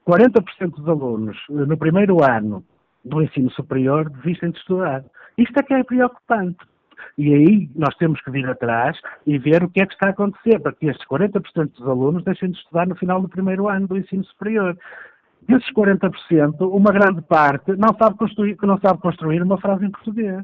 40% 0.07 0.75
dos 0.75 0.87
alunos 0.87 1.35
no 1.49 1.75
primeiro 1.75 2.23
ano 2.23 2.63
do 3.03 3.21
ensino 3.21 3.49
superior 3.51 4.09
desistem 4.09 4.51
de 4.51 4.59
estudar. 4.59 5.03
Isto 5.37 5.59
é 5.59 5.63
que 5.63 5.73
é 5.73 5.83
preocupante. 5.83 6.57
E 7.17 7.33
aí 7.33 7.69
nós 7.75 7.95
temos 7.95 8.21
que 8.21 8.31
vir 8.31 8.47
atrás 8.47 8.99
e 9.25 9.37
ver 9.37 9.63
o 9.63 9.69
que 9.69 9.81
é 9.81 9.85
que 9.85 9.93
está 9.93 10.07
a 10.07 10.11
acontecer 10.11 10.59
para 10.59 10.73
que 10.73 10.87
estes 10.87 11.05
40% 11.07 11.71
dos 11.73 11.87
alunos 11.87 12.23
deixem 12.23 12.51
de 12.51 12.57
estudar 12.57 12.87
no 12.87 12.95
final 12.95 13.21
do 13.21 13.29
primeiro 13.29 13.67
ano 13.67 13.87
do 13.87 13.97
ensino 13.97 14.23
superior. 14.25 14.77
Desses 15.47 15.71
40%, 15.73 16.11
uma 16.61 16.91
grande 16.91 17.21
parte 17.21 17.75
não 17.75 17.95
sabe 17.97 18.17
construir, 18.17 18.57
não 18.61 18.79
sabe 18.79 18.99
construir 18.99 19.41
uma 19.41 19.59
frase 19.59 19.85
em 19.85 19.91
português. 19.91 20.43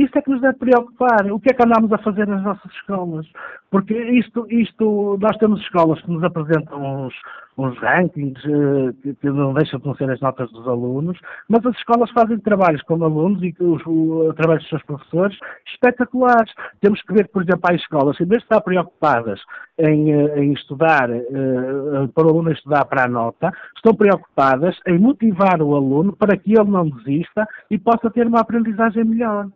Isso 0.00 0.16
é 0.16 0.22
que 0.22 0.30
nos 0.30 0.40
deve 0.40 0.56
preocupar. 0.56 1.30
O 1.30 1.38
que 1.38 1.50
é 1.50 1.52
que 1.52 1.62
andamos 1.62 1.92
a 1.92 1.98
fazer 1.98 2.26
nas 2.26 2.42
nossas 2.42 2.72
escolas? 2.72 3.26
Porque 3.70 3.94
isto, 3.94 4.46
isto 4.48 5.18
nós 5.20 5.36
temos 5.36 5.60
escolas 5.60 6.00
que 6.00 6.10
nos 6.10 6.24
apresentam 6.24 7.04
uns, 7.04 7.14
uns 7.58 7.78
rankings 7.80 8.40
eh, 8.46 8.94
que, 9.02 9.14
que, 9.16 9.28
não 9.28 9.52
deixam 9.52 9.78
de 9.78 9.84
conhecer 9.84 10.10
as 10.10 10.20
notas 10.22 10.50
dos 10.52 10.66
alunos, 10.66 11.18
mas 11.50 11.66
as 11.66 11.76
escolas 11.76 12.10
fazem 12.12 12.38
trabalhos 12.38 12.80
com 12.84 12.94
alunos 13.04 13.42
e 13.42 13.54
os, 13.60 13.82
o, 13.84 14.32
trabalhos 14.38 14.62
dos 14.62 14.70
seus 14.70 14.82
professores 14.84 15.36
espetaculares. 15.66 16.50
Temos 16.80 17.02
que 17.02 17.12
ver, 17.12 17.28
por 17.28 17.42
exemplo, 17.42 17.60
as 17.64 17.82
escolas, 17.82 18.18
em 18.18 18.24
vez 18.24 18.38
de 18.40 18.46
estar 18.46 18.62
preocupadas 18.62 19.38
em, 19.78 20.14
eh, 20.14 20.42
em 20.42 20.54
estudar, 20.54 21.10
eh, 21.10 22.08
para 22.14 22.26
o 22.26 22.30
aluno 22.30 22.52
estudar 22.52 22.86
para 22.86 23.04
a 23.04 23.08
nota, 23.08 23.52
estão 23.76 23.94
preocupadas 23.94 24.80
em 24.86 24.98
motivar 24.98 25.60
o 25.60 25.76
aluno 25.76 26.16
para 26.16 26.38
que 26.38 26.58
ele 26.58 26.70
não 26.70 26.88
desista 26.88 27.46
e 27.70 27.78
possa 27.78 28.10
ter 28.10 28.26
uma 28.26 28.40
aprendizagem 28.40 29.04
melhor. 29.04 29.46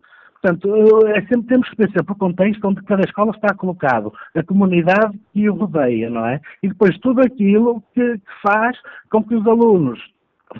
Portanto, 0.44 1.06
é 1.06 1.22
sempre 1.22 1.46
temos 1.46 1.70
que 1.70 1.76
pensar 1.76 2.04
por 2.04 2.18
contexto 2.18 2.68
onde 2.68 2.82
cada 2.82 3.02
escola 3.02 3.30
está 3.30 3.54
colocado, 3.54 4.12
a 4.36 4.42
comunidade 4.42 5.18
que 5.32 5.48
o 5.48 5.54
rodeia, 5.54 6.10
não 6.10 6.26
é? 6.26 6.38
E 6.62 6.68
depois 6.68 6.98
tudo 6.98 7.22
aquilo 7.22 7.82
que, 7.94 8.18
que 8.18 8.32
faz 8.42 8.76
com 9.10 9.24
que 9.24 9.34
os 9.34 9.46
alunos 9.46 9.98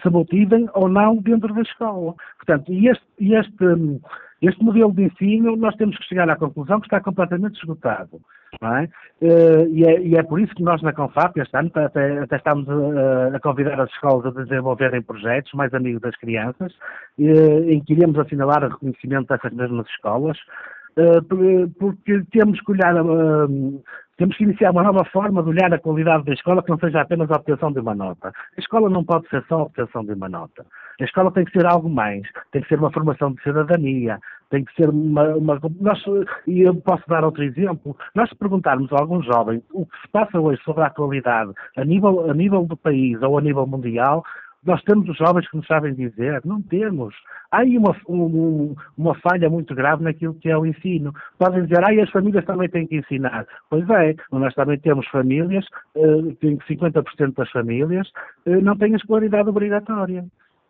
se 0.03 0.09
motivem 0.09 0.67
ou 0.73 0.89
não 0.89 1.17
dentro 1.17 1.53
da 1.53 1.61
escola. 1.61 2.15
Portanto, 2.39 2.73
este, 2.73 3.05
este, 3.21 4.01
este 4.41 4.65
modelo 4.65 4.91
de 4.91 5.05
ensino, 5.05 5.55
nós 5.55 5.77
temos 5.77 5.99
que 5.99 6.05
chegar 6.05 6.31
à 6.31 6.37
conclusão 6.37 6.81
que 6.81 6.87
está 6.87 6.99
completamente 6.99 7.59
esgotado. 7.59 8.23
É? 8.63 8.89
Uh, 9.25 9.69
e, 9.71 9.85
é, 9.85 10.01
e, 10.01 10.17
é, 10.17 10.23
por 10.23 10.41
isso 10.41 10.55
que 10.55 10.63
nós 10.63 10.83
na 10.83 10.93
Confap, 10.93 11.39
este 11.41 11.57
ano, 11.57 11.71
até, 11.75 12.37
estamos 12.37 12.69
a, 12.69 13.37
a, 13.37 13.41
convidar 13.41 13.81
as 13.81 13.91
escolas 13.91 14.27
a 14.27 14.43
desenvolverem 14.43 15.03
projetos 15.03 15.53
mais 15.55 15.73
amigos 15.75 16.03
das 16.03 16.17
crianças, 16.17 16.73
uh, 17.19 17.71
em 17.71 17.83
que 17.83 17.95
iremos 17.95 18.19
assinalar 18.19 18.65
o 18.65 18.69
reconhecimento 18.69 19.29
dessas 19.29 19.53
mesmas 19.53 19.87
escolas, 19.89 20.39
porque 21.81 22.23
temos 22.31 22.61
que 22.61 22.71
olhar 22.71 22.95
temos 24.17 24.37
que 24.37 24.45
iniciar 24.45 24.71
uma 24.71 24.83
nova 24.83 25.05
forma 25.07 25.43
de 25.43 25.49
olhar 25.49 25.73
a 25.75 25.79
qualidade 25.79 26.25
da 26.25 26.33
escola 26.33 26.63
que 26.63 26.71
não 26.71 26.79
seja 26.79 27.01
apenas 27.01 27.31
a 27.31 27.37
obtenção 27.37 27.73
de 27.73 27.81
uma 27.81 27.95
nota. 27.95 28.29
A 28.29 28.61
escola 28.61 28.89
não 28.89 29.05
pode 29.05 29.29
ser 29.29 29.45
só 29.49 29.57
a 29.57 29.63
obtenção 29.65 30.05
de 30.05 30.13
uma 30.13 30.29
nota. 30.29 30.65
A 31.01 31.05
escola 31.05 31.33
tem 31.33 31.45
que 31.45 31.53
ser 31.53 31.67
algo 31.67 31.89
mais. 31.89 32.23
Tem 32.53 32.63
que 32.63 32.69
ser 32.69 32.79
uma 32.79 32.93
formação 32.93 33.33
de 33.33 33.43
cidadania. 33.43 34.21
Tem 34.51 34.65
que 34.65 34.73
ser 34.75 34.89
uma. 34.89 35.35
uma 35.35 35.61
nós, 35.81 36.01
e 36.47 36.61
eu 36.61 36.77
posso 36.77 37.03
dar 37.09 37.25
outro 37.25 37.43
exemplo. 37.43 37.97
Nós, 38.15 38.29
se 38.29 38.37
perguntarmos 38.37 38.93
a 38.93 39.01
algum 39.01 39.21
jovem 39.23 39.61
o 39.73 39.85
que 39.85 40.01
se 40.03 40.09
passa 40.09 40.39
hoje 40.39 40.63
sobre 40.63 40.83
a 40.83 40.87
atualidade 40.87 41.53
a 41.77 41.85
nível, 41.85 42.31
a 42.31 42.35
nível 42.35 42.65
do 42.65 42.77
país 42.77 43.21
ou 43.21 43.39
a 43.39 43.43
nível 43.43 43.67
mundial, 43.67 44.25
nós 44.65 44.83
temos 44.83 45.09
os 45.09 45.17
jovens 45.17 45.49
que 45.49 45.57
nos 45.57 45.67
sabem 45.67 45.95
dizer, 45.95 46.41
não 46.45 46.61
temos. 46.63 47.15
Há 47.51 47.59
aí 47.59 47.77
uma, 47.77 47.95
um, 48.09 48.75
uma 48.97 49.15
falha 49.17 49.49
muito 49.51 49.75
grave 49.75 50.03
naquilo 50.03 50.35
que 50.35 50.49
é 50.49 50.57
o 50.57 50.67
ensino. 50.67 51.13
Podem 51.39 51.65
dizer, 51.65 51.85
ah, 51.85 52.03
as 52.03 52.11
famílias 52.11 52.45
também 52.45 52.69
têm 52.69 52.87
que 52.87 52.97
ensinar. 52.97 53.47
Pois 53.69 53.89
é, 53.91 54.15
nós 54.33 54.55
também 54.55 54.79
temos 54.79 55.07
famílias, 55.09 55.65
uh, 55.95 56.35
que 56.37 56.49
50% 56.49 57.35
das 57.35 57.51
famílias 57.51 58.09
uh, 58.47 58.61
não 58.63 58.77
têm 58.77 58.95
a 58.95 58.97
escolaridade 58.97 59.49
obrigatória. 59.49 60.25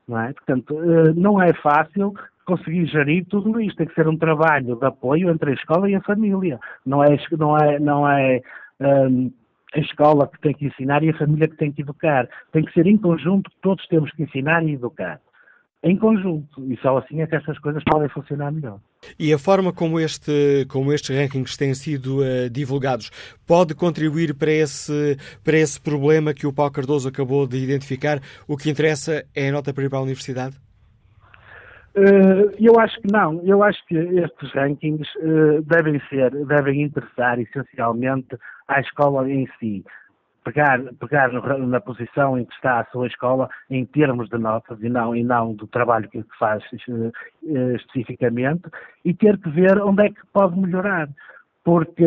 Não 0.09 0.21
é? 0.21 0.33
Portanto, 0.33 0.75
uh, 0.75 1.15
não 1.15 1.41
é 1.41 1.53
fácil 1.55 2.13
conseguir 2.45 2.87
gerir 2.87 3.25
tudo 3.27 3.61
isto. 3.61 3.77
Tem 3.77 3.87
que 3.87 3.95
ser 3.95 4.09
um 4.09 4.19
trabalho 4.19 4.77
de 4.77 4.87
apoio 4.87 5.31
entre 5.31 5.53
a 5.53 5.55
escola 5.55 5.89
e 5.89 5.95
a 5.95 6.03
família. 6.03 6.59
Não 6.85 7.03
é, 7.03 7.17
não 7.39 7.57
é, 7.57 7.79
não 7.79 8.09
é 8.09 8.41
um, 8.81 9.33
a 9.75 9.81
escola 9.81 10.29
que 10.29 10.41
tem 10.41 10.55
que 10.55 10.67
ensinar 10.67 11.03
e 11.03 11.11
a 11.11 11.19
família 11.19 11.49
que 11.49 11.57
tem 11.57 11.73
que 11.73 11.83
educar. 11.83 12.29
Tem 12.53 12.65
que 12.65 12.73
ser 12.73 12.87
em 12.87 12.97
conjunto, 12.97 13.51
todos 13.61 13.87
temos 13.89 14.11
que 14.13 14.23
ensinar 14.23 14.65
e 14.65 14.73
educar. 14.73 15.21
Em 15.83 15.97
conjunto. 15.97 16.65
E 16.73 16.79
só 16.79 16.97
assim 16.97 17.21
é 17.21 17.27
que 17.27 17.37
estas 17.37 17.59
coisas 17.59 17.83
podem 17.85 18.09
funcionar 18.09 18.51
melhor. 18.51 18.79
E 19.19 19.33
a 19.35 19.39
forma 19.39 19.71
como, 19.71 20.01
este, 20.01 20.65
como 20.69 20.93
estes 20.93 21.15
rankings 21.15 21.59
têm 21.59 21.75
sido 21.75 22.21
uh, 22.21 22.49
divulgados 22.49 23.11
pode 23.47 23.75
contribuir 23.75 24.35
para 24.35 24.51
esse, 24.51 25.19
para 25.45 25.59
esse 25.59 25.79
problema 25.79 26.33
que 26.33 26.47
o 26.47 26.53
Paulo 26.53 26.73
Cardoso 26.73 27.09
acabou 27.09 27.47
de 27.47 27.59
identificar? 27.59 28.19
O 28.49 28.57
que 28.57 28.71
interessa 28.71 29.27
é 29.35 29.49
a 29.49 29.53
nota 29.53 29.75
para 29.75 29.85
ir 29.85 29.91
para 29.91 29.99
a 29.99 30.03
universidade? 30.03 30.57
Uh, 31.95 32.51
eu 32.59 32.81
acho 32.81 32.99
que 33.01 33.13
não. 33.13 33.41
Eu 33.45 33.63
acho 33.63 33.79
que 33.87 33.95
estes 33.95 34.53
rankings 34.53 35.09
uh, 35.19 35.63
devem 35.63 36.01
ser, 36.09 36.31
devem 36.47 36.83
interessar 36.83 37.39
essencialmente 37.39 38.37
à 38.69 38.81
escola 38.81 39.31
em 39.31 39.47
si. 39.59 39.85
Pegar, 40.45 40.79
pegar 41.01 41.33
na 41.33 41.81
posição 41.81 42.39
em 42.39 42.45
que 42.45 42.53
está 42.55 42.81
a 42.81 42.85
sua 42.87 43.07
escola 43.07 43.49
em 43.71 43.87
termos 43.87 44.29
de 44.29 44.37
notas 44.37 44.79
e 44.83 44.91
não, 44.91 45.17
e 45.17 45.25
não 45.25 45.55
do 45.55 45.67
trabalho 45.67 46.09
que 46.11 46.23
faz 46.39 46.63
uh, 46.65 47.75
especificamente 47.77 48.69
e 49.07 49.15
ter 49.15 49.39
que 49.39 49.49
ver 49.49 49.81
onde 49.81 50.05
é 50.05 50.11
que 50.11 50.21
pode 50.35 50.59
melhorar 50.59 51.09
porque 51.65 52.05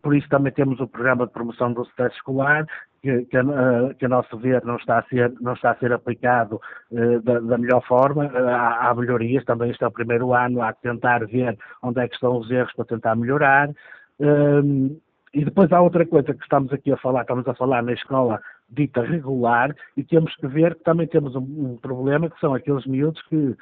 por 0.00 0.16
isso 0.16 0.28
também 0.28 0.52
temos 0.52 0.78
o 0.78 0.86
programa 0.86 1.26
de 1.26 1.32
promoção 1.32 1.72
do 1.72 1.84
sucesso 1.84 2.14
escolar, 2.14 2.64
que, 3.02 3.24
que, 3.24 3.36
a, 3.36 3.42
que, 3.98 4.04
a 4.06 4.08
nosso 4.08 4.38
ver 4.38 4.64
não 4.64 4.76
está 4.76 5.00
a 5.00 5.02
ser, 5.04 5.32
não 5.40 5.54
está 5.54 5.72
a 5.72 5.76
ser 5.76 5.92
aplicado 5.92 6.60
uh, 6.92 7.20
da, 7.22 7.40
da, 7.40 7.58
melhor 7.58 7.82
forma. 7.84 8.26
Uh, 8.26 8.48
há, 8.48 8.88
há, 8.88 8.94
melhorias, 8.94 9.44
também 9.44 9.70
este 9.70 9.82
é 9.82 9.86
o 9.86 9.90
primeiro 9.90 10.32
ano, 10.32 10.62
há 10.62 10.72
que 10.72 10.82
tentar 10.82 11.26
ver 11.26 11.58
onde 11.82 12.00
é 12.00 12.08
que 12.08 12.14
estão 12.14 12.38
os 12.38 12.50
erros 12.50 12.72
para 12.74 12.84
tentar 12.84 13.16
melhorar. 13.16 13.68
Uh, 14.20 14.96
e 15.34 15.44
depois 15.44 15.70
há 15.72 15.80
outra 15.80 16.06
coisa 16.06 16.32
que 16.32 16.42
estamos 16.42 16.72
aqui 16.72 16.92
a 16.92 16.96
falar, 16.96 17.22
estamos 17.22 17.46
a 17.46 17.54
falar 17.54 17.82
na 17.82 17.92
escola 17.92 18.40
dita 18.70 19.02
regular 19.02 19.74
e 19.96 20.04
temos 20.04 20.34
que 20.36 20.46
ver 20.46 20.74
que 20.74 20.84
também 20.84 21.06
temos 21.06 21.34
um, 21.34 21.40
um 21.40 21.76
problema 21.76 22.28
que 22.28 22.38
são 22.38 22.54
aqueles 22.54 22.84
miúdos 22.86 23.20
que 23.22 23.36
uh, 23.36 23.56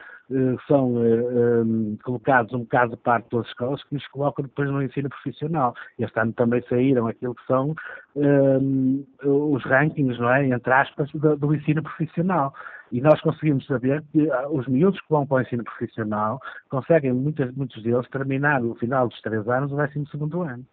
são 0.67 0.95
uh, 0.95 1.05
eh, 1.05 1.63
um, 1.63 1.95
eh, 1.95 2.03
colocados 2.03 2.53
um 2.53 2.61
bocado 2.61 2.97
de 2.97 3.03
parte 3.03 3.31
das 3.31 3.47
escolas 3.47 3.83
que 3.85 3.95
nos 3.95 4.07
colocam 4.09 4.45
depois 4.45 4.69
no 4.69 4.83
ensino 4.83 5.09
profissional. 5.09 5.75
Este 5.99 6.19
ano 6.19 6.33
também 6.33 6.63
saíram 6.69 7.07
aquilo 7.07 7.35
que 7.35 7.47
são 7.47 7.75
um, 8.17 9.05
os 9.25 9.63
rankings, 9.65 10.19
não 10.19 10.31
é, 10.31 10.49
entre 10.49 10.73
aspas, 10.73 11.11
do, 11.13 11.37
do, 11.37 11.55
ensino 11.55 11.83
profissional. 11.83 12.53
E 12.91 13.01
nós 13.01 13.21
conseguimos 13.21 13.67
saber 13.67 14.03
que 14.13 14.29
os 14.51 14.67
miúdos 14.69 15.01
que 15.01 15.11
vão 15.11 15.27
para 15.27 15.39
o 15.39 15.41
ensino 15.41 15.65
profissional 15.65 16.41
conseguem, 16.69 17.13
muitos, 17.13 17.53
muitos 17.55 17.83
deles, 17.83 18.09
terminar 18.11 18.61
no 18.61 18.75
final 18.77 19.09
dos 19.09 19.21
três 19.23 19.47
anos 19.49 19.73
o 19.73 19.77
décimo 19.77 20.07
segundo 20.09 20.43
ano. 20.43 20.65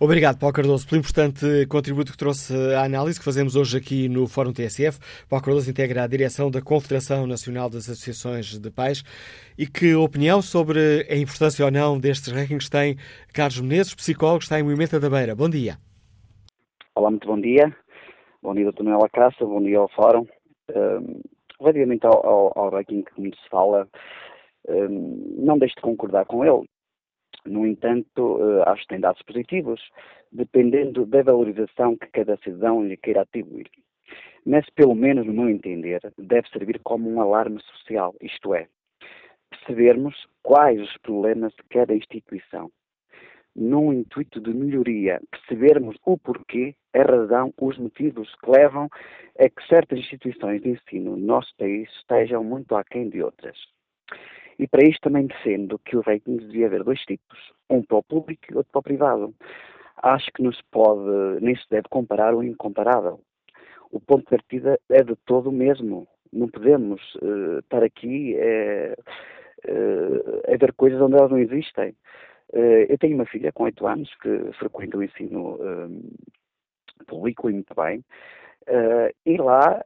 Obrigado, 0.00 0.40
Paulo 0.40 0.52
Cardoso, 0.52 0.88
pelo 0.88 0.98
importante 0.98 1.66
contributo 1.68 2.10
que 2.10 2.18
trouxe 2.18 2.52
à 2.74 2.82
análise 2.82 3.16
que 3.16 3.24
fazemos 3.24 3.54
hoje 3.54 3.78
aqui 3.78 4.08
no 4.08 4.26
Fórum 4.26 4.52
TSF. 4.52 4.98
Paulo 5.28 5.44
Cardoso 5.44 5.70
integra 5.70 6.02
a 6.02 6.06
direção 6.08 6.50
da 6.50 6.60
Confederação 6.60 7.28
Nacional 7.28 7.70
das 7.70 7.88
Associações 7.88 8.58
de 8.58 8.70
Pais. 8.72 9.04
E 9.56 9.68
que 9.68 9.94
opinião 9.94 10.42
sobre 10.42 11.06
a 11.08 11.16
importância 11.16 11.64
ou 11.64 11.70
não 11.70 11.98
destes 11.98 12.32
rankings 12.32 12.68
tem 12.68 12.96
Carlos 13.32 13.60
Menezes, 13.60 13.94
psicólogo, 13.94 14.42
está 14.42 14.58
em 14.58 14.64
Movimento 14.64 14.98
da 14.98 15.08
Beira. 15.08 15.34
Bom 15.34 15.48
dia. 15.48 15.76
Olá, 16.96 17.10
muito 17.10 17.28
bom 17.28 17.40
dia. 17.40 17.72
Bom 18.42 18.52
dia, 18.52 18.64
doutor 18.64 18.82
Noel 18.82 19.08
Caça, 19.12 19.44
bom 19.44 19.62
dia 19.62 19.78
ao 19.78 19.88
Fórum. 19.90 20.26
Um, 20.74 21.20
relativamente 21.60 22.04
ao, 22.04 22.26
ao, 22.26 22.58
ao 22.58 22.70
ranking 22.70 23.02
que 23.02 23.22
se 23.22 23.48
fala, 23.48 23.86
um, 24.68 25.36
não 25.38 25.56
deixo 25.56 25.76
de 25.76 25.82
concordar 25.82 26.26
com 26.26 26.44
ele. 26.44 26.68
No 27.46 27.66
entanto, 27.66 28.38
eh, 28.40 28.62
acho 28.66 28.82
que 28.82 28.88
tem 28.88 29.00
dados 29.00 29.22
positivos, 29.22 29.80
dependendo 30.32 31.04
da 31.04 31.22
valorização 31.22 31.96
que 31.96 32.06
cada 32.06 32.36
cidadão 32.38 32.84
lhe 32.84 32.96
queira 32.96 33.22
atribuir. 33.22 33.70
Mas, 34.46 34.68
pelo 34.70 34.94
menos 34.94 35.26
no 35.26 35.32
meu 35.32 35.48
entender, 35.48 36.00
deve 36.18 36.48
servir 36.48 36.80
como 36.82 37.10
um 37.10 37.20
alarme 37.20 37.60
social, 37.62 38.14
isto 38.20 38.54
é, 38.54 38.66
percebermos 39.50 40.14
quais 40.42 40.80
os 40.80 40.96
problemas 40.98 41.52
de 41.52 41.62
cada 41.70 41.94
instituição. 41.94 42.70
Num 43.56 43.92
intuito 43.92 44.40
de 44.40 44.52
melhoria, 44.52 45.20
percebermos 45.30 45.96
o 46.04 46.18
porquê, 46.18 46.74
a 46.92 47.02
razão, 47.02 47.54
os 47.60 47.78
motivos 47.78 48.34
que 48.36 48.50
levam 48.50 48.88
a 49.38 49.48
que 49.48 49.66
certas 49.68 49.98
instituições 49.98 50.60
de 50.60 50.70
ensino 50.70 51.16
no 51.16 51.24
nosso 51.24 51.54
país 51.56 51.88
estejam 52.00 52.42
muito 52.42 52.74
aquém 52.74 53.08
de 53.08 53.22
outras. 53.22 53.56
E 54.58 54.66
para 54.68 54.84
isto 54.84 55.00
também 55.02 55.26
defendo 55.26 55.78
que 55.78 55.96
o 55.96 56.00
rating 56.00 56.36
devia 56.36 56.66
haver 56.66 56.84
dois 56.84 57.00
tipos, 57.00 57.38
um 57.68 57.82
para 57.82 57.98
o 57.98 58.02
público 58.02 58.44
e 58.50 58.56
outro 58.56 58.70
para 58.72 58.78
o 58.80 58.82
privado. 58.82 59.34
Acho 59.96 60.30
que 60.32 60.42
não 60.42 60.52
se 60.52 60.62
pode, 60.70 61.40
nem 61.40 61.56
se 61.56 61.68
deve 61.70 61.88
comparar 61.88 62.34
o 62.34 62.42
incomparável. 62.42 63.20
O 63.90 64.00
ponto 64.00 64.24
de 64.24 64.30
partida 64.30 64.78
é 64.90 65.02
de 65.02 65.14
todo 65.24 65.50
o 65.50 65.52
mesmo. 65.52 66.06
Não 66.32 66.48
podemos 66.48 67.00
uh, 67.16 67.60
estar 67.60 67.82
aqui 67.82 68.36
uh, 68.36 69.00
uh, 69.70 70.52
a 70.52 70.56
ver 70.56 70.72
coisas 70.72 71.00
onde 71.00 71.16
elas 71.16 71.30
não 71.30 71.38
existem. 71.38 71.94
eu 72.52 72.98
tenho 72.98 73.14
uma 73.14 73.26
filha 73.26 73.52
com 73.52 73.64
8 73.64 73.86
anos 73.86 74.14
que 74.16 74.52
frequenta 74.58 74.98
o 74.98 75.02
ensino 75.02 75.58
público 77.06 77.48
e 77.48 77.52
muito 77.52 77.74
bem. 77.74 78.04
e 79.24 79.36
lá 79.36 79.82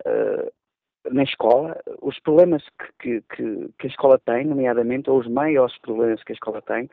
na 1.10 1.22
escola, 1.22 1.80
os 2.02 2.18
problemas 2.20 2.62
que, 3.00 3.22
que, 3.34 3.68
que, 3.78 3.86
a 3.86 3.90
escola 3.90 4.18
tem, 4.18 4.44
nomeadamente, 4.44 5.08
ou 5.08 5.18
os 5.18 5.28
maiores 5.28 5.76
problemas 5.78 6.22
que 6.22 6.32
a 6.32 6.34
escola 6.34 6.62
tem, 6.62 6.88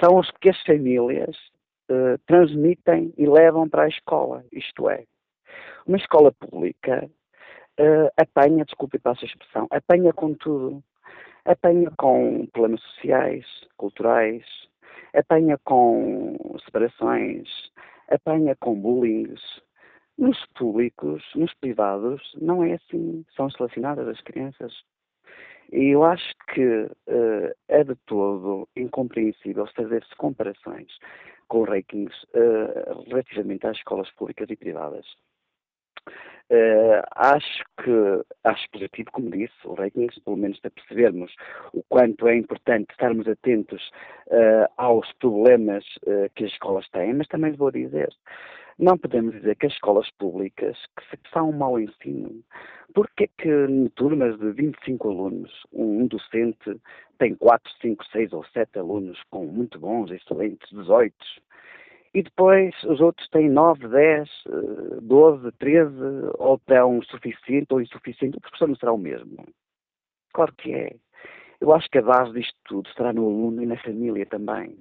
são 0.00 0.18
os 0.18 0.30
que 0.40 0.48
as 0.48 0.60
famílias 0.62 1.36
uh, 1.90 2.18
transmitem 2.26 3.12
e 3.16 3.26
levam 3.26 3.68
para 3.68 3.84
a 3.84 3.88
escola. 3.88 4.44
Isto 4.52 4.88
é, 4.90 5.04
uma 5.86 5.96
escola 5.96 6.32
pública 6.32 7.08
uh, 7.80 8.08
apanha, 8.16 8.64
desculpe 8.64 8.98
para 8.98 9.12
essa 9.12 9.24
expressão, 9.24 9.66
apanha 9.70 10.12
com 10.12 10.34
tudo. 10.34 10.82
apanha 11.44 11.90
com 11.98 12.46
problemas 12.52 12.80
sociais, 12.82 13.44
culturais, 13.76 14.44
apanha 15.14 15.58
com 15.64 16.36
separações, 16.64 17.48
apanha 18.08 18.56
com 18.56 18.80
bullying. 18.80 19.34
Nos 20.18 20.38
públicos, 20.54 21.22
nos 21.34 21.52
privados, 21.54 22.20
não 22.40 22.62
é 22.62 22.74
assim. 22.74 23.24
São 23.34 23.50
selecionadas 23.50 24.06
as 24.08 24.20
crianças. 24.20 24.72
E 25.72 25.94
eu 25.94 26.04
acho 26.04 26.34
que 26.52 26.84
uh, 26.84 27.54
é 27.68 27.82
de 27.82 27.94
todo 28.06 28.68
incompreensível 28.76 29.66
fazer-se 29.74 30.14
comparações 30.16 30.88
com 31.48 31.62
rankings 31.64 32.14
uh, 32.34 33.02
relativamente 33.08 33.66
às 33.66 33.76
escolas 33.78 34.10
públicas 34.12 34.48
e 34.50 34.56
privadas. 34.56 35.06
Uh, 36.50 37.00
acho 37.16 37.64
que 37.82 38.24
acho 38.44 38.70
positivo, 38.70 39.10
como 39.12 39.30
disse, 39.30 39.54
o 39.64 39.72
rankings, 39.72 40.20
pelo 40.20 40.36
menos 40.36 40.60
para 40.60 40.70
percebermos 40.70 41.34
o 41.72 41.82
quanto 41.84 42.28
é 42.28 42.36
importante 42.36 42.90
estarmos 42.90 43.26
atentos 43.26 43.82
uh, 44.26 44.68
aos 44.76 45.10
problemas 45.14 45.84
uh, 46.06 46.28
que 46.34 46.44
as 46.44 46.52
escolas 46.52 46.86
têm, 46.90 47.14
mas 47.14 47.28
também 47.28 47.52
vou 47.52 47.70
dizer, 47.70 48.12
não 48.78 48.96
podemos 48.98 49.34
dizer 49.34 49.56
que 49.56 49.66
as 49.66 49.72
escolas 49.72 50.10
públicas 50.18 50.76
que 50.96 51.30
são 51.32 51.50
um 51.50 51.56
mau 51.56 51.78
ensino. 51.78 52.42
Porque 52.94 53.24
é 53.24 53.28
que 53.38 53.48
em 53.48 53.88
turmas 53.88 54.38
de 54.38 54.52
25 54.52 55.10
alunos, 55.10 55.50
um, 55.72 56.06
docente 56.06 56.80
tem 57.18 57.34
4, 57.34 57.72
5, 57.80 58.04
6 58.06 58.32
ou 58.32 58.44
7 58.46 58.78
alunos 58.78 59.18
com 59.30 59.46
muito 59.46 59.78
bons, 59.78 60.10
excelentes, 60.10 60.68
18? 60.70 61.14
E 62.14 62.22
depois 62.22 62.74
os 62.84 63.00
outros 63.00 63.26
têm 63.30 63.48
9, 63.48 63.88
10, 63.88 64.28
12, 65.00 65.52
13, 65.52 65.94
ou 66.38 66.58
tão 66.58 67.00
suficiente 67.02 67.72
ou 67.72 67.80
insuficiente. 67.80 68.36
O 68.36 68.40
professor 68.40 68.68
não 68.68 68.76
será 68.76 68.92
o 68.92 68.98
mesmo. 68.98 69.46
Claro 70.34 70.52
que 70.54 70.74
é. 70.74 70.94
Eu 71.60 71.72
acho 71.72 71.88
que 71.88 71.98
a 71.98 72.02
base 72.02 72.32
disto 72.32 72.58
tudo 72.64 72.88
estará 72.88 73.12
no 73.12 73.24
aluno 73.24 73.62
e 73.62 73.66
na 73.66 73.78
família 73.78 74.26
também. 74.26 74.76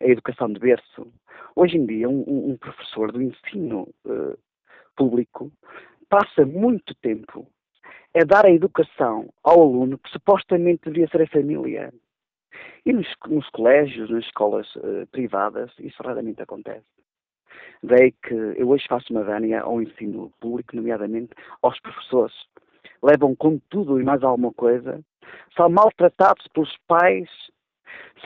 A 0.00 0.06
educação 0.06 0.52
de 0.52 0.58
berço. 0.58 1.12
Hoje 1.54 1.76
em 1.76 1.84
dia, 1.84 2.08
um, 2.08 2.50
um 2.50 2.56
professor 2.56 3.12
do 3.12 3.20
ensino 3.20 3.88
uh, 4.06 4.38
público 4.96 5.52
passa 6.08 6.46
muito 6.46 6.94
tempo 6.96 7.46
a 8.14 8.24
dar 8.24 8.46
a 8.46 8.50
educação 8.50 9.32
ao 9.44 9.60
aluno 9.60 9.98
que 9.98 10.10
supostamente 10.10 10.84
deveria 10.84 11.08
ser 11.08 11.22
a 11.22 11.26
família. 11.26 11.92
E 12.84 12.92
nos, 12.92 13.06
nos 13.28 13.48
colégios, 13.50 14.10
nas 14.10 14.24
escolas 14.24 14.74
uh, 14.76 15.06
privadas, 15.12 15.70
isso 15.78 16.02
raramente 16.02 16.42
acontece. 16.42 16.86
Daí 17.82 18.12
que 18.12 18.34
eu 18.34 18.68
hoje 18.68 18.86
faço 18.88 19.12
uma 19.12 19.22
vânia 19.22 19.60
ao 19.60 19.80
ensino 19.80 20.32
público, 20.40 20.76
nomeadamente 20.76 21.32
aos 21.62 21.78
professores. 21.80 22.34
Levam 23.02 23.34
com 23.34 23.58
tudo 23.70 24.00
e 24.00 24.04
mais 24.04 24.22
alguma 24.22 24.52
coisa, 24.52 25.00
são 25.56 25.68
maltratados 25.70 26.46
pelos 26.48 26.74
pais, 26.86 27.28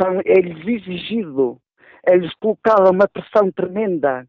são, 0.01 0.20
é-lhes 0.24 0.66
exigido, 0.66 1.60
é-lhes 2.06 2.32
colocada 2.35 2.90
uma 2.90 3.09
pressão 3.09 3.51
tremenda 3.52 4.26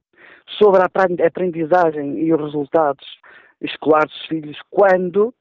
sobre 0.60 0.82
a 0.82 1.28
aprendizagem 1.28 2.20
e 2.20 2.34
os 2.34 2.42
resultados 2.42 3.06
escolares 3.62 4.12
dos 4.12 4.26
filhos, 4.28 4.58
quando, 4.70 5.34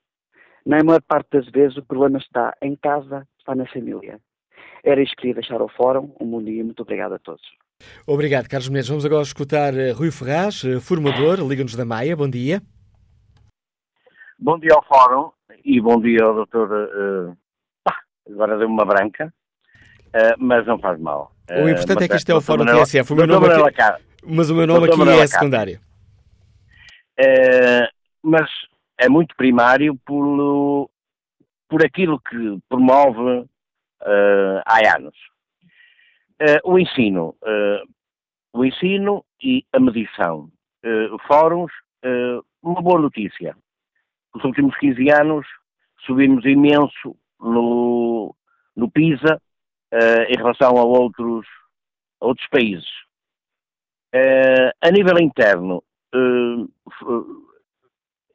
na 0.65 0.83
maior 0.83 1.03
parte 1.03 1.31
das 1.33 1.49
vezes, 1.51 1.77
o 1.77 1.85
problema 1.85 2.19
está 2.19 2.55
em 2.63 2.77
casa, 2.77 3.27
está 3.39 3.55
na 3.55 3.67
família. 3.67 4.21
Era 4.83 5.03
isto 5.03 5.17
que 5.17 5.23
queria 5.23 5.35
deixar 5.35 5.61
ao 5.61 5.69
fórum. 5.69 6.15
Um 6.21 6.31
bom 6.31 6.43
dia, 6.43 6.65
muito 6.65 6.83
obrigado 6.83 7.15
a 7.15 7.19
todos. 7.19 7.43
Obrigado, 8.07 8.49
Carlos 8.49 8.69
Menezes. 8.69 8.89
Vamos 8.89 9.05
agora 9.05 9.23
escutar 9.23 9.75
uh, 9.75 9.95
Rui 9.95 10.11
Ferraz, 10.11 10.63
uh, 10.65 10.81
formador, 10.81 11.41
Liga-nos 11.47 11.75
da 11.75 11.85
Maia. 11.85 12.17
Bom 12.17 12.29
dia. 12.29 12.63
Bom 14.39 14.59
dia 14.59 14.75
ao 14.75 14.85
fórum 14.85 15.31
e 15.65 15.81
bom 15.81 16.01
dia 16.01 16.23
ao 16.23 16.35
doutor. 16.35 16.71
Uh, 16.71 17.37
agora 18.31 18.59
deu 18.59 18.69
uma 18.69 18.85
branca, 18.85 19.33
mas 20.39 20.67
não 20.67 20.79
faz 20.79 21.01
mal. 21.01 21.34
O 21.51 21.69
importante 21.69 22.05
é 22.05 22.09
que 22.09 22.17
isto 22.17 22.31
é 22.31 22.35
o 22.35 22.41
fórum 22.41 22.65
TSF. 22.65 23.13
O 23.13 23.17
meu 23.17 23.27
nome 23.27 23.47
aqui, 23.47 23.83
mas 24.25 24.51
o 24.51 24.55
meu 24.55 24.67
nome 24.67 24.89
aqui 24.89 25.09
é 25.21 25.27
secundário. 25.27 25.81
mas 28.23 28.49
é 28.99 29.09
muito 29.09 29.35
primário 29.37 29.97
por, 30.07 30.91
por 31.69 31.85
aquilo 31.85 32.21
que 32.21 32.59
promove 32.69 33.47
uh, 34.05 34.63
há 34.65 34.97
anos. 34.97 35.15
Uh, 36.41 36.73
o 36.73 36.79
ensino, 36.79 37.35
uh, 37.43 37.89
o 38.53 38.65
ensino 38.65 39.25
e 39.43 39.65
a 39.73 39.81
medição. 39.81 40.51
fóruns, 41.27 41.73
uma 42.63 42.83
boa 42.83 43.01
notícia. 43.01 43.57
Nos 44.35 44.45
últimos 44.45 44.77
15 44.79 45.11
anos 45.11 45.47
subimos 46.05 46.45
imenso 46.45 47.17
no, 47.41 48.35
no 48.77 48.91
PISA 48.91 49.41
em 50.29 50.37
relação 50.37 50.77
a 50.77 50.85
outros, 50.85 51.47
a 52.21 52.27
outros 52.27 52.49
países. 52.49 52.89
a 54.81 54.91
nível 54.91 55.19
interno, 55.21 55.83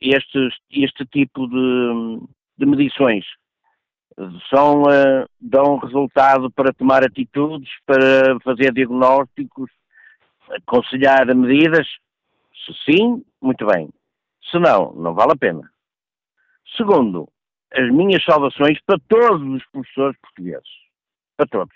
este, 0.01 0.49
este 0.71 1.05
tipo 1.05 1.47
de, 1.47 2.27
de 2.57 2.65
medições 2.65 3.25
são, 4.49 4.83
uh, 4.83 5.29
dão 5.39 5.77
resultado 5.77 6.51
para 6.51 6.73
tomar 6.73 7.03
atitudes, 7.03 7.69
para 7.85 8.39
fazer 8.43 8.73
diagnósticos, 8.73 9.71
aconselhar 10.49 11.33
medidas? 11.35 11.87
Se 12.65 12.91
sim, 12.91 13.23
muito 13.41 13.65
bem. 13.65 13.89
Se 14.51 14.59
não, 14.59 14.91
não 14.93 15.13
vale 15.13 15.33
a 15.33 15.37
pena. 15.37 15.71
Segundo, 16.75 17.29
as 17.73 17.89
minhas 17.91 18.23
saudações 18.23 18.79
para 18.85 18.99
todos 19.07 19.41
os 19.41 19.65
professores 19.71 20.17
portugueses. 20.19 20.88
Para 21.39 21.47
todos. 21.47 21.75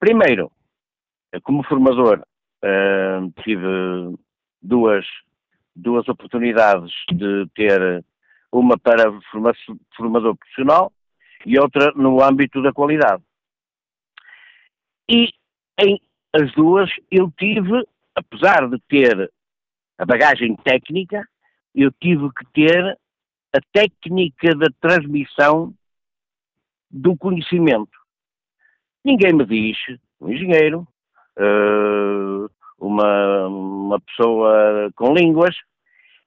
Primeiro, 0.00 0.50
como 1.42 1.62
formador, 1.64 2.26
uh, 2.64 3.42
tive 3.42 4.16
duas, 4.62 5.04
duas 5.74 6.08
oportunidades 6.08 6.90
de 7.12 7.46
ter 7.54 8.02
uma 8.50 8.78
para 8.78 9.12
formador 9.94 10.36
profissional 10.36 10.90
e 11.44 11.58
outra 11.58 11.92
no 11.94 12.22
âmbito 12.22 12.62
da 12.62 12.72
qualidade. 12.72 13.22
E 15.06 15.28
em 15.78 16.00
as 16.32 16.50
duas 16.54 16.90
eu 17.10 17.30
tive, 17.36 17.86
apesar 18.14 18.70
de 18.70 18.78
ter 18.88 19.30
a 19.98 20.06
bagagem 20.06 20.56
técnica, 20.56 21.28
eu 21.74 21.92
tive 22.00 22.30
que 22.32 22.46
ter 22.54 22.98
a 23.54 23.60
técnica 23.70 24.54
da 24.54 24.68
transmissão 24.80 25.74
do 26.90 27.14
conhecimento. 27.18 28.05
Ninguém 29.06 29.32
me 29.32 29.46
diz, 29.46 29.78
um 30.20 30.32
engenheiro, 30.32 30.86
uh, 31.38 32.50
uma, 32.78 33.46
uma 33.46 34.00
pessoa 34.00 34.90
com 34.96 35.14
línguas, 35.14 35.54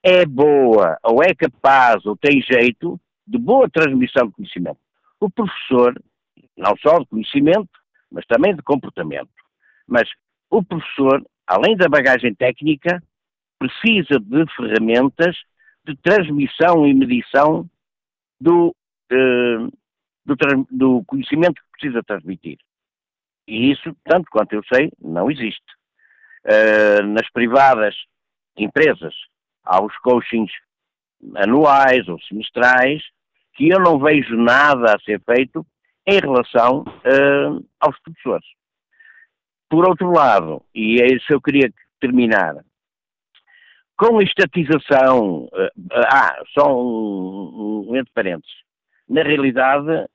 é 0.02 0.24
boa 0.24 0.98
ou 1.04 1.22
é 1.22 1.34
capaz 1.34 2.06
ou 2.06 2.16
tem 2.16 2.40
jeito 2.40 2.98
de 3.26 3.38
boa 3.38 3.68
transmissão 3.68 4.26
de 4.26 4.32
conhecimento 4.32 4.78
o 5.20 5.30
professor, 5.30 6.02
não 6.56 6.74
só 6.78 6.98
de 6.98 7.06
conhecimento, 7.06 7.68
mas 8.10 8.26
também 8.26 8.56
de 8.56 8.62
comportamento. 8.62 9.30
Mas 9.86 10.08
o 10.48 10.64
professor, 10.64 11.22
além 11.46 11.76
da 11.76 11.88
bagagem 11.88 12.34
técnica, 12.34 13.02
precisa 13.58 14.18
de 14.18 14.46
ferramentas 14.56 15.36
de 15.84 15.94
transmissão 15.96 16.86
e 16.86 16.94
medição 16.94 17.68
do, 18.40 18.74
eh, 19.12 19.58
do, 20.24 20.36
do, 20.70 21.04
conhecimento 21.04 21.54
que 21.54 21.70
precisa 21.78 22.02
transmitir. 22.02 22.58
E 23.50 23.72
isso, 23.72 23.96
tanto 24.04 24.30
quanto 24.30 24.52
eu 24.52 24.62
sei, 24.72 24.92
não 25.00 25.28
existe. 25.28 25.60
Uh, 26.44 27.02
nas 27.02 27.28
privadas 27.32 27.96
empresas, 28.56 29.12
há 29.64 29.82
os 29.82 29.94
coachings 29.98 30.52
anuais 31.34 32.06
ou 32.08 32.18
semestrais 32.22 33.02
que 33.54 33.68
eu 33.68 33.80
não 33.80 33.98
vejo 33.98 34.36
nada 34.36 34.94
a 34.94 35.00
ser 35.00 35.20
feito 35.22 35.66
em 36.06 36.20
relação 36.20 36.82
uh, 36.82 37.68
aos 37.80 37.98
professores. 38.02 38.46
Por 39.68 39.88
outro 39.88 40.12
lado, 40.12 40.62
e 40.72 41.02
é 41.02 41.06
isso 41.06 41.26
que 41.26 41.34
eu 41.34 41.42
queria 41.42 41.72
terminar, 42.00 42.54
com 43.96 44.18
a 44.18 44.22
estatização, 44.22 45.46
uh, 45.46 45.70
ah, 46.06 46.40
só 46.56 46.72
um, 46.72 47.88
um 47.88 47.96
entre 47.96 48.12
parênteses, 48.14 48.54
na 49.08 49.24
realidade, 49.24 50.06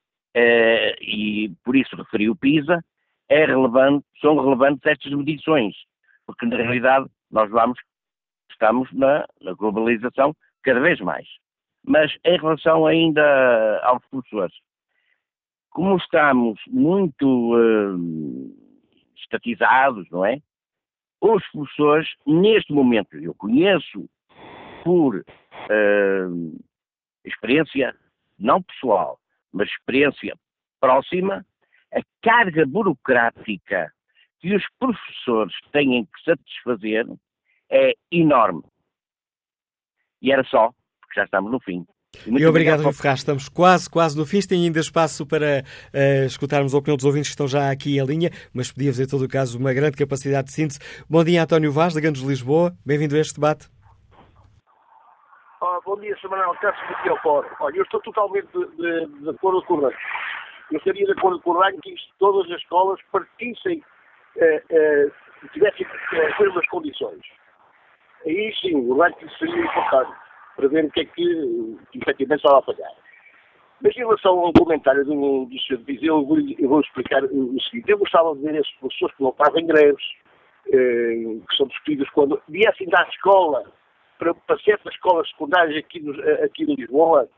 e 1.02 1.50
por 1.64 1.76
isso 1.76 1.96
referi 1.96 2.30
o 2.30 2.36
PISA, 2.36 2.84
é 3.30 3.46
relevante, 3.46 4.06
são 4.22 4.38
relevantes 4.38 4.86
estas 4.86 5.12
medições, 5.14 5.76
porque 6.26 6.46
na 6.46 6.58
realidade 6.58 7.08
nós 7.32 7.50
vamos, 7.50 7.80
estamos 8.50 8.92
na, 8.94 9.26
na 9.42 9.54
globalização 9.54 10.36
cada 10.64 10.80
vez 10.80 11.00
mais. 11.00 11.28
Mas 11.88 12.12
em 12.24 12.38
relação 12.38 12.86
ainda 12.86 13.80
aos 13.84 14.04
professores, 14.08 14.56
como 15.70 15.98
estamos 15.98 16.60
muito 16.68 17.54
uh, 17.54 18.56
estatizados, 19.18 20.10
não 20.10 20.26
é? 20.26 20.40
Os 21.22 21.46
professores, 21.52 22.08
neste 22.26 22.72
momento, 22.72 23.18
eu 23.18 23.34
conheço 23.34 24.10
por 24.84 25.18
uh, 25.18 26.64
experiência 27.24 27.96
não 28.38 28.62
pessoal, 28.62 29.20
mas 29.52 29.68
experiência 29.70 30.38
próxima, 30.80 31.46
a 31.96 32.02
carga 32.22 32.66
burocrática 32.66 33.92
que 34.40 34.56
os 34.56 34.64
professores 34.78 35.54
têm 35.72 36.06
que 36.06 36.24
satisfazer 36.24 37.06
é 37.72 37.94
enorme. 38.12 38.64
E 40.22 40.32
era 40.32 40.44
só, 40.44 40.70
porque 41.02 41.20
já 41.20 41.24
estamos 41.24 41.52
no 41.52 41.60
fim. 41.60 41.86
Muito 42.26 42.42
e 42.42 42.46
obrigado, 42.46 42.82
Rui 42.82 42.94
Ferraz. 42.94 43.20
Estamos 43.20 43.50
quase, 43.50 43.90
quase 43.90 44.18
no 44.18 44.26
fim. 44.26 44.40
Tem 44.40 44.64
ainda 44.64 44.80
espaço 44.80 45.26
para 45.26 45.64
uh, 45.94 46.26
escutarmos 46.26 46.74
a 46.74 46.78
opinião 46.78 46.96
dos 46.96 47.06
ouvintes 47.06 47.30
que 47.30 47.34
estão 47.34 47.48
já 47.48 47.70
aqui 47.70 47.98
em 47.98 48.06
linha, 48.06 48.30
mas 48.54 48.72
podia-vos, 48.72 49.00
em 49.00 49.08
todo 49.08 49.26
o 49.26 49.28
caso, 49.28 49.60
uma 49.60 49.74
grande 49.74 49.98
capacidade 49.98 50.48
de 50.48 50.54
síntese. 50.54 50.80
Bom 51.10 51.24
dia, 51.24 51.44
António 51.44 51.72
Vaz, 51.72 51.94
da 51.94 52.02
Gandos 52.02 52.22
Lisboa. 52.22 52.74
Bem-vindo 52.86 53.16
a 53.16 53.20
este 53.20 53.36
debate. 53.36 53.70
Oh, 55.62 55.82
bom 55.84 56.00
dia, 56.00 56.16
Sr. 56.18 56.30
Manuel 56.30 56.56
Cássio, 56.62 56.84
aqui 56.96 57.10
ao 57.10 57.22
fórum. 57.22 57.50
Olha, 57.60 57.78
eu 57.78 57.84
estou 57.84 58.00
totalmente 58.02 58.48
de, 58.54 58.66
de, 58.78 59.22
de 59.24 59.30
acordo 59.30 59.62
com 59.64 59.76
o. 59.76 59.92
Eu 60.72 60.78
estaria 60.78 61.06
de 61.06 61.12
acordo 61.12 61.40
com 61.42 61.52
o 61.52 61.60
ranking 61.60 61.96
que 61.96 62.10
todas 62.20 62.50
as 62.52 62.58
escolas 62.62 63.00
partissem, 63.12 63.84
eh, 64.38 64.64
eh, 64.70 65.12
tivessem 65.54 65.86
eh, 66.14 66.28
as 66.28 66.40
mesmas 66.40 66.68
condições. 66.68 67.22
Aí 68.26 68.54
sim, 68.62 68.76
o 68.76 68.98
ranking 68.98 69.30
seria 69.38 69.64
importante 69.64 70.12
para 70.56 70.68
ver 70.68 70.86
o 70.86 70.92
que 70.92 71.02
é 71.02 71.06
que, 71.06 71.78
efetivamente 71.94 72.40
estava 72.40 72.60
a 72.60 72.64
falhar. 72.64 72.92
Mas 73.82 73.96
em 73.96 74.00
relação 74.00 74.40
ao 74.40 74.54
comentário 74.54 75.06
do, 75.06 75.46
do 75.46 75.60
Sr. 75.60 75.78
Viseu, 75.86 76.18
eu 76.18 76.26
vou, 76.26 76.38
eu 76.40 76.70
vou 76.70 76.80
explicar 76.80 77.24
o 77.24 77.62
seguinte. 77.62 77.90
Eu 77.90 77.98
gostava 77.98 78.34
de 78.36 78.42
ver 78.42 78.56
esses 78.56 78.72
professores 78.78 79.16
que 79.16 79.24
não 79.24 79.34
fazem 79.34 79.68
greves, 79.68 80.04
eh, 80.68 81.38
que 81.48 81.58
são 81.58 81.68
despedidos 81.68 82.10
quando 82.12 82.42
viessem 82.48 82.88
da 82.88 83.04
escola, 83.10 83.72
para, 84.18 84.34
para 84.34 84.58
certas 84.60 84.94
escolas 84.94 85.30
secundárias 85.30 85.78
aqui, 85.78 86.00
no, 86.00 86.14
aqui 86.44 86.64
em 86.64 86.76
Lisboa, 86.76 87.30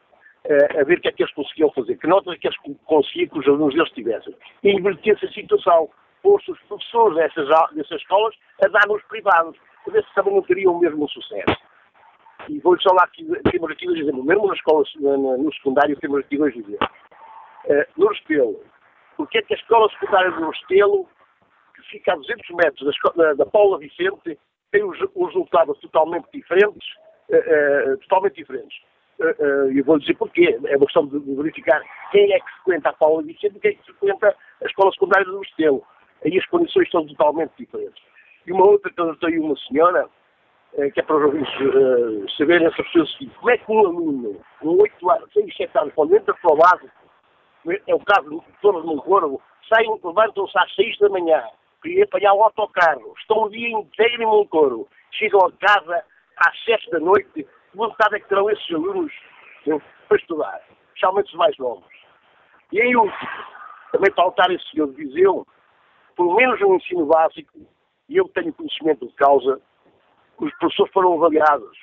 a 0.79 0.83
ver 0.83 0.97
o 0.97 1.01
que 1.01 1.09
é 1.09 1.11
que 1.11 1.23
eles 1.23 1.33
conseguiam 1.33 1.71
fazer, 1.71 1.97
que 1.97 2.07
notas 2.07 2.35
é 2.35 2.37
que 2.37 2.47
eles 2.47 2.57
conseguiam 2.85 3.29
que 3.29 3.39
os 3.39 3.47
alunos 3.47 3.73
deles 3.73 3.91
tivessem. 3.91 4.35
E 4.63 4.71
inverter-se 4.71 5.25
a 5.25 5.31
situação, 5.31 5.89
pôr-se 6.21 6.51
os 6.51 6.59
professores 6.61 7.17
dessas, 7.17 7.47
dessas 7.73 8.01
escolas 8.01 8.35
a 8.63 8.67
dar 8.69 8.87
nos 8.87 9.03
privados, 9.03 9.57
para 9.83 9.93
ver 9.93 10.03
se 10.05 10.13
também 10.13 10.33
não 10.33 10.41
teriam 10.41 10.73
o 10.73 10.79
mesmo 10.79 11.07
sucesso. 11.09 11.57
E 12.49 12.59
vou-lhe 12.59 12.81
só 12.81 12.93
lá 12.93 13.03
aqui, 13.03 13.25
temos 13.51 13.71
aqui 13.71 13.85
dois 13.85 13.99
exemplos. 13.99 14.25
Mesmo 14.25 14.47
nas 14.47 14.57
escolas, 14.57 14.89
no 14.95 15.53
secundário, 15.53 15.99
temos 15.99 16.19
aqui 16.19 16.37
dois 16.37 16.55
exemplos. 16.55 16.89
Uh, 17.65 17.83
no 17.97 18.07
Restelo, 18.07 18.63
porque 19.17 19.39
é 19.39 19.41
que 19.41 19.53
a 19.53 19.57
escola 19.57 19.89
secundária 19.89 20.31
do 20.31 20.49
Restelo, 20.49 21.09
que 21.75 21.81
fica 21.89 22.13
a 22.13 22.15
200 22.15 22.49
metros 22.51 22.85
da, 22.85 23.11
da, 23.11 23.33
da 23.33 23.45
Paula 23.45 23.77
Vicente, 23.79 24.39
tem 24.71 24.83
os, 24.83 24.97
os 25.15 25.27
resultados 25.27 25.77
totalmente 25.79 26.27
diferentes, 26.31 26.87
uh, 27.29 27.93
uh, 27.93 27.97
totalmente 27.97 28.35
diferentes. 28.35 28.77
E 29.71 29.81
vou 29.81 29.99
dizer 29.99 30.15
porquê. 30.15 30.57
É 30.65 30.77
uma 30.77 30.85
questão 30.85 31.07
de, 31.07 31.19
de, 31.19 31.35
verificar 31.35 31.81
quem 32.11 32.31
é 32.33 32.39
que 32.39 32.51
frequenta 32.63 32.89
a 32.89 32.93
Paula 32.93 33.23
Vicente 33.23 33.57
e 33.57 33.59
quem 33.59 33.71
é 33.71 33.73
que 33.73 33.93
frequenta 33.93 34.35
a 34.61 34.65
escola 34.65 34.91
secundária 34.91 35.25
do 35.25 35.39
Restelo. 35.39 35.83
Aí 36.23 36.37
as 36.37 36.45
condições 36.47 36.89
são 36.89 37.05
totalmente 37.05 37.51
diferentes. 37.57 38.03
E 38.45 38.51
uma 38.51 38.65
outra 38.65 38.91
que 38.91 39.01
eu 39.01 39.15
tenho 39.17 39.43
uma 39.43 39.57
senhora, 39.57 40.07
eh, 40.77 40.89
que 40.91 40.99
é 40.99 41.03
para 41.03 41.17
os 41.17 41.25
ouvintes 41.25 41.53
uh, 41.59 42.29
saberem 42.37 42.67
essa 42.67 42.81
pessoa 42.83 43.05
seguinte. 43.07 43.35
Como 43.37 43.49
é 43.51 43.57
que 43.57 43.71
um 43.71 43.79
aluno 43.79 44.41
com 44.59 44.69
8 44.81 45.11
anos, 45.11 45.33
6, 45.33 45.57
7 45.57 45.77
anos, 45.77 45.93
quando 45.93 46.15
entra 46.15 46.33
para 46.33 46.53
o 46.53 46.57
lado, 46.57 46.91
é 47.85 47.93
o 47.93 47.99
caso 47.99 48.29
de 48.29 48.41
todos 48.61 48.85
no 48.85 49.01
Corvo, 49.01 49.41
saem, 49.71 49.89
levantam-se 50.03 50.57
às 50.57 50.73
6 50.75 50.97
da 50.99 51.09
manhã 51.09 51.43
ir 51.85 52.03
apanhar 52.03 52.33
o 52.33 52.43
autocarro, 52.43 53.13
estão 53.19 53.43
o 53.43 53.49
dia 53.49 53.69
inteiro 53.69 54.23
em 54.23 54.25
Montoro, 54.25 54.87
chegam 55.11 55.45
a 55.45 55.51
casa 55.51 56.03
às 56.37 56.63
7 56.63 56.89
da 56.91 56.99
noite, 56.99 57.47
vontade 57.73 58.15
é 58.15 58.19
que 58.19 58.27
terão 58.27 58.49
esses 58.49 58.69
alunos 58.73 59.11
para 60.07 60.17
estudar, 60.17 60.61
especialmente 60.87 61.31
os 61.31 61.37
mais 61.37 61.57
novos. 61.57 61.85
E 62.71 62.79
em 62.79 62.95
último, 62.95 63.29
também 63.91 64.11
para 64.11 64.23
altar 64.23 64.51
esse 64.51 64.69
senhor 64.71 64.87
de 64.91 64.95
Viseu, 64.95 65.45
pelo 66.15 66.35
menos 66.35 66.59
no 66.59 66.75
ensino 66.75 67.05
básico, 67.05 67.59
e 68.09 68.17
eu 68.17 68.27
tenho 68.29 68.53
conhecimento 68.53 69.07
de 69.07 69.13
causa, 69.13 69.61
os 70.37 70.53
professores 70.57 70.93
foram 70.93 71.13
avaliados. 71.13 71.77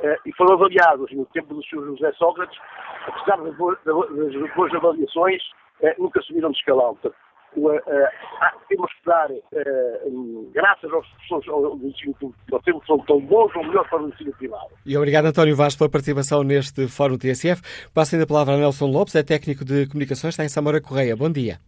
Uh, 0.00 0.14
e 0.24 0.32
foram 0.34 0.54
avaliados 0.54 1.10
no 1.10 1.26
tempo 1.26 1.54
do 1.54 1.62
Sr. 1.64 1.84
José 1.86 2.12
Sócrates, 2.12 2.56
apesar 3.04 3.36
das 3.42 3.56
boas, 3.56 4.74
avaliações, 4.74 5.42
uh, 5.80 6.02
nunca 6.02 6.22
subiram 6.22 6.52
de 6.52 6.58
escalão. 6.58 6.94
Portanto, 6.94 7.16
temos 8.68 8.92
que 8.92 9.06
dar, 9.06 9.28
graças 10.52 10.92
aos 10.92 11.06
professores 11.06 11.80
do 11.80 11.86
ensino 11.86 12.14
público, 12.14 12.42
nós 12.50 12.62
temos 12.62 12.80
que 12.82 12.86
são 12.86 12.98
tão 13.00 13.20
bons 13.20 13.54
ou 13.56 13.64
melhores 13.64 13.88
para 13.90 14.02
o 14.02 14.08
ensino 14.08 14.32
privado. 14.32 14.68
E 14.84 14.96
obrigado, 14.96 15.26
António 15.26 15.56
Vaz, 15.56 15.76
pela 15.76 15.90
participação 15.90 16.42
neste 16.42 16.86
Fórum 16.88 17.18
TSF. 17.18 17.62
Passo 17.94 18.14
ainda 18.14 18.24
a 18.24 18.28
palavra 18.28 18.54
a 18.54 18.58
Nelson 18.58 18.86
Lopes, 18.86 19.14
é 19.14 19.22
técnico 19.22 19.64
de 19.64 19.86
comunicações, 19.86 20.34
está 20.34 20.44
em 20.44 20.48
Samora 20.48 20.80
Correia. 20.80 21.16
Bom 21.16 21.30
dia. 21.30 21.58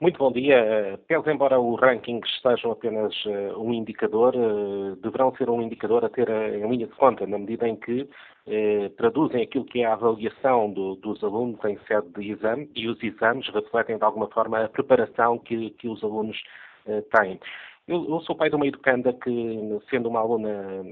Muito 0.00 0.16
bom 0.16 0.30
dia. 0.30 0.98
Pese 1.08 1.28
embora 1.28 1.58
os 1.58 1.80
rankings 1.80 2.30
sejam 2.40 2.70
apenas 2.70 3.12
uh, 3.24 3.60
um 3.60 3.74
indicador, 3.74 4.32
uh, 4.36 4.94
deverão 5.02 5.34
ser 5.34 5.50
um 5.50 5.60
indicador 5.60 6.04
a 6.04 6.08
ter 6.08 6.28
uh, 6.28 6.54
em 6.54 6.70
linha 6.70 6.86
de 6.86 6.94
conta, 6.94 7.26
na 7.26 7.36
medida 7.36 7.66
em 7.66 7.74
que 7.74 8.08
traduzem 8.96 9.42
aquilo 9.42 9.64
que 9.64 9.80
é 9.80 9.84
a 9.84 9.92
avaliação 9.92 10.70
do, 10.72 10.96
dos 10.96 11.22
alunos 11.22 11.62
em 11.64 11.78
sede 11.86 12.08
de 12.16 12.32
exame 12.32 12.70
e 12.74 12.88
os 12.88 13.02
exames 13.02 13.48
refletem 13.48 13.98
de 13.98 14.04
alguma 14.04 14.28
forma 14.28 14.64
a 14.64 14.68
preparação 14.68 15.38
que, 15.38 15.70
que 15.70 15.88
os 15.88 16.02
alunos 16.02 16.36
têm. 16.86 17.38
Eu, 17.86 18.06
eu, 18.08 18.20
sou 18.20 18.36
pai 18.36 18.50
de 18.50 18.56
uma 18.56 18.66
educanda 18.66 19.12
que, 19.12 19.78
sendo 19.90 20.08
uma 20.08 20.20
aluna 20.20 20.82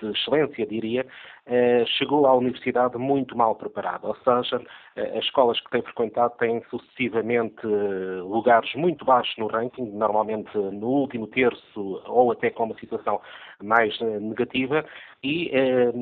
de 0.00 0.10
excelência, 0.10 0.66
diria, 0.66 1.06
eh, 1.46 1.84
chegou 1.98 2.26
à 2.26 2.34
universidade 2.34 2.98
muito 2.98 3.36
mal 3.36 3.54
preparada. 3.54 4.06
Ou 4.06 4.16
seja, 4.16 4.60
eh, 4.60 4.66
as 4.96 5.24
escolas 5.24 5.60
que 5.60 5.70
tem 5.70 5.82
frequentado 5.82 6.34
têm 6.38 6.62
sucessivamente 6.70 7.60
eh, 7.64 8.20
lugares 8.22 8.74
muito 8.74 9.04
baixos 9.04 9.36
no 9.36 9.46
ranking, 9.46 9.90
normalmente 9.92 10.56
no 10.56 10.86
último 10.86 11.26
terço 11.26 12.02
ou 12.06 12.32
até 12.32 12.50
com 12.50 12.64
uma 12.64 12.78
situação 12.78 13.20
mais 13.62 13.98
negativa, 14.00 14.84
e 15.22 15.50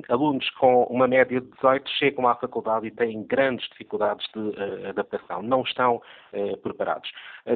alunos 0.09 0.49
com 0.51 0.85
uma 0.85 1.07
média 1.07 1.41
de 1.41 1.47
18 1.53 1.89
chegam 1.91 2.27
à 2.27 2.35
faculdade 2.35 2.89
e 2.89 2.91
têm 2.91 3.23
grandes 3.25 3.69
dificuldades 3.71 4.27
de 4.35 4.87
adaptação, 4.89 5.41
não 5.41 5.63
estão 5.63 6.03
preparados. 6.63 7.11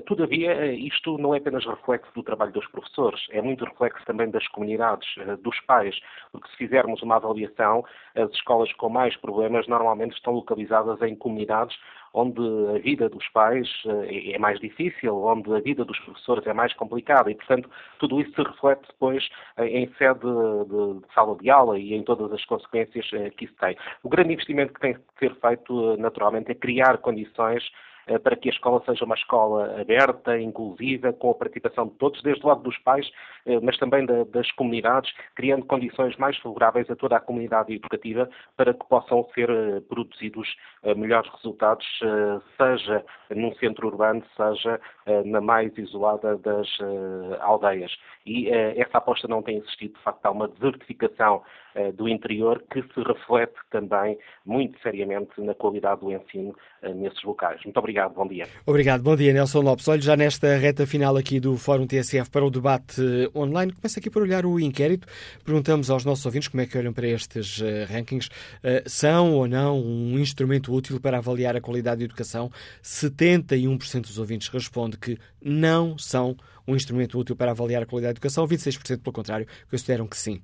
Todavia, 0.07 0.73
isto 0.73 1.19
não 1.19 1.35
é 1.35 1.39
apenas 1.39 1.67
reflexo 1.67 2.11
do 2.15 2.23
trabalho 2.23 2.53
dos 2.53 2.67
professores, 2.69 3.21
é 3.31 3.43
muito 3.43 3.65
reflexo 3.65 4.05
também 4.07 4.31
das 4.31 4.47
comunidades, 4.49 5.09
dos 5.43 5.59
pais, 5.63 5.99
porque 6.31 6.49
se 6.51 6.57
fizermos 6.57 7.03
uma 7.03 7.17
avaliação, 7.17 7.85
as 8.15 8.31
escolas 8.31 8.73
com 8.75 8.89
mais 8.89 9.17
problemas 9.17 9.67
normalmente 9.67 10.15
estão 10.15 10.33
localizadas 10.33 11.03
em 11.03 11.17
comunidades 11.29 11.77
onde 12.15 12.41
a 12.75 12.79
vida 12.79 13.09
dos 13.09 13.27
pais 13.29 13.69
eh, 13.87 14.33
é 14.33 14.39
mais 14.39 14.59
difícil, 14.61 15.15
onde 15.25 15.55
a 15.55 15.61
vida 15.61 15.85
dos 15.85 15.99
professores 16.01 16.47
é 16.47 16.53
mais 16.53 16.73
complicada 16.75 17.31
e, 17.31 17.35
portanto, 17.35 17.71
tudo 17.99 18.21
isso 18.21 18.33
se 18.35 18.43
reflete 18.43 18.87
depois 18.89 19.29
eh, 19.57 19.67
em 19.67 19.93
sede 19.95 20.21
de, 20.21 21.15
sala 21.15 21.37
de 21.37 21.51
aula 21.51 21.79
e 21.79 21.95
em 21.95 22.03
todas 22.03 22.33
as 22.33 22.45
consequências 22.47 23.09
eh, 23.13 23.31
que 23.31 23.45
isso 23.45 23.55
tem. 23.61 23.77
O 24.03 24.09
grande 24.09 24.33
investimento 24.33 24.73
que 24.73 24.81
tem 24.81 24.95
que 24.95 25.01
ser 25.19 25.35
feito, 25.37 25.97
naturalmente, 25.99 26.51
é 26.51 26.55
criar 26.55 26.99
condições 26.99 27.63
para 28.23 28.37
que 28.37 28.49
a 28.49 28.53
escola 28.53 28.83
seja 28.87 29.05
uma 29.05 29.15
escola 29.15 29.81
aberta, 29.81 30.39
inclusiva, 30.39 31.13
com 31.13 31.31
a 31.31 31.35
participação 31.35 31.87
de 31.87 31.95
todos, 31.95 32.23
desde 32.23 32.45
o 32.45 32.49
lado 32.49 32.63
dos 32.63 32.79
pais, 32.79 33.11
eh, 33.47 33.59
mas 33.61 33.77
também 33.79 34.07
das 34.07 34.51
comunidades, 34.53 35.13
criando 35.35 35.65
condições 35.67 36.17
mais 36.17 36.37
favoráveis 36.39 36.91
a 36.91 36.97
toda 36.97 37.17
a 37.17 37.21
comunidade 37.21 37.75
educativa 37.75 38.29
para 38.57 38.73
que 38.73 38.87
possam 38.87 39.27
ser 39.35 39.51
eh, 39.51 39.81
produzidos 39.89 40.49
melhores 40.97 41.31
resultados, 41.33 41.85
seja 42.57 43.05
num 43.31 43.53
centro 43.57 43.89
urbano, 43.89 44.23
seja 44.37 44.81
na 45.25 45.41
mais 45.41 45.77
isolada 45.77 46.37
das 46.39 46.69
aldeias. 47.41 47.93
E 48.25 48.49
essa 48.49 48.99
aposta 48.99 49.27
não 49.27 49.43
tem 49.43 49.59
existido, 49.59 49.95
de 49.95 50.03
facto, 50.03 50.25
há 50.25 50.31
uma 50.31 50.49
desertificação 50.49 51.43
do 51.97 52.09
interior 52.09 52.63
que 52.71 52.83
se 52.83 53.01
reflete 53.03 53.55
também 53.71 54.19
muito 54.45 54.81
seriamente 54.83 55.41
na 55.41 55.55
qualidade 55.55 56.01
do 56.01 56.13
ensino 56.13 56.55
nesses 56.97 57.23
locais. 57.23 57.63
Muito 57.65 57.77
obrigado. 57.77 58.15
Bom 58.15 58.27
dia. 58.27 58.47
Obrigado, 58.67 59.03
bom 59.03 59.17
dia, 59.17 59.33
Nelson 59.33 59.61
Lopes. 59.61 59.87
Olho 59.89 60.03
já 60.03 60.17
nesta 60.17 60.57
reta 60.57 60.87
final 60.87 61.17
aqui 61.17 61.41
do 61.41 61.57
Fórum 61.57 61.87
TSF 61.87 62.31
para 62.31 62.45
o 62.45 62.51
debate 62.51 63.01
eh, 63.01 63.39
online. 63.39 63.73
Começa 63.73 64.01
aqui 64.01 64.11
por 64.11 64.23
olhar 64.23 64.47
o 64.47 64.59
inquérito. 64.59 65.07
Perguntamos 65.45 65.91
aos 65.91 66.05
nossos 66.05 66.25
ouvintes 66.25 66.49
como 66.49 66.63
é 66.63 66.67
que 66.67 66.77
olham 66.79 66.93
para 66.93 67.07
estes 67.07 67.61
rankings. 67.89 68.29
São 68.87 69.35
ou 69.35 69.47
não 69.47 69.81
um 69.81 70.19
instrumento 70.19 70.73
útil 70.73 71.01
para 71.01 71.19
avaliar 71.19 71.57
a 71.57 71.61
qualidade 71.61 71.99
da 71.99 72.05
educação? 72.05 72.51
71% 72.83 74.03
dos 74.03 74.19
ouvintes 74.19 74.49
responde 74.49 74.97
que 74.99 75.19
não 75.43 75.97
são 75.99 76.37
um 76.67 76.77
instrumento 76.77 77.19
útil 77.19 77.35
para 77.35 77.51
avaliar 77.51 77.83
a 77.83 77.87
qualidade 77.87 78.15
da 78.15 78.19
educação, 78.19 78.47
26% 78.47 79.03
pelo 79.03 79.13
contrário 79.13 79.47
consideram 79.71 80.07
que 80.07 80.17
sim. 80.17 80.43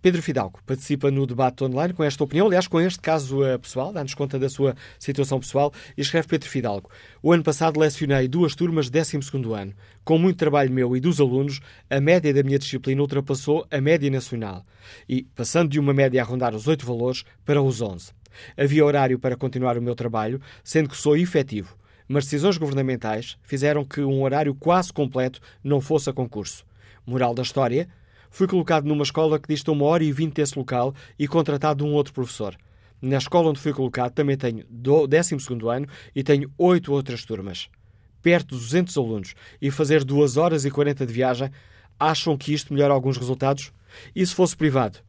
Pedro 0.00 0.22
Fidalgo 0.22 0.60
participa 0.64 1.10
no 1.10 1.26
debate 1.26 1.64
online 1.64 1.92
com 1.92 2.04
esta 2.04 2.22
opinião, 2.22 2.46
aliás, 2.46 2.66
com 2.68 2.80
este 2.80 3.00
caso 3.00 3.42
uh, 3.42 3.58
pessoal, 3.58 3.92
dá-nos 3.92 4.14
conta 4.14 4.38
da 4.38 4.48
sua 4.48 4.76
situação 4.98 5.40
pessoal, 5.40 5.72
e 5.96 6.00
escreve 6.00 6.28
Pedro 6.28 6.48
Fidalgo. 6.48 6.90
O 7.22 7.32
ano 7.32 7.42
passado 7.42 7.80
lecionei 7.80 8.28
duas 8.28 8.54
turmas 8.54 8.88
de 8.88 8.92
12 8.92 9.18
ano. 9.54 9.74
Com 10.04 10.18
muito 10.18 10.38
trabalho 10.38 10.72
meu 10.72 10.96
e 10.96 11.00
dos 11.00 11.20
alunos, 11.20 11.60
a 11.90 12.00
média 12.00 12.32
da 12.32 12.42
minha 12.42 12.58
disciplina 12.58 13.00
ultrapassou 13.00 13.66
a 13.70 13.80
média 13.80 14.10
nacional. 14.10 14.64
E, 15.08 15.24
passando 15.34 15.70
de 15.70 15.80
uma 15.80 15.92
média 15.92 16.22
a 16.22 16.24
rondar 16.24 16.54
os 16.54 16.68
8 16.68 16.86
valores 16.86 17.24
para 17.44 17.60
os 17.60 17.82
11. 17.82 18.12
Havia 18.56 18.84
horário 18.84 19.18
para 19.18 19.36
continuar 19.36 19.76
o 19.76 19.82
meu 19.82 19.94
trabalho, 19.94 20.40
sendo 20.62 20.88
que 20.88 20.96
sou 20.96 21.16
efetivo, 21.16 21.76
mas 22.06 22.24
decisões 22.24 22.56
governamentais 22.56 23.36
fizeram 23.42 23.84
que 23.84 24.00
um 24.00 24.22
horário 24.22 24.54
quase 24.54 24.92
completo 24.92 25.40
não 25.62 25.80
fosse 25.80 26.08
a 26.08 26.12
concurso. 26.12 26.64
Moral 27.06 27.34
da 27.34 27.42
história: 27.42 27.88
fui 28.38 28.46
colocado 28.46 28.84
numa 28.84 29.02
escola 29.02 29.36
que 29.36 29.48
dista 29.48 29.72
uma 29.72 29.84
hora 29.84 30.04
e 30.04 30.12
vinte 30.12 30.34
desse 30.34 30.56
local 30.56 30.94
e 31.18 31.26
contratado 31.26 31.84
um 31.84 31.92
outro 31.92 32.12
professor. 32.12 32.56
Na 33.02 33.16
escola 33.16 33.50
onde 33.50 33.58
fui 33.58 33.72
colocado 33.72 34.12
também 34.12 34.36
tenho 34.36 34.64
12 34.70 35.36
ano 35.68 35.88
e 36.14 36.22
tenho 36.22 36.48
oito 36.56 36.92
outras 36.92 37.24
turmas. 37.24 37.68
Perto 38.22 38.54
de 38.54 38.60
200 38.60 38.96
alunos 38.96 39.34
e 39.60 39.72
fazer 39.72 40.04
2 40.04 40.36
horas 40.36 40.64
e 40.64 40.70
40 40.70 41.04
de 41.04 41.12
viagem, 41.12 41.50
acham 41.98 42.36
que 42.36 42.54
isto 42.54 42.72
melhora 42.72 42.94
alguns 42.94 43.16
resultados? 43.16 43.72
E 44.14 44.24
se 44.24 44.32
fosse 44.32 44.56
privado, 44.56 45.00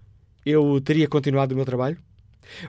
eu 0.43 0.81
teria 0.81 1.07
continuado 1.07 1.53
o 1.53 1.55
meu 1.55 1.65
trabalho? 1.65 1.99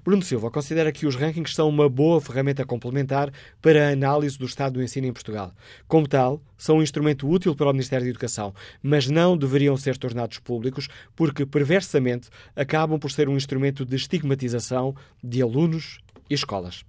Bruno 0.05 0.23
Silva 0.23 0.51
considera 0.51 0.93
que 0.93 1.07
os 1.07 1.16
rankings 1.16 1.55
são 1.55 1.69
uma 1.69 1.89
boa 1.89 2.20
ferramenta 2.20 2.65
complementar 2.65 3.32
para 3.61 3.89
a 3.89 3.93
análise 3.93 4.39
do 4.39 4.47
estado 4.47 4.74
do 4.74 4.82
ensino 4.82 5.07
em 5.07 5.12
Portugal. 5.12 5.52
Como 5.86 6.07
tal, 6.07 6.43
são 6.57 6.78
um 6.78 6.82
instrumento 6.82 7.28
útil 7.28 7.55
para 7.55 7.69
o 7.69 7.73
Ministério 7.73 8.05
da 8.05 8.11
Educação, 8.11 8.55
mas 8.82 9.09
não 9.09 9.36
deveriam 9.36 9.77
ser 9.77 9.97
tornados 9.97 10.39
públicos 10.39 10.89
porque, 11.16 11.47
perversamente, 11.47 12.28
acabam 12.55 12.98
por 12.98 13.11
ser 13.11 13.28
um 13.28 13.36
instrumento 13.36 13.85
de 13.85 13.97
estigmatização 13.97 14.94
de 15.23 15.43
alunos 15.43 15.98
e 16.28 16.35
escolas. 16.35 16.85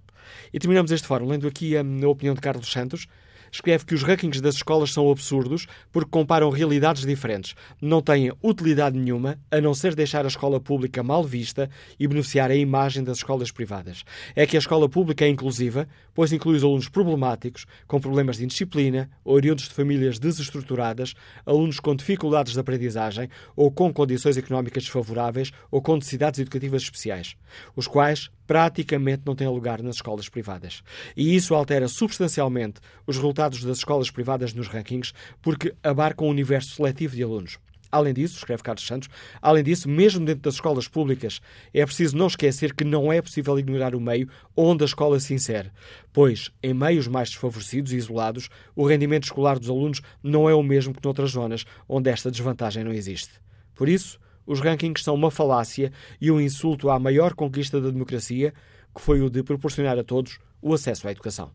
E 0.52 0.58
terminamos 0.58 0.90
este 0.90 1.06
fórum 1.06 1.26
lendo 1.26 1.48
aqui 1.48 1.76
a, 1.76 1.82
opinião 2.08 2.34
de 2.34 2.40
Carlos 2.40 2.70
Santos, 2.70 3.06
escreve 3.52 3.84
que 3.84 3.94
os 3.94 4.02
rankings 4.02 4.40
das 4.40 4.54
escolas 4.54 4.92
são 4.92 5.10
absurdos 5.10 5.66
porque 5.92 6.10
comparam 6.10 6.48
realidades 6.50 7.04
diferentes. 7.04 7.54
Não 7.80 8.00
têm 8.00 8.32
utilidade 8.42 8.98
nenhuma 8.98 9.38
a 9.50 9.60
não 9.60 9.74
ser 9.74 9.94
deixar 9.94 10.24
a 10.24 10.28
escola 10.28 10.58
pública 10.58 11.02
mal 11.02 11.22
vista 11.22 11.68
e 12.00 12.08
beneficiar 12.08 12.50
a 12.50 12.56
imagem 12.56 13.04
das 13.04 13.18
escolas 13.18 13.52
privadas. 13.52 14.04
É 14.34 14.46
que 14.46 14.56
a 14.56 14.58
escola 14.58 14.88
pública 14.88 15.24
é 15.24 15.28
inclusiva, 15.28 15.86
pois 16.14 16.32
inclui 16.32 16.56
os 16.56 16.64
alunos 16.64 16.88
problemáticos, 16.88 17.66
com 17.86 18.00
problemas 18.00 18.38
de 18.38 18.44
indisciplina, 18.44 19.10
oriundos 19.24 19.68
de 19.68 19.74
famílias 19.74 20.18
desestruturadas, 20.18 21.14
alunos 21.44 21.78
com 21.78 21.94
dificuldades 21.94 22.54
de 22.54 22.60
aprendizagem 22.60 23.28
ou 23.54 23.70
com 23.70 23.92
condições 23.92 24.36
económicas 24.36 24.84
desfavoráveis 24.84 25.52
ou 25.70 25.82
com 25.82 25.96
necessidades 25.96 26.40
educativas 26.40 26.82
especiais, 26.82 27.36
os 27.76 27.86
quais 27.86 28.30
praticamente 28.52 29.22
não 29.24 29.34
têm 29.34 29.48
lugar 29.48 29.82
nas 29.82 29.94
escolas 29.94 30.28
privadas. 30.28 30.82
E 31.16 31.34
isso 31.34 31.54
altera 31.54 31.88
substancialmente 31.88 32.82
os 33.06 33.16
resultados 33.16 33.64
das 33.64 33.78
escolas 33.78 34.10
privadas 34.10 34.52
nos 34.52 34.68
rankings, 34.68 35.14
porque 35.40 35.74
abarcam 35.82 36.26
um 36.26 36.30
universo 36.30 36.74
seletivo 36.74 37.16
de 37.16 37.22
alunos. 37.22 37.58
Além 37.90 38.12
disso, 38.12 38.36
escreve 38.36 38.62
Carlos 38.62 38.86
Santos, 38.86 39.08
além 39.40 39.64
disso, 39.64 39.88
mesmo 39.88 40.22
dentro 40.26 40.42
das 40.42 40.52
escolas 40.52 40.86
públicas, 40.86 41.40
é 41.72 41.82
preciso 41.86 42.14
não 42.14 42.26
esquecer 42.26 42.74
que 42.74 42.84
não 42.84 43.10
é 43.10 43.22
possível 43.22 43.58
ignorar 43.58 43.94
o 43.94 44.00
meio 44.00 44.28
onde 44.54 44.84
a 44.84 44.86
escola 44.86 45.18
se 45.18 45.32
insere, 45.32 45.70
pois, 46.12 46.50
em 46.62 46.74
meios 46.74 47.08
mais 47.08 47.30
desfavorecidos 47.30 47.90
e 47.94 47.96
isolados, 47.96 48.50
o 48.76 48.86
rendimento 48.86 49.24
escolar 49.24 49.58
dos 49.58 49.70
alunos 49.70 50.02
não 50.22 50.46
é 50.46 50.54
o 50.54 50.62
mesmo 50.62 50.92
que 50.92 51.02
noutras 51.02 51.30
zonas 51.30 51.64
onde 51.88 52.10
esta 52.10 52.30
desvantagem 52.30 52.84
não 52.84 52.92
existe. 52.92 53.32
Por 53.74 53.88
isso, 53.88 54.20
os 54.46 54.60
rankings 54.60 55.02
são 55.02 55.14
uma 55.14 55.30
falácia 55.30 55.92
e 56.20 56.30
um 56.30 56.40
insulto 56.40 56.90
à 56.90 56.98
maior 56.98 57.34
conquista 57.34 57.80
da 57.80 57.90
democracia, 57.90 58.52
que 58.94 59.00
foi 59.00 59.20
o 59.20 59.30
de 59.30 59.42
proporcionar 59.42 59.98
a 59.98 60.04
todos 60.04 60.38
o 60.60 60.74
acesso 60.74 61.08
à 61.08 61.12
educação. 61.12 61.50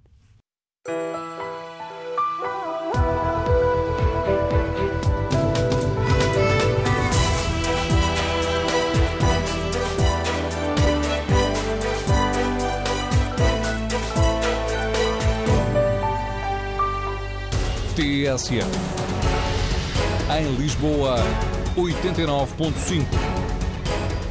TSF. 17.97 18.69
Em 20.39 20.55
Lisboa, 20.55 21.15
89.5. 21.77 23.05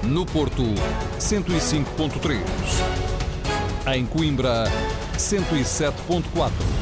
No 0.02 0.27
Porto, 0.27 0.64
105.3. 1.20 2.40
Em 3.94 4.05
Coimbra, 4.05 4.64
107.4 5.16 6.76